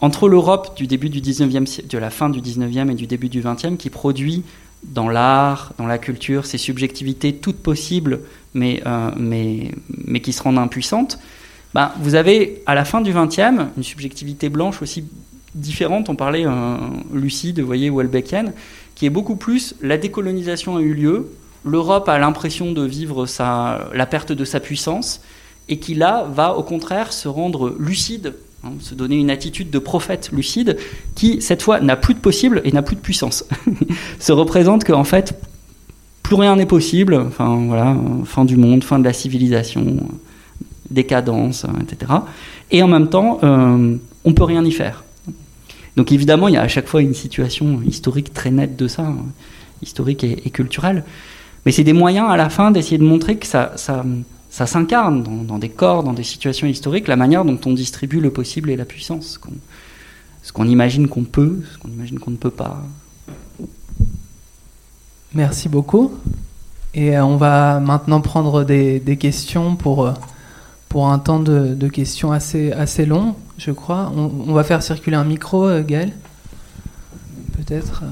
entre 0.00 0.28
l'Europe 0.28 0.76
du 0.76 0.86
début 0.86 1.08
du 1.08 1.20
19e, 1.20 1.86
de 1.86 1.98
la 1.98 2.10
fin 2.10 2.30
du 2.30 2.40
19e 2.40 2.90
et 2.90 2.94
du 2.94 3.06
début 3.06 3.28
du 3.28 3.42
20e, 3.42 3.76
qui 3.76 3.90
produit 3.90 4.42
dans 4.82 5.08
l'art, 5.08 5.72
dans 5.78 5.86
la 5.86 5.98
culture, 5.98 6.46
ces 6.46 6.58
subjectivités 6.58 7.34
toutes 7.34 7.58
possibles, 7.58 8.20
mais, 8.54 8.82
euh, 8.86 9.10
mais, 9.16 9.72
mais 10.06 10.20
qui 10.20 10.32
se 10.32 10.42
rendent 10.42 10.58
impuissantes. 10.58 11.18
Ben, 11.74 11.92
vous 12.00 12.14
avez, 12.14 12.62
à 12.66 12.74
la 12.74 12.84
fin 12.84 13.00
du 13.00 13.12
20e, 13.12 13.68
une 13.76 13.82
subjectivité 13.82 14.48
blanche 14.48 14.82
aussi 14.82 15.04
différente. 15.54 16.08
On 16.08 16.16
parlait 16.16 16.46
euh, 16.46 16.76
lucide, 17.12 17.60
vous 17.60 17.66
voyez, 17.66 17.90
Welbeckian, 17.90 18.52
qui 18.94 19.06
est 19.06 19.10
beaucoup 19.10 19.36
plus 19.36 19.74
la 19.80 19.98
décolonisation 19.98 20.76
a 20.76 20.80
eu 20.80 20.94
lieu, 20.94 21.30
l'Europe 21.64 22.08
a 22.08 22.18
l'impression 22.18 22.72
de 22.72 22.82
vivre 22.82 23.26
sa, 23.26 23.88
la 23.94 24.06
perte 24.06 24.32
de 24.32 24.44
sa 24.44 24.60
puissance, 24.60 25.20
et 25.70 25.78
qui 25.78 25.94
là 25.94 26.28
va 26.34 26.56
au 26.56 26.62
contraire 26.62 27.12
se 27.12 27.28
rendre 27.28 27.74
lucide, 27.78 28.34
hein, 28.64 28.72
se 28.80 28.94
donner 28.94 29.16
une 29.16 29.30
attitude 29.30 29.70
de 29.70 29.78
prophète 29.78 30.30
lucide, 30.32 30.76
qui 31.14 31.40
cette 31.40 31.62
fois 31.62 31.80
n'a 31.80 31.96
plus 31.96 32.12
de 32.12 32.18
possible 32.18 32.60
et 32.64 32.72
n'a 32.72 32.82
plus 32.82 32.96
de 32.96 33.00
puissance. 33.00 33.46
se 34.18 34.32
représente 34.32 34.84
qu'en 34.84 35.04
fait, 35.04 35.40
plus 36.22 36.34
rien 36.34 36.56
n'est 36.56 36.66
possible, 36.66 37.14
enfin 37.14 37.64
voilà, 37.66 37.96
fin 38.24 38.44
du 38.44 38.56
monde, 38.56 38.84
fin 38.84 38.98
de 38.98 39.04
la 39.04 39.12
civilisation, 39.12 39.96
décadence, 40.90 41.64
etc. 41.82 42.12
Et 42.72 42.82
en 42.82 42.88
même 42.88 43.08
temps, 43.08 43.38
euh, 43.42 43.96
on 44.24 44.32
peut 44.32 44.44
rien 44.44 44.64
y 44.64 44.72
faire. 44.72 45.04
Donc 45.96 46.12
évidemment, 46.12 46.48
il 46.48 46.54
y 46.54 46.56
a 46.56 46.62
à 46.62 46.68
chaque 46.68 46.86
fois 46.86 47.00
une 47.02 47.14
situation 47.14 47.80
historique 47.86 48.34
très 48.34 48.50
nette 48.50 48.76
de 48.76 48.88
ça, 48.88 49.02
hein, 49.02 49.18
historique 49.82 50.24
et, 50.24 50.50
culturelle. 50.50 51.04
Mais 51.64 51.72
c'est 51.72 51.84
des 51.84 51.92
moyens 51.92 52.28
à 52.28 52.36
la 52.36 52.48
fin 52.48 52.70
d'essayer 52.70 52.98
de 52.98 53.04
montrer 53.04 53.36
que 53.36 53.46
ça, 53.46 53.74
ça 54.50 54.66
s'incarne 54.66 55.22
dans, 55.46 55.58
des 55.58 55.68
corps, 55.68 56.02
dans 56.02 56.12
des 56.12 56.24
situations 56.24 56.66
historiques, 56.66 57.08
la 57.08 57.16
manière 57.16 57.44
dont 57.44 57.58
on 57.66 57.72
distribue 57.72 58.20
le 58.20 58.30
possible 58.30 58.70
et 58.70 58.76
la 58.76 58.84
puissance. 58.84 59.38
ce 60.42 60.52
qu'on 60.52 60.66
imagine 60.66 61.08
qu'on 61.08 61.24
peut, 61.24 61.62
ce 61.72 61.78
qu'on 61.78 61.88
imagine 61.88 62.18
qu'on 62.18 62.32
ne 62.32 62.36
peut 62.36 62.50
pas. 62.50 62.82
Merci 65.34 65.68
beaucoup. 65.68 66.12
Et 66.92 67.16
euh, 67.16 67.24
on 67.24 67.36
va 67.36 67.78
maintenant 67.78 68.20
prendre 68.20 68.64
des, 68.64 69.16
questions 69.18 69.76
pour, 69.76 70.06
euh, 70.06 70.12
pour 70.88 71.08
un 71.08 71.20
temps 71.20 71.38
de, 71.38 71.74
de 71.74 71.88
questions 71.88 72.32
assez, 72.32 72.72
assez 72.72 73.06
long 73.06 73.36
je 73.60 73.70
crois. 73.70 74.10
On, 74.16 74.52
va 74.52 74.64
faire 74.64 74.82
circuler 74.82 75.16
un 75.16 75.24
micro, 75.24 75.66
euh, 75.66 75.82
Gaël 75.82 76.12
Peut-être. 77.52 78.02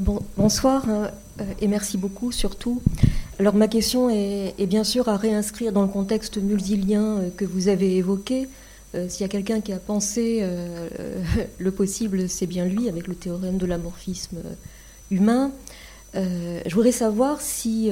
Bonsoir 0.00 0.84
euh, 0.88 1.08
et 1.60 1.68
merci 1.68 1.98
beaucoup 1.98 2.32
surtout. 2.32 2.82
Alors 3.38 3.54
ma 3.54 3.68
question 3.68 4.10
est, 4.10 4.66
bien 4.66 4.84
sûr 4.84 5.08
à 5.08 5.16
réinscrire 5.16 5.72
dans 5.72 5.82
le 5.82 5.88
contexte 5.88 6.38
multilien 6.38 7.22
que 7.36 7.44
vous 7.44 7.68
avez 7.68 7.96
évoqué. 7.96 8.48
Euh, 8.94 9.08
s'il 9.08 9.20
y 9.20 9.24
a 9.24 9.28
quelqu'un 9.28 9.60
qui 9.60 9.72
a 9.72 9.78
pensé 9.78 10.38
euh, 10.42 10.88
le 11.58 11.70
possible, 11.70 12.28
c'est 12.28 12.46
bien 12.46 12.64
lui, 12.64 12.88
avec 12.88 13.06
le 13.06 13.14
théorème 13.14 13.58
de 13.58 13.66
l'amorphisme 13.66 14.38
humain. 15.10 15.52
Euh, 16.14 16.60
je 16.64 16.74
voudrais 16.74 16.92
savoir 16.92 17.40
si 17.40 17.90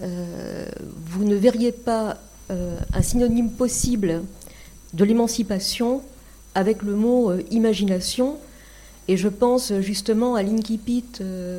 vous 0.00 1.24
ne 1.24 1.34
verriez 1.34 1.72
pas 1.72 2.18
un 2.50 3.02
synonyme 3.02 3.50
possible 3.50 4.22
de 4.94 5.04
l'émancipation 5.04 6.02
avec 6.54 6.82
le 6.82 6.94
mot 6.94 7.32
imagination. 7.50 8.38
Et 9.08 9.16
je 9.16 9.28
pense 9.28 9.72
justement 9.80 10.34
à 10.34 10.42
l'Inkipit, 10.42 11.04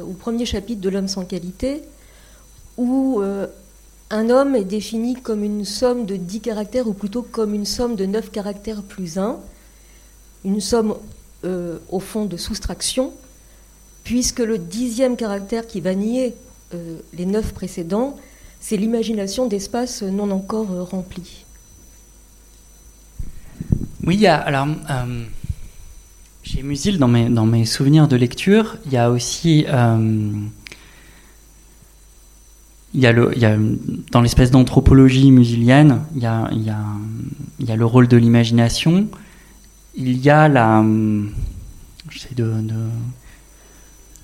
au 0.08 0.14
premier 0.14 0.46
chapitre 0.46 0.82
de 0.82 0.90
L'homme 0.90 1.08
sans 1.08 1.26
qualité, 1.26 1.82
où 2.78 3.22
un 4.12 4.30
homme 4.30 4.56
est 4.56 4.64
défini 4.64 5.16
comme 5.16 5.44
une 5.44 5.66
somme 5.66 6.06
de 6.06 6.16
10 6.16 6.42
caractères, 6.42 6.88
ou 6.88 6.94
plutôt 6.94 7.22
comme 7.22 7.54
une 7.54 7.66
somme 7.66 7.96
de 7.96 8.06
9 8.06 8.32
caractères 8.32 8.82
plus 8.82 9.18
1, 9.18 9.38
une 10.46 10.62
somme 10.62 10.96
euh, 11.46 11.78
au 11.90 12.00
fond 12.00 12.26
de 12.26 12.38
soustraction, 12.38 13.14
puisque 14.04 14.40
le 14.40 14.58
dixième 14.58 15.16
caractère 15.16 15.68
qui 15.68 15.80
va 15.80 15.94
nier 15.94 16.36
euh, 16.74 16.98
les 17.14 17.26
neuf 17.26 17.54
précédents, 17.54 18.18
c'est 18.60 18.78
l'imagination 18.78 19.46
d'espaces 19.46 20.02
non 20.02 20.32
encore 20.32 20.72
euh, 20.72 20.84
remplis. 20.84 21.46
Oui, 24.06 24.26
alors, 24.26 24.68
chez 26.50 26.64
Musil, 26.64 26.98
dans 26.98 27.08
mes, 27.08 27.30
dans 27.30 27.46
mes 27.46 27.66
souvenirs 27.66 28.08
de 28.08 28.16
lecture, 28.16 28.78
il 28.86 28.94
y 28.94 28.98
a 28.98 29.12
aussi 29.12 29.66
il 32.94 33.02
y 33.02 33.06
a, 33.06 33.12
le, 33.12 33.38
y 33.38 33.46
a 33.46 33.56
dans 34.12 34.22
l'espèce 34.22 34.50
d'anthropologie 34.50 35.30
musilienne, 35.30 36.02
il 36.16 36.24
y 36.24 36.26
a, 36.26 36.50
y, 36.52 36.70
a, 36.72 36.80
y 37.60 37.72
a 37.72 37.76
le 37.76 37.86
rôle 37.86 38.08
de 38.08 38.18
l'imagination. 38.18 39.08
Il 39.96 40.18
y 40.18 40.30
a 40.32 40.48
la. 40.48 40.84
J'essaie 42.10 42.34
de, 42.34 42.46
de, 42.62 42.74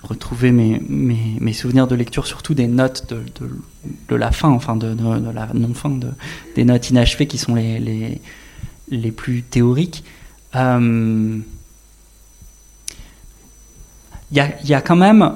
retrouver 0.01 0.51
mes, 0.51 0.81
mes, 0.89 1.37
mes, 1.39 1.53
souvenirs 1.53 1.87
de 1.87 1.95
lecture, 1.95 2.25
surtout 2.25 2.55
des 2.55 2.67
notes 2.67 3.07
de, 3.09 3.17
de, 3.39 3.51
de 4.09 4.15
la 4.15 4.31
fin, 4.31 4.49
enfin 4.49 4.75
de, 4.75 4.95
de 4.95 5.29
la 5.29 5.49
non-fin, 5.53 5.99
des 6.55 6.65
notes 6.65 6.89
inachevées 6.89 7.27
qui 7.27 7.37
sont 7.37 7.53
les, 7.53 7.79
les, 7.79 8.21
les 8.89 9.11
plus 9.11 9.43
théoriques. 9.43 10.03
Euh, 10.55 11.39
il 14.31 14.37
y, 14.37 14.73
a, 14.73 14.81
quand 14.81 14.95
même 14.95 15.33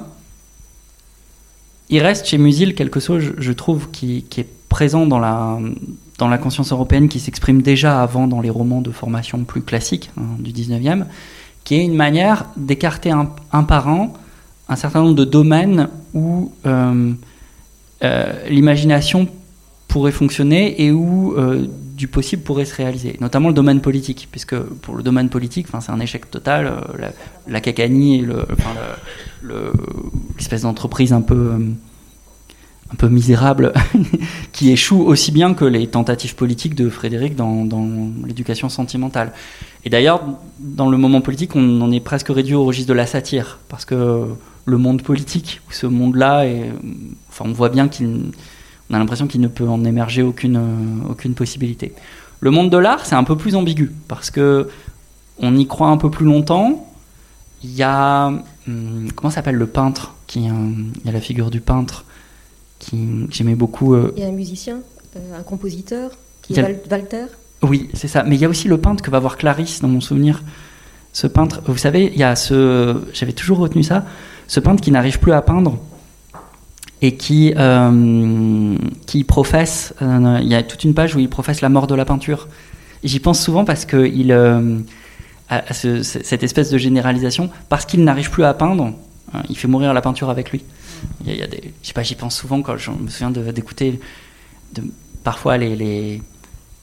il 1.88 2.00
reste 2.02 2.26
chez 2.26 2.38
Musil 2.38 2.74
quelque 2.74 3.00
chose, 3.00 3.32
je, 3.38 3.52
trouve, 3.52 3.90
qui, 3.90 4.24
est 4.36 4.48
présent 4.68 5.06
dans 5.06 5.18
la, 5.18 6.38
conscience 6.38 6.72
européenne, 6.72 7.08
qui 7.08 7.20
s'exprime 7.20 7.62
déjà 7.62 8.02
avant 8.02 8.26
dans 8.26 8.40
les 8.40 8.50
romans 8.50 8.80
de 8.80 8.90
formation 8.90 9.44
plus 9.44 9.62
classiques 9.62 10.10
hein, 10.18 10.36
du 10.38 10.52
19e, 10.52 11.04
qui 11.64 11.76
est 11.76 11.84
une 11.84 11.94
manière 11.94 12.46
d'écarter 12.56 13.10
un, 13.10 13.26
par 13.64 13.88
un 13.88 14.10
un 14.70 14.76
certain 14.76 15.00
nombre 15.00 15.16
de 15.16 15.24
domaines 15.24 15.88
où 16.14 16.52
euh, 16.64 17.12
euh, 18.04 18.48
l'imagination 18.48 19.28
pourrait 19.88 20.12
fonctionner 20.12 20.80
et 20.84 20.92
où, 20.92 21.34
euh, 21.36 21.66
du 22.00 22.08
possible 22.08 22.42
pourrait 22.42 22.64
se 22.64 22.74
réaliser, 22.74 23.18
notamment 23.20 23.48
le 23.48 23.54
domaine 23.54 23.82
politique, 23.82 24.28
puisque 24.30 24.56
pour 24.56 24.94
le 24.96 25.02
domaine 25.02 25.28
politique, 25.28 25.66
c'est 25.80 25.92
un 25.92 26.00
échec 26.00 26.30
total. 26.30 26.66
Euh, 26.66 26.80
la, 26.98 27.12
la 27.46 27.60
cacanie, 27.60 28.26
l'espèce 30.38 30.62
d'entreprise 30.62 31.12
un 31.12 31.20
peu, 31.20 31.58
peu 32.96 33.08
misérable, 33.08 33.74
qui 34.52 34.70
échoue 34.70 35.02
aussi 35.02 35.30
bien 35.30 35.52
que 35.52 35.66
les 35.66 35.86
tentatives 35.88 36.34
politiques 36.36 36.74
de 36.74 36.88
Frédéric 36.88 37.36
dans, 37.36 37.68
l'éducation 38.24 38.70
sentimentale. 38.70 39.32
Et 39.84 39.90
d'ailleurs, 39.90 40.22
dans 40.58 40.88
le 40.88 40.96
moment 40.96 41.20
politique, 41.20 41.54
on 41.54 41.82
en 41.82 41.92
est 41.92 42.00
presque 42.00 42.28
réduit 42.28 42.54
au 42.54 42.64
registre 42.64 42.88
de 42.88 42.94
la 42.94 43.06
satire, 43.06 43.58
parce 43.68 43.84
que 43.84 44.24
le 44.64 44.78
monde 44.78 45.02
politique, 45.02 45.60
ce 45.68 45.86
monde-là, 45.86 46.46
enfin, 47.28 47.44
on 47.46 47.52
voit 47.52 47.68
bien 47.68 47.88
qu'il 47.88 48.32
on 48.90 48.94
a 48.94 48.98
l'impression 48.98 49.26
qu'il 49.26 49.40
ne 49.40 49.48
peut 49.48 49.68
en 49.68 49.84
émerger 49.84 50.22
aucune, 50.22 50.56
euh, 50.56 51.10
aucune 51.10 51.34
possibilité. 51.34 51.94
Le 52.40 52.50
monde 52.50 52.70
de 52.70 52.76
l'art, 52.76 53.06
c'est 53.06 53.14
un 53.14 53.24
peu 53.24 53.36
plus 53.36 53.54
ambigu, 53.54 53.92
parce 54.08 54.30
que 54.30 54.68
on 55.38 55.56
y 55.56 55.66
croit 55.66 55.88
un 55.88 55.96
peu 55.96 56.10
plus 56.10 56.26
longtemps. 56.26 56.86
Il 57.62 57.74
y 57.74 57.82
a. 57.82 58.32
Hum, 58.68 59.08
comment 59.14 59.30
s'appelle 59.30 59.54
le 59.54 59.66
peintre 59.66 60.14
qui, 60.26 60.48
euh, 60.48 60.52
Il 61.00 61.06
y 61.06 61.08
a 61.08 61.12
la 61.12 61.20
figure 61.20 61.50
du 61.50 61.60
peintre 61.60 62.04
qui 62.78 63.26
j'aimais 63.30 63.54
beaucoup. 63.54 63.94
Euh, 63.94 64.12
il 64.16 64.22
y 64.22 64.26
a 64.26 64.28
un 64.28 64.32
musicien, 64.32 64.80
un 65.36 65.42
compositeur, 65.42 66.10
qui 66.42 66.58
est 66.58 66.90
Walter. 66.90 67.26
Oui, 67.62 67.90
c'est 67.94 68.08
ça. 68.08 68.22
Mais 68.24 68.36
il 68.36 68.40
y 68.40 68.44
a 68.44 68.48
aussi 68.48 68.68
le 68.68 68.78
peintre 68.78 69.04
que 69.04 69.10
va 69.10 69.18
voir 69.18 69.36
Clarisse 69.36 69.80
dans 69.80 69.88
mon 69.88 70.00
souvenir. 70.00 70.42
Ce 71.12 71.26
peintre, 71.26 71.60
vous 71.66 71.76
savez, 71.76 72.10
il 72.12 72.18
y 72.18 72.24
a 72.24 72.34
ce. 72.34 72.96
J'avais 73.12 73.34
toujours 73.34 73.58
retenu 73.58 73.82
ça. 73.82 74.04
Ce 74.48 74.58
peintre 74.58 74.82
qui 74.82 74.90
n'arrive 74.90 75.20
plus 75.20 75.32
à 75.32 75.42
peindre 75.42 75.78
et 77.02 77.16
qui, 77.16 77.54
euh, 77.56 78.76
qui 79.06 79.24
professe, 79.24 79.94
euh, 80.02 80.38
il 80.42 80.48
y 80.48 80.54
a 80.54 80.62
toute 80.62 80.84
une 80.84 80.94
page 80.94 81.14
où 81.14 81.18
il 81.18 81.28
professe 81.28 81.60
la 81.60 81.68
mort 81.68 81.86
de 81.86 81.94
la 81.94 82.04
peinture. 82.04 82.48
J'y 83.02 83.20
pense 83.20 83.40
souvent 83.40 83.64
parce 83.64 83.86
que 83.86 84.06
il, 84.06 84.32
euh, 84.32 84.78
cette 86.02 86.42
espèce 86.42 86.70
de 86.70 86.78
généralisation, 86.78 87.50
parce 87.68 87.86
qu'il 87.86 88.04
n'arrive 88.04 88.30
plus 88.30 88.44
à 88.44 88.52
peindre, 88.54 88.92
il 89.48 89.56
fait 89.56 89.68
mourir 89.68 89.94
la 89.94 90.02
peinture 90.02 90.28
avec 90.28 90.50
lui. 90.50 90.62
J'y 91.24 92.14
pense 92.14 92.36
souvent 92.36 92.60
quand 92.60 92.76
je 92.76 92.90
me 92.90 93.08
souviens 93.08 93.30
d'écouter 93.30 93.98
parfois 95.24 95.56
les, 95.56 96.20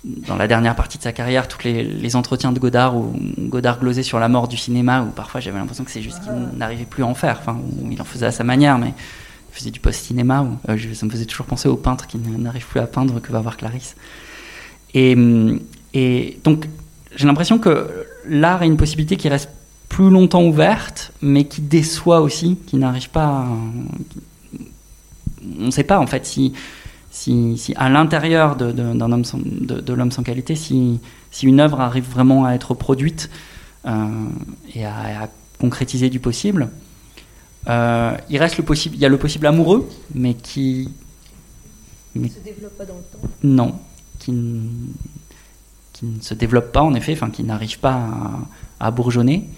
dans 0.03 0.36
la 0.36 0.47
dernière 0.47 0.76
partie 0.76 0.97
de 0.97 1.03
sa 1.03 1.11
carrière, 1.11 1.47
tous 1.47 1.63
les, 1.63 2.15
entretiens 2.15 2.51
de 2.51 2.59
Godard 2.59 2.95
où 2.95 3.13
Godard 3.38 3.80
glosait 3.80 4.03
sur 4.03 4.20
la 4.20 4.28
mort 4.28 4.47
du 4.47 4.57
cinéma, 4.57 5.03
où 5.03 5.11
parfois 5.11 5.39
j'avais 5.39 5.59
l'impression 5.59 5.84
que 5.84 5.91
c'est 5.91 6.01
juste 6.01 6.24
qu'il 6.24 6.57
n'arrivait 6.57 6.86
plus 6.86 7.03
à 7.03 7.07
en 7.07 7.13
faire, 7.13 7.38
enfin, 7.39 7.59
il 7.91 8.01
en 8.01 8.05
faisait 8.05 8.26
à 8.26 8.32
sa 8.32 8.43
manière, 8.43 8.80
mais 8.80 8.93
faisais 9.58 9.72
du 9.72 9.80
post-cinéma, 9.80 10.47
euh, 10.70 10.78
ça 10.93 11.05
me 11.05 11.12
faisait 11.12 11.26
toujours 11.26 11.45
penser 11.45 11.68
au 11.68 11.76
peintre 11.76 12.08
qui 12.08 12.18
n'arrive 12.18 12.66
plus 12.66 12.80
à 12.80 12.88
peindre 12.88 13.20
que 13.20 13.32
va 13.32 13.39
voir 13.39 13.58
Clarisse. 13.58 13.95
Et, 14.93 15.16
et 15.93 16.39
donc, 16.43 16.68
j'ai 17.16 17.26
l'impression 17.26 17.60
que 17.60 18.05
l'art 18.28 18.64
est 18.64 18.68
une 18.68 18.78
possibilité 18.78 19.18
qui 19.18 19.30
reste 19.30 19.49
plus 19.89 20.10
longtemps 20.10 20.43
ouverte, 20.43 21.12
mais 21.22 21.45
qui 21.45 21.62
déçoit 21.62 22.22
aussi, 22.22 22.58
qui 22.68 22.78
n'arrive 22.78 23.10
pas 23.10 23.26
à... 23.26 23.47
On 25.60 25.66
ne 25.66 25.72
sait 25.72 25.84
pas, 25.84 25.99
en 25.99 26.08
fait, 26.08 26.26
si, 26.26 26.53
si, 27.10 27.58
si 27.58 27.74
à 27.76 27.89
l'intérieur 27.89 28.55
de, 28.58 28.74
l'homme 29.93 30.12
sans 30.12 30.24
qualité, 30.24 30.55
si, 30.55 30.99
si 31.32 31.45
une 31.45 31.60
œuvre 31.60 31.80
arrive 31.80 32.10
vraiment 32.10 32.45
à 32.45 32.53
être 32.53 32.74
produite 32.74 33.30
euh, 33.86 34.08
et 34.76 34.86
à 34.86 35.30
concrétiser 35.60 36.10
du 36.10 36.20
possible. 36.20 36.70
Euh, 37.70 38.15
il 38.30 38.38
reste 38.38 38.57
le 38.57 38.63
possible, 38.63 38.95
il 38.95 39.01
y 39.01 39.05
a 39.05 39.09
le 39.09 39.18
possible 39.18 39.45
amoureux, 39.45 39.89
mais 40.13 40.34
qui 40.34 40.89
ne 42.15 42.28
se 42.28 42.39
développe 42.39 42.78
pas 42.78 42.86
dans 42.86 42.95
le 42.95 43.01
temps. 43.01 43.30
Non, 43.43 43.76
qui, 44.20 44.32
qui 45.93 46.05
ne 46.05 46.22
se 46.22 46.34
développe 46.34 46.72
pas 46.72 46.82
en 46.82 46.93
effet, 46.93 47.13
enfin 47.13 47.30
qui 47.30 47.43
n'arrive 47.43 47.80
pas 47.80 48.09
à, 48.80 48.91
bourgeonner. 48.91 49.49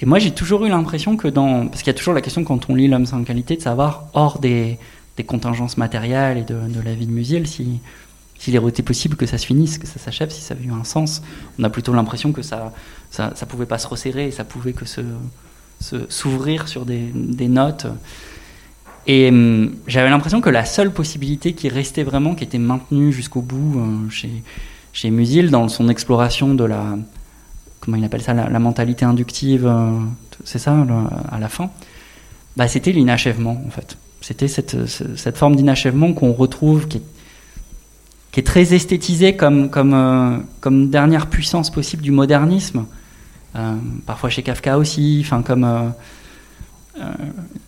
Et 0.00 0.06
moi 0.06 0.18
j'ai 0.18 0.32
toujours 0.32 0.64
eu 0.64 0.68
l'impression 0.68 1.16
que 1.16 1.28
dans, 1.28 1.66
parce 1.66 1.82
qu'il 1.82 1.88
y 1.88 1.94
a 1.94 1.98
toujours 1.98 2.14
la 2.14 2.20
question 2.20 2.44
quand 2.44 2.70
on 2.70 2.74
lit 2.74 2.88
l'homme 2.88 3.06
sans 3.06 3.22
qualité 3.24 3.56
de 3.56 3.62
savoir 3.62 4.06
hors 4.12 4.38
des, 4.38 4.78
des 5.16 5.24
contingences 5.24 5.76
matérielles 5.76 6.38
et 6.38 6.44
de, 6.44 6.54
de 6.54 6.80
la 6.80 6.94
vie 6.94 7.06
de 7.06 7.12
Musil 7.12 7.46
si 7.46 7.80
s'il 8.36 8.56
été 8.56 8.82
possible 8.82 9.16
que 9.16 9.24
ça 9.24 9.38
se 9.38 9.46
finisse, 9.46 9.78
que 9.78 9.86
ça 9.86 9.98
s'achève, 9.98 10.28
si 10.30 10.42
ça 10.42 10.52
avait 10.52 10.64
eu 10.64 10.72
un 10.72 10.84
sens. 10.84 11.22
On 11.58 11.64
a 11.64 11.70
plutôt 11.70 11.94
l'impression 11.94 12.32
que 12.32 12.42
ça, 12.42 12.74
ça, 13.10 13.32
ça 13.34 13.46
pouvait 13.46 13.64
pas 13.64 13.78
se 13.78 13.86
resserrer, 13.86 14.26
et 14.26 14.30
ça 14.32 14.44
pouvait 14.44 14.74
que 14.74 14.84
se 14.84 15.00
s'ouvrir 16.08 16.68
sur 16.68 16.84
des, 16.84 17.48
notes. 17.48 17.86
Et 19.06 19.28
hum, 19.28 19.74
j'avais 19.86 20.10
l'impression 20.10 20.40
que 20.40 20.50
la 20.50 20.64
seule 20.64 20.90
possibilité 20.90 21.52
qui 21.52 21.68
restait 21.68 22.04
vraiment, 22.04 22.34
qui 22.34 22.44
était 22.44 22.58
maintenue 22.58 23.12
jusqu'au 23.12 23.42
bout 23.42 23.78
euh, 23.78 24.10
chez, 24.10 24.30
chez 24.92 25.10
Musil, 25.10 25.50
dans 25.50 25.68
son 25.68 25.88
exploration 25.88 26.54
de 26.54 26.64
la, 26.64 26.96
comment 27.80 27.96
il 27.96 28.04
appelle 28.04 28.22
ça, 28.22 28.32
la, 28.32 28.58
mentalité 28.58 29.04
inductive, 29.04 29.66
euh, 29.66 29.90
c'est 30.44 30.58
ça, 30.58 30.74
à 31.30 31.38
la 31.38 31.48
fin, 31.48 31.70
bah, 32.56 32.68
c'était 32.68 32.92
l'inachèvement, 32.92 33.62
en 33.66 33.70
fait. 33.70 33.98
C'était 34.20 34.48
cette, 34.48 34.86
cette, 34.86 35.36
forme 35.36 35.54
d'inachèvement 35.54 36.14
qu'on 36.14 36.32
retrouve, 36.32 36.88
qui 36.88 37.02
est, 38.36 38.42
très 38.42 38.74
esthétisée 38.74 39.36
comme, 39.36 39.68
comme, 39.68 39.92
euh, 39.94 40.38
comme 40.60 40.88
dernière 40.88 41.26
puissance 41.26 41.70
possible 41.70 42.02
du 42.02 42.10
modernisme. 42.10 42.86
Euh, 43.56 43.74
parfois 44.06 44.30
chez 44.30 44.42
Kafka 44.42 44.78
aussi, 44.78 45.20
enfin 45.24 45.42
comme 45.42 45.64
euh, 45.64 45.88
euh, 46.98 47.12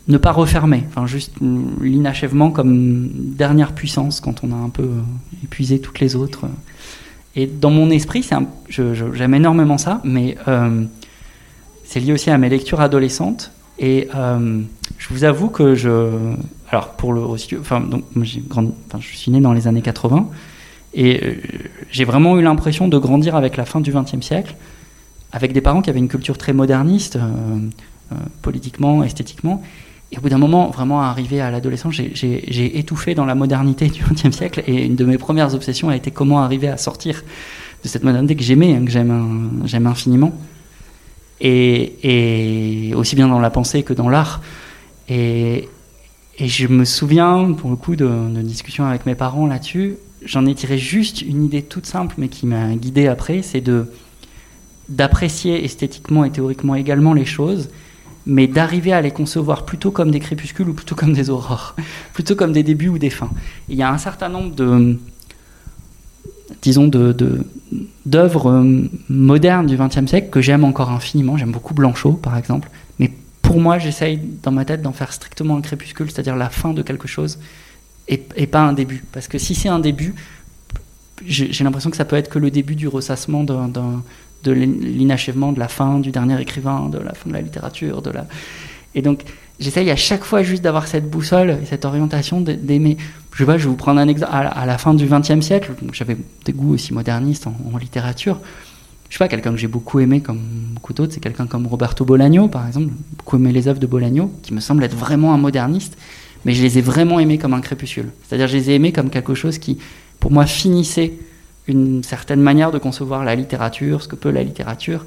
ne 0.09 0.19
pas 0.19 0.33
refermer, 0.33 0.85
enfin 0.89 1.07
juste 1.07 1.35
l'inachèvement 1.81 2.51
comme 2.51 3.09
dernière 3.13 3.73
puissance 3.73 4.21
quand 4.21 4.43
on 4.43 4.51
a 4.51 4.57
un 4.57 4.69
peu 4.69 4.89
épuisé 5.45 5.81
toutes 5.81 6.01
les 6.01 6.17
autres. 6.17 6.47
Et 7.37 7.47
dans 7.47 7.71
mon 7.71 7.91
esprit, 7.91 8.27
j'aime 8.29 8.47
je, 8.69 9.35
énormément 9.35 9.79
ça, 9.79 10.01
mais 10.05 10.37
c'est 11.85 12.01
lié 12.01 12.13
aussi 12.13 12.31
à 12.31 12.39
mes 12.39 12.49
lectures 12.49 12.81
adolescentes. 12.81 13.53
Et 13.79 14.09
je 14.13 15.09
vous 15.11 15.25
avoue 15.25 15.49
que 15.49 15.75
je, 15.75 16.11
alors 16.71 16.95
pour 16.95 17.13
le, 17.13 17.21
enfin 17.61 17.81
donc 17.81 18.05
j'ai 18.23 18.43
je 18.99 19.17
suis 19.17 19.31
né 19.31 19.41
dans 19.41 19.53
les 19.53 19.69
années 19.69 19.83
80 19.83 20.31
et 20.95 21.21
j'ai 21.91 22.05
vraiment 22.07 22.39
eu 22.39 22.43
l'impression 22.43 22.89
de 22.89 22.97
grandir 22.97 23.37
avec 23.37 23.59
la 23.59 23.67
fin 23.67 23.83
du 23.83 23.93
XXe 23.93 24.25
siècle 24.25 24.57
avec 25.37 25.53
des 25.53 25.61
parents 25.61 25.83
qui 25.83 25.91
avaient 25.91 25.99
une 25.99 26.09
culture 26.09 26.39
très 26.39 26.55
moderniste, 26.55 27.17
euh, 27.17 27.21
euh, 28.11 28.15
politiquement, 28.41 29.05
esthétiquement. 29.05 29.63
Et 30.11 30.17
au 30.17 30.23
bout 30.23 30.31
d'un 30.31 30.39
moment, 30.39 30.71
vraiment 30.71 31.03
arrivé 31.03 31.43
à 31.43 31.51
l'adolescence, 31.51 31.95
j'ai 31.95 32.79
étouffé 32.79 33.15
dans 33.15 33.27
la 33.27 33.35
modernité 33.35 33.89
du 33.89 34.03
XXe 34.03 34.35
siècle. 34.35 34.63
Et 34.67 34.87
une 34.87 34.97
de 34.97 35.05
mes 35.05 35.19
premières 35.19 35.55
obsessions 35.55 35.91
a 35.91 35.97
été 35.97 36.11
comment 36.11 36.41
arriver 36.41 36.69
à 36.69 36.79
sortir 36.79 37.23
de 37.85 37.89
cette 37.89 38.03
modernité 38.03 38.35
que 38.35 38.43
j'aimais, 38.43 38.75
hein, 38.77 38.85
que 38.87 38.91
j'aime 38.91 39.87
infiniment. 39.87 40.33
Et, 41.43 42.95
aussi 42.97 43.15
bien 43.15 43.29
dans 43.29 43.41
la 43.41 43.51
pensée 43.51 43.83
que 43.83 43.93
dans 43.93 44.09
l'art. 44.09 44.41
Et, 45.11 45.69
je 46.39 46.67
me 46.67 46.87
souviens, 46.87 47.53
pour 47.53 47.69
le 47.69 47.77
coup, 47.77 47.95
de, 47.95 48.07
de 48.07 48.41
discussions 48.41 48.87
avec 48.87 49.05
mes 49.05 49.15
parents 49.15 49.47
là-dessus. 49.47 49.97
J'en 50.25 50.47
ai 50.47 50.55
tiré 50.55 50.79
juste 50.79 51.21
une 51.21 51.45
idée 51.45 51.63
toute 51.63 51.85
simple, 51.85 52.15
mais 52.17 52.29
qui 52.29 52.47
m'a 52.47 52.75
guidé 52.75 53.07
après, 53.07 53.43
c'est 53.43 53.61
de 53.61 53.87
d'apprécier 54.89 55.65
esthétiquement 55.65 56.25
et 56.25 56.31
théoriquement 56.31 56.75
également 56.75 57.13
les 57.13 57.25
choses, 57.25 57.69
mais 58.27 58.47
d'arriver 58.47 58.93
à 58.93 59.01
les 59.01 59.11
concevoir 59.11 59.65
plutôt 59.65 59.91
comme 59.91 60.11
des 60.11 60.21
crépuscules 60.21 60.69
ou 60.69 60.75
plutôt 60.75 60.95
comme 60.95 61.13
des 61.13 61.31
aurores, 61.31 61.77
plutôt 62.13 62.35
comme 62.35 62.53
des 62.53 62.63
débuts 62.63 62.89
ou 62.89 62.99
des 62.99 63.11
fins. 63.11 63.31
il 63.69 63.77
y 63.77 63.83
a 63.83 63.91
un 63.91 63.99
certain 63.99 64.29
nombre 64.29 64.55
de, 64.55 64.99
disons, 66.63 66.89
de, 66.89 67.15
d'œuvres 68.05 68.65
modernes 69.09 69.67
du 69.67 69.77
XXe 69.77 70.07
siècle 70.07 70.31
que 70.31 70.41
j'aime 70.41 70.65
encore 70.65 70.91
infiniment. 70.91 71.37
J'aime 71.37 71.53
beaucoup 71.53 71.75
Blanchot, 71.75 72.13
par 72.13 72.37
exemple, 72.37 72.69
mais 72.99 73.13
pour 73.43 73.61
moi, 73.61 73.79
j'essaye 73.79 74.21
dans 74.43 74.53
ma 74.53 74.65
tête 74.65 74.83
d'en 74.83 74.93
faire 74.93 75.13
strictement 75.13 75.57
un 75.57 75.61
crépuscule, 75.61 76.11
c'est-à-dire 76.11 76.37
la 76.37 76.51
fin 76.51 76.73
de 76.73 76.83
quelque 76.83 77.09
chose, 77.09 77.39
et 78.09 78.19
pas 78.19 78.61
un 78.61 78.73
début. 78.73 79.05
Parce 79.13 79.27
que 79.27 79.39
si 79.39 79.55
c'est 79.55 79.69
un 79.69 79.81
début, 79.81 80.15
j'ai 81.25 81.65
l'impression 81.65 81.91
que 81.91 81.97
ça 81.97 82.05
peut 82.05 82.17
être 82.17 82.29
que 82.29 82.39
le 82.39 82.51
début 82.51 82.75
du 82.75 82.89
ressassement 82.89 83.43
d'un 83.45 84.03
de 84.47 84.53
l'inachèvement 84.53 85.53
de 85.53 85.59
la 85.59 85.69
fin 85.69 85.99
du 85.99 86.11
dernier 86.11 86.41
écrivain, 86.41 86.89
de 86.89 86.99
la 86.99 87.15
fin 87.15 87.29
de 87.29 87.35
la 87.35 87.43
littérature, 87.43 88.03
de 88.03 88.11
la... 88.11 88.27
Et 88.95 89.03
donc, 89.03 89.25
j'essaye 89.59 89.91
à 89.91 89.97
chaque 89.97 90.25
fois 90.25 90.43
juste 90.43 90.63
d'avoir 90.63 90.87
cette 90.87 91.11
boussole 91.11 91.59
et 91.63 91.67
cette 91.67 91.85
orientation 91.85 92.41
d'aimer. 92.41 92.97
Je 93.33 93.45
sais 93.45 93.59
je 93.59 93.65
vais 93.65 93.69
vous 93.69 93.77
prendre 93.77 94.01
un 94.01 94.09
exemple. 94.09 94.33
À, 94.33 94.65
la 94.65 94.79
fin 94.79 94.95
du 94.95 95.07
XXe 95.07 95.45
siècle, 95.45 95.73
j'avais 95.93 96.17
des 96.45 96.53
goûts 96.53 96.73
aussi 96.75 96.95
modernistes 96.95 97.47
en, 97.47 97.77
littérature. 97.77 98.41
Je 99.09 99.15
sais 99.15 99.19
pas, 99.19 99.29
quelqu'un 99.29 99.53
que 99.53 99.59
j'ai 99.59 99.69
beaucoup 99.69 100.01
aimé, 100.01 100.21
comme 100.21 100.41
beaucoup 100.75 100.95
d'autres, 100.95 101.13
c'est 101.13 101.21
quelqu'un 101.21 101.47
comme 101.47 101.67
Roberto 101.67 102.05
Bolaño, 102.05 102.49
par 102.49 102.67
exemple. 102.67 102.89
Beaucoup 103.19 103.37
aimé 103.37 103.53
les 103.53 103.69
œuvres 103.69 103.79
de 103.79 103.87
Bolaño, 103.87 104.33
qui 104.43 104.55
me 104.55 104.61
semble 104.61 104.83
être 104.85 104.97
vraiment 104.97 105.35
un 105.35 105.37
moderniste, 105.37 105.99
mais 106.45 106.55
je 106.55 106.63
les 106.63 106.79
ai 106.79 106.81
vraiment 106.81 107.21
aimés 107.21 107.39
comme 107.39 107.53
un 107.55 107.61
crépuscule. 107.61 108.11
C'est-à-dire, 108.27 108.49
je 108.49 108.57
les 108.57 108.71
ai 108.71 108.75
aimés 108.77 108.93
comme 108.93 109.11
quelque 109.11 109.35
chose 109.35 109.59
qui, 109.59 109.79
pour 110.19 110.33
moi, 110.33 110.47
finissait 110.47 111.13
une 111.69 112.03
certaine 112.03 112.41
manière 112.41 112.71
de 112.71 112.79
concevoir 112.79 113.25
la 113.25 113.35
littérature, 113.35 114.03
ce 114.03 114.09
que 114.09 114.17
peut 114.17 114.31
la 114.31 114.43
littérature, 114.43 115.05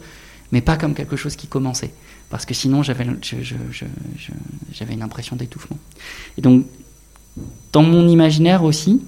mais 0.52 0.62
pas 0.62 0.78
comme 0.78 0.94
quelque 0.94 1.16
chose 1.16 1.36
qui 1.36 1.48
commençait. 1.48 1.94
Parce 2.30 2.46
que 2.46 2.54
sinon, 2.54 2.84
j'avais, 2.84 3.06
une 3.06 5.02
impression 5.02 5.36
d'étouffement. 5.36 5.78
Et 6.38 6.42
donc, 6.42 6.66
dans 7.72 7.84
mon 7.84 8.08
imaginaire 8.08 8.64
aussi, 8.64 9.02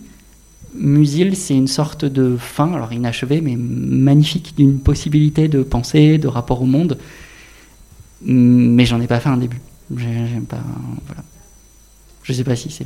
Musil, 0.73 1.35
c'est 1.35 1.55
une 1.55 1.67
sorte 1.67 2.05
de 2.05 2.37
fin, 2.37 2.73
alors 2.73 2.93
inachevée, 2.93 3.41
mais 3.41 3.55
magnifique, 3.57 4.55
d'une 4.55 4.79
possibilité 4.79 5.47
de 5.47 5.63
pensée, 5.63 6.17
de 6.17 6.27
rapport 6.27 6.61
au 6.61 6.65
monde. 6.65 6.97
Mais 8.21 8.85
j'en 8.85 9.01
ai 9.01 9.07
pas 9.07 9.19
fait 9.19 9.29
un 9.29 9.37
début. 9.37 9.59
J'aime 9.95 10.45
pas. 10.45 10.63
Je 12.23 12.33
sais 12.33 12.43
pas 12.43 12.55
si 12.55 12.71
c'est 12.71 12.85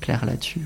clair 0.00 0.24
là-dessus. 0.24 0.60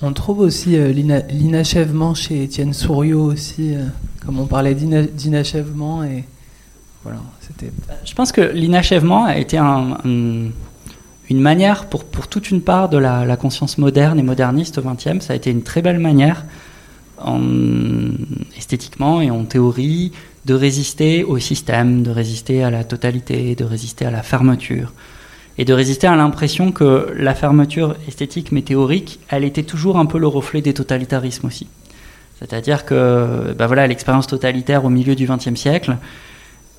On 0.00 0.12
trouve 0.12 0.40
aussi 0.40 0.76
euh, 0.76 0.92
l'inachèvement 0.92 2.14
chez 2.14 2.44
Étienne 2.44 2.72
Souriau 2.72 3.20
aussi, 3.20 3.74
euh, 3.74 3.84
comme 4.24 4.38
on 4.38 4.46
parlait 4.46 4.74
d'inachèvement 4.74 6.04
et 6.04 6.24
voilà, 7.02 7.18
c'était. 7.40 7.72
Je 8.04 8.14
pense 8.14 8.30
que 8.30 8.40
l'inachèvement 8.40 9.24
a 9.24 9.38
été 9.38 9.58
une 9.58 10.52
manière 11.30 11.86
pour, 11.86 12.04
pour 12.04 12.28
toute 12.28 12.50
une 12.50 12.60
part 12.60 12.88
de 12.88 12.98
la, 12.98 13.36
conscience 13.36 13.78
moderne 13.78 14.18
et 14.18 14.22
moderniste 14.22 14.78
au 14.78 14.82
XXe, 14.82 15.24
ça 15.24 15.32
a 15.32 15.36
été 15.36 15.50
une 15.50 15.62
très 15.62 15.82
belle 15.82 15.98
manière, 15.98 16.44
en, 17.20 17.40
esthétiquement 18.56 19.20
et 19.20 19.30
en 19.30 19.44
théorie, 19.44 20.12
de 20.44 20.54
résister 20.54 21.24
au 21.24 21.38
système, 21.38 22.02
de 22.02 22.10
résister 22.10 22.62
à 22.62 22.70
la 22.70 22.84
totalité, 22.84 23.54
de 23.54 23.64
résister 23.64 24.04
à 24.06 24.10
la 24.10 24.22
fermeture 24.22 24.92
et 25.58 25.64
de 25.64 25.72
résister 25.74 26.06
à 26.06 26.14
l'impression 26.14 26.70
que 26.70 27.12
la 27.16 27.34
fermeture 27.34 27.96
esthétique 28.06 28.52
mais 28.52 28.62
théorique, 28.62 29.18
elle 29.28 29.44
était 29.44 29.64
toujours 29.64 29.98
un 29.98 30.06
peu 30.06 30.18
le 30.18 30.28
reflet 30.28 30.62
des 30.62 30.72
totalitarismes 30.72 31.48
aussi. 31.48 31.66
C'est-à-dire 32.38 32.84
que 32.84 33.52
ben 33.58 33.66
voilà, 33.66 33.88
l'expérience 33.88 34.28
totalitaire 34.28 34.84
au 34.84 34.88
milieu 34.88 35.16
du 35.16 35.26
XXe 35.26 35.56
siècle, 35.56 35.96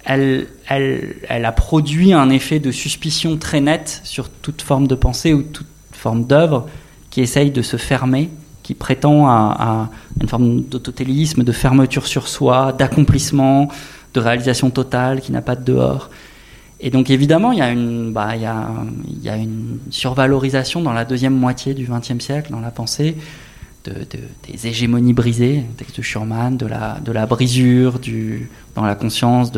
elle, 0.05 0.47
elle, 0.69 1.15
elle, 1.27 1.43
a 1.43 1.51
produit 1.51 2.13
un 2.13 2.29
effet 2.29 2.59
de 2.59 2.71
suspicion 2.71 3.35
très 3.35 3.59
net 3.59 3.99
sur 4.05 4.29
toute 4.29 4.61
forme 4.61 4.87
de 4.87 4.95
pensée 4.95 5.33
ou 5.33 5.43
toute 5.43 5.67
forme 5.91 6.23
d'œuvre 6.23 6.69
qui 7.09 7.19
essaye 7.19 7.51
de 7.51 7.61
se 7.61 7.75
fermer, 7.75 8.29
qui 8.63 8.75
prétend 8.75 9.27
à, 9.27 9.57
à 9.59 9.89
une 10.21 10.29
forme 10.29 10.61
d'autotélisme, 10.61 11.43
de 11.43 11.51
fermeture 11.51 12.07
sur 12.07 12.29
soi, 12.29 12.71
d'accomplissement, 12.71 13.67
de 14.13 14.19
réalisation 14.21 14.69
totale 14.69 15.19
qui 15.19 15.33
n'a 15.33 15.41
pas 15.41 15.57
de 15.57 15.65
dehors. 15.65 16.09
Et 16.79 16.89
donc 16.89 17.09
évidemment, 17.09 17.51
il 17.51 17.59
y, 17.59 17.61
a 17.61 17.71
une, 17.71 18.13
bah, 18.13 18.35
il, 18.35 18.41
y 18.41 19.29
a, 19.29 19.35
une 19.35 19.79
survalorisation 19.89 20.81
dans 20.81 20.93
la 20.93 21.03
deuxième 21.03 21.35
moitié 21.35 21.73
du 21.73 21.87
XXe 21.89 22.23
siècle, 22.23 22.51
dans 22.51 22.61
la 22.61 22.71
pensée, 22.71 23.17
de, 23.83 23.93
des 24.47 24.67
hégémonies 24.67 25.13
brisées, 25.13 25.65
texte 25.77 25.97
de 25.97 26.01
Schurman, 26.01 26.55
de 26.55 26.65
la, 26.65 27.25
brisure, 27.25 27.99
dans 28.75 28.85
la 28.85 28.95
conscience 28.95 29.51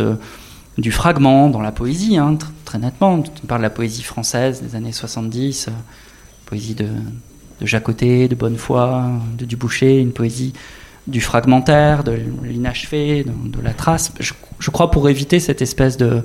du 0.77 0.91
fragment, 0.91 1.49
dans 1.49 1.61
la 1.61 1.71
poésie, 1.71 2.17
hein, 2.17 2.37
très 2.65 2.79
nettement. 2.79 3.13
On 3.13 3.47
parle 3.47 3.61
de 3.61 3.65
la 3.65 3.69
poésie 3.69 4.03
française 4.03 4.61
des 4.61 4.75
années 4.75 4.91
70, 4.91 5.67
euh, 5.67 5.71
poésie 6.45 6.73
de, 6.73 6.87
de 7.59 7.65
Jacotet, 7.65 8.27
de 8.27 8.35
Bonnefoy, 8.35 9.09
de 9.37 9.45
Duboucher, 9.45 9.99
une 9.99 10.11
poésie 10.11 10.53
du 11.07 11.21
fragmentaire, 11.21 12.03
de 12.03 12.17
l'inachevé, 12.43 13.23
de, 13.23 13.61
la 13.61 13.73
trace. 13.73 14.11
Je, 14.19 14.69
crois 14.71 14.91
pour 14.91 15.09
éviter 15.09 15.39
cette 15.39 15.61
espèce 15.61 15.97
de 15.97 16.23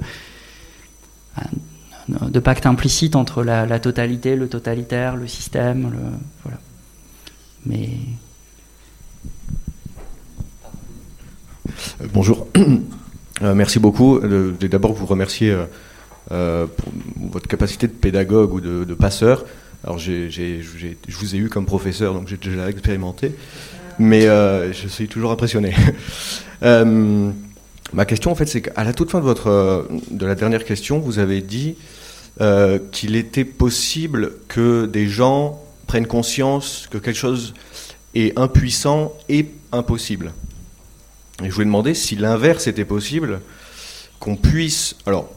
de 2.09 2.41
pacte 2.41 2.67
implicite 2.67 3.17
entre 3.17 3.43
la, 3.43 3.79
totalité, 3.81 4.37
le 4.37 4.49
totalitaire, 4.49 5.17
le 5.17 5.27
système. 5.27 5.91
Voilà. 6.43 6.59
Mais. 7.65 7.91
Euh, 12.01 12.07
bonjour. 12.13 12.47
Euh, 13.43 13.55
merci 13.55 13.79
beaucoup. 13.79 14.19
D'abord, 14.19 14.95
vous 14.95 15.05
remercier 15.05 15.55
euh, 16.33 16.67
pour 16.67 16.91
votre 17.31 17.47
capacité 17.47 17.87
de 17.87 17.93
pédagogue 17.93 18.55
ou 18.55 18.63
de, 18.63 18.95
passeur. 18.95 19.45
Alors, 19.85 19.99
je 19.99 20.31
vous 21.07 21.35
ai 21.35 21.39
eu 21.39 21.51
comme 21.51 21.67
professeur, 21.67 22.15
donc 22.15 22.29
j'ai 22.29 22.39
déjà 22.39 22.71
expérimenté. 22.71 23.35
Mais 23.99 24.23
je 24.23 24.89
suis 24.89 25.07
toujours 25.07 25.33
impressionné. 25.33 25.75
Ma 27.93 28.05
question, 28.05 28.31
en 28.31 28.35
fait, 28.35 28.47
c'est 28.47 28.63
qu'à 28.63 28.85
la 28.85 28.93
toute 28.93 29.11
fin 29.11 29.21
de, 29.21 29.25
votre, 29.25 29.89
de 30.11 30.27
la 30.27 30.35
dernière 30.35 30.65
question, 30.65 30.99
vous 30.99 31.19
avez 31.19 31.41
dit 31.41 31.77
euh, 32.41 32.79
qu'il 32.93 33.17
était 33.17 33.45
possible 33.45 34.33
que 34.49 34.87
des 34.87 35.09
gens 35.09 35.63
prennent 35.87 36.07
conscience 36.07 36.89
que 36.91 36.99
quelque 36.99 37.17
chose 37.17 37.55
est 38.15 38.37
impuissant 38.39 39.13
et 39.29 39.47
impossible. 39.73 40.33
Et 41.43 41.49
je 41.49 41.55
voulais 41.55 41.67
demander 41.67 41.95
si 41.95 42.17
l'inverse 42.17 42.67
était 42.67 42.85
possible, 42.85 43.41
qu'on 44.19 44.37
puisse, 44.37 44.97
alors, 45.07 45.31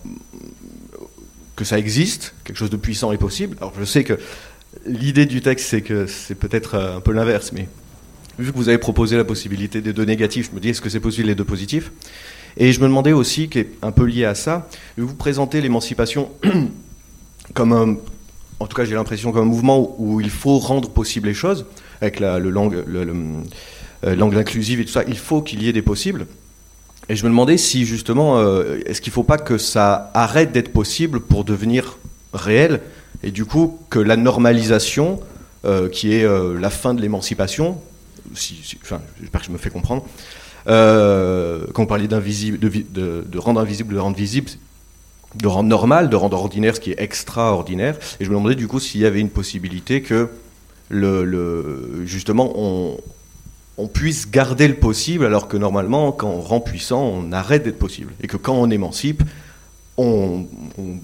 que 1.55 1.65
ça 1.65 1.77
existe, 1.77 2.33
quelque 2.45 2.57
chose 2.57 2.69
de 2.69 2.77
puissant 2.77 3.11
et 3.11 3.17
possible. 3.17 3.57
Alors, 3.59 3.73
je 3.77 3.83
sais 3.83 4.03
que 4.03 4.17
l'idée 4.85 5.25
du 5.25 5.41
texte, 5.41 5.67
c'est 5.67 5.81
que 5.81 6.07
c'est 6.07 6.35
peut-être 6.35 6.75
un 6.75 7.01
peu 7.01 7.11
l'inverse, 7.11 7.51
mais 7.53 7.67
vu 8.39 8.51
que 8.51 8.57
vous 8.57 8.69
avez 8.69 8.77
proposé 8.77 9.17
la 9.17 9.25
possibilité 9.25 9.81
des 9.81 9.93
deux 9.93 10.05
négatifs, 10.05 10.49
je 10.51 10.55
me 10.55 10.61
dis, 10.61 10.69
est-ce 10.69 10.81
que 10.81 10.89
c'est 10.89 11.01
possible 11.01 11.27
les 11.27 11.35
deux 11.35 11.43
positifs? 11.43 11.91
Et 12.57 12.71
je 12.71 12.79
me 12.79 12.87
demandais 12.87 13.13
aussi, 13.13 13.49
qui 13.49 13.59
est 13.59 13.69
un 13.81 13.91
peu 13.91 14.03
lié 14.03 14.25
à 14.25 14.35
ça, 14.35 14.67
vous 14.97 15.13
présentez 15.13 15.61
l'émancipation 15.61 16.29
comme 17.53 17.73
un, 17.73 17.95
en 18.59 18.67
tout 18.67 18.75
cas 18.75 18.85
j'ai 18.85 18.95
l'impression 18.95 19.31
comme 19.31 19.43
un 19.43 19.49
mouvement 19.49 19.95
où, 19.97 20.21
il 20.21 20.29
faut 20.29 20.59
rendre 20.59 20.89
possible 20.89 21.27
les 21.27 21.33
choses, 21.33 21.65
avec 22.01 22.19
la, 22.19 22.39
le 22.39 22.49
langue, 22.49 22.83
euh, 22.87 24.15
langue 24.15 24.35
inclusive 24.35 24.79
et 24.79 24.85
tout 24.85 24.91
ça, 24.91 25.03
il 25.07 25.17
faut 25.17 25.41
qu'il 25.41 25.63
y 25.63 25.69
ait 25.69 25.73
des 25.73 25.81
possibles. 25.81 26.27
Et 27.07 27.15
je 27.15 27.23
me 27.23 27.29
demandais 27.29 27.57
si 27.57 27.85
justement, 27.85 28.37
euh, 28.37 28.79
est-ce 28.85 29.01
qu'il 29.01 29.11
ne 29.11 29.15
faut 29.15 29.23
pas 29.23 29.37
que 29.37 29.57
ça 29.57 30.11
arrête 30.13 30.51
d'être 30.51 30.71
possible 30.71 31.21
pour 31.21 31.43
devenir 31.43 31.97
réel, 32.33 32.81
et 33.23 33.31
du 33.31 33.45
coup 33.45 33.79
que 33.89 33.99
la 33.99 34.15
normalisation, 34.15 35.19
euh, 35.65 35.89
qui 35.89 36.13
est 36.13 36.25
la 36.25 36.69
fin 36.69 36.93
de 36.93 37.01
l'émancipation, 37.01 37.81
enfin, 38.81 39.01
j'espère 39.19 39.41
que 39.41 39.47
je 39.47 39.51
me 39.51 39.57
fais 39.57 39.69
comprendre, 39.69 40.05
euh, 40.67 41.65
quand 41.73 41.83
on 41.83 41.85
parlait 41.85 42.07
d'invisible, 42.07 42.59
de, 42.59 43.23
de, 43.25 43.37
rendre 43.37 43.59
invisible, 43.59 43.93
de 43.93 43.99
rendre 43.99 44.17
visible, 44.17 44.49
de 45.35 45.47
rendre 45.47 45.69
normal, 45.69 46.09
de 46.09 46.15
rendre 46.15 46.37
ordinaire 46.37 46.75
ce 46.75 46.81
qui 46.81 46.91
est 46.91 46.99
extraordinaire. 46.99 47.97
Et 48.19 48.25
je 48.25 48.29
me 48.29 48.35
demandais 48.35 48.55
du 48.55 48.67
coup 48.67 48.79
s'il 48.79 49.01
y 49.01 49.05
avait 49.05 49.19
une 49.19 49.29
possibilité 49.29 50.01
que 50.01 50.29
le, 50.89 52.05
justement 52.05 52.51
on, 52.55 52.97
on, 53.77 53.87
puisse 53.87 54.29
garder 54.29 54.67
le 54.67 54.73
possible 54.73 55.23
alors 55.23 55.47
que 55.47 55.55
normalement 55.55 56.11
quand 56.11 56.29
on 56.29 56.41
rend 56.41 56.59
puissant 56.59 57.03
on 57.03 57.31
arrête 57.31 57.63
d'être 57.63 57.77
possible 57.77 58.11
et 58.23 58.27
que 58.27 58.37
quand 58.37 58.55
on 58.55 58.71
émancipe 58.71 59.21
on, 59.99 60.45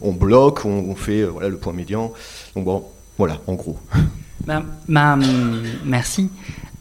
on, 0.02 0.14
bloque, 0.14 0.66
on, 0.66 0.96
fait 0.96 1.24
voilà, 1.24 1.50
le 1.50 1.58
point 1.58 1.74
médian. 1.74 2.14
Donc 2.56 2.66
bon, 2.66 2.86
voilà, 3.18 3.42
en 3.48 3.54
gros. 3.54 3.78
Merci. 5.86 6.30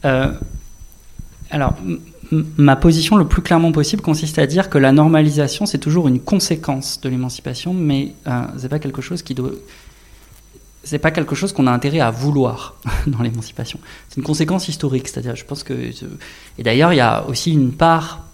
Euh, 0.05 0.31
alors, 1.49 1.73
ma 2.31 2.75
position 2.75 3.17
le 3.17 3.27
plus 3.27 3.41
clairement 3.41 3.71
possible 3.71 4.01
consiste 4.01 4.39
à 4.39 4.47
dire 4.47 4.69
que 4.69 4.77
la 4.77 4.91
normalisation, 4.91 5.65
c'est 5.65 5.77
toujours 5.77 6.07
une 6.07 6.19
conséquence 6.19 6.99
de 7.01 7.09
l'émancipation, 7.09 7.73
mais 7.73 8.13
euh, 8.27 8.45
c'est 8.57 8.69
pas 8.69 8.79
quelque 8.79 9.01
chose 9.01 9.21
qui 9.21 9.35
doit. 9.35 9.51
C'est 10.83 10.99
pas 10.99 11.11
quelque 11.11 11.33
chose 11.33 11.51
qu'on 11.51 11.65
a 11.65 11.71
intérêt 11.71 11.99
à 11.99 12.11
vouloir 12.11 12.75
dans 13.07 13.21
l'émancipation. 13.21 13.79
C'est 14.09 14.17
une 14.17 14.23
conséquence 14.23 14.67
historique, 14.67 15.07
c'est-à-dire, 15.07 15.35
je 15.35 15.45
pense 15.45 15.63
que. 15.63 15.73
Et 16.57 16.63
d'ailleurs, 16.63 16.93
il 16.93 16.97
y 16.97 17.01
a 17.01 17.25
aussi 17.27 17.51
une 17.51 17.71
part, 17.71 18.25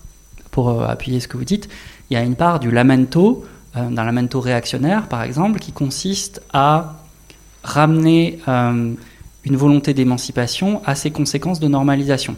pour 0.52 0.70
euh, 0.70 0.86
appuyer 0.86 1.20
ce 1.20 1.28
que 1.28 1.38
vous 1.38 1.46
dites, 1.46 1.70
il 2.10 2.14
y 2.14 2.18
a 2.18 2.24
une 2.24 2.36
part 2.36 2.60
du 2.60 2.72
lamento, 2.72 3.46
euh, 3.78 3.90
d'un 3.90 4.04
lamento 4.04 4.42
réactionnaire, 4.42 5.08
par 5.08 5.24
exemple, 5.24 5.60
qui 5.60 5.72
consiste 5.72 6.42
à 6.52 6.96
ramener 7.64 8.40
euh, 8.48 8.94
une 9.46 9.56
volonté 9.56 9.94
d'émancipation 9.94 10.82
à 10.86 10.96
ses 10.96 11.12
conséquences 11.12 11.60
de 11.60 11.68
normalisation. 11.68 12.36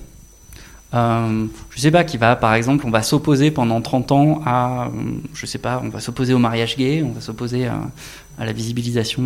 Euh, 0.93 1.45
je 1.71 1.79
sais 1.79 1.91
pas, 1.91 2.03
qui 2.03 2.17
va, 2.17 2.35
par 2.35 2.53
exemple, 2.53 2.85
on 2.85 2.91
va 2.91 3.01
s'opposer 3.01 3.49
pendant 3.49 3.81
30 3.81 4.11
ans 4.11 4.41
à, 4.45 4.91
je 5.33 5.45
sais 5.45 5.57
pas, 5.57 5.81
on 5.83 5.89
va 5.89 5.99
s'opposer 5.99 6.33
au 6.33 6.39
mariage 6.39 6.77
gay, 6.77 7.03
on 7.03 7.11
va 7.11 7.21
s'opposer 7.21 7.65
à, 7.65 7.79
la 8.45 8.51
visibilisation 8.51 9.23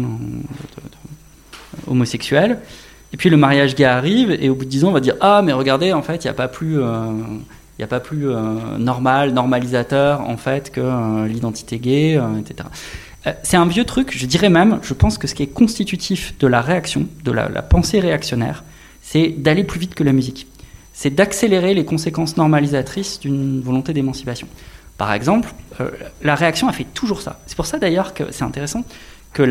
homosexuelle. 1.87 2.59
Et 3.13 3.17
puis 3.17 3.29
le 3.29 3.37
mariage 3.37 3.75
gay 3.75 3.85
arrive, 3.85 4.31
et 4.31 4.49
au 4.49 4.55
bout 4.55 4.65
de 4.65 4.69
10 4.69 4.85
ans, 4.85 4.89
on 4.89 4.93
va 4.93 4.99
dire 4.99 5.15
Ah, 5.19 5.41
mais 5.43 5.53
regardez, 5.53 5.93
en 5.93 6.01
fait, 6.01 6.23
il 6.23 6.27
n'y 6.27 6.31
a 6.31 6.33
pas 6.33 6.47
plus, 6.47 6.79
euh, 6.81 7.11
a 7.81 7.87
pas 7.87 7.99
plus 7.99 8.29
euh, 8.29 8.77
normal, 8.77 9.31
normalisateur, 9.31 10.21
en 10.21 10.37
fait, 10.37 10.71
que 10.71 10.81
euh, 10.81 11.27
l'identité 11.27 11.79
gay, 11.79 12.19
etc. 12.39 12.69
C'est 13.43 13.57
un 13.57 13.65
vieux 13.65 13.83
truc, 13.83 14.17
je 14.17 14.25
dirais 14.25 14.47
même, 14.47 14.79
je 14.83 14.93
pense 14.93 15.17
que 15.17 15.27
ce 15.27 15.35
qui 15.35 15.43
est 15.43 15.47
constitutif 15.47 16.37
de 16.39 16.47
la 16.47 16.61
réaction, 16.61 17.07
de 17.25 17.31
la 17.33 17.61
pensée 17.61 17.99
réactionnaire, 17.99 18.63
c'est 19.01 19.27
d'aller 19.27 19.65
plus 19.65 19.81
vite 19.81 19.95
que 19.95 20.03
la 20.05 20.13
musique 20.13 20.47
c'est 20.99 21.11
d'accélérer 21.11 21.75
les 21.75 21.85
conséquences 21.85 22.37
normalisatrices 22.37 23.19
d'une 23.19 23.61
volonté 23.61 23.93
d'émancipation. 23.93 24.47
Par 24.97 25.13
exemple, 25.13 25.53
euh, 25.79 25.91
la 26.23 26.33
réaction 26.33 26.67
a 26.67 26.73
fait 26.73 26.85
toujours 26.85 27.21
ça. 27.21 27.39
C'est 27.45 27.55
pour 27.55 27.67
ça 27.67 27.77
d'ailleurs 27.77 28.15
que 28.15 28.23
c'est 28.31 28.43
intéressant 28.43 28.83
que, 29.31 29.43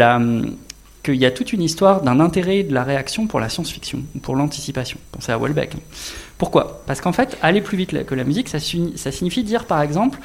qu'il 1.05 1.15
y 1.15 1.25
a 1.25 1.31
toute 1.31 1.53
une 1.53 1.63
histoire 1.63 2.03
d'un 2.03 2.19
intérêt 2.19 2.65
de 2.65 2.75
la 2.75 2.83
réaction 2.83 3.29
pour 3.29 3.39
la 3.39 3.49
science-fiction, 3.49 4.03
ou 4.17 4.19
pour 4.19 4.35
l'anticipation. 4.35 4.99
Pensez 5.13 5.31
à 5.31 5.39
Welbeck. 5.39 5.77
Pourquoi? 6.37 6.83
Parce 6.85 7.01
qu'en 7.01 7.13
fait, 7.13 7.39
aller 7.43 7.61
plus 7.61 7.77
vite 7.77 8.05
que 8.07 8.15
la 8.17 8.25
musique, 8.25 8.49
ça 8.49 8.59
signifie 8.59 9.45
dire, 9.45 9.67
par 9.67 9.83
exemple, 9.83 10.19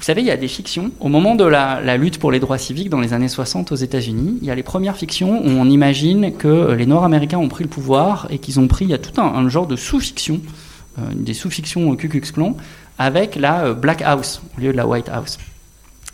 vous 0.00 0.06
savez, 0.06 0.22
il 0.22 0.26
y 0.26 0.30
a 0.30 0.38
des 0.38 0.48
fictions. 0.48 0.92
Au 0.98 1.10
moment 1.10 1.34
de 1.34 1.44
la, 1.44 1.98
lutte 1.98 2.18
pour 2.18 2.32
les 2.32 2.40
droits 2.40 2.56
civiques 2.56 2.88
dans 2.88 3.00
les 3.00 3.12
années 3.12 3.28
60 3.28 3.70
aux 3.70 3.76
États-Unis, 3.76 4.38
il 4.40 4.48
y 4.48 4.50
a 4.50 4.54
les 4.54 4.62
premières 4.62 4.96
fictions 4.96 5.44
où 5.44 5.50
on 5.50 5.66
imagine 5.66 6.32
que 6.32 6.72
les 6.72 6.86
Nord-Américains 6.86 7.36
ont 7.36 7.50
pris 7.50 7.64
le 7.64 7.68
pouvoir 7.68 8.26
et 8.30 8.38
qu'ils 8.38 8.58
ont 8.58 8.66
pris, 8.66 8.86
il 8.86 8.90
y 8.92 8.94
a 8.94 8.98
tout 8.98 9.20
un, 9.20 9.46
genre 9.50 9.66
de 9.66 9.76
sous-fiction, 9.76 10.40
euh, 10.98 11.02
des 11.14 11.34
sous-fictions 11.34 11.90
au 11.90 11.96
Ku 11.96 12.08
Klux 12.08 12.22
avec 12.96 13.36
la 13.36 13.66
euh, 13.66 13.74
Black 13.74 14.00
House 14.00 14.40
au 14.56 14.62
lieu 14.62 14.72
de 14.72 14.76
la 14.78 14.86
White 14.86 15.10
House. 15.10 15.36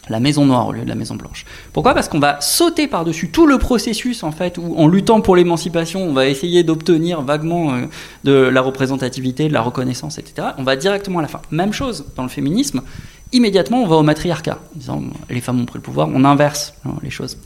La 0.09 0.19
maison 0.19 0.47
noire 0.47 0.67
au 0.67 0.73
lieu 0.73 0.83
de 0.83 0.89
la 0.89 0.95
maison 0.97 1.15
blanche. 1.15 1.45
Pourquoi? 1.73 1.95
Parce 1.95 2.09
qu'on 2.09 2.21
va 2.21 2.41
sauter 2.41 2.89
par-dessus 2.89 3.31
tout 3.31 3.47
le 3.47 3.59
processus, 3.59 4.23
en 4.25 4.33
fait, 4.33 4.59
où 4.59 4.75
en 4.77 4.89
luttant 4.89 5.21
pour 5.21 5.37
l'émancipation, 5.37 6.03
on 6.03 6.13
va 6.13 6.27
essayer 6.27 6.65
d'obtenir 6.65 7.23
vaguement 7.23 7.75
euh, 7.75 7.87
de 8.25 8.33
la 8.33 8.61
représentativité, 8.63 9.47
de 9.47 9.53
la 9.53 9.63
reconnaissance, 9.63 10.19
etc. 10.19 10.49
On 10.59 10.65
va 10.65 10.75
directement 10.75 11.21
à 11.21 11.23
la 11.23 11.29
fin. 11.29 11.41
Même 11.53 11.73
chose 11.73 12.07
dans 12.17 12.25
le 12.25 12.29
féminisme 12.29 12.83
immédiatement 13.33 13.83
on 13.83 13.87
va 13.87 13.97
au 13.97 14.03
matriarcat, 14.03 14.59
disant 14.75 15.03
les 15.29 15.41
femmes 15.41 15.61
ont 15.61 15.67
pris 15.67 15.79
le 15.79 15.83
pouvoir, 15.83 16.09
on 16.13 16.25
inverse 16.25 16.75
hein, 16.85 16.95
les 17.03 17.11
choses. 17.11 17.39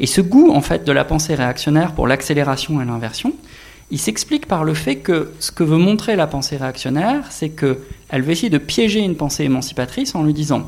Et 0.00 0.06
ce 0.06 0.20
goût 0.20 0.50
en 0.52 0.60
fait 0.60 0.84
de 0.84 0.92
la 0.92 1.04
pensée 1.04 1.34
réactionnaire 1.34 1.92
pour 1.92 2.06
l'accélération 2.06 2.80
et 2.80 2.84
l'inversion, 2.84 3.34
il 3.90 3.98
s'explique 3.98 4.46
par 4.46 4.64
le 4.64 4.74
fait 4.74 4.96
que 4.96 5.32
ce 5.38 5.52
que 5.52 5.62
veut 5.62 5.76
montrer 5.76 6.16
la 6.16 6.26
pensée 6.26 6.56
réactionnaire, 6.56 7.26
c'est 7.30 7.50
que 7.50 7.78
elle 8.08 8.22
veut 8.22 8.32
essayer 8.32 8.50
de 8.50 8.58
piéger 8.58 9.00
une 9.00 9.16
pensée 9.16 9.44
émancipatrice 9.44 10.14
en 10.14 10.22
lui 10.22 10.32
disant 10.32 10.66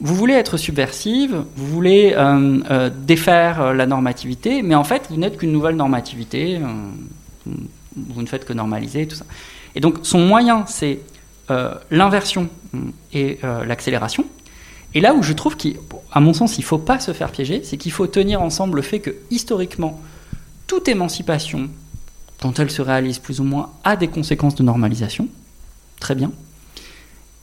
vous 0.00 0.14
voulez 0.14 0.34
être 0.34 0.56
subversive, 0.56 1.44
vous 1.56 1.66
voulez 1.66 2.14
euh, 2.16 2.60
euh, 2.70 2.90
défaire 2.90 3.60
euh, 3.60 3.72
la 3.74 3.86
normativité, 3.86 4.62
mais 4.62 4.74
en 4.74 4.84
fait 4.84 5.06
vous 5.10 5.16
n'êtes 5.16 5.36
qu'une 5.36 5.52
nouvelle 5.52 5.76
normativité, 5.76 6.60
vous 7.46 8.22
ne 8.22 8.26
faites 8.26 8.44
que 8.44 8.52
normaliser 8.52 9.06
tout 9.06 9.16
ça. 9.16 9.26
Et 9.74 9.80
donc 9.80 9.98
son 10.02 10.20
moyen, 10.20 10.64
c'est 10.66 11.00
euh, 11.50 11.74
l'inversion 11.90 12.48
et 13.12 13.38
euh, 13.42 13.64
l'accélération. 13.64 14.24
Et 14.94 15.00
là 15.00 15.14
où 15.14 15.22
je 15.22 15.32
trouve 15.32 15.56
qu'à 15.56 16.20
mon 16.20 16.34
sens, 16.34 16.56
il 16.56 16.60
ne 16.60 16.66
faut 16.66 16.78
pas 16.78 17.00
se 17.00 17.12
faire 17.12 17.32
piéger, 17.32 17.62
c'est 17.64 17.76
qu'il 17.76 17.92
faut 17.92 18.06
tenir 18.06 18.42
ensemble 18.42 18.76
le 18.76 18.82
fait 18.82 19.00
que, 19.00 19.10
historiquement, 19.30 20.00
toute 20.66 20.88
émancipation, 20.88 21.68
quand 22.40 22.58
elle 22.58 22.70
se 22.70 22.82
réalise 22.82 23.18
plus 23.18 23.40
ou 23.40 23.44
moins, 23.44 23.70
a 23.84 23.96
des 23.96 24.08
conséquences 24.08 24.54
de 24.54 24.62
normalisation. 24.62 25.28
Très 25.98 26.14
bien. 26.14 26.30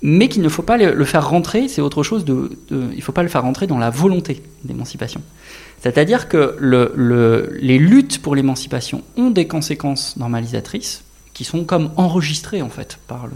Mais 0.01 0.29
qu'il 0.29 0.43
ne 0.43 0.49
faut 0.49 0.61
pas 0.61 0.77
le 0.77 1.05
faire 1.05 1.27
rentrer, 1.27 1.67
c'est 1.67 1.81
autre 1.81 2.03
chose, 2.03 2.23
il 2.71 2.95
ne 2.95 3.01
faut 3.01 3.11
pas 3.11 3.23
le 3.23 3.29
faire 3.29 3.41
rentrer 3.41 3.67
dans 3.67 3.77
la 3.77 3.89
volonté 3.89 4.41
d'émancipation. 4.63 5.21
C'est-à-dire 5.81 6.29
que 6.29 6.57
les 7.59 7.77
luttes 7.77 8.21
pour 8.21 8.35
l'émancipation 8.35 9.03
ont 9.17 9.29
des 9.29 9.47
conséquences 9.47 10.15
normalisatrices, 10.15 11.03
qui 11.39 11.45
sont 11.45 11.63
comme 11.63 11.91
enregistrés 11.95 12.61
en 12.61 12.67
fait 12.67 12.99
par 13.07 13.25
le, 13.25 13.31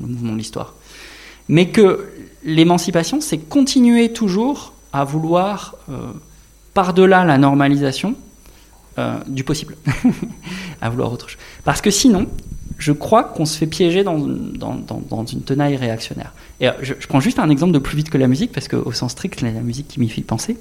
mouvement 0.00 0.32
de 0.32 0.38
l'histoire. 0.38 0.72
Mais 1.50 1.68
que 1.68 2.08
l'émancipation, 2.42 3.20
c'est 3.20 3.36
continuer 3.36 4.10
toujours 4.10 4.72
à 4.94 5.04
vouloir, 5.04 5.74
euh, 5.90 6.12
par-delà 6.72 7.26
la 7.26 7.36
normalisation, 7.36 8.14
euh, 8.98 9.18
du 9.26 9.44
possible, 9.44 9.76
à 10.80 10.88
vouloir 10.88 11.12
autre 11.12 11.28
chose. 11.28 11.38
Parce 11.62 11.82
que 11.82 11.90
sinon, 11.90 12.26
je 12.78 12.92
crois 12.92 13.24
qu'on 13.24 13.44
se 13.44 13.58
fait 13.58 13.66
piéger 13.66 14.02
dans, 14.02 14.16
dans, 14.16 15.26
une 15.26 15.42
tenaille 15.42 15.76
réactionnaire. 15.76 16.32
Et 16.60 16.68
euh, 16.68 16.72
je, 16.80 16.94
prends 17.06 17.20
juste 17.20 17.38
un 17.38 17.50
exemple 17.50 17.72
de 17.72 17.78
plus 17.78 17.98
vite 17.98 18.08
que 18.08 18.16
la 18.16 18.28
musique, 18.28 18.50
parce 18.50 18.66
qu'au 18.66 18.92
sens 18.92 19.12
strict, 19.12 19.40
c'est 19.40 19.52
la 19.52 19.60
musique 19.60 19.88
qui 19.88 20.00
m'y 20.00 20.08
fait 20.08 20.22
penser. 20.22 20.56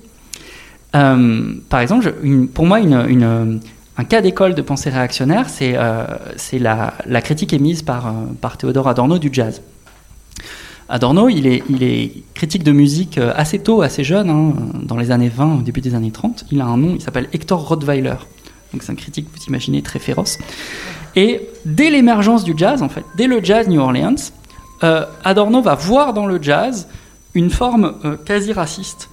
par 0.92 1.80
exemple, 1.80 2.14
pour 2.54 2.66
moi, 2.66 2.82
une, 2.82 3.62
un 3.98 4.04
cas 4.04 4.22
d'école 4.22 4.56
de 4.56 4.62
pensée 4.62 4.90
réactionnaire, 4.90 5.50
c'est 5.50 5.76
euh, 5.78 6.06
la, 6.54 7.22
critique 7.22 7.54
émise 7.54 7.82
par, 7.82 8.08
euh, 8.08 8.12
par 8.42 8.58
Théodore 8.58 8.90
Adorno 8.90 9.20
du 9.20 9.30
jazz. 9.32 9.62
Adorno, 10.90 11.30
il 11.30 11.48
est, 11.48 12.24
critique 12.34 12.64
de 12.64 12.74
musique 12.74 13.18
euh, 13.18 13.34
assez 13.36 13.60
tôt, 13.60 13.82
assez 13.82 14.04
jeune, 14.04 14.30
hein, 14.30 14.54
dans 14.84 14.98
les 14.98 15.12
années 15.12 15.30
20, 15.30 15.60
au 15.60 15.62
début 15.62 15.82
des 15.82 15.96
années 15.96 16.12
30. 16.12 16.46
Il 16.52 16.60
a 16.60 16.66
un 16.66 16.78
nom, 16.78 16.96
il 16.96 17.02
s'appelle 17.02 17.30
Hector 17.32 17.68
Rottweiler. 17.68 18.16
Donc 18.74 18.84
c'est 18.84 18.92
un 18.92 18.96
critique, 18.96 19.28
vous 19.34 19.44
imaginez, 19.48 19.82
très 19.82 20.00
féroce. 20.00 20.38
Et 21.16 21.48
dès 21.64 21.90
l'émergence 21.90 22.44
du 22.44 22.54
jazz, 22.58 22.84
en 22.84 22.90
fait, 22.90 23.06
dès 23.16 23.28
le 23.28 23.42
jazz 23.42 23.68
New 23.70 23.80
Orleans, 23.80 24.16
Adorno 25.24 25.62
va 25.62 25.74
voir 25.74 26.14
dans 26.14 26.28
le 26.28 26.40
jazz 26.44 26.88
une 27.34 27.50
forme 27.50 27.94
quasi 28.26 28.52
raciste. 28.52 29.10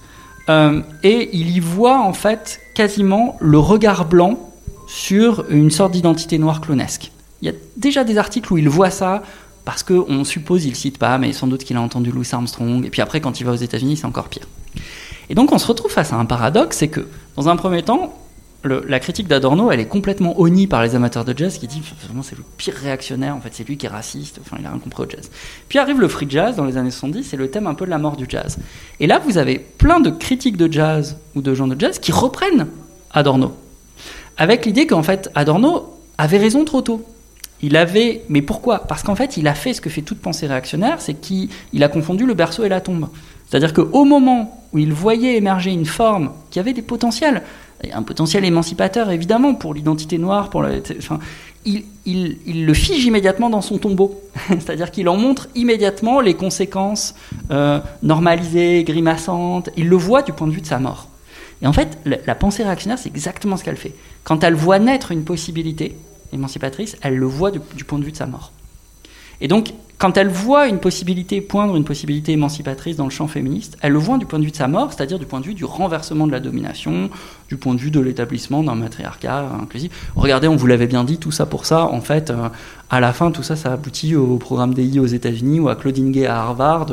et 0.49 1.29
il 1.31 1.49
y 1.49 1.59
voit 1.61 2.01
en 2.01 2.11
fait 2.11 2.59
quasiment 2.75 3.37
le 3.39 3.57
regard 3.57 4.05
blanc 4.05 4.52
sur 4.93 5.45
une 5.49 5.71
sorte 5.71 5.91
d'identité 5.91 6.37
noire 6.37 6.61
clonesque. 6.61 7.11
Il 7.41 7.47
y 7.47 7.49
a 7.49 7.53
déjà 7.77 8.03
des 8.03 8.19
articles 8.19 8.53
où 8.53 8.59
il 8.59 8.69
voit 8.69 8.91
ça, 8.91 9.23
parce 9.65 9.81
qu'on 9.81 10.23
suppose, 10.23 10.65
il 10.65 10.75
cite 10.75 10.99
pas, 10.99 11.17
mais 11.17 11.33
sans 11.33 11.47
doute 11.47 11.63
qu'il 11.63 11.75
a 11.77 11.81
entendu 11.81 12.11
Louis 12.11 12.27
Armstrong, 12.31 12.85
et 12.85 12.91
puis 12.91 13.01
après, 13.01 13.19
quand 13.19 13.39
il 13.39 13.43
va 13.43 13.53
aux 13.53 13.55
États-Unis, 13.55 13.97
c'est 13.97 14.05
encore 14.05 14.29
pire. 14.29 14.47
Et 15.31 15.35
donc, 15.35 15.51
on 15.51 15.57
se 15.57 15.65
retrouve 15.65 15.91
face 15.91 16.13
à 16.13 16.17
un 16.17 16.25
paradoxe, 16.25 16.77
c'est 16.77 16.89
que, 16.89 17.07
dans 17.35 17.49
un 17.49 17.55
premier 17.55 17.81
temps, 17.81 18.13
la 18.63 18.99
critique 18.99 19.27
d'Adorno, 19.27 19.71
elle 19.71 19.79
est 19.79 19.87
complètement 19.87 20.39
honnie 20.39 20.67
par 20.67 20.83
les 20.83 20.93
amateurs 20.93 21.25
de 21.25 21.35
jazz 21.35 21.57
qui 21.57 21.65
disent 21.65 21.81
c'est 22.21 22.37
le 22.37 22.43
pire 22.57 22.75
réactionnaire, 22.75 23.35
en 23.35 23.41
fait, 23.41 23.49
c'est 23.51 23.67
lui 23.67 23.77
qui 23.77 23.87
est 23.87 23.89
raciste, 23.89 24.39
enfin, 24.41 24.57
il 24.59 24.65
a 24.67 24.69
rien 24.69 24.77
compris 24.77 25.03
au 25.03 25.09
jazz. 25.09 25.31
Puis 25.69 25.79
arrive 25.79 25.99
le 25.99 26.07
free 26.07 26.27
jazz 26.29 26.55
dans 26.55 26.65
les 26.65 26.77
années 26.77 26.91
70, 26.91 27.23
c'est 27.23 27.35
le 27.35 27.49
thème 27.49 27.65
un 27.65 27.73
peu 27.73 27.85
de 27.85 27.89
la 27.89 27.97
mort 27.97 28.15
du 28.15 28.25
jazz. 28.29 28.59
Et 28.99 29.07
là, 29.07 29.17
vous 29.17 29.39
avez 29.39 29.57
plein 29.57 29.99
de 29.99 30.11
critiques 30.11 30.55
de 30.55 30.71
jazz 30.71 31.17
ou 31.33 31.41
de 31.41 31.55
gens 31.55 31.67
de 31.67 31.79
jazz 31.79 31.97
qui 31.97 32.11
reprennent 32.11 32.67
Adorno 33.11 33.53
avec 34.37 34.65
l'idée 34.65 34.87
qu'en 34.87 35.03
fait 35.03 35.29
Adorno 35.35 35.97
avait 36.17 36.37
raison 36.37 36.65
trop 36.65 36.81
tôt. 36.81 37.03
Il 37.61 37.77
avait, 37.77 38.23
mais 38.27 38.41
pourquoi? 38.41 38.79
Parce 38.79 39.03
qu'en 39.03 39.15
fait, 39.15 39.37
il 39.37 39.47
a 39.47 39.53
fait 39.53 39.73
ce 39.73 39.79
que 39.79 39.89
fait 39.89 40.01
toute 40.01 40.19
pensée 40.19 40.47
réactionnaire, 40.47 40.99
c'est 40.99 41.13
qu'il 41.13 41.49
a 41.81 41.87
confondu 41.87 42.25
le 42.25 42.33
berceau 42.33 42.65
et 42.65 42.69
la 42.69 42.81
tombe. 42.81 43.07
C'est-à-dire 43.49 43.73
qu'au 43.73 44.03
moment 44.03 44.65
où 44.73 44.79
il 44.79 44.91
voyait 44.91 45.37
émerger 45.37 45.71
une 45.71 45.85
forme 45.85 46.31
qui 46.49 46.59
avait 46.59 46.73
des 46.73 46.81
potentiels, 46.81 47.41
un 47.93 48.03
potentiel 48.03 48.43
émancipateur 48.45 49.11
évidemment 49.11 49.55
pour 49.55 49.73
l'identité 49.73 50.17
noire, 50.17 50.49
pour 50.49 50.65
enfin, 50.97 51.19
il, 51.65 51.85
le 52.65 52.73
fige 52.73 53.05
immédiatement 53.05 53.49
dans 53.49 53.61
son 53.61 53.77
tombeau. 53.77 54.21
C'est-à-dire 54.49 54.91
qu'il 54.91 55.07
en 55.07 55.17
montre 55.17 55.47
immédiatement 55.55 56.19
les 56.19 56.33
conséquences 56.33 57.15
euh, 57.51 57.79
normalisées, 58.01 58.83
grimaçantes. 58.83 59.69
Il 59.77 59.87
le 59.87 59.95
voit 59.95 60.21
du 60.21 60.33
point 60.33 60.47
de 60.47 60.53
vue 60.53 60.61
de 60.61 60.65
sa 60.65 60.79
mort. 60.79 61.07
Et 61.61 61.67
en 61.67 61.73
fait, 61.73 61.97
la, 62.05 62.35
pensée 62.35 62.63
réactionnaire, 62.63 62.99
c'est 62.99 63.09
exactement 63.09 63.55
ce 63.55 63.63
qu'elle 63.63 63.77
fait. 63.77 63.93
Quand 64.23 64.43
elle 64.43 64.55
voit 64.55 64.79
naître 64.79 65.11
une 65.11 65.23
possibilité 65.23 65.95
émancipatrice, 66.31 66.97
elle 67.01 67.17
le 67.17 67.25
voit 67.25 67.51
du, 67.51 67.59
point 67.59 67.99
de 67.99 68.05
vue 68.05 68.11
de 68.11 68.17
sa 68.17 68.25
mort. 68.25 68.51
Et 69.41 69.47
donc, 69.47 69.73
quand 69.97 70.17
elle 70.17 70.27
voit 70.27 70.67
une 70.67 70.79
possibilité 70.79 71.39
poindre 71.39 71.75
une 71.75 71.83
possibilité 71.85 72.33
émancipatrice 72.33 72.97
dans 72.97 73.05
le 73.05 73.09
champ 73.09 73.27
féministe, 73.27 73.77
elle 73.81 73.93
le 73.93 73.99
voit 73.99 74.17
du 74.17 74.25
point 74.25 74.39
de 74.39 74.43
vue 74.43 74.51
de 74.51 74.55
sa 74.55 74.67
mort, 74.67 74.91
c'est-à-dire 74.91 75.19
du 75.19 75.25
point 75.25 75.39
de 75.39 75.45
vue 75.45 75.53
du 75.53 75.65
renversement 75.65 76.27
de 76.27 76.31
la 76.31 76.39
domination, 76.39 77.09
du 77.47 77.57
point 77.57 77.73
de 77.73 77.79
vue 77.79 77.91
de 77.91 77.99
l'établissement 77.99 78.63
d'un 78.63 78.75
matriarcat 78.75 79.49
inclusif. 79.61 80.11
Regardez, 80.15 80.47
on 80.47 80.55
vous 80.55 80.67
l'avait 80.67 80.87
bien 80.87 81.03
dit, 81.03 81.19
tout 81.19 81.31
ça 81.31 81.45
pour 81.45 81.65
ça, 81.65 81.85
en 81.85 82.01
fait, 82.01 82.31
euh, 82.31 82.49
à 82.89 82.99
la 82.99 83.13
fin, 83.13 83.31
tout 83.31 83.43
ça, 83.43 83.55
ça 83.55 83.73
aboutit 83.73 84.15
au 84.15 84.37
programme 84.37 84.73
DI 84.73 84.99
aux 84.99 85.05
États-Unis 85.05 85.59
ou 85.59 85.69
à 85.69 85.75
Claudine 85.75 86.11
Gay 86.11 86.25
à 86.25 86.37
Harvard, 86.37 86.87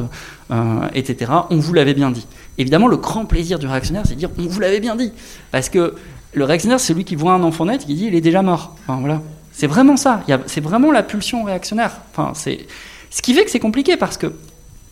euh, 0.50 0.88
etc. 0.94 1.32
On 1.50 1.56
vous 1.56 1.72
l'avait 1.72 1.94
bien 1.94 2.10
dit. 2.10 2.26
Évidemment, 2.58 2.88
le 2.88 2.96
grand 2.96 3.24
plaisir 3.24 3.58
du 3.58 3.66
réactionnaire, 3.66 4.02
c'est 4.06 4.14
de 4.14 4.18
dire 4.18 4.30
on 4.38 4.46
vous 4.46 4.60
l'avait 4.60 4.80
bien 4.80 4.94
dit. 4.94 5.12
Parce 5.50 5.68
que 5.68 5.94
le 6.32 6.44
réactionnaire, 6.44 6.80
c'est 6.80 6.94
lui 6.94 7.04
qui 7.04 7.16
voit 7.16 7.32
un 7.32 7.42
enfant 7.42 7.66
naître 7.66 7.86
qui 7.86 7.94
dit 7.94 8.06
il 8.06 8.14
est 8.14 8.20
déjà 8.20 8.42
mort. 8.42 8.76
Enfin, 8.82 9.00
voilà. 9.00 9.20
C'est 9.52 9.66
vraiment 9.66 9.96
ça. 9.96 10.22
C'est 10.46 10.60
vraiment 10.60 10.92
la 10.92 11.02
pulsion 11.02 11.42
réactionnaire. 11.44 12.00
Enfin, 12.12 12.32
c'est 12.34 12.66
ce 13.10 13.20
qui 13.22 13.34
fait 13.34 13.44
que 13.44 13.50
c'est 13.50 13.60
compliqué 13.60 13.96
parce 13.96 14.16
que 14.16 14.32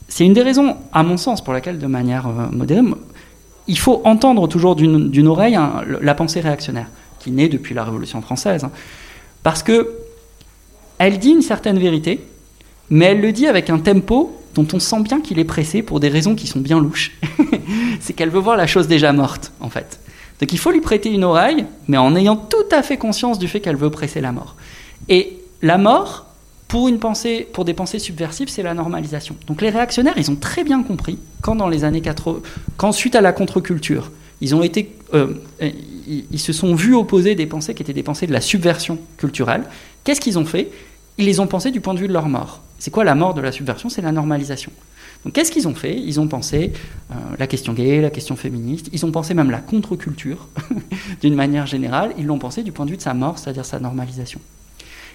c'est 0.08 0.24
une 0.24 0.32
des 0.32 0.42
raisons, 0.42 0.76
à 0.92 1.02
mon 1.02 1.16
sens, 1.16 1.42
pour 1.42 1.52
laquelle, 1.52 1.78
de 1.78 1.86
manière 1.86 2.26
euh, 2.26 2.46
moderne, 2.50 2.94
il 3.66 3.78
faut 3.78 4.00
entendre 4.04 4.48
toujours 4.48 4.74
d'une 4.74 5.28
oreille 5.28 5.58
la 6.00 6.14
pensée 6.14 6.40
réactionnaire, 6.40 6.88
qui 7.20 7.30
naît 7.30 7.48
depuis 7.48 7.74
la 7.74 7.84
Révolution 7.84 8.22
française. 8.22 8.64
Hein. 8.64 8.70
parce 9.42 9.62
que 9.62 9.90
elle 10.98 11.18
dit 11.18 11.30
une 11.30 11.42
certaine 11.42 11.78
vérité, 11.78 12.26
mais 12.90 13.04
elle 13.06 13.20
le 13.20 13.30
dit 13.30 13.46
avec 13.46 13.70
un 13.70 13.78
tempo 13.78 14.34
dont 14.54 14.66
on 14.72 14.80
sent 14.80 15.00
bien 15.02 15.20
qu'il 15.20 15.38
est 15.38 15.44
pressé 15.44 15.82
pour 15.82 16.00
des 16.00 16.08
raisons 16.08 16.34
qui 16.34 16.46
sont 16.46 16.58
bien 16.58 16.80
louches. 16.80 17.12
c'est 18.00 18.14
qu'elle 18.14 18.30
veut 18.30 18.40
voir 18.40 18.56
la 18.56 18.66
chose 18.66 18.88
déjà 18.88 19.12
morte, 19.12 19.52
en 19.60 19.68
fait. 19.68 20.00
Donc 20.40 20.52
il 20.52 20.58
faut 20.58 20.70
lui 20.70 20.80
prêter 20.80 21.10
une 21.10 21.24
oreille, 21.24 21.64
mais 21.88 21.96
en 21.96 22.14
ayant 22.14 22.36
tout 22.36 22.56
à 22.70 22.82
fait 22.82 22.96
conscience 22.96 23.38
du 23.38 23.48
fait 23.48 23.60
qu'elle 23.60 23.76
veut 23.76 23.90
presser 23.90 24.20
la 24.20 24.32
mort. 24.32 24.54
Et 25.08 25.38
la 25.62 25.78
mort, 25.78 26.26
pour, 26.68 26.88
une 26.88 26.98
pensée, 26.98 27.48
pour 27.52 27.64
des 27.64 27.74
pensées 27.74 27.98
subversives, 27.98 28.48
c'est 28.48 28.62
la 28.62 28.74
normalisation. 28.74 29.36
Donc 29.46 29.62
les 29.62 29.70
réactionnaires, 29.70 30.14
ils 30.16 30.30
ont 30.30 30.36
très 30.36 30.64
bien 30.64 30.82
compris, 30.82 31.18
quand 31.42 31.56
dans 31.56 31.68
les 31.68 31.84
années 31.84 32.02
80, 32.02 32.40
quand 32.76 32.92
suite 32.92 33.16
à 33.16 33.20
la 33.20 33.32
contre-culture, 33.32 34.10
ils, 34.40 34.54
euh, 35.14 35.26
ils 36.08 36.38
se 36.38 36.52
sont 36.52 36.74
vus 36.74 36.94
opposer 36.94 37.34
des 37.34 37.46
pensées 37.46 37.74
qui 37.74 37.82
étaient 37.82 37.92
des 37.92 38.02
pensées 38.02 38.26
de 38.26 38.32
la 38.32 38.40
subversion 38.40 38.98
culturelle, 39.16 39.64
qu'est-ce 40.04 40.20
qu'ils 40.20 40.38
ont 40.38 40.44
fait? 40.44 40.70
Ils 41.16 41.24
les 41.24 41.40
ont 41.40 41.48
pensées 41.48 41.72
du 41.72 41.80
point 41.80 41.94
de 41.94 41.98
vue 41.98 42.06
de 42.06 42.12
leur 42.12 42.28
mort. 42.28 42.60
C'est 42.78 42.92
quoi 42.92 43.02
la 43.02 43.16
mort 43.16 43.34
de 43.34 43.40
la 43.40 43.50
subversion? 43.50 43.88
C'est 43.88 44.02
la 44.02 44.12
normalisation. 44.12 44.70
Qu'est-ce 45.32 45.50
qu'ils 45.50 45.68
ont 45.68 45.74
fait? 45.74 45.98
Ils 45.98 46.20
ont 46.20 46.28
pensé 46.28 46.72
euh, 47.10 47.14
la 47.38 47.46
question 47.46 47.72
gay, 47.72 48.00
la 48.00 48.10
question 48.10 48.36
féministe, 48.36 48.88
ils 48.92 49.04
ont 49.04 49.10
pensé 49.10 49.34
même 49.34 49.50
la 49.50 49.58
contre-culture, 49.58 50.48
d'une 51.20 51.34
manière 51.34 51.66
générale, 51.66 52.14
ils 52.18 52.26
l'ont 52.26 52.38
pensé 52.38 52.62
du 52.62 52.72
point 52.72 52.86
de 52.86 52.90
vue 52.90 52.96
de 52.96 53.02
sa 53.02 53.14
mort, 53.14 53.38
c'est-à-dire 53.38 53.64
sa 53.64 53.78
normalisation. 53.78 54.40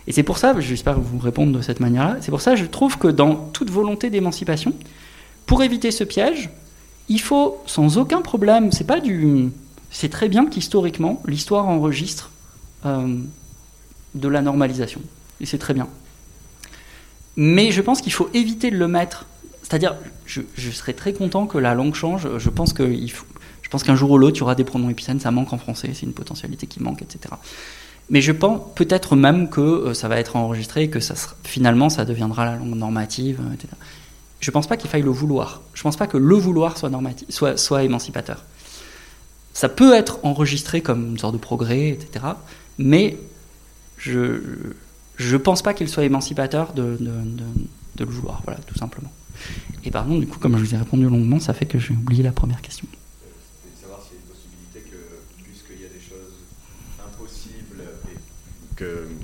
Et 0.08 0.12
c'est 0.12 0.24
pour 0.24 0.38
ça, 0.38 0.60
j'espère 0.60 1.00
vous 1.00 1.18
répondre 1.18 1.54
de 1.54 1.62
cette 1.62 1.80
manière-là, 1.80 2.18
c'est 2.22 2.32
pour 2.32 2.42
ça 2.42 2.52
que 2.52 2.58
je 2.58 2.66
trouve 2.66 2.98
que 2.98 3.08
dans 3.08 3.36
toute 3.36 3.70
volonté 3.70 4.10
d'émancipation, 4.10 4.74
pour 5.46 5.64
éviter 5.64 5.92
ce 5.92 6.04
piège, 6.04 6.50
il 7.10 7.20
faut 7.20 7.62
sans 7.66 7.98
aucun 7.98 8.22
problème, 8.22 8.72
c'est 8.72 8.88
pas 8.88 9.00
du. 9.00 9.50
C'est 9.92 10.10
très 10.10 10.30
bien 10.30 10.46
qu'historiquement, 10.48 11.22
l'histoire 11.28 11.68
enregistre 11.68 12.32
euh, 12.86 13.20
de 14.16 14.28
la 14.28 14.42
normalisation. 14.42 15.02
Et 15.40 15.46
c'est 15.46 15.58
très 15.58 15.74
bien. 15.74 15.88
Mais 17.36 17.72
je 17.72 17.82
pense 17.82 18.02
qu'il 18.02 18.14
faut 18.14 18.30
éviter 18.34 18.72
de 18.72 18.78
le 18.78 18.88
mettre. 18.88 19.26
C'est-à-dire, 19.64 19.96
je, 20.26 20.42
serais 20.72 20.94
très 20.94 21.14
content 21.14 21.48
que 21.48 21.58
la 21.58 21.74
langue 21.74 21.96
change. 21.96 22.28
Je 22.38 22.50
pense 22.50 22.74
faut. 22.74 23.26
Je 23.62 23.70
pense 23.70 23.84
qu'un 23.84 23.96
jour 23.96 24.12
ou 24.12 24.20
l'autre, 24.20 24.38
il 24.38 24.42
y 24.42 24.44
aura 24.44 24.54
des 24.54 24.66
pronoms 24.66 24.90
épicènes, 24.92 25.20
ça 25.20 25.32
manque 25.32 25.52
en 25.52 25.58
français, 25.58 25.90
c'est 25.96 26.06
une 26.06 26.14
potentialité 26.14 26.68
qui 26.68 26.84
manque, 26.84 27.02
etc. 27.02 27.34
Mais 28.10 28.22
je 28.22 28.32
pense 28.32 28.62
peut-être 28.76 29.16
même 29.16 29.50
que 29.50 29.62
euh, 29.62 29.94
ça 29.96 30.08
va 30.08 30.20
être 30.20 30.36
enregistré, 30.36 30.90
que 30.90 31.00
ça 31.00 31.16
finalement 31.44 31.90
ça 31.90 32.06
deviendra 32.06 32.46
la 32.46 32.56
langue 32.56 32.76
normative, 32.76 33.40
euh, 33.42 33.54
etc. 33.54 33.70
Je 34.42 34.52
ne 34.52 34.54
pense 34.54 34.68
pas 34.68 34.78
qu'il 34.78 34.92
faille 34.92 35.02
le 35.02 35.10
vouloir. 35.10 35.62
Je 35.74 35.80
ne 35.80 35.84
pense 35.84 35.96
pas 35.96 36.06
que 36.06 36.18
le 36.18 36.36
vouloir 36.36 36.78
soit, 36.78 36.92
normatif, 36.92 37.28
soit, 37.32 37.58
soit 37.58 37.84
émancipateur. 37.84 38.44
Ça 39.54 39.70
peut 39.70 39.96
être 39.96 40.20
enregistré 40.24 40.82
comme 40.82 41.12
une 41.12 41.18
sorte 41.18 41.34
de 41.34 41.40
progrès, 41.40 41.90
etc. 41.90 42.26
Mais 42.78 43.18
je 43.98 44.40
ne 45.20 45.38
pense 45.38 45.62
pas 45.62 45.74
qu'il 45.74 45.88
soit 45.88 46.04
émancipateur 46.04 46.74
de, 46.74 46.98
de, 47.00 47.12
de, 47.96 48.04
le 48.04 48.12
vouloir, 48.12 48.42
voilà, 48.46 48.60
tout 48.68 48.78
simplement. 48.78 49.12
Et 49.86 49.92
pardon, 49.92 50.18
du 50.18 50.28
coup, 50.28 50.40
comme 50.40 50.58
je 50.58 50.64
vous 50.64 50.74
ai 50.74 50.78
répondu 50.78 51.04
longuement, 51.04 51.40
ça 51.40 51.54
fait 51.54 51.66
que 51.66 51.80
j'ai 51.80 51.94
oublié 51.94 52.24
la 52.24 52.32
première 52.32 52.62
question. 52.62 52.88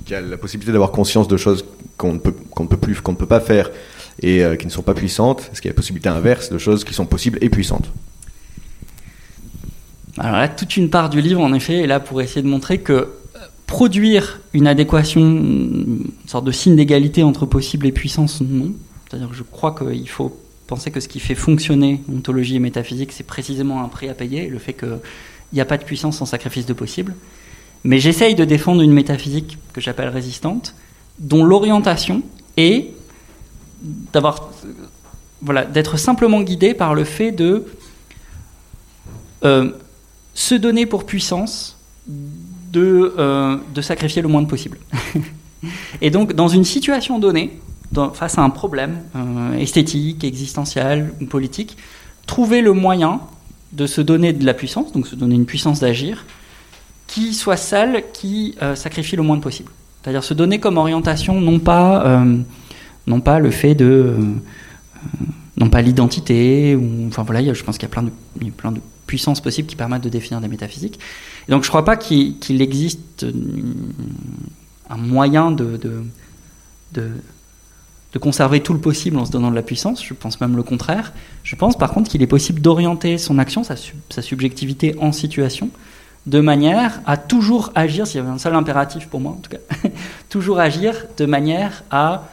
qu'il 0.10 0.14
y 0.14 0.16
a 0.16 0.22
la 0.22 0.38
possibilité 0.38 0.72
d'avoir 0.72 0.92
conscience 0.92 1.28
de 1.28 1.38
choses 1.38 1.66
qu'on 1.98 2.14
ne 2.14 2.20
peut, 2.20 2.34
qu'on 2.52 2.64
ne 2.64 2.70
peut 2.70 2.78
plus, 2.78 3.02
qu'on 3.02 3.12
ne 3.12 3.18
peut 3.18 3.26
pas 3.26 3.40
faire 3.40 3.70
et 4.22 4.44
euh, 4.44 4.56
qui 4.56 4.66
ne 4.66 4.72
sont 4.72 4.82
pas 4.82 4.94
puissantes 4.94 5.50
Est-ce 5.52 5.62
qu'il 5.62 5.70
y 5.70 5.72
a 5.72 5.74
la 5.74 5.78
possibilité 5.78 6.10
inverse 6.10 6.50
de 6.50 6.58
choses 6.58 6.84
qui 6.84 6.94
sont 6.94 7.06
possibles 7.06 7.38
et 7.42 7.50
puissantes? 7.50 7.92
Alors 10.18 10.34
là, 10.34 10.48
toute 10.50 10.76
une 10.76 10.90
part 10.90 11.10
du 11.10 11.22
livre, 11.22 11.42
en 11.42 11.54
effet, 11.54 11.80
est 11.80 11.88
là 11.88 12.00
pour 12.00 12.22
essayer 12.22 12.42
de 12.42 12.48
montrer 12.48 12.80
que 12.80 12.94
euh, 12.94 13.08
produire 13.68 14.42
une 14.54 14.68
adéquation, 14.68 15.22
une 15.22 16.12
sorte 16.26 16.46
de 16.46 16.52
signe 16.52 16.76
d'égalité 16.76 17.24
entre 17.24 17.46
possible 17.46 17.86
et 17.88 17.92
puissance, 17.92 18.42
non. 18.42 18.74
C'est-à-dire 19.10 19.30
que 19.30 19.36
je 19.36 19.44
crois 19.44 19.74
qu'il 19.74 20.10
faut 20.10 20.38
penser 20.68 20.92
que 20.92 21.00
ce 21.00 21.08
qui 21.08 21.20
fait 21.20 21.36
fonctionner 21.36 22.04
ontologie 22.14 22.58
et 22.58 22.60
métaphysique, 22.60 23.12
c'est 23.12 23.26
précisément 23.26 23.82
un 23.82 23.88
prix 23.88 24.08
à 24.08 24.14
payer, 24.14 24.48
le 24.48 24.60
fait 24.60 24.74
qu'il 24.74 25.00
n'y 25.54 25.62
a 25.62 25.66
pas 25.66 25.78
de 25.78 25.84
puissance 25.84 26.18
sans 26.18 26.28
sacrifice 26.28 26.68
de 26.68 26.74
possible. 26.74 27.16
Mais 27.84 28.00
j'essaye 28.00 28.36
de 28.36 28.46
défendre 28.46 28.82
une 28.82 28.94
métaphysique 28.94 29.58
que 29.74 29.82
j'appelle 29.82 30.10
résistante, 30.10 30.76
dont 31.18 31.44
l'orientation 31.44 32.22
est 32.56 32.92
d'avoir, 33.82 34.52
voilà, 35.42 35.66
d'être 35.66 35.98
simplement 35.98 36.42
guidé 36.42 36.74
par 36.74 36.94
le 36.94 37.04
fait 37.04 37.32
de 37.32 37.66
euh, 39.44 39.72
se 40.34 40.54
donner 40.54 40.86
pour 40.86 41.06
puissance 41.06 41.80
de, 42.08 43.14
euh, 43.18 43.58
de 43.74 43.82
sacrifier 43.82 44.22
le 44.22 44.28
moins 44.28 44.44
possible. 44.44 44.78
Et 46.02 46.12
donc, 46.12 46.34
dans 46.34 46.48
une 46.48 46.64
situation 46.64 47.18
donnée, 47.18 47.60
face 48.14 48.38
à 48.38 48.42
un 48.42 48.50
problème 48.50 49.02
euh, 49.16 49.54
esthétique, 49.58 50.24
existentiel 50.24 51.14
ou 51.22 51.26
politique, 51.26 51.78
trouver 52.28 52.62
le 52.62 52.74
moyen 52.74 53.22
de 53.74 53.88
se 53.88 54.02
donner 54.02 54.34
de 54.34 54.46
la 54.46 54.54
puissance, 54.54 54.92
donc 54.94 55.08
se 55.08 55.16
donner 55.16 55.36
une 55.36 55.46
puissance 55.46 55.80
d'agir, 55.80 56.26
qui 57.08 57.34
soit 57.34 57.58
celle 57.58 58.04
qui 58.14 58.56
sacrifie 58.76 59.16
le 59.16 59.24
moins 59.24 59.40
possible. 59.40 59.72
C'est-à-dire 60.02 60.24
se 60.24 60.36
donner 60.36 60.60
comme 60.60 60.78
orientation 60.78 61.42
non 61.42 61.58
pas 61.60 62.24
non 63.10 63.20
pas 63.20 63.40
le 63.40 63.52
fait 63.52 63.76
de 63.76 63.86
euh, 63.86 64.16
non 65.58 65.70
pas 65.70 65.82
l'identité 65.82 66.78
enfin 67.08 67.24
voilà 67.24 67.54
je 67.54 67.64
pense 67.64 67.78
qu'il 67.78 67.88
y 67.88 67.92
a 67.92 67.94
plein 67.94 68.04
de 68.04 68.12
plein 68.52 68.72
de 68.72 68.80
puissances 69.08 69.42
possibles 69.42 69.68
qui 69.68 69.76
permettent 69.76 70.04
de 70.04 70.10
définir 70.10 70.40
des 70.40 70.48
métaphysiques 70.48 71.00
donc 71.50 71.64
je 71.64 71.70
crois 71.70 71.84
pas 71.84 71.98
qu'il 71.98 72.62
existe 72.62 73.24
euh, 73.24 73.34
un 74.90 74.98
moyen 74.98 75.52
de 75.52 75.80
conserver 78.18 78.62
tout 78.62 78.74
le 78.74 78.80
possible 78.80 79.18
en 79.18 79.26
se 79.26 79.32
donnant 79.32 79.52
de 79.52 79.56
la 79.56 79.62
puissance, 79.62 80.04
je 80.04 80.14
pense 80.14 80.42
même 80.42 80.56
le 80.56 80.64
contraire. 80.64 81.14
Je 81.44 81.56
pense 81.56 81.78
par 81.78 81.92
contre 81.92 82.10
qu'il 82.10 82.24
est 82.24 82.28
possible 82.28 82.62
d'orienter 82.62 83.18
son 83.18 83.38
action, 83.38 83.64
sa, 83.64 83.76
subjectivité 84.22 84.96
en 85.00 85.12
situation, 85.12 85.70
de 86.26 86.40
manière 86.40 87.02
à 87.06 87.18
toujours 87.18 87.72
agir, 87.76 88.08
s'il 88.08 88.18
y 88.18 88.20
avait 88.20 88.32
un 88.32 88.40
seul 88.40 88.56
impératif 88.56 89.08
pour 89.08 89.20
moi 89.20 89.34
en 89.34 89.36
tout 89.36 89.52
cas, 89.52 89.90
toujours 90.30 90.60
agir 90.60 91.06
de 91.18 91.26
manière 91.26 91.84
à 91.92 92.28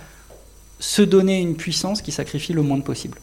se 0.79 1.03
donner 1.03 1.41
une 1.41 1.57
puissance 1.57 2.01
qui 2.01 2.13
sacrifie 2.13 2.53
le 2.53 2.63
moins 2.63 2.81
possible. 2.81 3.19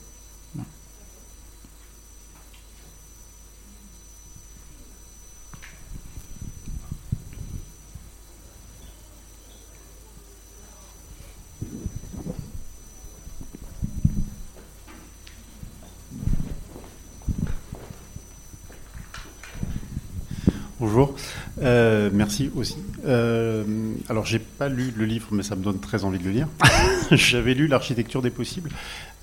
Bonjour, 20.86 21.16
euh, 21.62 22.10
merci 22.12 22.52
aussi. 22.58 22.76
Euh, 23.06 23.64
alors, 24.10 24.26
j'ai 24.26 24.40
pas 24.40 24.68
lu 24.68 24.94
le 24.94 25.06
livre, 25.06 25.30
mais 25.32 25.42
ça 25.42 25.56
me 25.56 25.64
donne 25.64 25.80
très 25.80 26.04
envie 26.04 26.20
de 26.20 26.26
le 26.26 26.32
lire. 26.32 26.50
J'avais 27.12 27.54
lu 27.54 27.68
L'architecture 27.68 28.22
des 28.22 28.32
possibles, 28.32 28.70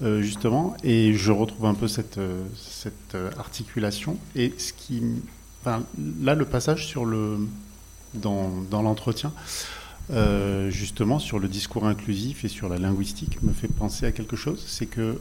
euh, 0.00 0.22
justement, 0.22 0.74
et 0.84 1.12
je 1.12 1.30
retrouve 1.30 1.66
un 1.66 1.74
peu 1.74 1.86
cette, 1.86 2.16
euh, 2.16 2.44
cette 2.56 3.14
articulation. 3.38 4.16
Et 4.36 4.54
ce 4.56 4.72
qui, 4.72 5.02
enfin, 5.60 5.82
là, 6.22 6.34
le 6.34 6.46
passage 6.46 6.86
sur 6.86 7.04
le, 7.04 7.46
dans, 8.14 8.48
dans 8.70 8.80
l'entretien, 8.80 9.30
justement, 10.70 11.18
sur 11.18 11.38
le 11.38 11.46
discours 11.46 11.86
inclusif 11.86 12.42
et 12.42 12.48
sur 12.48 12.70
la 12.70 12.78
linguistique, 12.78 13.42
me 13.42 13.52
fait 13.52 13.68
penser 13.68 14.06
à 14.06 14.12
quelque 14.12 14.34
chose. 14.34 14.64
C'est 14.66 14.86
que 14.86 15.20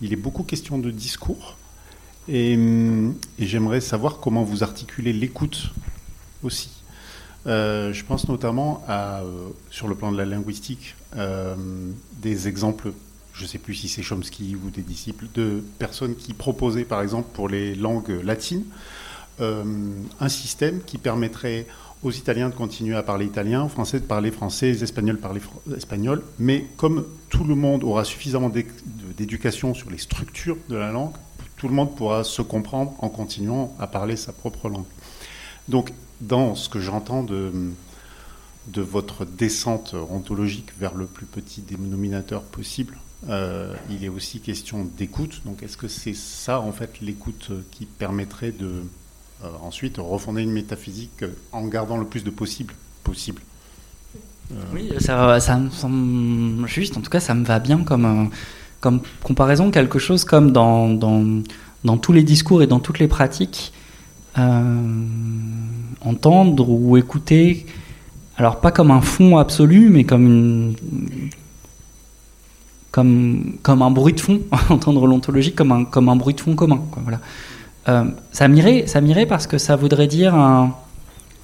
il 0.00 0.14
est 0.14 0.16
beaucoup 0.16 0.44
question 0.44 0.78
de 0.78 0.90
discours 0.90 1.58
Hum, 2.28 3.14
et, 3.38 3.46
j'aimerais 3.46 3.80
savoir 3.80 4.18
comment 4.18 4.42
vous 4.42 4.64
articulez 4.64 5.12
l'écoute 5.12 5.70
aussi. 6.42 6.70
Euh, 7.46 7.92
je 7.92 8.04
pense 8.04 8.28
notamment 8.28 8.82
à, 8.88 9.20
euh, 9.20 9.50
sur 9.70 9.86
le 9.86 9.94
plan 9.94 10.10
de 10.10 10.18
la 10.18 10.24
linguistique, 10.24 10.96
euh, 11.16 11.54
des 12.20 12.48
exemples, 12.48 12.92
je 13.32 13.42
ne 13.42 13.46
sais 13.46 13.58
plus 13.58 13.74
si 13.74 13.88
c'est 13.88 14.02
Chomsky 14.02 14.56
ou 14.56 14.70
des 14.70 14.82
disciples, 14.82 15.26
de 15.34 15.62
personnes 15.78 16.16
qui 16.16 16.32
proposaient, 16.32 16.84
par 16.84 17.00
exemple, 17.00 17.28
pour 17.32 17.48
les 17.48 17.74
langues 17.74 18.20
latines, 18.24 18.64
un 19.38 20.30
système 20.30 20.80
qui 20.86 20.96
permettrait 20.96 21.66
aux 22.02 22.10
Italiens 22.10 22.48
de 22.48 22.54
continuer 22.54 22.96
à 22.96 23.02
parler 23.02 23.26
italien, 23.26 23.64
aux 23.64 23.68
Français 23.68 24.00
de 24.00 24.06
parler 24.06 24.30
français, 24.30 24.70
aux 24.70 24.82
Espagnols 24.82 25.16
de 25.16 25.20
parler 25.20 25.42
espagnol, 25.76 26.22
mais 26.38 26.64
comme 26.78 27.04
tout 27.28 27.44
le 27.44 27.54
monde 27.54 27.84
aura 27.84 28.04
suffisamment 28.04 28.50
d'éducation 28.50 29.74
sur 29.74 29.90
les 29.90 29.98
structures 29.98 30.56
de 30.70 30.76
la 30.76 30.90
langue, 30.90 31.12
tout 31.56 31.68
le 31.68 31.74
monde 31.74 31.94
pourra 31.94 32.24
se 32.24 32.42
comprendre 32.42 32.94
en 32.98 33.08
continuant 33.08 33.74
à 33.78 33.86
parler 33.86 34.16
sa 34.16 34.32
propre 34.32 34.68
langue. 34.68 34.84
Donc, 35.68 35.92
dans 36.20 36.54
ce 36.54 36.68
que 36.68 36.80
j'entends 36.80 37.22
de, 37.22 37.72
votre 38.74 39.24
descente 39.24 39.94
ontologique 40.10 40.70
vers 40.78 40.94
le 40.94 41.06
plus 41.06 41.26
petit 41.26 41.62
dénominateur 41.62 42.42
possible, 42.42 42.98
euh, 43.28 43.74
il 43.90 44.04
est 44.04 44.08
aussi 44.08 44.40
question 44.40 44.84
d'écoute. 44.96 45.42
Donc, 45.44 45.62
est-ce 45.62 45.76
que 45.76 45.88
c'est 45.88 46.14
ça, 46.14 46.60
en 46.60 46.72
fait, 46.72 47.00
l'écoute 47.00 47.50
qui 47.70 47.86
permettrait 47.86 48.52
de 48.52 48.82
euh, 49.44 49.48
ensuite 49.62 49.96
refonder 49.98 50.42
une 50.42 50.52
métaphysique 50.52 51.24
en 51.52 51.66
gardant 51.66 51.96
le 51.96 52.06
plus 52.06 52.24
de 52.24 52.30
possible 52.30 52.74
possible 53.02 53.42
euh, 54.52 54.62
Oui, 54.74 54.92
ça, 54.98 55.40
ça 55.40 55.56
me 55.56 55.70
semble 55.70 56.66
juste. 56.68 56.96
En 56.96 57.00
tout 57.00 57.10
cas, 57.10 57.20
ça 57.20 57.34
me 57.34 57.44
va 57.44 57.58
bien 57.58 57.82
comme 57.82 58.30
comme 58.80 59.00
comparaison 59.22 59.70
quelque 59.70 59.98
chose 59.98 60.24
comme 60.24 60.52
dans, 60.52 60.88
dans, 60.88 61.42
dans, 61.84 61.96
tous 61.96 62.12
les 62.12 62.22
discours 62.22 62.62
et 62.62 62.66
dans 62.66 62.80
toutes 62.80 62.98
les 62.98 63.08
pratiques, 63.08 63.72
euh, 64.38 64.80
entendre 66.00 66.68
ou 66.68 66.96
écouter, 66.96 67.66
alors 68.36 68.60
pas 68.60 68.70
comme 68.70 68.90
un 68.90 69.00
fond 69.00 69.38
absolu, 69.38 69.88
mais 69.90 70.04
comme 70.04 70.26
une, 70.26 70.74
comme, 72.90 73.56
comme 73.62 73.82
un 73.82 73.90
bruit 73.90 74.14
de 74.14 74.20
fond, 74.20 74.40
entendre 74.68 75.06
l'ontologie 75.06 75.54
comme 75.54 75.72
un, 75.72 75.84
comme 75.84 76.08
un 76.08 76.16
bruit 76.16 76.34
de 76.34 76.40
fond 76.40 76.54
commun. 76.54 76.80
Quoi, 76.90 77.02
voilà. 77.02 77.20
Euh, 77.88 78.04
ça 78.32 78.48
m'irait 78.48 79.26
parce 79.26 79.46
que 79.46 79.58
ça 79.58 79.76
voudrait 79.76 80.08
dire 80.08 80.34
un, 80.34 80.74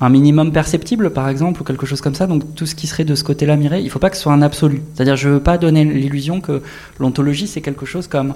un 0.02 0.08
minimum 0.08 0.50
perceptible, 0.50 1.10
par 1.10 1.28
exemple, 1.28 1.60
ou 1.62 1.64
quelque 1.64 1.86
chose 1.86 2.00
comme 2.00 2.16
ça. 2.16 2.26
Donc 2.26 2.56
tout 2.56 2.66
ce 2.66 2.74
qui 2.74 2.88
serait 2.88 3.04
de 3.04 3.14
ce 3.14 3.22
côté-là, 3.22 3.56
Mireille, 3.56 3.82
il 3.82 3.86
ne 3.86 3.90
faut 3.90 4.00
pas 4.00 4.10
que 4.10 4.16
ce 4.16 4.22
soit 4.22 4.32
un 4.32 4.42
absolu. 4.42 4.82
C'est-à-dire, 4.92 5.14
je 5.14 5.28
ne 5.28 5.34
veux 5.34 5.40
pas 5.40 5.58
donner 5.58 5.84
l'illusion 5.84 6.40
que 6.40 6.60
l'ontologie, 6.98 7.46
c'est 7.46 7.60
quelque 7.60 7.86
chose 7.86 8.08
comme 8.08 8.34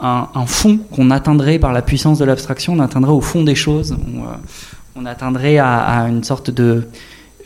un, 0.00 0.46
fond 0.46 0.78
qu'on 0.90 1.12
atteindrait 1.12 1.60
par 1.60 1.72
la 1.72 1.82
puissance 1.82 2.18
de 2.18 2.24
l'abstraction, 2.24 2.72
on 2.72 2.80
atteindrait 2.80 3.12
au 3.12 3.20
fond 3.20 3.44
des 3.44 3.54
choses, 3.54 3.96
on, 4.96 5.02
euh, 5.02 5.06
atteindrait 5.06 5.58
à, 5.58 6.06
une 6.08 6.24
sorte 6.24 6.50
de... 6.50 6.88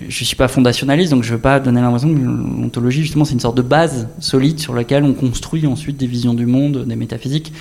Je 0.01 0.07
ne 0.07 0.11
suis 0.11 0.37
pas 0.37 0.49
fondationaliste, 0.49 1.11
donc 1.11 1.23
je 1.23 1.31
ne 1.31 1.37
veux 1.37 1.43
pas 1.43 1.61
donner 1.61 1.83
l'impression 1.83 2.15
que 2.15 2.19
l'ontologie, 2.19 3.03
justement, 3.03 3.27
c'est 3.27 3.35
une 3.35 3.41
sorte 3.41 3.59
de 3.59 3.63
base 3.63 4.09
solide 4.21 4.59
sur 4.59 4.75
laquelle 4.75 5.05
on 5.05 5.13
construit 5.13 5.67
ensuite 5.67 5.99
des 5.99 6.07
visions 6.07 6.33
du 6.33 6.47
monde, 6.47 6.87
des 6.87 6.97
métaphysiques. 6.97 7.53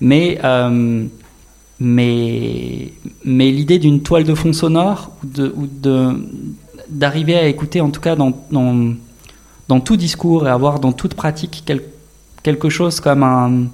Mais... 0.00 0.40
Euh, 0.42 1.06
mais, 1.80 2.92
mais 3.24 3.50
l'idée 3.50 3.78
d'une 3.78 4.02
toile 4.02 4.24
de 4.24 4.34
fond 4.34 4.52
sonore, 4.52 5.12
ou 5.22 5.26
de, 5.26 5.54
ou 5.56 5.66
de, 5.66 6.28
d'arriver 6.88 7.36
à 7.36 7.46
écouter, 7.46 7.80
en 7.80 7.90
tout 7.90 8.00
cas 8.00 8.16
dans, 8.16 8.32
dans, 8.50 8.94
dans, 9.68 9.80
tout 9.80 9.96
discours 9.96 10.46
et 10.46 10.50
avoir 10.50 10.80
dans 10.80 10.92
toute 10.92 11.14
pratique 11.14 11.64
quelque 12.42 12.68
chose 12.68 13.00
comme 13.00 13.22
un, 13.22 13.66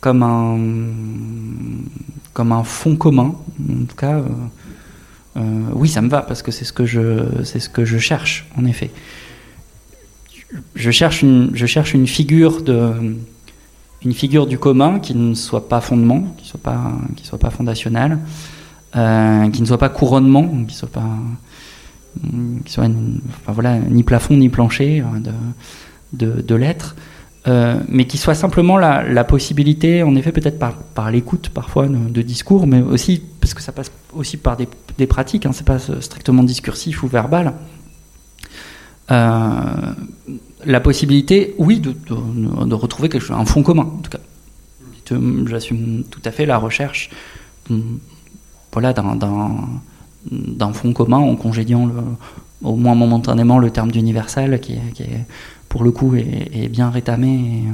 comme 0.00 0.22
un, 0.22 0.58
comme 2.32 2.52
un 2.52 2.64
fond 2.64 2.96
commun, 2.96 3.36
en 3.70 3.84
tout 3.84 3.96
cas, 3.96 4.16
euh, 4.16 4.24
euh, 5.36 5.40
oui, 5.74 5.88
ça 5.88 6.02
me 6.02 6.08
va 6.08 6.22
parce 6.22 6.42
que 6.42 6.50
c'est 6.50 6.64
ce 6.64 6.72
que 6.72 6.84
je, 6.84 7.44
c'est 7.44 7.60
ce 7.60 7.68
que 7.68 7.84
je 7.84 7.98
cherche, 7.98 8.48
en 8.56 8.64
effet. 8.64 8.90
Je 10.74 10.90
cherche 10.90 11.22
une, 11.22 11.50
je 11.54 11.66
cherche 11.66 11.94
une 11.94 12.06
figure 12.06 12.62
de 12.62 13.14
une 14.04 14.12
figure 14.12 14.46
du 14.46 14.58
commun 14.58 14.98
qui 14.98 15.14
ne 15.14 15.34
soit 15.34 15.68
pas 15.68 15.80
fondement, 15.80 16.24
qui 16.36 16.48
soit 16.48 16.60
pas, 16.60 16.92
qui 17.16 17.24
soit 17.26 17.38
pas 17.38 17.50
fondationnel, 17.50 18.18
euh, 18.96 19.50
qui 19.50 19.60
ne 19.60 19.66
soit 19.66 19.78
pas 19.78 19.88
couronnement, 19.88 20.48
qui 20.66 20.74
soit 20.74 20.90
pas, 20.90 21.16
qui 22.64 22.72
soit, 22.72 22.88
voilà, 23.46 23.78
ni 23.78 24.02
plafond 24.02 24.36
ni 24.36 24.48
plancher 24.48 25.00
euh, 25.02 25.32
de, 26.12 26.42
de, 26.42 26.54
l'être, 26.54 26.96
euh, 27.46 27.78
mais 27.88 28.06
qui 28.06 28.18
soit 28.18 28.34
simplement 28.34 28.76
la, 28.76 29.02
la 29.02 29.24
possibilité, 29.24 30.02
en 30.02 30.14
effet, 30.16 30.32
peut-être 30.32 30.58
par, 30.58 30.76
par 30.76 31.10
l'écoute 31.10 31.48
parfois 31.48 31.86
de, 31.86 32.22
discours, 32.22 32.66
mais 32.66 32.82
aussi 32.82 33.22
parce 33.40 33.54
que 33.54 33.62
ça 33.62 33.72
passe 33.72 33.92
aussi 34.12 34.36
par 34.36 34.56
des, 34.56 34.68
des 34.98 35.06
pratiques, 35.06 35.46
hein, 35.46 35.52
c'est 35.52 35.66
pas 35.66 35.78
strictement 35.78 36.42
discursif 36.42 37.02
ou 37.02 37.08
verbal. 37.08 37.54
La 40.64 40.80
possibilité, 40.80 41.54
oui, 41.58 41.80
de, 41.80 41.92
de, 41.92 42.74
retrouver 42.74 43.08
quelque 43.08 43.22
chose, 43.22 43.36
un 43.36 43.44
fond 43.44 43.62
commun, 43.62 43.82
en 43.82 44.02
tout 44.02 44.10
cas. 44.10 44.20
J'assume 45.46 46.04
tout 46.10 46.22
à 46.24 46.30
fait 46.30 46.46
la 46.46 46.56
recherche 46.56 47.10
voilà, 48.72 48.94
d'un 48.94 50.72
fond 50.72 50.92
commun 50.94 51.18
en 51.18 51.36
congédiant 51.36 51.84
le, 51.84 51.94
au 52.62 52.76
moins 52.76 52.94
momentanément 52.94 53.58
le 53.58 53.70
terme 53.70 53.90
d'universel 53.90 54.58
qui, 54.60 54.78
qui, 54.94 55.04
pour 55.68 55.84
le 55.84 55.90
coup, 55.90 56.14
est, 56.14 56.68
bien 56.68 56.88
rétamé 56.88 57.64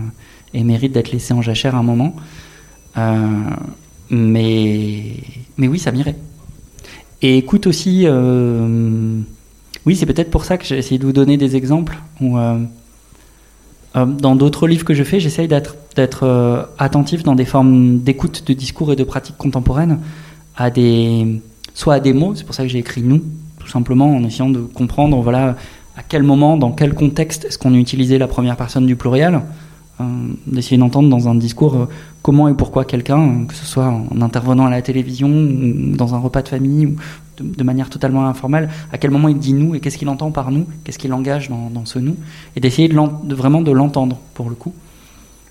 et, 0.52 0.64
mérite 0.64 0.92
d'être 0.92 1.12
laissé 1.12 1.32
en 1.32 1.42
jachère 1.42 1.76
un 1.76 1.84
moment. 1.84 2.16
Euh, 2.96 3.26
mais, 4.10 5.16
mais 5.56 5.68
oui, 5.68 5.78
ça 5.78 5.92
m'irait. 5.92 6.16
Et 7.22 7.38
écoute 7.38 7.66
aussi. 7.66 8.02
Euh, 8.06 9.20
oui, 9.88 9.96
c'est 9.96 10.06
peut-être 10.06 10.30
pour 10.30 10.44
ça 10.44 10.58
que 10.58 10.66
j'ai 10.66 10.76
essayé 10.76 10.98
de 10.98 11.06
vous 11.06 11.12
donner 11.12 11.38
des 11.38 11.56
exemples. 11.56 11.98
Euh, 12.20 12.26
euh, 12.36 12.64
dans 14.06 14.36
d'autres 14.36 14.66
livres 14.66 14.84
que 14.84 14.94
je 14.94 15.02
fais, 15.02 15.20
j'essaye 15.20 15.48
d'être, 15.48 15.76
euh, 16.22 16.62
attentif 16.78 17.22
dans 17.22 17.34
des 17.34 17.44
formes 17.44 17.98
d'écoute, 17.98 18.44
de 18.46 18.52
discours 18.52 18.92
et 18.92 18.96
de 18.96 19.04
pratiques 19.04 19.36
contemporaines, 19.36 19.98
à 20.56 20.70
des, 20.70 21.40
soit 21.74 21.94
à 21.94 22.00
des 22.00 22.12
mots, 22.12 22.34
c'est 22.34 22.44
pour 22.44 22.54
ça 22.54 22.62
que 22.64 22.68
j'ai 22.68 22.78
écrit 22.78 23.02
nous, 23.02 23.22
tout 23.58 23.68
simplement 23.68 24.14
en 24.16 24.24
essayant 24.24 24.50
de 24.50 24.60
comprendre 24.60 25.20
voilà, 25.20 25.56
à 25.96 26.02
quel 26.08 26.22
moment, 26.22 26.56
dans 26.56 26.72
quel 26.72 26.94
contexte 26.94 27.44
est-ce 27.44 27.58
qu'on 27.58 27.74
utilisait 27.74 28.18
la 28.18 28.28
première 28.28 28.56
personne 28.56 28.86
du 28.86 28.96
pluriel, 28.96 29.40
d'essayer 30.46 30.78
d'entendre 30.78 31.08
dans 31.08 31.28
un 31.28 31.34
discours 31.34 31.88
comment 32.22 32.48
et 32.48 32.54
pourquoi 32.54 32.84
quelqu'un, 32.84 33.44
que 33.46 33.54
ce 33.54 33.64
soit 33.64 33.86
en 33.86 34.20
intervenant 34.20 34.66
à 34.66 34.70
la 34.70 34.82
télévision, 34.82 35.28
ou 35.28 35.96
dans 35.96 36.14
un 36.14 36.18
repas 36.18 36.42
de 36.42 36.48
famille, 36.48 36.86
ou 36.86 36.96
de, 37.40 37.62
manière 37.62 37.90
totalement 37.90 38.26
informelle, 38.26 38.68
à 38.92 38.98
quel 38.98 39.10
moment 39.10 39.28
il 39.28 39.38
dit 39.38 39.52
nous 39.52 39.74
et 39.74 39.80
qu'est-ce 39.80 39.98
qu'il 39.98 40.08
entend 40.08 40.30
par 40.30 40.50
nous, 40.50 40.66
qu'est-ce 40.84 40.98
qu'il 40.98 41.12
engage 41.12 41.48
dans, 41.48 41.84
ce 41.84 41.98
nous, 41.98 42.16
et 42.56 42.60
d'essayer 42.60 42.88
de, 42.88 43.34
vraiment 43.34 43.62
de 43.62 43.72
l'entendre 43.72 44.18
pour 44.34 44.48
le 44.48 44.54
coup. 44.54 44.72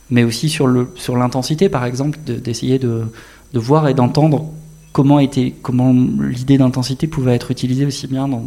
Mais 0.10 0.24
aussi 0.24 0.50
sur 0.50 0.68
l'intensité, 0.68 1.66
sur 1.66 1.72
par 1.72 1.86
exemple, 1.86 2.20
d'essayer 2.26 2.80
de, 2.80 3.06
voir 3.54 3.88
et 3.88 3.94
d'entendre 3.94 4.46
comment, 4.94 5.20
était, 5.20 5.54
comment 5.62 5.94
l'idée 5.94 6.58
d'intensité 6.58 7.08
pouvait 7.08 7.36
être 7.36 7.52
utilisée 7.52 7.86
aussi 7.86 8.08
bien 8.08 8.28
dans, 8.28 8.44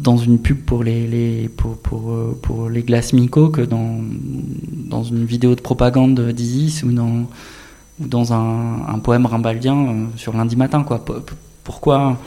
une 0.00 0.38
pub 0.38 0.64
pour 0.64 0.82
les, 0.82 1.06
les 1.06 1.48
pour, 1.48 1.76
pour, 1.78 2.12
euh, 2.12 2.68
les 2.70 2.82
glaces 2.82 3.12
Miko 3.12 3.48
que 3.48 3.60
dans, 3.60 4.00
dans 4.88 5.04
une 5.04 5.24
vidéo 5.24 5.54
de 5.54 5.60
propagande 5.60 6.20
d'Isis 6.32 6.82
ou 6.82 6.92
dans, 6.92 7.26
ou 8.00 8.06
dans 8.06 8.32
un, 8.32 8.86
un 8.88 8.98
poème 8.98 9.26
rimbaldien 9.26 9.76
euh, 9.76 10.06
sur 10.16 10.36
lundi 10.36 10.56
matin. 10.56 10.82
Quoi 10.82 11.04
pourquoi, 11.64 12.18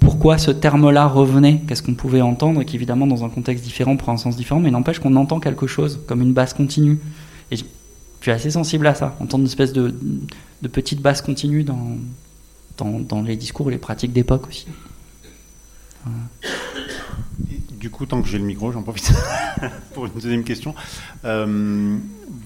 pourquoi, 0.00 0.38
ce 0.38 0.50
terme-là 0.50 1.06
revenait, 1.06 1.60
qu'est-ce 1.68 1.82
qu'on 1.82 1.94
pouvait 1.94 2.22
entendre, 2.22 2.62
et 2.62 2.64
qui 2.64 2.76
évidemment 2.76 3.06
dans 3.06 3.24
un 3.24 3.28
contexte 3.28 3.62
différent 3.64 3.96
prend 3.96 4.12
un 4.12 4.16
sens 4.16 4.36
différent, 4.36 4.60
mais 4.60 4.70
n'empêche 4.70 4.98
qu'on 4.98 5.14
entend 5.16 5.40
quelque 5.40 5.66
chose, 5.66 6.00
comme 6.06 6.22
une 6.22 6.32
basse 6.32 6.54
continue. 6.54 6.98
Et 7.50 7.56
je, 7.56 7.64
suis 8.22 8.30
assez 8.30 8.50
sensible 8.50 8.86
à 8.86 8.94
ça, 8.94 9.14
entendre 9.20 9.42
une 9.42 9.48
espèce 9.48 9.72
de, 9.72 9.94
de 10.62 10.68
petite 10.68 11.02
basse 11.02 11.20
continue 11.20 11.64
dans, 11.64 11.96
dans, 12.78 13.22
les 13.22 13.36
discours 13.36 13.68
et 13.68 13.72
les 13.72 13.78
pratiques 13.78 14.12
d'époque 14.12 14.48
aussi. 14.48 14.66
Du 17.70 17.90
coup, 17.90 18.06
tant 18.06 18.20
que 18.20 18.28
j'ai 18.28 18.38
le 18.38 18.44
micro, 18.44 18.72
j'en 18.72 18.82
profite 18.82 19.12
pour 19.94 20.06
une 20.06 20.12
deuxième 20.12 20.44
question. 20.44 20.74
Euh, 21.24 21.96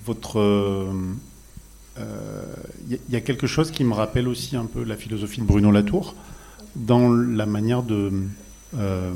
votre 0.04 0.92
il 1.96 2.02
euh, 2.02 2.42
y, 3.08 3.16
a 3.16 3.20
quelque 3.20 3.46
chose 3.46 3.70
qui 3.70 3.84
me 3.84 3.94
rappelle 3.94 4.26
aussi 4.26 4.56
un 4.56 4.66
peu 4.66 4.82
la 4.82 4.96
philosophie 4.96 5.40
de 5.40 5.46
Bruno 5.46 5.70
Latour 5.70 6.16
dans 6.74 7.08
la 7.12 7.46
manière 7.46 7.84
de, 7.84 8.12
euh, 8.76 9.12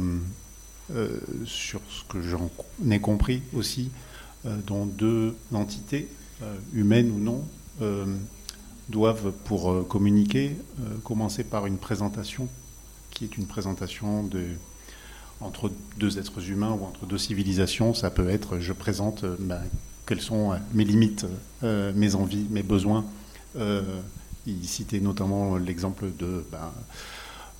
euh, 0.94 1.18
sur 1.44 1.80
ce 1.90 2.04
que 2.04 2.22
j'en 2.22 2.50
ai 2.88 3.00
compris 3.00 3.42
aussi, 3.52 3.90
dont 4.66 4.86
deux 4.86 5.34
entités, 5.52 6.08
humaines 6.72 7.10
ou 7.10 7.18
non, 7.18 7.44
doivent, 8.88 9.32
pour 9.44 9.88
communiquer, 9.88 10.56
commencer 11.02 11.42
par 11.42 11.66
une 11.66 11.78
présentation 11.78 12.48
qui 13.18 13.24
est 13.24 13.36
une 13.36 13.46
présentation 13.46 14.22
de, 14.22 14.44
entre 15.40 15.72
deux 15.98 16.18
êtres 16.18 16.50
humains 16.50 16.76
ou 16.78 16.84
entre 16.84 17.06
deux 17.06 17.18
civilisations. 17.18 17.94
Ça 17.94 18.10
peut 18.10 18.28
être 18.28 18.60
je 18.60 18.72
présente 18.72 19.24
ma 19.40 19.60
quelles 20.08 20.20
sont 20.22 20.52
euh, 20.52 20.56
mes 20.72 20.84
limites, 20.84 21.26
euh, 21.62 21.92
mes 21.94 22.14
envies, 22.14 22.46
mes 22.50 22.62
besoins. 22.62 23.04
Euh, 23.56 23.82
il 24.46 24.66
citait 24.66 25.00
notamment 25.00 25.58
l'exemple 25.58 26.06
ben, 26.16 26.72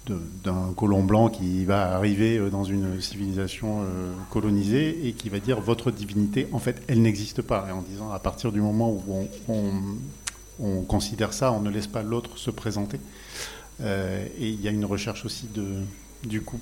de, 0.06 0.18
d'un 0.42 0.72
colon 0.74 1.04
blanc 1.04 1.28
qui 1.28 1.66
va 1.66 1.94
arriver 1.94 2.38
dans 2.50 2.64
une 2.64 2.98
civilisation 3.02 3.84
colonisée 4.30 5.06
et 5.06 5.12
qui 5.12 5.28
va 5.28 5.38
dire 5.38 5.60
votre 5.60 5.90
divinité, 5.90 6.48
en 6.52 6.58
fait, 6.58 6.82
elle 6.88 7.02
n'existe 7.02 7.42
pas. 7.42 7.66
Et 7.68 7.72
en 7.72 7.82
disant 7.82 8.10
à 8.10 8.18
partir 8.18 8.52
du 8.52 8.62
moment 8.62 8.90
où 8.90 9.28
on, 10.60 10.80
considère 10.84 11.34
ça, 11.34 11.52
on 11.52 11.60
ne 11.60 11.68
laisse 11.68 11.88
pas 11.88 12.02
l'autre 12.02 12.38
se 12.38 12.50
présenter. 12.50 13.00
Et 13.80 14.48
il 14.48 14.60
y 14.60 14.68
a 14.68 14.70
une 14.70 14.84
recherche 14.84 15.24
aussi 15.24 15.46
de, 15.54 15.66
du 16.24 16.42
coup, 16.42 16.60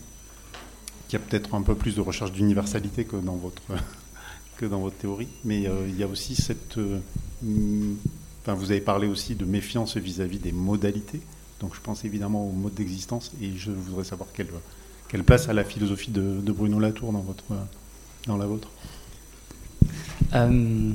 qui 1.09 1.17
a 1.17 1.19
peut-être 1.19 1.55
un 1.55 1.63
peu 1.63 1.75
plus 1.75 1.95
de 1.95 2.01
recherche 2.01 2.33
d'universalité 2.33 3.05
que 3.05 3.17
dans 3.17 3.37
votre 3.37 3.63
que 4.57 4.67
dans 4.67 4.81
votre 4.81 4.97
théorie, 4.97 5.29
mais 5.45 5.69
euh, 5.69 5.87
il 5.87 5.99
y 5.99 6.03
a 6.03 6.07
aussi 6.07 6.35
cette... 6.35 6.79
Euh, 6.79 6.99
enfin, 8.43 8.55
vous 8.55 8.71
avez 8.71 8.81
parlé 8.81 9.07
aussi 9.07 9.35
de 9.35 9.45
méfiance 9.45 9.97
vis-à-vis 9.97 10.39
des 10.39 10.53
modalités, 10.53 11.21
donc 11.61 11.75
je 11.75 11.81
pense 11.81 12.05
évidemment 12.05 12.49
au 12.49 12.53
mode 12.53 12.75
d'existence, 12.75 13.33
et 13.43 13.53
je 13.57 13.71
voudrais 13.71 14.05
savoir 14.05 14.29
quelle, 14.35 14.49
quelle 15.09 15.25
place 15.25 15.51
a 15.51 15.53
la 15.53 15.63
philosophie 15.65 16.11
de, 16.11 16.41
Bruno 16.53 16.81
Latour 16.81 17.13
dans, 17.13 17.21
votre, 17.21 17.45
dans 18.27 18.39
la 18.39 18.47
vôtre. 18.47 18.69
Euh, 20.35 20.93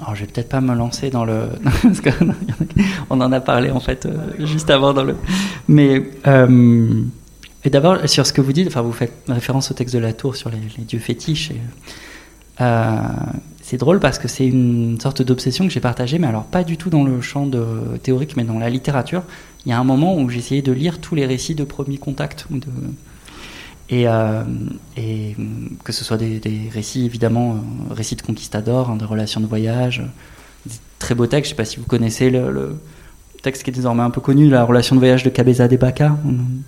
alors, 0.00 0.14
je 0.14 0.22
vais 0.22 0.26
peut-être 0.26 0.48
pas 0.48 0.60
me 0.60 0.74
lancer 0.74 1.10
dans 1.10 1.24
le. 1.24 1.48
on 3.10 3.20
en 3.20 3.30
a 3.30 3.40
parlé 3.40 3.70
en 3.70 3.80
fait 3.80 4.08
juste 4.38 4.70
avant 4.70 4.92
dans 4.92 5.04
le. 5.04 5.16
Mais. 5.68 6.02
Et 7.64 7.70
d'abord, 7.70 8.08
sur 8.08 8.26
ce 8.26 8.32
que 8.32 8.40
vous 8.40 8.52
dites, 8.52 8.66
enfin, 8.66 8.82
vous 8.82 8.92
faites 8.92 9.12
référence 9.28 9.70
au 9.70 9.74
texte 9.74 9.94
de 9.94 10.00
Latour 10.00 10.34
sur 10.36 10.50
les, 10.50 10.58
dieux 10.84 10.98
fétiches. 10.98 11.52
Euh, 12.60 12.96
c'est 13.62 13.76
drôle 13.76 14.00
parce 14.00 14.18
que 14.18 14.28
c'est 14.28 14.46
une 14.46 15.00
sorte 15.00 15.22
d'obsession 15.22 15.66
que 15.66 15.72
j'ai 15.72 15.80
partagée, 15.80 16.18
mais 16.18 16.26
alors 16.26 16.44
pas 16.44 16.64
du 16.64 16.76
tout 16.76 16.90
dans 16.90 17.04
le 17.04 17.20
champ 17.20 17.46
de, 17.46 17.64
théorique, 18.02 18.36
mais 18.36 18.44
dans 18.44 18.58
la 18.58 18.68
littérature. 18.68 19.22
Il 19.64 19.68
y 19.68 19.72
a 19.72 19.78
un 19.78 19.84
moment 19.84 20.18
où 20.18 20.28
j'essayais 20.28 20.62
de 20.62 20.72
lire 20.72 21.00
tous 21.00 21.14
les 21.14 21.24
récits 21.24 21.54
de 21.54 21.62
premier 21.62 21.98
contact. 21.98 22.46
Ou 22.50 22.58
de, 22.58 22.66
et, 23.92 24.08
euh, 24.08 24.42
et, 24.96 25.36
que 25.84 25.92
ce 25.92 26.02
soit 26.02 26.16
des, 26.16 26.40
récits, 26.72 27.04
évidemment, 27.04 27.52
euh, 27.52 27.94
récits 27.94 28.16
de 28.16 28.22
conquistadors, 28.22 28.90
hein, 28.90 28.96
de 28.96 29.04
relations 29.04 29.40
de 29.40 29.46
voyage, 29.46 30.02
des 30.64 30.76
très 30.98 31.14
beaux 31.14 31.26
textes. 31.26 31.50
Je 31.50 31.54
ne 31.54 31.56
sais 31.56 31.62
pas 31.62 31.66
si 31.66 31.76
vous 31.76 31.86
connaissez 31.86 32.30
le, 32.30 32.80
texte 33.42 33.64
qui 33.64 33.70
est 33.70 33.72
désormais 33.72 34.02
un 34.02 34.10
peu 34.10 34.20
connu, 34.20 34.48
la 34.48 34.64
relation 34.64 34.94
de 34.94 35.00
voyage 35.00 35.24
de 35.24 35.28
Cabeza 35.28 35.68
de 35.68 35.76
Baca, 35.76 36.16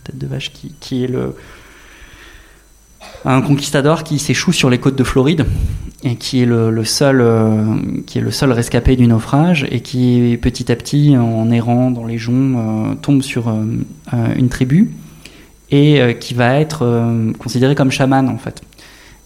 tête 0.03 0.19
de 0.19 0.27
vache, 0.27 0.53
qui, 0.53 0.75
qui 0.81 1.05
est 1.05 1.07
le, 1.07 1.37
un 3.25 3.41
conquistador 3.43 4.03
qui 4.03 4.19
s'échoue 4.19 4.53
sur 4.53 4.69
les 4.69 4.79
côtes 4.79 4.97
de 4.97 5.05
Floride 5.05 5.47
et 6.03 6.17
qui 6.17 6.43
est 6.43 6.47
le, 6.47 6.85
seul, 6.85 7.21
euh, 7.21 7.77
qui 8.07 8.19
est 8.19 8.21
le 8.21 8.33
seul 8.33 8.51
rescapé 8.51 8.97
du 8.97 9.07
naufrage 9.07 9.67
et 9.71 9.81
qui 9.81 10.37
petit 10.43 10.71
à 10.71 10.77
petit, 10.77 11.17
en 11.17 11.51
errant 11.51 11.93
dans 11.93 12.05
les 12.05 12.19
joncs, 12.19 13.01
tombe 13.01 13.23
sur 13.23 13.49
une 13.49 14.49
tribu 14.51 14.91
et 15.75 16.19
qui 16.19 16.35
va 16.35 16.61
être 16.61 16.81
considéré 17.39 17.75
comme 17.75 17.91
chaman 17.91 18.29
en 18.29 18.39
fait 18.39 18.63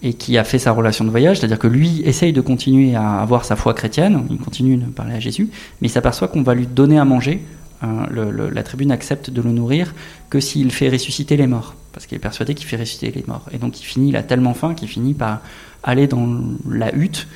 et 0.02 0.12
qui 0.14 0.38
a 0.38 0.44
fait 0.44 0.60
sa 0.60 0.70
relation 0.70 1.04
de 1.04 1.10
voyage, 1.10 1.38
c'est-à-dire 1.38 1.58
que 1.58 1.66
lui 1.66 2.02
essaye 2.04 2.32
de 2.32 2.40
continuer 2.40 2.94
à 2.94 3.20
avoir 3.20 3.44
sa 3.44 3.56
foi 3.56 3.74
chrétienne, 3.74 4.24
il 4.30 4.38
continue 4.38 4.76
de 4.76 4.86
parler 4.86 5.14
à 5.14 5.20
Jésus, 5.20 5.48
mais 5.80 5.88
il 5.88 5.90
s'aperçoit 5.90 6.28
qu'on 6.28 6.42
va 6.42 6.54
lui 6.54 6.68
donner 6.68 6.98
à 6.98 7.04
manger, 7.04 7.42
la 7.82 8.62
tribu 8.62 8.86
n'accepte 8.86 9.30
de 9.30 9.42
le 9.42 9.50
nourrir 9.50 9.94
que 10.30 10.38
s'il 10.38 10.70
fait 10.70 10.88
ressusciter 10.88 11.36
les 11.36 11.48
morts 11.48 11.74
parce 11.92 12.06
qu'il 12.06 12.14
est 12.14 12.20
persuadé 12.20 12.54
qu'il 12.54 12.66
fait 12.66 12.76
ressusciter 12.76 13.10
les 13.10 13.24
morts. 13.26 13.46
Et 13.52 13.58
donc 13.58 13.80
il 13.80 13.82
finit, 13.82 14.10
il 14.10 14.16
a 14.16 14.22
tellement 14.22 14.54
faim 14.54 14.74
qu'il 14.74 14.86
finit 14.86 15.14
par 15.14 15.40
aller 15.82 16.06
dans 16.06 16.28
la 16.68 16.94
hutte 16.94 17.26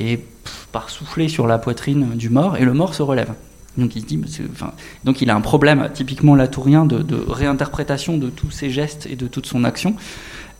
et 0.00 0.18
par 0.72 0.90
souffler 0.90 1.28
sur 1.28 1.46
la 1.46 1.58
poitrine 1.58 2.16
du 2.16 2.28
mort, 2.28 2.56
et 2.56 2.64
le 2.64 2.72
mort 2.72 2.94
se 2.94 3.02
relève. 3.02 3.32
Donc 3.76 3.94
il 3.94 4.02
se 4.02 4.06
dit, 4.06 4.20
donc 5.04 5.22
il 5.22 5.30
a 5.30 5.36
un 5.36 5.40
problème 5.40 5.88
typiquement 5.94 6.34
latourien 6.34 6.84
de, 6.84 6.98
de, 6.98 7.16
réinterprétation 7.16 8.18
de 8.18 8.28
tous 8.28 8.50
ses 8.50 8.70
gestes 8.70 9.06
et 9.08 9.14
de 9.14 9.26
toute 9.28 9.46
son 9.46 9.64
action. 9.64 9.94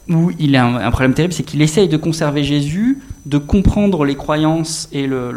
Où 0.09 0.31
il 0.39 0.57
a 0.57 0.65
un, 0.65 0.91
problème 0.91 1.13
terrible, 1.13 1.35
c'est 1.35 1.43
qu'il 1.43 1.61
essaye 1.61 1.89
de 1.89 1.97
conserver 1.99 2.43
Jésus, 2.43 2.99
de 3.27 3.37
comprendre 3.37 4.05
les 4.07 4.15
croyances 4.15 4.89
et 4.93 5.07
le, 5.07 5.33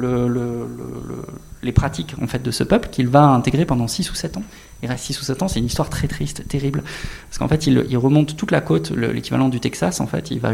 les 1.62 1.72
pratiques 1.72 2.16
en 2.22 2.28
fait 2.28 2.42
de 2.42 2.52
ce 2.52 2.64
peuple 2.64 2.90
qu'il 2.90 3.08
va 3.08 3.24
intégrer 3.24 3.66
pendant 3.66 3.88
6 3.88 4.12
ou 4.12 4.16
7 4.16 4.38
ans 4.38 4.44
il 4.84 4.90
reste 4.90 5.06
6 5.06 5.22
ou 5.22 5.24
7 5.24 5.44
ans, 5.44 5.48
c'est 5.48 5.60
une 5.60 5.66
histoire 5.66 5.90
très 5.90 6.08
triste, 6.08 6.48
terrible. 6.48 6.84
Parce 7.28 7.38
qu'en 7.38 7.48
fait, 7.48 7.68
il, 7.68 7.98
remonte 7.98 8.36
toute 8.36 8.52
la 8.52 8.62
côte, 8.62 8.92
l'équivalent 8.92 9.50
du 9.50 9.60
Texas, 9.60 10.00
en 10.00 10.08
fait, 10.08 10.32
il 10.32 10.40
va 10.40 10.54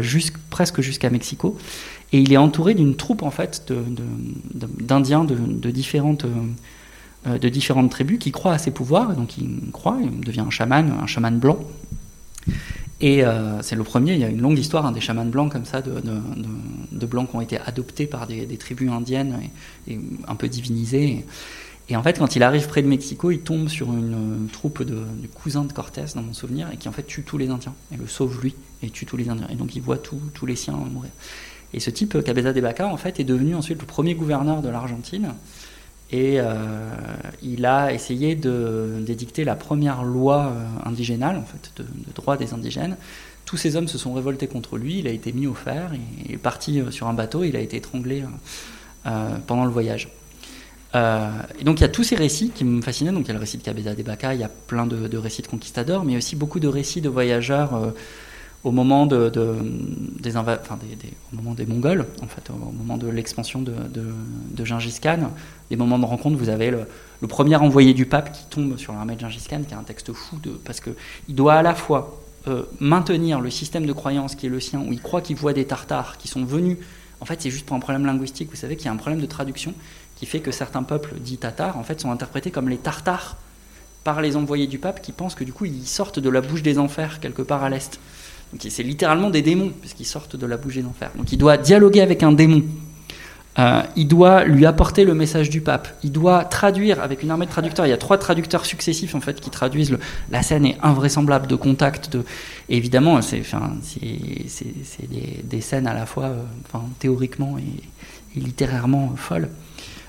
presque 0.50 0.80
jusqu'à 0.80 1.10
Mexico, 1.10 1.56
et 2.12 2.20
il 2.20 2.32
est 2.32 2.38
entouré 2.38 2.74
d'une 2.74 2.94
troupe, 2.96 3.22
en 3.22 3.30
fait, 3.30 3.72
d'Indiens 4.80 5.24
de, 5.24 5.36
de, 5.36 5.70
différentes, 5.70 6.24
euh, 6.24 6.28
de 7.26 7.48
différentes 7.48 7.90
tribus 7.90 8.18
qui 8.18 8.30
croient 8.30 8.52
à 8.52 8.58
ses 8.58 8.70
pouvoirs, 8.70 9.14
donc 9.14 9.36
il 9.38 9.70
croit, 9.72 9.98
il 10.02 10.20
devient 10.20 10.40
un 10.40 10.50
chaman, 10.50 10.94
un 11.02 11.06
chaman 11.06 11.38
blanc. 11.38 11.58
Et 13.00 13.24
euh, 13.24 13.62
c'est 13.62 13.76
le 13.76 13.84
premier, 13.84 14.14
il 14.14 14.20
y 14.20 14.24
a 14.24 14.28
une 14.28 14.40
longue 14.40 14.58
histoire 14.58 14.84
hein, 14.84 14.92
des 14.92 15.00
chamans 15.00 15.24
blancs 15.24 15.52
comme 15.52 15.64
ça, 15.64 15.82
de, 15.82 16.02
de, 16.90 17.06
blancs 17.06 17.30
qui 17.30 17.36
ont 17.36 17.40
été 17.40 17.58
adoptés 17.58 18.06
par 18.06 18.26
des, 18.26 18.46
tribus 18.56 18.90
indiennes 18.90 19.38
et, 19.86 19.98
un 20.26 20.34
peu 20.34 20.48
divinisés. 20.48 21.24
Et 21.88 21.96
en 21.96 22.02
fait, 22.02 22.18
quand 22.18 22.34
il 22.34 22.42
arrive 22.42 22.66
près 22.66 22.82
de 22.82 22.88
Mexico, 22.88 23.30
il 23.30 23.40
tombe 23.40 23.68
sur 23.68 23.88
une 23.88 24.14
euh, 24.14 24.52
troupe 24.52 24.82
de, 24.82 25.04
cousins 25.32 25.64
de 25.64 25.72
Cortés, 25.72 26.04
dans 26.16 26.22
mon 26.22 26.34
souvenir, 26.34 26.68
et 26.72 26.76
qui 26.76 26.88
en 26.88 26.92
fait 26.92 27.04
tue 27.04 27.22
tous 27.22 27.38
les 27.38 27.48
Indiens, 27.48 27.74
et 27.92 27.96
le 27.96 28.08
sauve 28.08 28.42
lui, 28.42 28.54
et 28.82 28.90
tue 28.90 29.06
tous 29.06 29.16
les 29.16 29.28
Indiens. 29.28 29.46
Et 29.48 29.54
donc 29.54 29.76
il 29.76 29.82
voit 29.82 29.98
tous 29.98 30.46
les 30.46 30.56
siens 30.56 30.74
mourir. 30.74 31.10
Et 31.72 31.80
ce 31.80 31.90
type, 31.90 32.22
Cabeza 32.24 32.52
de 32.52 32.60
Baca, 32.60 32.88
en 32.88 32.96
fait, 32.96 33.20
est 33.20 33.24
devenu 33.24 33.54
ensuite 33.54 33.78
le 33.80 33.86
premier 33.86 34.14
gouverneur 34.14 34.62
de 34.62 34.70
l'Argentine. 34.70 35.34
Et 36.10 36.40
euh, 36.40 36.54
il 37.42 37.66
a 37.66 37.92
essayé 37.92 38.34
d'édicter 38.34 39.44
la 39.44 39.54
première 39.54 40.04
loi 40.04 40.46
euh, 40.46 40.88
indigénale, 40.88 41.36
en 41.36 41.44
fait, 41.44 41.72
de, 41.76 41.86
droit 42.14 42.36
des 42.36 42.54
indigènes. 42.54 42.96
Tous 43.44 43.56
ces 43.56 43.76
hommes 43.76 43.88
se 43.88 43.98
sont 43.98 44.12
révoltés 44.14 44.46
contre 44.46 44.76
lui, 44.76 44.98
il 44.98 45.06
a 45.06 45.10
été 45.10 45.32
mis 45.32 45.46
au 45.46 45.54
fer, 45.54 45.92
il 46.26 46.34
est 46.34 46.38
parti 46.38 46.82
sur 46.90 47.08
un 47.08 47.14
bateau, 47.14 47.44
il 47.44 47.56
a 47.56 47.60
été 47.60 47.78
étranglé 47.78 48.22
pendant 49.46 49.64
le 49.64 49.70
voyage. 49.70 50.10
Euh, 50.94 51.28
et 51.60 51.64
donc 51.64 51.80
il 51.80 51.82
y 51.82 51.84
a 51.84 51.88
tous 51.88 52.04
ces 52.04 52.16
récits 52.16 52.50
qui 52.54 52.64
me 52.64 52.80
fascinaient. 52.82 53.12
Donc 53.12 53.24
il 53.24 53.28
y 53.28 53.30
a 53.30 53.34
le 53.34 53.40
récit 53.40 53.58
de 53.58 53.62
Cabeza 53.62 53.94
de 53.94 54.02
Baca, 54.02 54.34
il 54.34 54.40
y 54.40 54.44
a 54.44 54.48
plein 54.48 54.86
de, 54.86 55.16
récits 55.16 55.42
de 55.42 55.48
conquistadors, 55.48 56.04
mais 56.04 56.16
aussi 56.16 56.36
beaucoup 56.36 56.60
de 56.60 56.68
récits 56.68 57.00
de 57.00 57.08
voyageurs 57.08 57.74
euh, 57.74 57.90
au 58.64 58.72
moment 58.72 59.06
de, 59.06 59.30
des, 59.30 60.32
Mongols, 61.66 62.06
en 62.22 62.26
fait, 62.26 62.50
au 62.50 62.72
moment 62.72 62.96
de 62.96 63.08
l'expansion 63.08 63.62
de, 63.62 63.72
de, 63.72 64.64
Gengis 64.64 64.98
Khan, 65.00 65.30
des 65.70 65.76
moments 65.76 65.98
de 65.98 66.04
rencontre. 66.04 66.36
Vous 66.36 66.48
avez 66.48 66.70
le, 66.70 66.86
premier 67.28 67.56
envoyé 67.56 67.94
du 67.94 68.06
pape 68.06 68.32
qui 68.32 68.44
tombe 68.50 68.76
sur 68.76 68.92
l'armée 68.92 69.14
de 69.14 69.20
Gengis 69.20 69.46
Khan, 69.48 69.62
qui 69.66 69.74
a 69.74 69.78
un 69.78 69.84
texte 69.84 70.12
fou 70.12 70.38
de, 70.42 70.50
parce 70.50 70.80
que 70.80 70.90
il 71.28 71.34
doit 71.34 71.54
à 71.54 71.62
la 71.62 71.74
fois 71.74 72.20
euh, 72.48 72.64
maintenir 72.80 73.40
le 73.40 73.50
système 73.50 73.86
de 73.86 73.92
croyance 73.92 74.34
qui 74.34 74.46
est 74.46 74.50
le 74.50 74.60
sien, 74.60 74.80
où 74.80 74.92
il 74.92 75.00
croit 75.00 75.20
qu'il 75.20 75.36
voit 75.36 75.52
des 75.52 75.64
Tartares 75.64 76.18
qui 76.18 76.28
sont 76.28 76.44
venus. 76.44 76.78
En 77.20 77.24
fait, 77.24 77.40
c'est 77.42 77.50
juste 77.50 77.66
pour 77.66 77.76
un 77.76 77.80
problème 77.80 78.06
linguistique. 78.06 78.50
Vous 78.50 78.56
savez 78.56 78.76
qu'il 78.76 78.86
y 78.86 78.88
a 78.88 78.92
un 78.92 78.96
problème 78.96 79.20
de 79.20 79.26
traduction 79.26 79.74
qui 80.18 80.26
fait 80.26 80.40
que 80.40 80.50
certains 80.50 80.82
peuples 80.82 81.14
dits 81.20 81.38
tatars 81.38 81.78
en 81.78 81.84
fait 81.84 82.00
sont 82.00 82.10
interprétés 82.10 82.50
comme 82.50 82.68
les 82.68 82.76
tartares 82.76 83.36
par 84.02 84.20
les 84.20 84.36
envoyés 84.36 84.66
du 84.66 84.78
pape 84.78 85.00
qui 85.00 85.12
pensent 85.12 85.36
que 85.36 85.44
du 85.44 85.52
coup 85.52 85.64
ils 85.64 85.86
sortent 85.86 86.18
de 86.18 86.28
la 86.28 86.40
bouche 86.40 86.62
des 86.62 86.78
enfers 86.78 87.20
quelque 87.20 87.42
part 87.42 87.62
à 87.62 87.70
l'est. 87.70 88.00
Donc 88.52 88.66
c'est 88.68 88.82
littéralement 88.82 89.30
des 89.30 89.42
démons 89.42 89.72
puisqu'ils 89.80 90.06
sortent 90.06 90.36
de 90.36 90.46
la 90.46 90.56
bouche 90.56 90.76
des 90.76 90.84
enfers. 90.84 91.10
Donc 91.16 91.32
il 91.32 91.38
doit 91.38 91.56
dialoguer 91.56 92.00
avec 92.00 92.22
un 92.22 92.32
démon. 92.32 92.62
Euh, 93.58 93.82
il 93.96 94.06
doit 94.06 94.44
lui 94.44 94.66
apporter 94.66 95.04
le 95.04 95.14
message 95.14 95.50
du 95.50 95.60
pape. 95.60 95.88
Il 96.04 96.12
doit 96.12 96.44
traduire 96.44 97.02
avec 97.02 97.24
une 97.24 97.30
armée 97.30 97.46
de 97.46 97.50
traducteurs. 97.50 97.86
Il 97.86 97.90
y 97.90 97.92
a 97.92 97.98
trois 97.98 98.16
traducteurs 98.16 98.64
successifs 98.64 99.16
en 99.16 99.20
fait 99.20 99.40
qui 99.40 99.50
traduisent 99.50 99.96
la 100.30 100.42
scène 100.42 100.64
est 100.64 100.78
invraisemblable 100.82 101.48
de 101.48 101.56
contact. 101.56 102.12
De, 102.12 102.24
évidemment, 102.68 103.20
c'est 103.20 103.42
des, 105.42 105.60
scènes 105.60 105.88
à 105.88 105.94
la 105.94 106.06
fois 106.06 106.26
euh, 106.26 106.78
théoriquement 107.00 107.58
et, 107.58 108.38
et 108.38 108.40
littérairement 108.40 109.14
folles. 109.16 109.48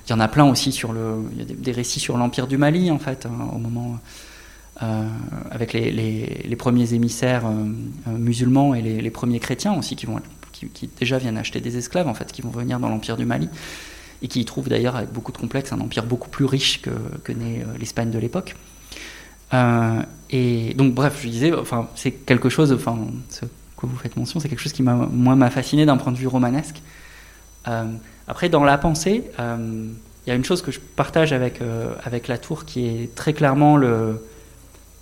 Il 0.10 0.14
y 0.14 0.16
en 0.16 0.20
a 0.20 0.28
plein 0.28 0.45
aussi 0.45 0.72
sur 0.72 0.91
le. 0.91 1.18
Il 1.34 1.38
y 1.38 1.41
a 1.41 1.45
des, 1.45 1.72
récits 1.72 1.99
sur 1.99 2.18
l'Empire 2.18 2.48
du 2.48 2.57
Mali, 2.57 2.90
en 2.90 2.98
fait, 2.98 3.28
hein, 3.28 3.49
au 3.53 3.60
moment. 3.60 3.99
Euh, 4.82 5.04
avec 5.52 5.74
les, 5.74 6.56
premiers 6.58 6.94
émissaires 6.94 7.46
euh, 7.46 7.50
euh, 8.08 8.12
musulmans 8.18 8.74
et 8.74 8.82
les, 8.82 9.10
premiers 9.10 9.40
chrétiens 9.40 9.78
aussi 9.78 9.98
qui, 9.98 10.06
vont, 10.06 10.22
qui, 10.54 10.90
déjà 10.98 11.18
viennent 11.18 11.38
acheter 11.38 11.60
des 11.60 11.76
esclaves, 11.76 12.08
en 12.08 12.14
fait, 12.14 12.32
qui 12.32 12.42
vont 12.42 12.50
venir 12.50 12.80
dans 12.80 12.88
l'Empire 12.88 13.18
du 13.18 13.26
Mali 13.26 13.50
et 14.22 14.30
qui 14.30 14.40
y 14.40 14.46
trouvent 14.46 14.70
d'ailleurs 14.70 14.96
avec 14.96 15.12
beaucoup 15.12 15.34
de 15.34 15.38
complexes 15.38 15.74
un 15.74 15.82
empire 15.82 16.06
beaucoup 16.06 16.30
plus 16.30 16.46
riche 16.46 16.82
que, 16.82 17.32
n'est 17.34 17.66
l'Espagne 17.78 18.10
de 18.10 18.20
l'époque. 18.20 18.56
et 20.30 20.74
donc, 20.76 20.94
bref, 20.94 21.20
je 21.24 21.28
disais, 21.28 21.54
enfin, 21.54 21.90
c'est 21.96 22.12
quelque 22.12 22.48
chose, 22.48 22.72
enfin, 22.72 22.98
ce 23.28 23.42
que 23.42 23.86
vous 23.86 23.98
faites 23.98 24.16
mention, 24.16 24.40
c'est 24.40 24.48
quelque 24.48 24.62
chose 24.62 24.74
qui 24.74 24.84
m'a, 24.84 24.94
moi, 24.94 25.36
m'a 25.36 25.50
fasciné 25.50 25.86
d'un 25.86 25.98
point 25.98 26.14
de 26.14 26.18
vue 26.18 26.28
romanesque. 26.28 26.82
Après, 27.66 28.48
dans 28.48 28.64
la 28.64 28.78
pensée, 28.78 29.26
il 29.38 30.30
y 30.30 30.32
a 30.32 30.36
une 30.36 30.46
chose 30.46 30.62
que 30.62 30.72
je 30.72 30.80
partage 30.80 31.34
avec, 31.34 31.60
avec 32.04 32.30
la 32.30 32.38
tour 32.38 32.64
qui 32.64 32.88
est 32.88 33.14
très 33.14 33.34
clairement 33.34 33.76
le, 33.76 34.22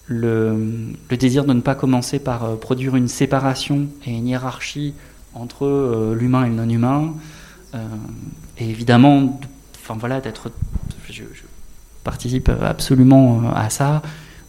le, 0.07 0.93
désir 1.09 1.45
de 1.45 1.53
ne 1.53 1.61
pas 1.61 1.75
commencer 1.75 2.19
par 2.19 2.43
euh, 2.43 2.55
produire 2.55 2.95
une 2.95 3.07
séparation 3.07 3.88
et 4.05 4.11
une 4.11 4.27
hiérarchie 4.27 4.93
entre 5.34 6.15
l'humain 6.17 6.45
et 6.45 6.49
le 6.49 6.55
non-humain. 6.55 7.13
et 8.57 8.69
évidemment, 8.69 9.39
enfin 9.75 9.95
voilà, 9.99 10.19
d'être. 10.19 10.51
Je, 11.11 11.23
participe 12.03 12.49
absolument 12.49 13.51
à 13.53 13.69
ça. 13.69 14.01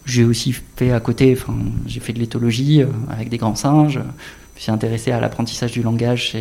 J'ai 0.06 0.24
aussi 0.24 0.54
fait 0.76 0.92
à 0.92 1.00
côté, 1.00 1.36
j'ai 1.84 2.00
fait 2.00 2.14
de 2.14 2.20
l'éthologie 2.20 2.82
avec 3.10 3.28
des 3.28 3.36
grands 3.36 3.56
singes. 3.56 3.94
Je 3.94 3.98
me 3.98 4.60
suis 4.60 4.70
intéressé 4.70 5.10
à 5.12 5.20
l'apprentissage 5.20 5.72
du 5.72 5.82
langage 5.82 6.36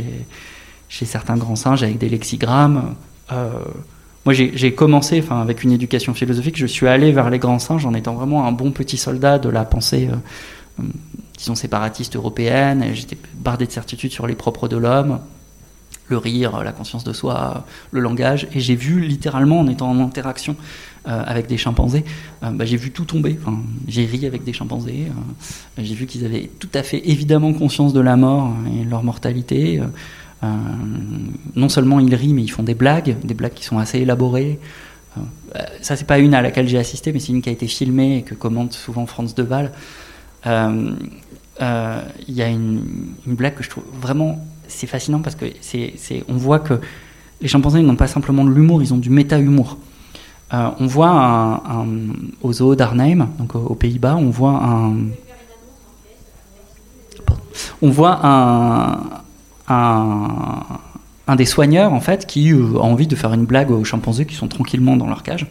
chez 0.87 1.05
certains 1.05 1.35
grands 1.35 1.57
singes 1.57 1.83
avec 1.83 1.97
des 1.97 2.07
lexigrammes. 2.07 2.95
Euh, 4.27 4.33
moi, 4.33 4.33
j'ai 4.33 4.73
commencé 4.73 5.19
enfin, 5.19 5.41
avec 5.41 5.63
une 5.63 5.71
éducation 5.71 6.13
philosophique, 6.13 6.57
je 6.57 6.65
suis 6.65 6.87
allé 6.87 7.11
vers 7.11 7.29
les 7.29 7.39
grands 7.39 7.59
singes 7.59 7.85
en 7.85 7.93
étant 7.93 8.13
vraiment 8.13 8.45
un 8.45 8.51
bon 8.51 8.71
petit 8.71 8.97
soldat 8.97 9.39
de 9.39 9.49
la 9.49 9.65
pensée, 9.65 10.09
euh, 10.11 10.15
euh, 10.81 10.87
disons, 11.37 11.55
séparatiste 11.55 12.15
européenne. 12.15 12.85
J'étais 12.93 13.17
bardé 13.35 13.65
de 13.65 13.71
certitudes 13.71 14.11
sur 14.11 14.27
les 14.27 14.35
propres 14.35 14.67
de 14.67 14.77
l'homme, 14.77 15.19
le 16.09 16.17
rire, 16.17 16.63
la 16.63 16.71
conscience 16.71 17.03
de 17.03 17.13
soi, 17.13 17.65
le 17.91 18.01
langage. 18.01 18.47
Et 18.53 18.59
j'ai 18.59 18.75
vu 18.75 19.01
littéralement, 19.01 19.59
en 19.59 19.67
étant 19.67 19.89
en 19.89 19.99
interaction 19.99 20.55
avec 21.05 21.47
des 21.47 21.55
chimpanzés, 21.55 22.03
bah, 22.41 22.65
j'ai 22.65 22.75
vu 22.75 22.91
tout 22.91 23.05
tomber. 23.05 23.39
J'ai 23.87 24.05
ri 24.05 24.25
avec 24.25 24.43
des 24.43 24.51
chimpanzés. 24.51 25.07
j'ai 25.77 25.95
vu 25.95 26.05
qu'ils 26.05 26.25
avaient 26.25 26.49
tout 26.59 26.69
à 26.73 26.83
fait 26.83 27.01
évidemment 27.09 27.53
conscience 27.53 27.93
de 27.93 28.01
la 28.01 28.17
mort 28.17 28.53
et 28.73 28.83
de 28.83 28.89
leur 28.89 29.03
mortalité. 29.03 29.81
Euh, 30.43 30.47
non 31.55 31.69
seulement 31.69 31.99
ils 31.99 32.13
rient, 32.13 32.33
mais 32.33 32.43
ils 32.43 32.49
font 32.49 32.63
des 32.63 32.75
blagues, 32.75 33.15
des 33.23 33.33
blagues 33.33 33.53
qui 33.53 33.63
sont 33.63 33.79
assez 33.79 33.99
élaborées. 33.99 34.59
Euh, 35.17 35.61
ça, 35.81 35.95
c'est 35.95 36.05
pas 36.05 36.19
une 36.19 36.33
à 36.33 36.41
laquelle 36.41 36.67
j'ai 36.67 36.77
assisté, 36.77 37.11
mais 37.11 37.19
c'est 37.19 37.31
une 37.31 37.41
qui 37.41 37.49
a 37.49 37.51
été 37.51 37.67
filmée 37.67 38.17
et 38.17 38.21
que 38.21 38.35
commente 38.35 38.73
souvent 38.73 39.05
Franz 39.05 39.33
Deval. 39.35 39.71
Euh, 40.45 40.91
il 42.27 42.35
y 42.35 42.43
a 42.43 42.47
une, 42.47 42.83
blague 43.25 43.55
que 43.55 43.63
je 43.63 43.69
trouve 43.69 43.83
vraiment 43.99 44.39
c'est 44.67 44.85
fascinant 44.85 45.21
parce 45.21 45.35
que 45.35 45.45
c'est, 45.61 45.95
on 46.27 46.35
voit 46.35 46.59
que 46.59 46.79
les 47.41 47.47
chimpanzés 47.47 47.81
n'ont 47.81 47.95
pas 47.95 48.07
simplement 48.07 48.43
de 48.43 48.51
l'humour, 48.51 48.83
ils 48.83 48.93
ont 48.93 48.97
du 48.97 49.09
méta-humour. 49.09 49.77
on 50.51 50.85
voit 50.85 51.09
un, 51.09 51.87
au 52.41 52.53
zoo 52.53 52.75
d'Arnhem, 52.75 53.27
donc 53.39 53.55
aux 53.55 53.75
Pays-Bas, 53.75 54.17
on 54.17 54.29
voit 54.29 54.61
un, 54.63 54.93
on 57.81 57.89
voit 57.89 58.19
un, 58.23 58.99
un, 59.67 61.35
des 61.35 61.45
soigneurs 61.45 61.93
en 61.93 61.99
fait 61.99 62.25
qui 62.25 62.51
a 62.51 62.79
envie 62.79 63.07
de 63.07 63.15
faire 63.15 63.33
une 63.33 63.45
blague 63.45 63.71
aux 63.71 63.83
chimpanzés 63.83 64.25
qui 64.25 64.35
sont 64.35 64.47
tranquillement 64.47 64.95
dans 64.95 65.07
leur 65.07 65.23
cage 65.23 65.47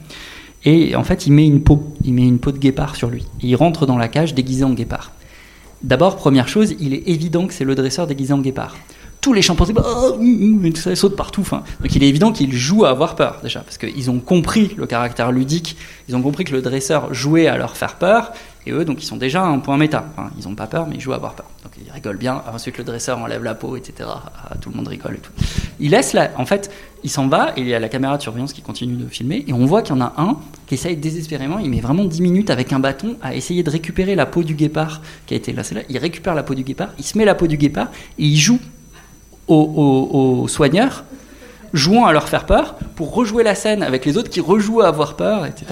Et 0.64 0.96
en 0.96 1.04
fait, 1.04 1.26
il 1.26 1.32
met 1.32 1.46
une 1.46 1.62
peau, 1.62 1.94
il 2.04 2.14
met 2.14 2.26
une 2.26 2.38
peau 2.38 2.52
de 2.52 2.58
guépard 2.58 2.96
sur 2.96 3.08
lui. 3.08 3.26
Et 3.42 3.48
il 3.48 3.56
rentre 3.56 3.86
dans 3.86 3.98
la 3.98 4.08
cage 4.08 4.34
déguisé 4.34 4.64
en 4.64 4.72
guépard. 4.72 5.12
D'abord, 5.82 6.16
première 6.16 6.48
chose, 6.48 6.74
il 6.80 6.94
est 6.94 7.08
évident 7.08 7.46
que 7.46 7.52
c'est 7.52 7.64
le 7.64 7.74
dresseur 7.74 8.06
déguisé 8.06 8.32
en 8.32 8.38
guépard. 8.38 8.76
Tous 9.20 9.32
les 9.32 9.42
chimpanzés, 9.42 9.74
oh, 9.76 10.18
ça 10.76 10.94
saute 10.94 11.16
partout. 11.16 11.40
Enfin, 11.40 11.64
donc 11.80 11.94
il 11.94 12.02
est 12.02 12.08
évident 12.08 12.32
qu'il 12.32 12.52
joue 12.52 12.84
à 12.84 12.90
avoir 12.90 13.16
peur 13.16 13.40
déjà, 13.42 13.60
parce 13.60 13.76
qu'ils 13.76 14.10
ont 14.10 14.20
compris 14.20 14.72
le 14.76 14.86
caractère 14.86 15.32
ludique, 15.32 15.76
ils 16.08 16.14
ont 16.14 16.22
compris 16.22 16.44
que 16.44 16.52
le 16.52 16.62
dresseur 16.62 17.12
jouait 17.12 17.48
à 17.48 17.56
leur 17.56 17.76
faire 17.76 17.96
peur, 17.96 18.32
et 18.66 18.72
eux, 18.72 18.84
donc, 18.84 19.02
ils 19.02 19.06
sont 19.06 19.16
déjà 19.16 19.42
à 19.42 19.46
un 19.46 19.60
point 19.60 19.76
méta. 19.76 20.06
ils 20.38 20.48
n'ont 20.48 20.54
pas 20.54 20.66
peur, 20.66 20.86
mais 20.88 20.96
ils 20.96 21.00
jouent 21.00 21.12
à 21.12 21.16
avoir 21.16 21.34
peur. 21.34 21.46
Donc, 21.76 21.86
ils 21.86 21.92
rigolent 21.92 22.16
bien. 22.16 22.42
Ensuite, 22.52 22.78
le 22.78 22.84
dresseur 22.84 23.18
enlève 23.18 23.42
la 23.42 23.54
peau, 23.54 23.76
etc. 23.76 24.08
Ah, 24.08 24.54
tout 24.60 24.70
le 24.70 24.76
monde 24.76 24.88
rigole 24.88 25.14
et 25.14 25.18
tout. 25.18 25.32
Il 25.80 25.90
laisse. 25.90 26.16
En 26.36 26.46
fait, 26.46 26.70
il 27.04 27.10
s'en 27.10 27.28
va 27.28 27.52
il 27.56 27.66
y 27.66 27.74
a 27.74 27.78
la 27.78 27.88
caméra 27.88 28.16
de 28.16 28.22
surveillance 28.22 28.52
qui 28.52 28.62
continue 28.62 28.96
de 28.96 29.08
filmer. 29.08 29.44
Et 29.46 29.52
on 29.52 29.64
voit 29.66 29.82
qu'il 29.82 29.94
y 29.94 29.98
en 29.98 30.02
a 30.02 30.14
un 30.16 30.38
qui 30.66 30.74
essaye 30.74 30.96
désespérément. 30.96 31.58
Il 31.58 31.70
met 31.70 31.80
vraiment 31.80 32.04
10 32.04 32.20
minutes 32.22 32.50
avec 32.50 32.72
un 32.72 32.78
bâton 32.78 33.16
à 33.22 33.34
essayer 33.34 33.62
de 33.62 33.70
récupérer 33.70 34.14
la 34.14 34.26
peau 34.26 34.42
du 34.42 34.54
guépard 34.54 35.02
qui 35.26 35.34
a 35.34 35.36
été 35.36 35.52
là. 35.52 35.62
Il 35.88 35.98
récupère 35.98 36.34
la 36.34 36.42
peau 36.42 36.54
du 36.54 36.62
guépard, 36.62 36.88
il 36.98 37.04
se 37.04 37.16
met 37.18 37.24
la 37.24 37.34
peau 37.34 37.46
du 37.46 37.56
guépard 37.56 37.88
et 38.18 38.24
il 38.24 38.36
joue 38.36 38.58
aux, 39.48 40.46
soigneurs 40.48 41.04
jouant 41.72 42.06
à 42.06 42.12
leur 42.12 42.28
faire 42.28 42.46
peur 42.46 42.74
pour 42.94 43.14
rejouer 43.14 43.44
la 43.44 43.54
scène 43.54 43.82
avec 43.82 44.04
les 44.04 44.16
autres 44.16 44.30
qui 44.30 44.40
rejouent 44.40 44.80
à 44.80 44.88
avoir 44.88 45.14
peur, 45.14 45.46
etc. 45.46 45.66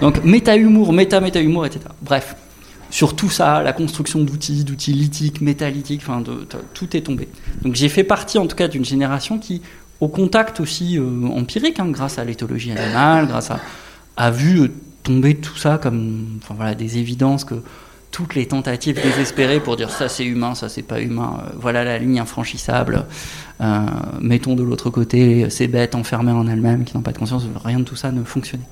Donc 0.00 0.22
méta-humour, 0.24 0.92
méta-méta-humour, 0.92 1.66
etc. 1.66 1.86
Bref, 2.00 2.36
sur 2.90 3.16
tout 3.16 3.30
ça, 3.30 3.62
la 3.62 3.72
construction 3.72 4.20
d'outils, 4.20 4.64
d'outils 4.64 4.92
lithiques, 4.92 5.40
métallitiques, 5.40 6.02
enfin, 6.02 6.22
tout 6.74 6.96
est 6.96 7.02
tombé. 7.02 7.28
Donc 7.62 7.74
j'ai 7.74 7.88
fait 7.88 8.04
partie 8.04 8.38
en 8.38 8.46
tout 8.46 8.56
cas 8.56 8.68
d'une 8.68 8.84
génération 8.84 9.38
qui, 9.38 9.62
au 10.00 10.08
contact 10.08 10.60
aussi 10.60 10.98
euh, 10.98 11.26
empirique, 11.26 11.80
hein, 11.80 11.88
grâce 11.88 12.18
à 12.18 12.24
l'éthologie 12.24 12.72
animale, 12.72 13.26
grâce 13.26 13.50
à, 13.50 13.60
a 14.16 14.30
vu 14.30 14.60
euh, 14.60 14.68
tomber 15.02 15.34
tout 15.34 15.56
ça 15.56 15.78
comme 15.78 16.38
voilà, 16.50 16.74
des 16.74 16.98
évidences 16.98 17.44
que 17.44 17.56
toutes 18.10 18.34
les 18.34 18.46
tentatives 18.46 19.00
désespérées 19.02 19.60
pour 19.60 19.76
dire 19.76 19.90
ça 19.90 20.08
c'est 20.08 20.24
humain, 20.24 20.54
ça 20.54 20.70
c'est 20.70 20.82
pas 20.82 21.00
humain, 21.00 21.42
euh, 21.42 21.50
voilà 21.60 21.84
la 21.84 21.98
ligne 21.98 22.20
infranchissable, 22.20 23.04
mettons 24.20 24.54
de 24.54 24.62
l'autre 24.62 24.88
côté 24.88 25.50
ces 25.50 25.66
bêtes 25.68 25.94
enfermées 25.94 26.32
en 26.32 26.46
elles-mêmes 26.46 26.84
qui 26.84 26.96
n'ont 26.96 27.02
pas 27.02 27.12
de 27.12 27.18
conscience, 27.18 27.44
rien 27.64 27.80
de 27.80 27.84
tout 27.84 27.96
ça 27.96 28.12
ne 28.12 28.22
fonctionnait. 28.22 28.64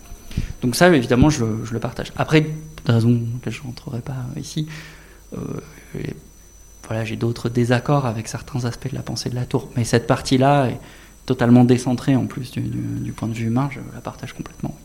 Donc 0.62 0.76
ça 0.76 0.88
évidemment 0.88 1.28
je, 1.28 1.44
le 1.44 1.78
partage. 1.80 2.12
Après, 2.16 2.47
de 2.86 2.92
raison 2.92 3.20
que 3.42 3.50
je 3.50 3.62
rentrerai 3.62 4.00
pas 4.00 4.24
ici, 4.36 4.66
euh, 5.34 5.38
voilà, 6.86 7.04
j'ai 7.04 7.16
d'autres 7.16 7.48
désaccords 7.48 8.06
avec 8.06 8.28
certains 8.28 8.64
aspects 8.64 8.90
de 8.90 8.94
la 8.94 9.02
pensée 9.02 9.28
de 9.30 9.34
la 9.34 9.44
tour, 9.44 9.68
mais 9.76 9.84
cette 9.84 10.06
partie-là 10.06 10.68
est 10.68 10.80
totalement 11.26 11.64
décentrée 11.64 12.14
en 12.14 12.26
plus 12.26 12.52
du, 12.52 13.12
point 13.12 13.28
de 13.28 13.34
vue 13.34 13.46
humain, 13.46 13.68
je 13.72 13.80
la 13.94 14.00
partage 14.00 14.32
complètement 14.32 14.76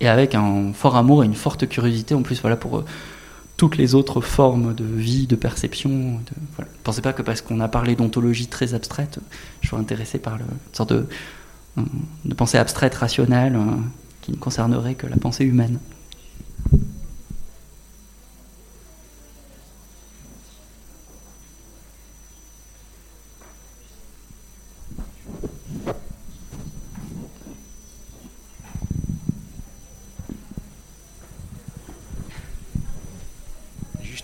et 0.00 0.08
avec 0.08 0.34
un 0.34 0.72
fort 0.72 0.96
amour 0.96 1.22
et 1.22 1.26
une 1.26 1.34
forte 1.34 1.68
curiosité 1.68 2.14
en 2.14 2.22
plus 2.22 2.40
voilà 2.40 2.56
pour 2.56 2.78
euh, 2.78 2.84
toutes 3.56 3.76
les 3.76 3.94
autres 3.94 4.20
formes 4.20 4.74
de 4.74 4.84
vie, 4.84 5.28
de 5.28 5.36
perception. 5.36 5.90
De, 5.90 6.32
voilà. 6.56 6.70
Ne 6.70 6.82
pensez 6.82 7.00
pas 7.00 7.12
que 7.12 7.22
parce 7.22 7.40
qu'on 7.40 7.60
a 7.60 7.68
parlé 7.68 7.94
d'ontologie 7.94 8.48
très 8.48 8.74
abstraite, 8.74 9.20
je 9.60 9.68
suis 9.68 9.76
intéressé 9.76 10.18
par 10.18 10.36
le, 10.36 10.42
une 10.44 10.74
sorte 10.74 10.92
de, 10.92 11.06
de 12.24 12.34
pensée 12.34 12.58
abstraite, 12.58 12.94
rationnelle, 12.96 13.54
euh, 13.54 13.76
qui 14.20 14.32
ne 14.32 14.36
concernerait 14.36 14.96
que 14.96 15.06
la 15.06 15.16
pensée 15.16 15.44
humaine. 15.44 15.78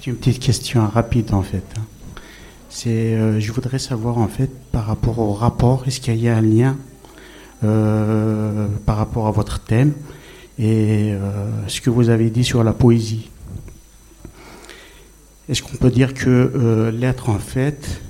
Une 0.08 0.16
petite 0.16 0.40
question 0.40 0.86
rapide 0.86 1.34
en 1.34 1.42
fait. 1.42 1.64
C'est, 2.70 3.14
euh, 3.14 3.40
je 3.40 3.52
voudrais 3.52 3.78
savoir 3.78 4.18
en 4.18 4.28
fait 4.28 4.50
par 4.72 4.86
rapport 4.86 5.18
au 5.18 5.32
rapport, 5.32 5.84
est-ce 5.86 6.00
qu'il 6.00 6.16
y 6.16 6.28
a 6.28 6.36
un 6.36 6.40
lien 6.40 6.76
euh, 7.64 8.68
par 8.86 8.96
rapport 8.96 9.26
à 9.26 9.30
votre 9.30 9.60
thème 9.60 9.92
et 10.58 11.12
euh, 11.12 11.68
ce 11.68 11.80
que 11.80 11.90
vous 11.90 12.08
avez 12.10 12.30
dit 12.30 12.44
sur 12.44 12.64
la 12.64 12.72
poésie. 12.72 13.30
Est-ce 15.48 15.62
qu'on 15.62 15.76
peut 15.76 15.90
dire 15.90 16.12
que 16.12 16.92
l'être 16.94 17.30
en 17.30 17.38
fait, 17.38 18.02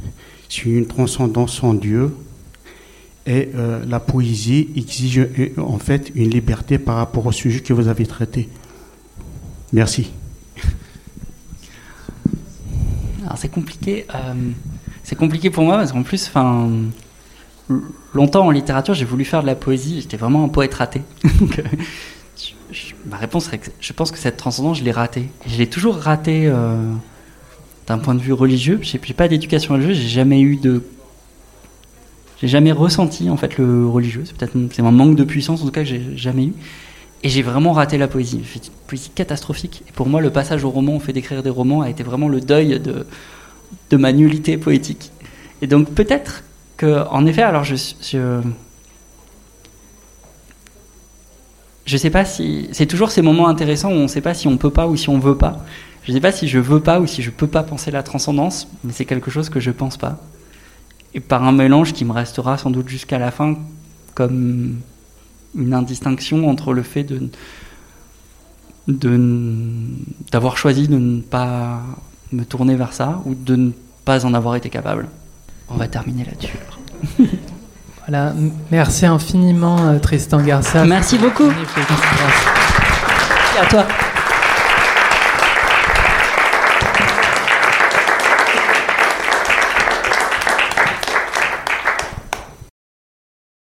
c'est 0.49 0.65
une 0.65 0.87
transcendance 0.87 1.63
en 1.63 1.73
Dieu 1.73 2.13
et 3.27 3.51
la 3.87 4.01
poésie 4.01 4.71
exige 4.75 5.29
en 5.57 5.79
fait 5.79 6.11
une 6.17 6.31
liberté 6.31 6.79
par 6.79 6.97
rapport 6.97 7.27
au 7.27 7.31
sujet 7.31 7.61
que 7.61 7.73
vous 7.73 7.87
avez 7.87 8.07
traité? 8.07 8.49
Merci. 9.73 10.11
c'est 13.39 13.51
compliqué. 13.51 14.07
Euh, 14.15 14.35
c'est 15.03 15.17
compliqué 15.17 15.51
pour 15.51 15.65
moi 15.65 15.77
parce 15.77 15.93
qu'en 15.93 16.03
plus, 16.03 16.27
enfin, 16.27 16.69
longtemps 18.15 18.47
en 18.47 18.51
littérature, 18.51 18.95
j'ai 18.95 19.05
voulu 19.05 19.25
faire 19.25 19.43
de 19.43 19.47
la 19.47 19.55
poésie. 19.55 20.01
J'étais 20.01 20.17
vraiment 20.17 20.45
un 20.45 20.49
poète 20.49 20.75
raté. 20.75 21.03
Euh, 21.55 21.63
ma 23.07 23.17
réponse 23.17 23.47
serait 23.47 23.59
que 23.59 23.71
je 23.81 23.93
pense 23.93 24.11
que 24.11 24.19
cette 24.19 24.37
transcendance, 24.37 24.79
je 24.79 24.85
l'ai 24.85 24.93
ratée. 24.93 25.29
Je 25.47 25.57
l'ai 25.59 25.67
toujours 25.67 25.97
ratée 25.97 26.47
euh, 26.47 26.93
d'un 27.87 27.99
point 27.99 28.15
de 28.15 28.21
vue 28.21 28.33
religieux. 28.33 28.79
J'ai 28.83 28.99
pas 28.99 29.29
d'éducation 29.29 29.75
religieuse. 29.75 29.97
J'ai 29.97 30.09
jamais 30.09 30.41
eu 30.41 30.57
de 30.57 30.83
j'ai 32.41 32.49
jamais 32.49 32.71
ressenti 32.71 33.31
en 33.31 33.37
fait 33.37 33.59
le 33.59 33.87
religieux. 33.87 34.23
C'est 34.25 34.37
peut-être 34.37 34.57
c'est 34.73 34.83
un 34.83 34.91
manque 34.93 35.17
de 35.17 35.25
puissance 35.25 35.63
en 35.63 35.67
tout 35.67 35.73
cas 35.73 35.83
que 35.83 35.89
j'ai 35.89 36.17
jamais 36.17 36.47
eu. 36.47 36.55
Et 37.25 37.29
j'ai 37.29 37.43
vraiment 37.43 37.73
raté 37.73 37.99
la 37.99 38.07
poésie. 38.07 38.43
J'ai 38.45 38.61
une 38.61 38.73
poésie 38.87 39.11
catastrophique. 39.13 39.83
Et 39.89 39.93
pour 39.93 40.09
moi, 40.09 40.21
le 40.21 40.31
passage 40.31 40.65
au 40.65 40.71
roman, 40.71 40.93
on 40.93 41.01
fait 41.01 41.13
d'écrire 41.13 41.43
des 41.43 41.51
romans, 41.51 41.81
a 41.81 41.91
été 41.91 42.05
vraiment 42.05 42.29
le 42.29 42.41
deuil 42.41 42.79
de, 42.79 43.07
de 43.91 43.97
ma 43.97 44.13
nullité 44.13 44.57
poétique. 44.57 45.11
Et 45.61 45.67
donc 45.67 45.91
peut-être 45.91 46.45
que, 46.77 47.05
en 47.09 47.27
effet, 47.27 47.43
alors 47.43 47.65
je, 47.65 47.75
je 47.75 48.41
je 51.89 51.97
sais 51.97 52.11
pas 52.11 52.27
si 52.27 52.69
c'est 52.73 52.85
toujours 52.85 53.11
ces 53.11 53.23
moments 53.23 53.49
intéressants 53.49 53.89
où 53.89 53.95
on 53.95 54.03
ne 54.03 54.09
sait 54.09 54.21
pas 54.21 54.35
si 54.35 54.47
on 54.47 54.59
peut 54.59 54.71
pas 54.71 54.87
ou 54.87 54.95
si 54.95 55.09
on 55.09 55.19
veut 55.19 55.39
pas. 55.39 55.65
Je 56.05 56.13
ne 56.13 56.17
sais 56.17 56.21
pas 56.21 56.33
si 56.33 56.47
je 56.47 56.59
veux 56.59 56.81
pas 56.81 57.01
ou 57.01 57.07
si 57.07 57.23
je 57.23 57.31
peux 57.31 57.47
pas 57.47 57.63
penser 57.63 57.91
la 57.91 58.03
transcendance, 58.03 58.69
mais 58.85 58.93
c'est 58.93 59.07
quelque 59.07 59.31
chose 59.31 59.49
que 59.49 59.59
je 59.59 59.71
pense 59.71 59.97
pas. 59.97 60.19
Et 61.15 61.21
par 61.21 61.45
un 61.45 61.53
mélange 61.53 61.95
qui 61.95 62.05
me 62.05 62.13
restera 62.13 62.59
sans 62.59 62.71
doute 62.71 62.91
jusqu'à 62.91 63.19
la 63.19 63.31
fin 63.31 63.57
comme 64.15 64.81
une 65.57 65.73
indistinction 65.73 66.51
entre 66.51 66.75
le 66.75 66.83
fait 66.83 67.05
de 67.05 67.31
d'avoir 70.31 70.59
choisi 70.59 70.89
de 70.89 70.99
ne 70.99 71.21
pas 71.23 71.81
me 72.33 72.45
tourner 72.45 72.77
vers 72.77 72.93
ça 72.93 73.23
ou 73.25 73.35
de 73.35 73.57
ne 73.57 73.71
pas 74.05 74.27
en 74.27 74.35
avoir 74.35 74.57
été 74.57 74.69
capable. 74.69 75.09
On 75.71 75.77
va 75.77 75.89
terminer 75.89 76.25
là-dessus. 76.25 76.59
voilà, 78.09 78.33
merci 78.71 79.05
infiniment 79.05 79.77
euh, 79.81 79.99
Tristan 79.99 80.41
Garcia. 80.41 80.85
Merci 80.87 81.19
beaucoup. 81.19 81.51
Merci 81.51 81.79
à 83.61 83.67
toi. 83.67 83.87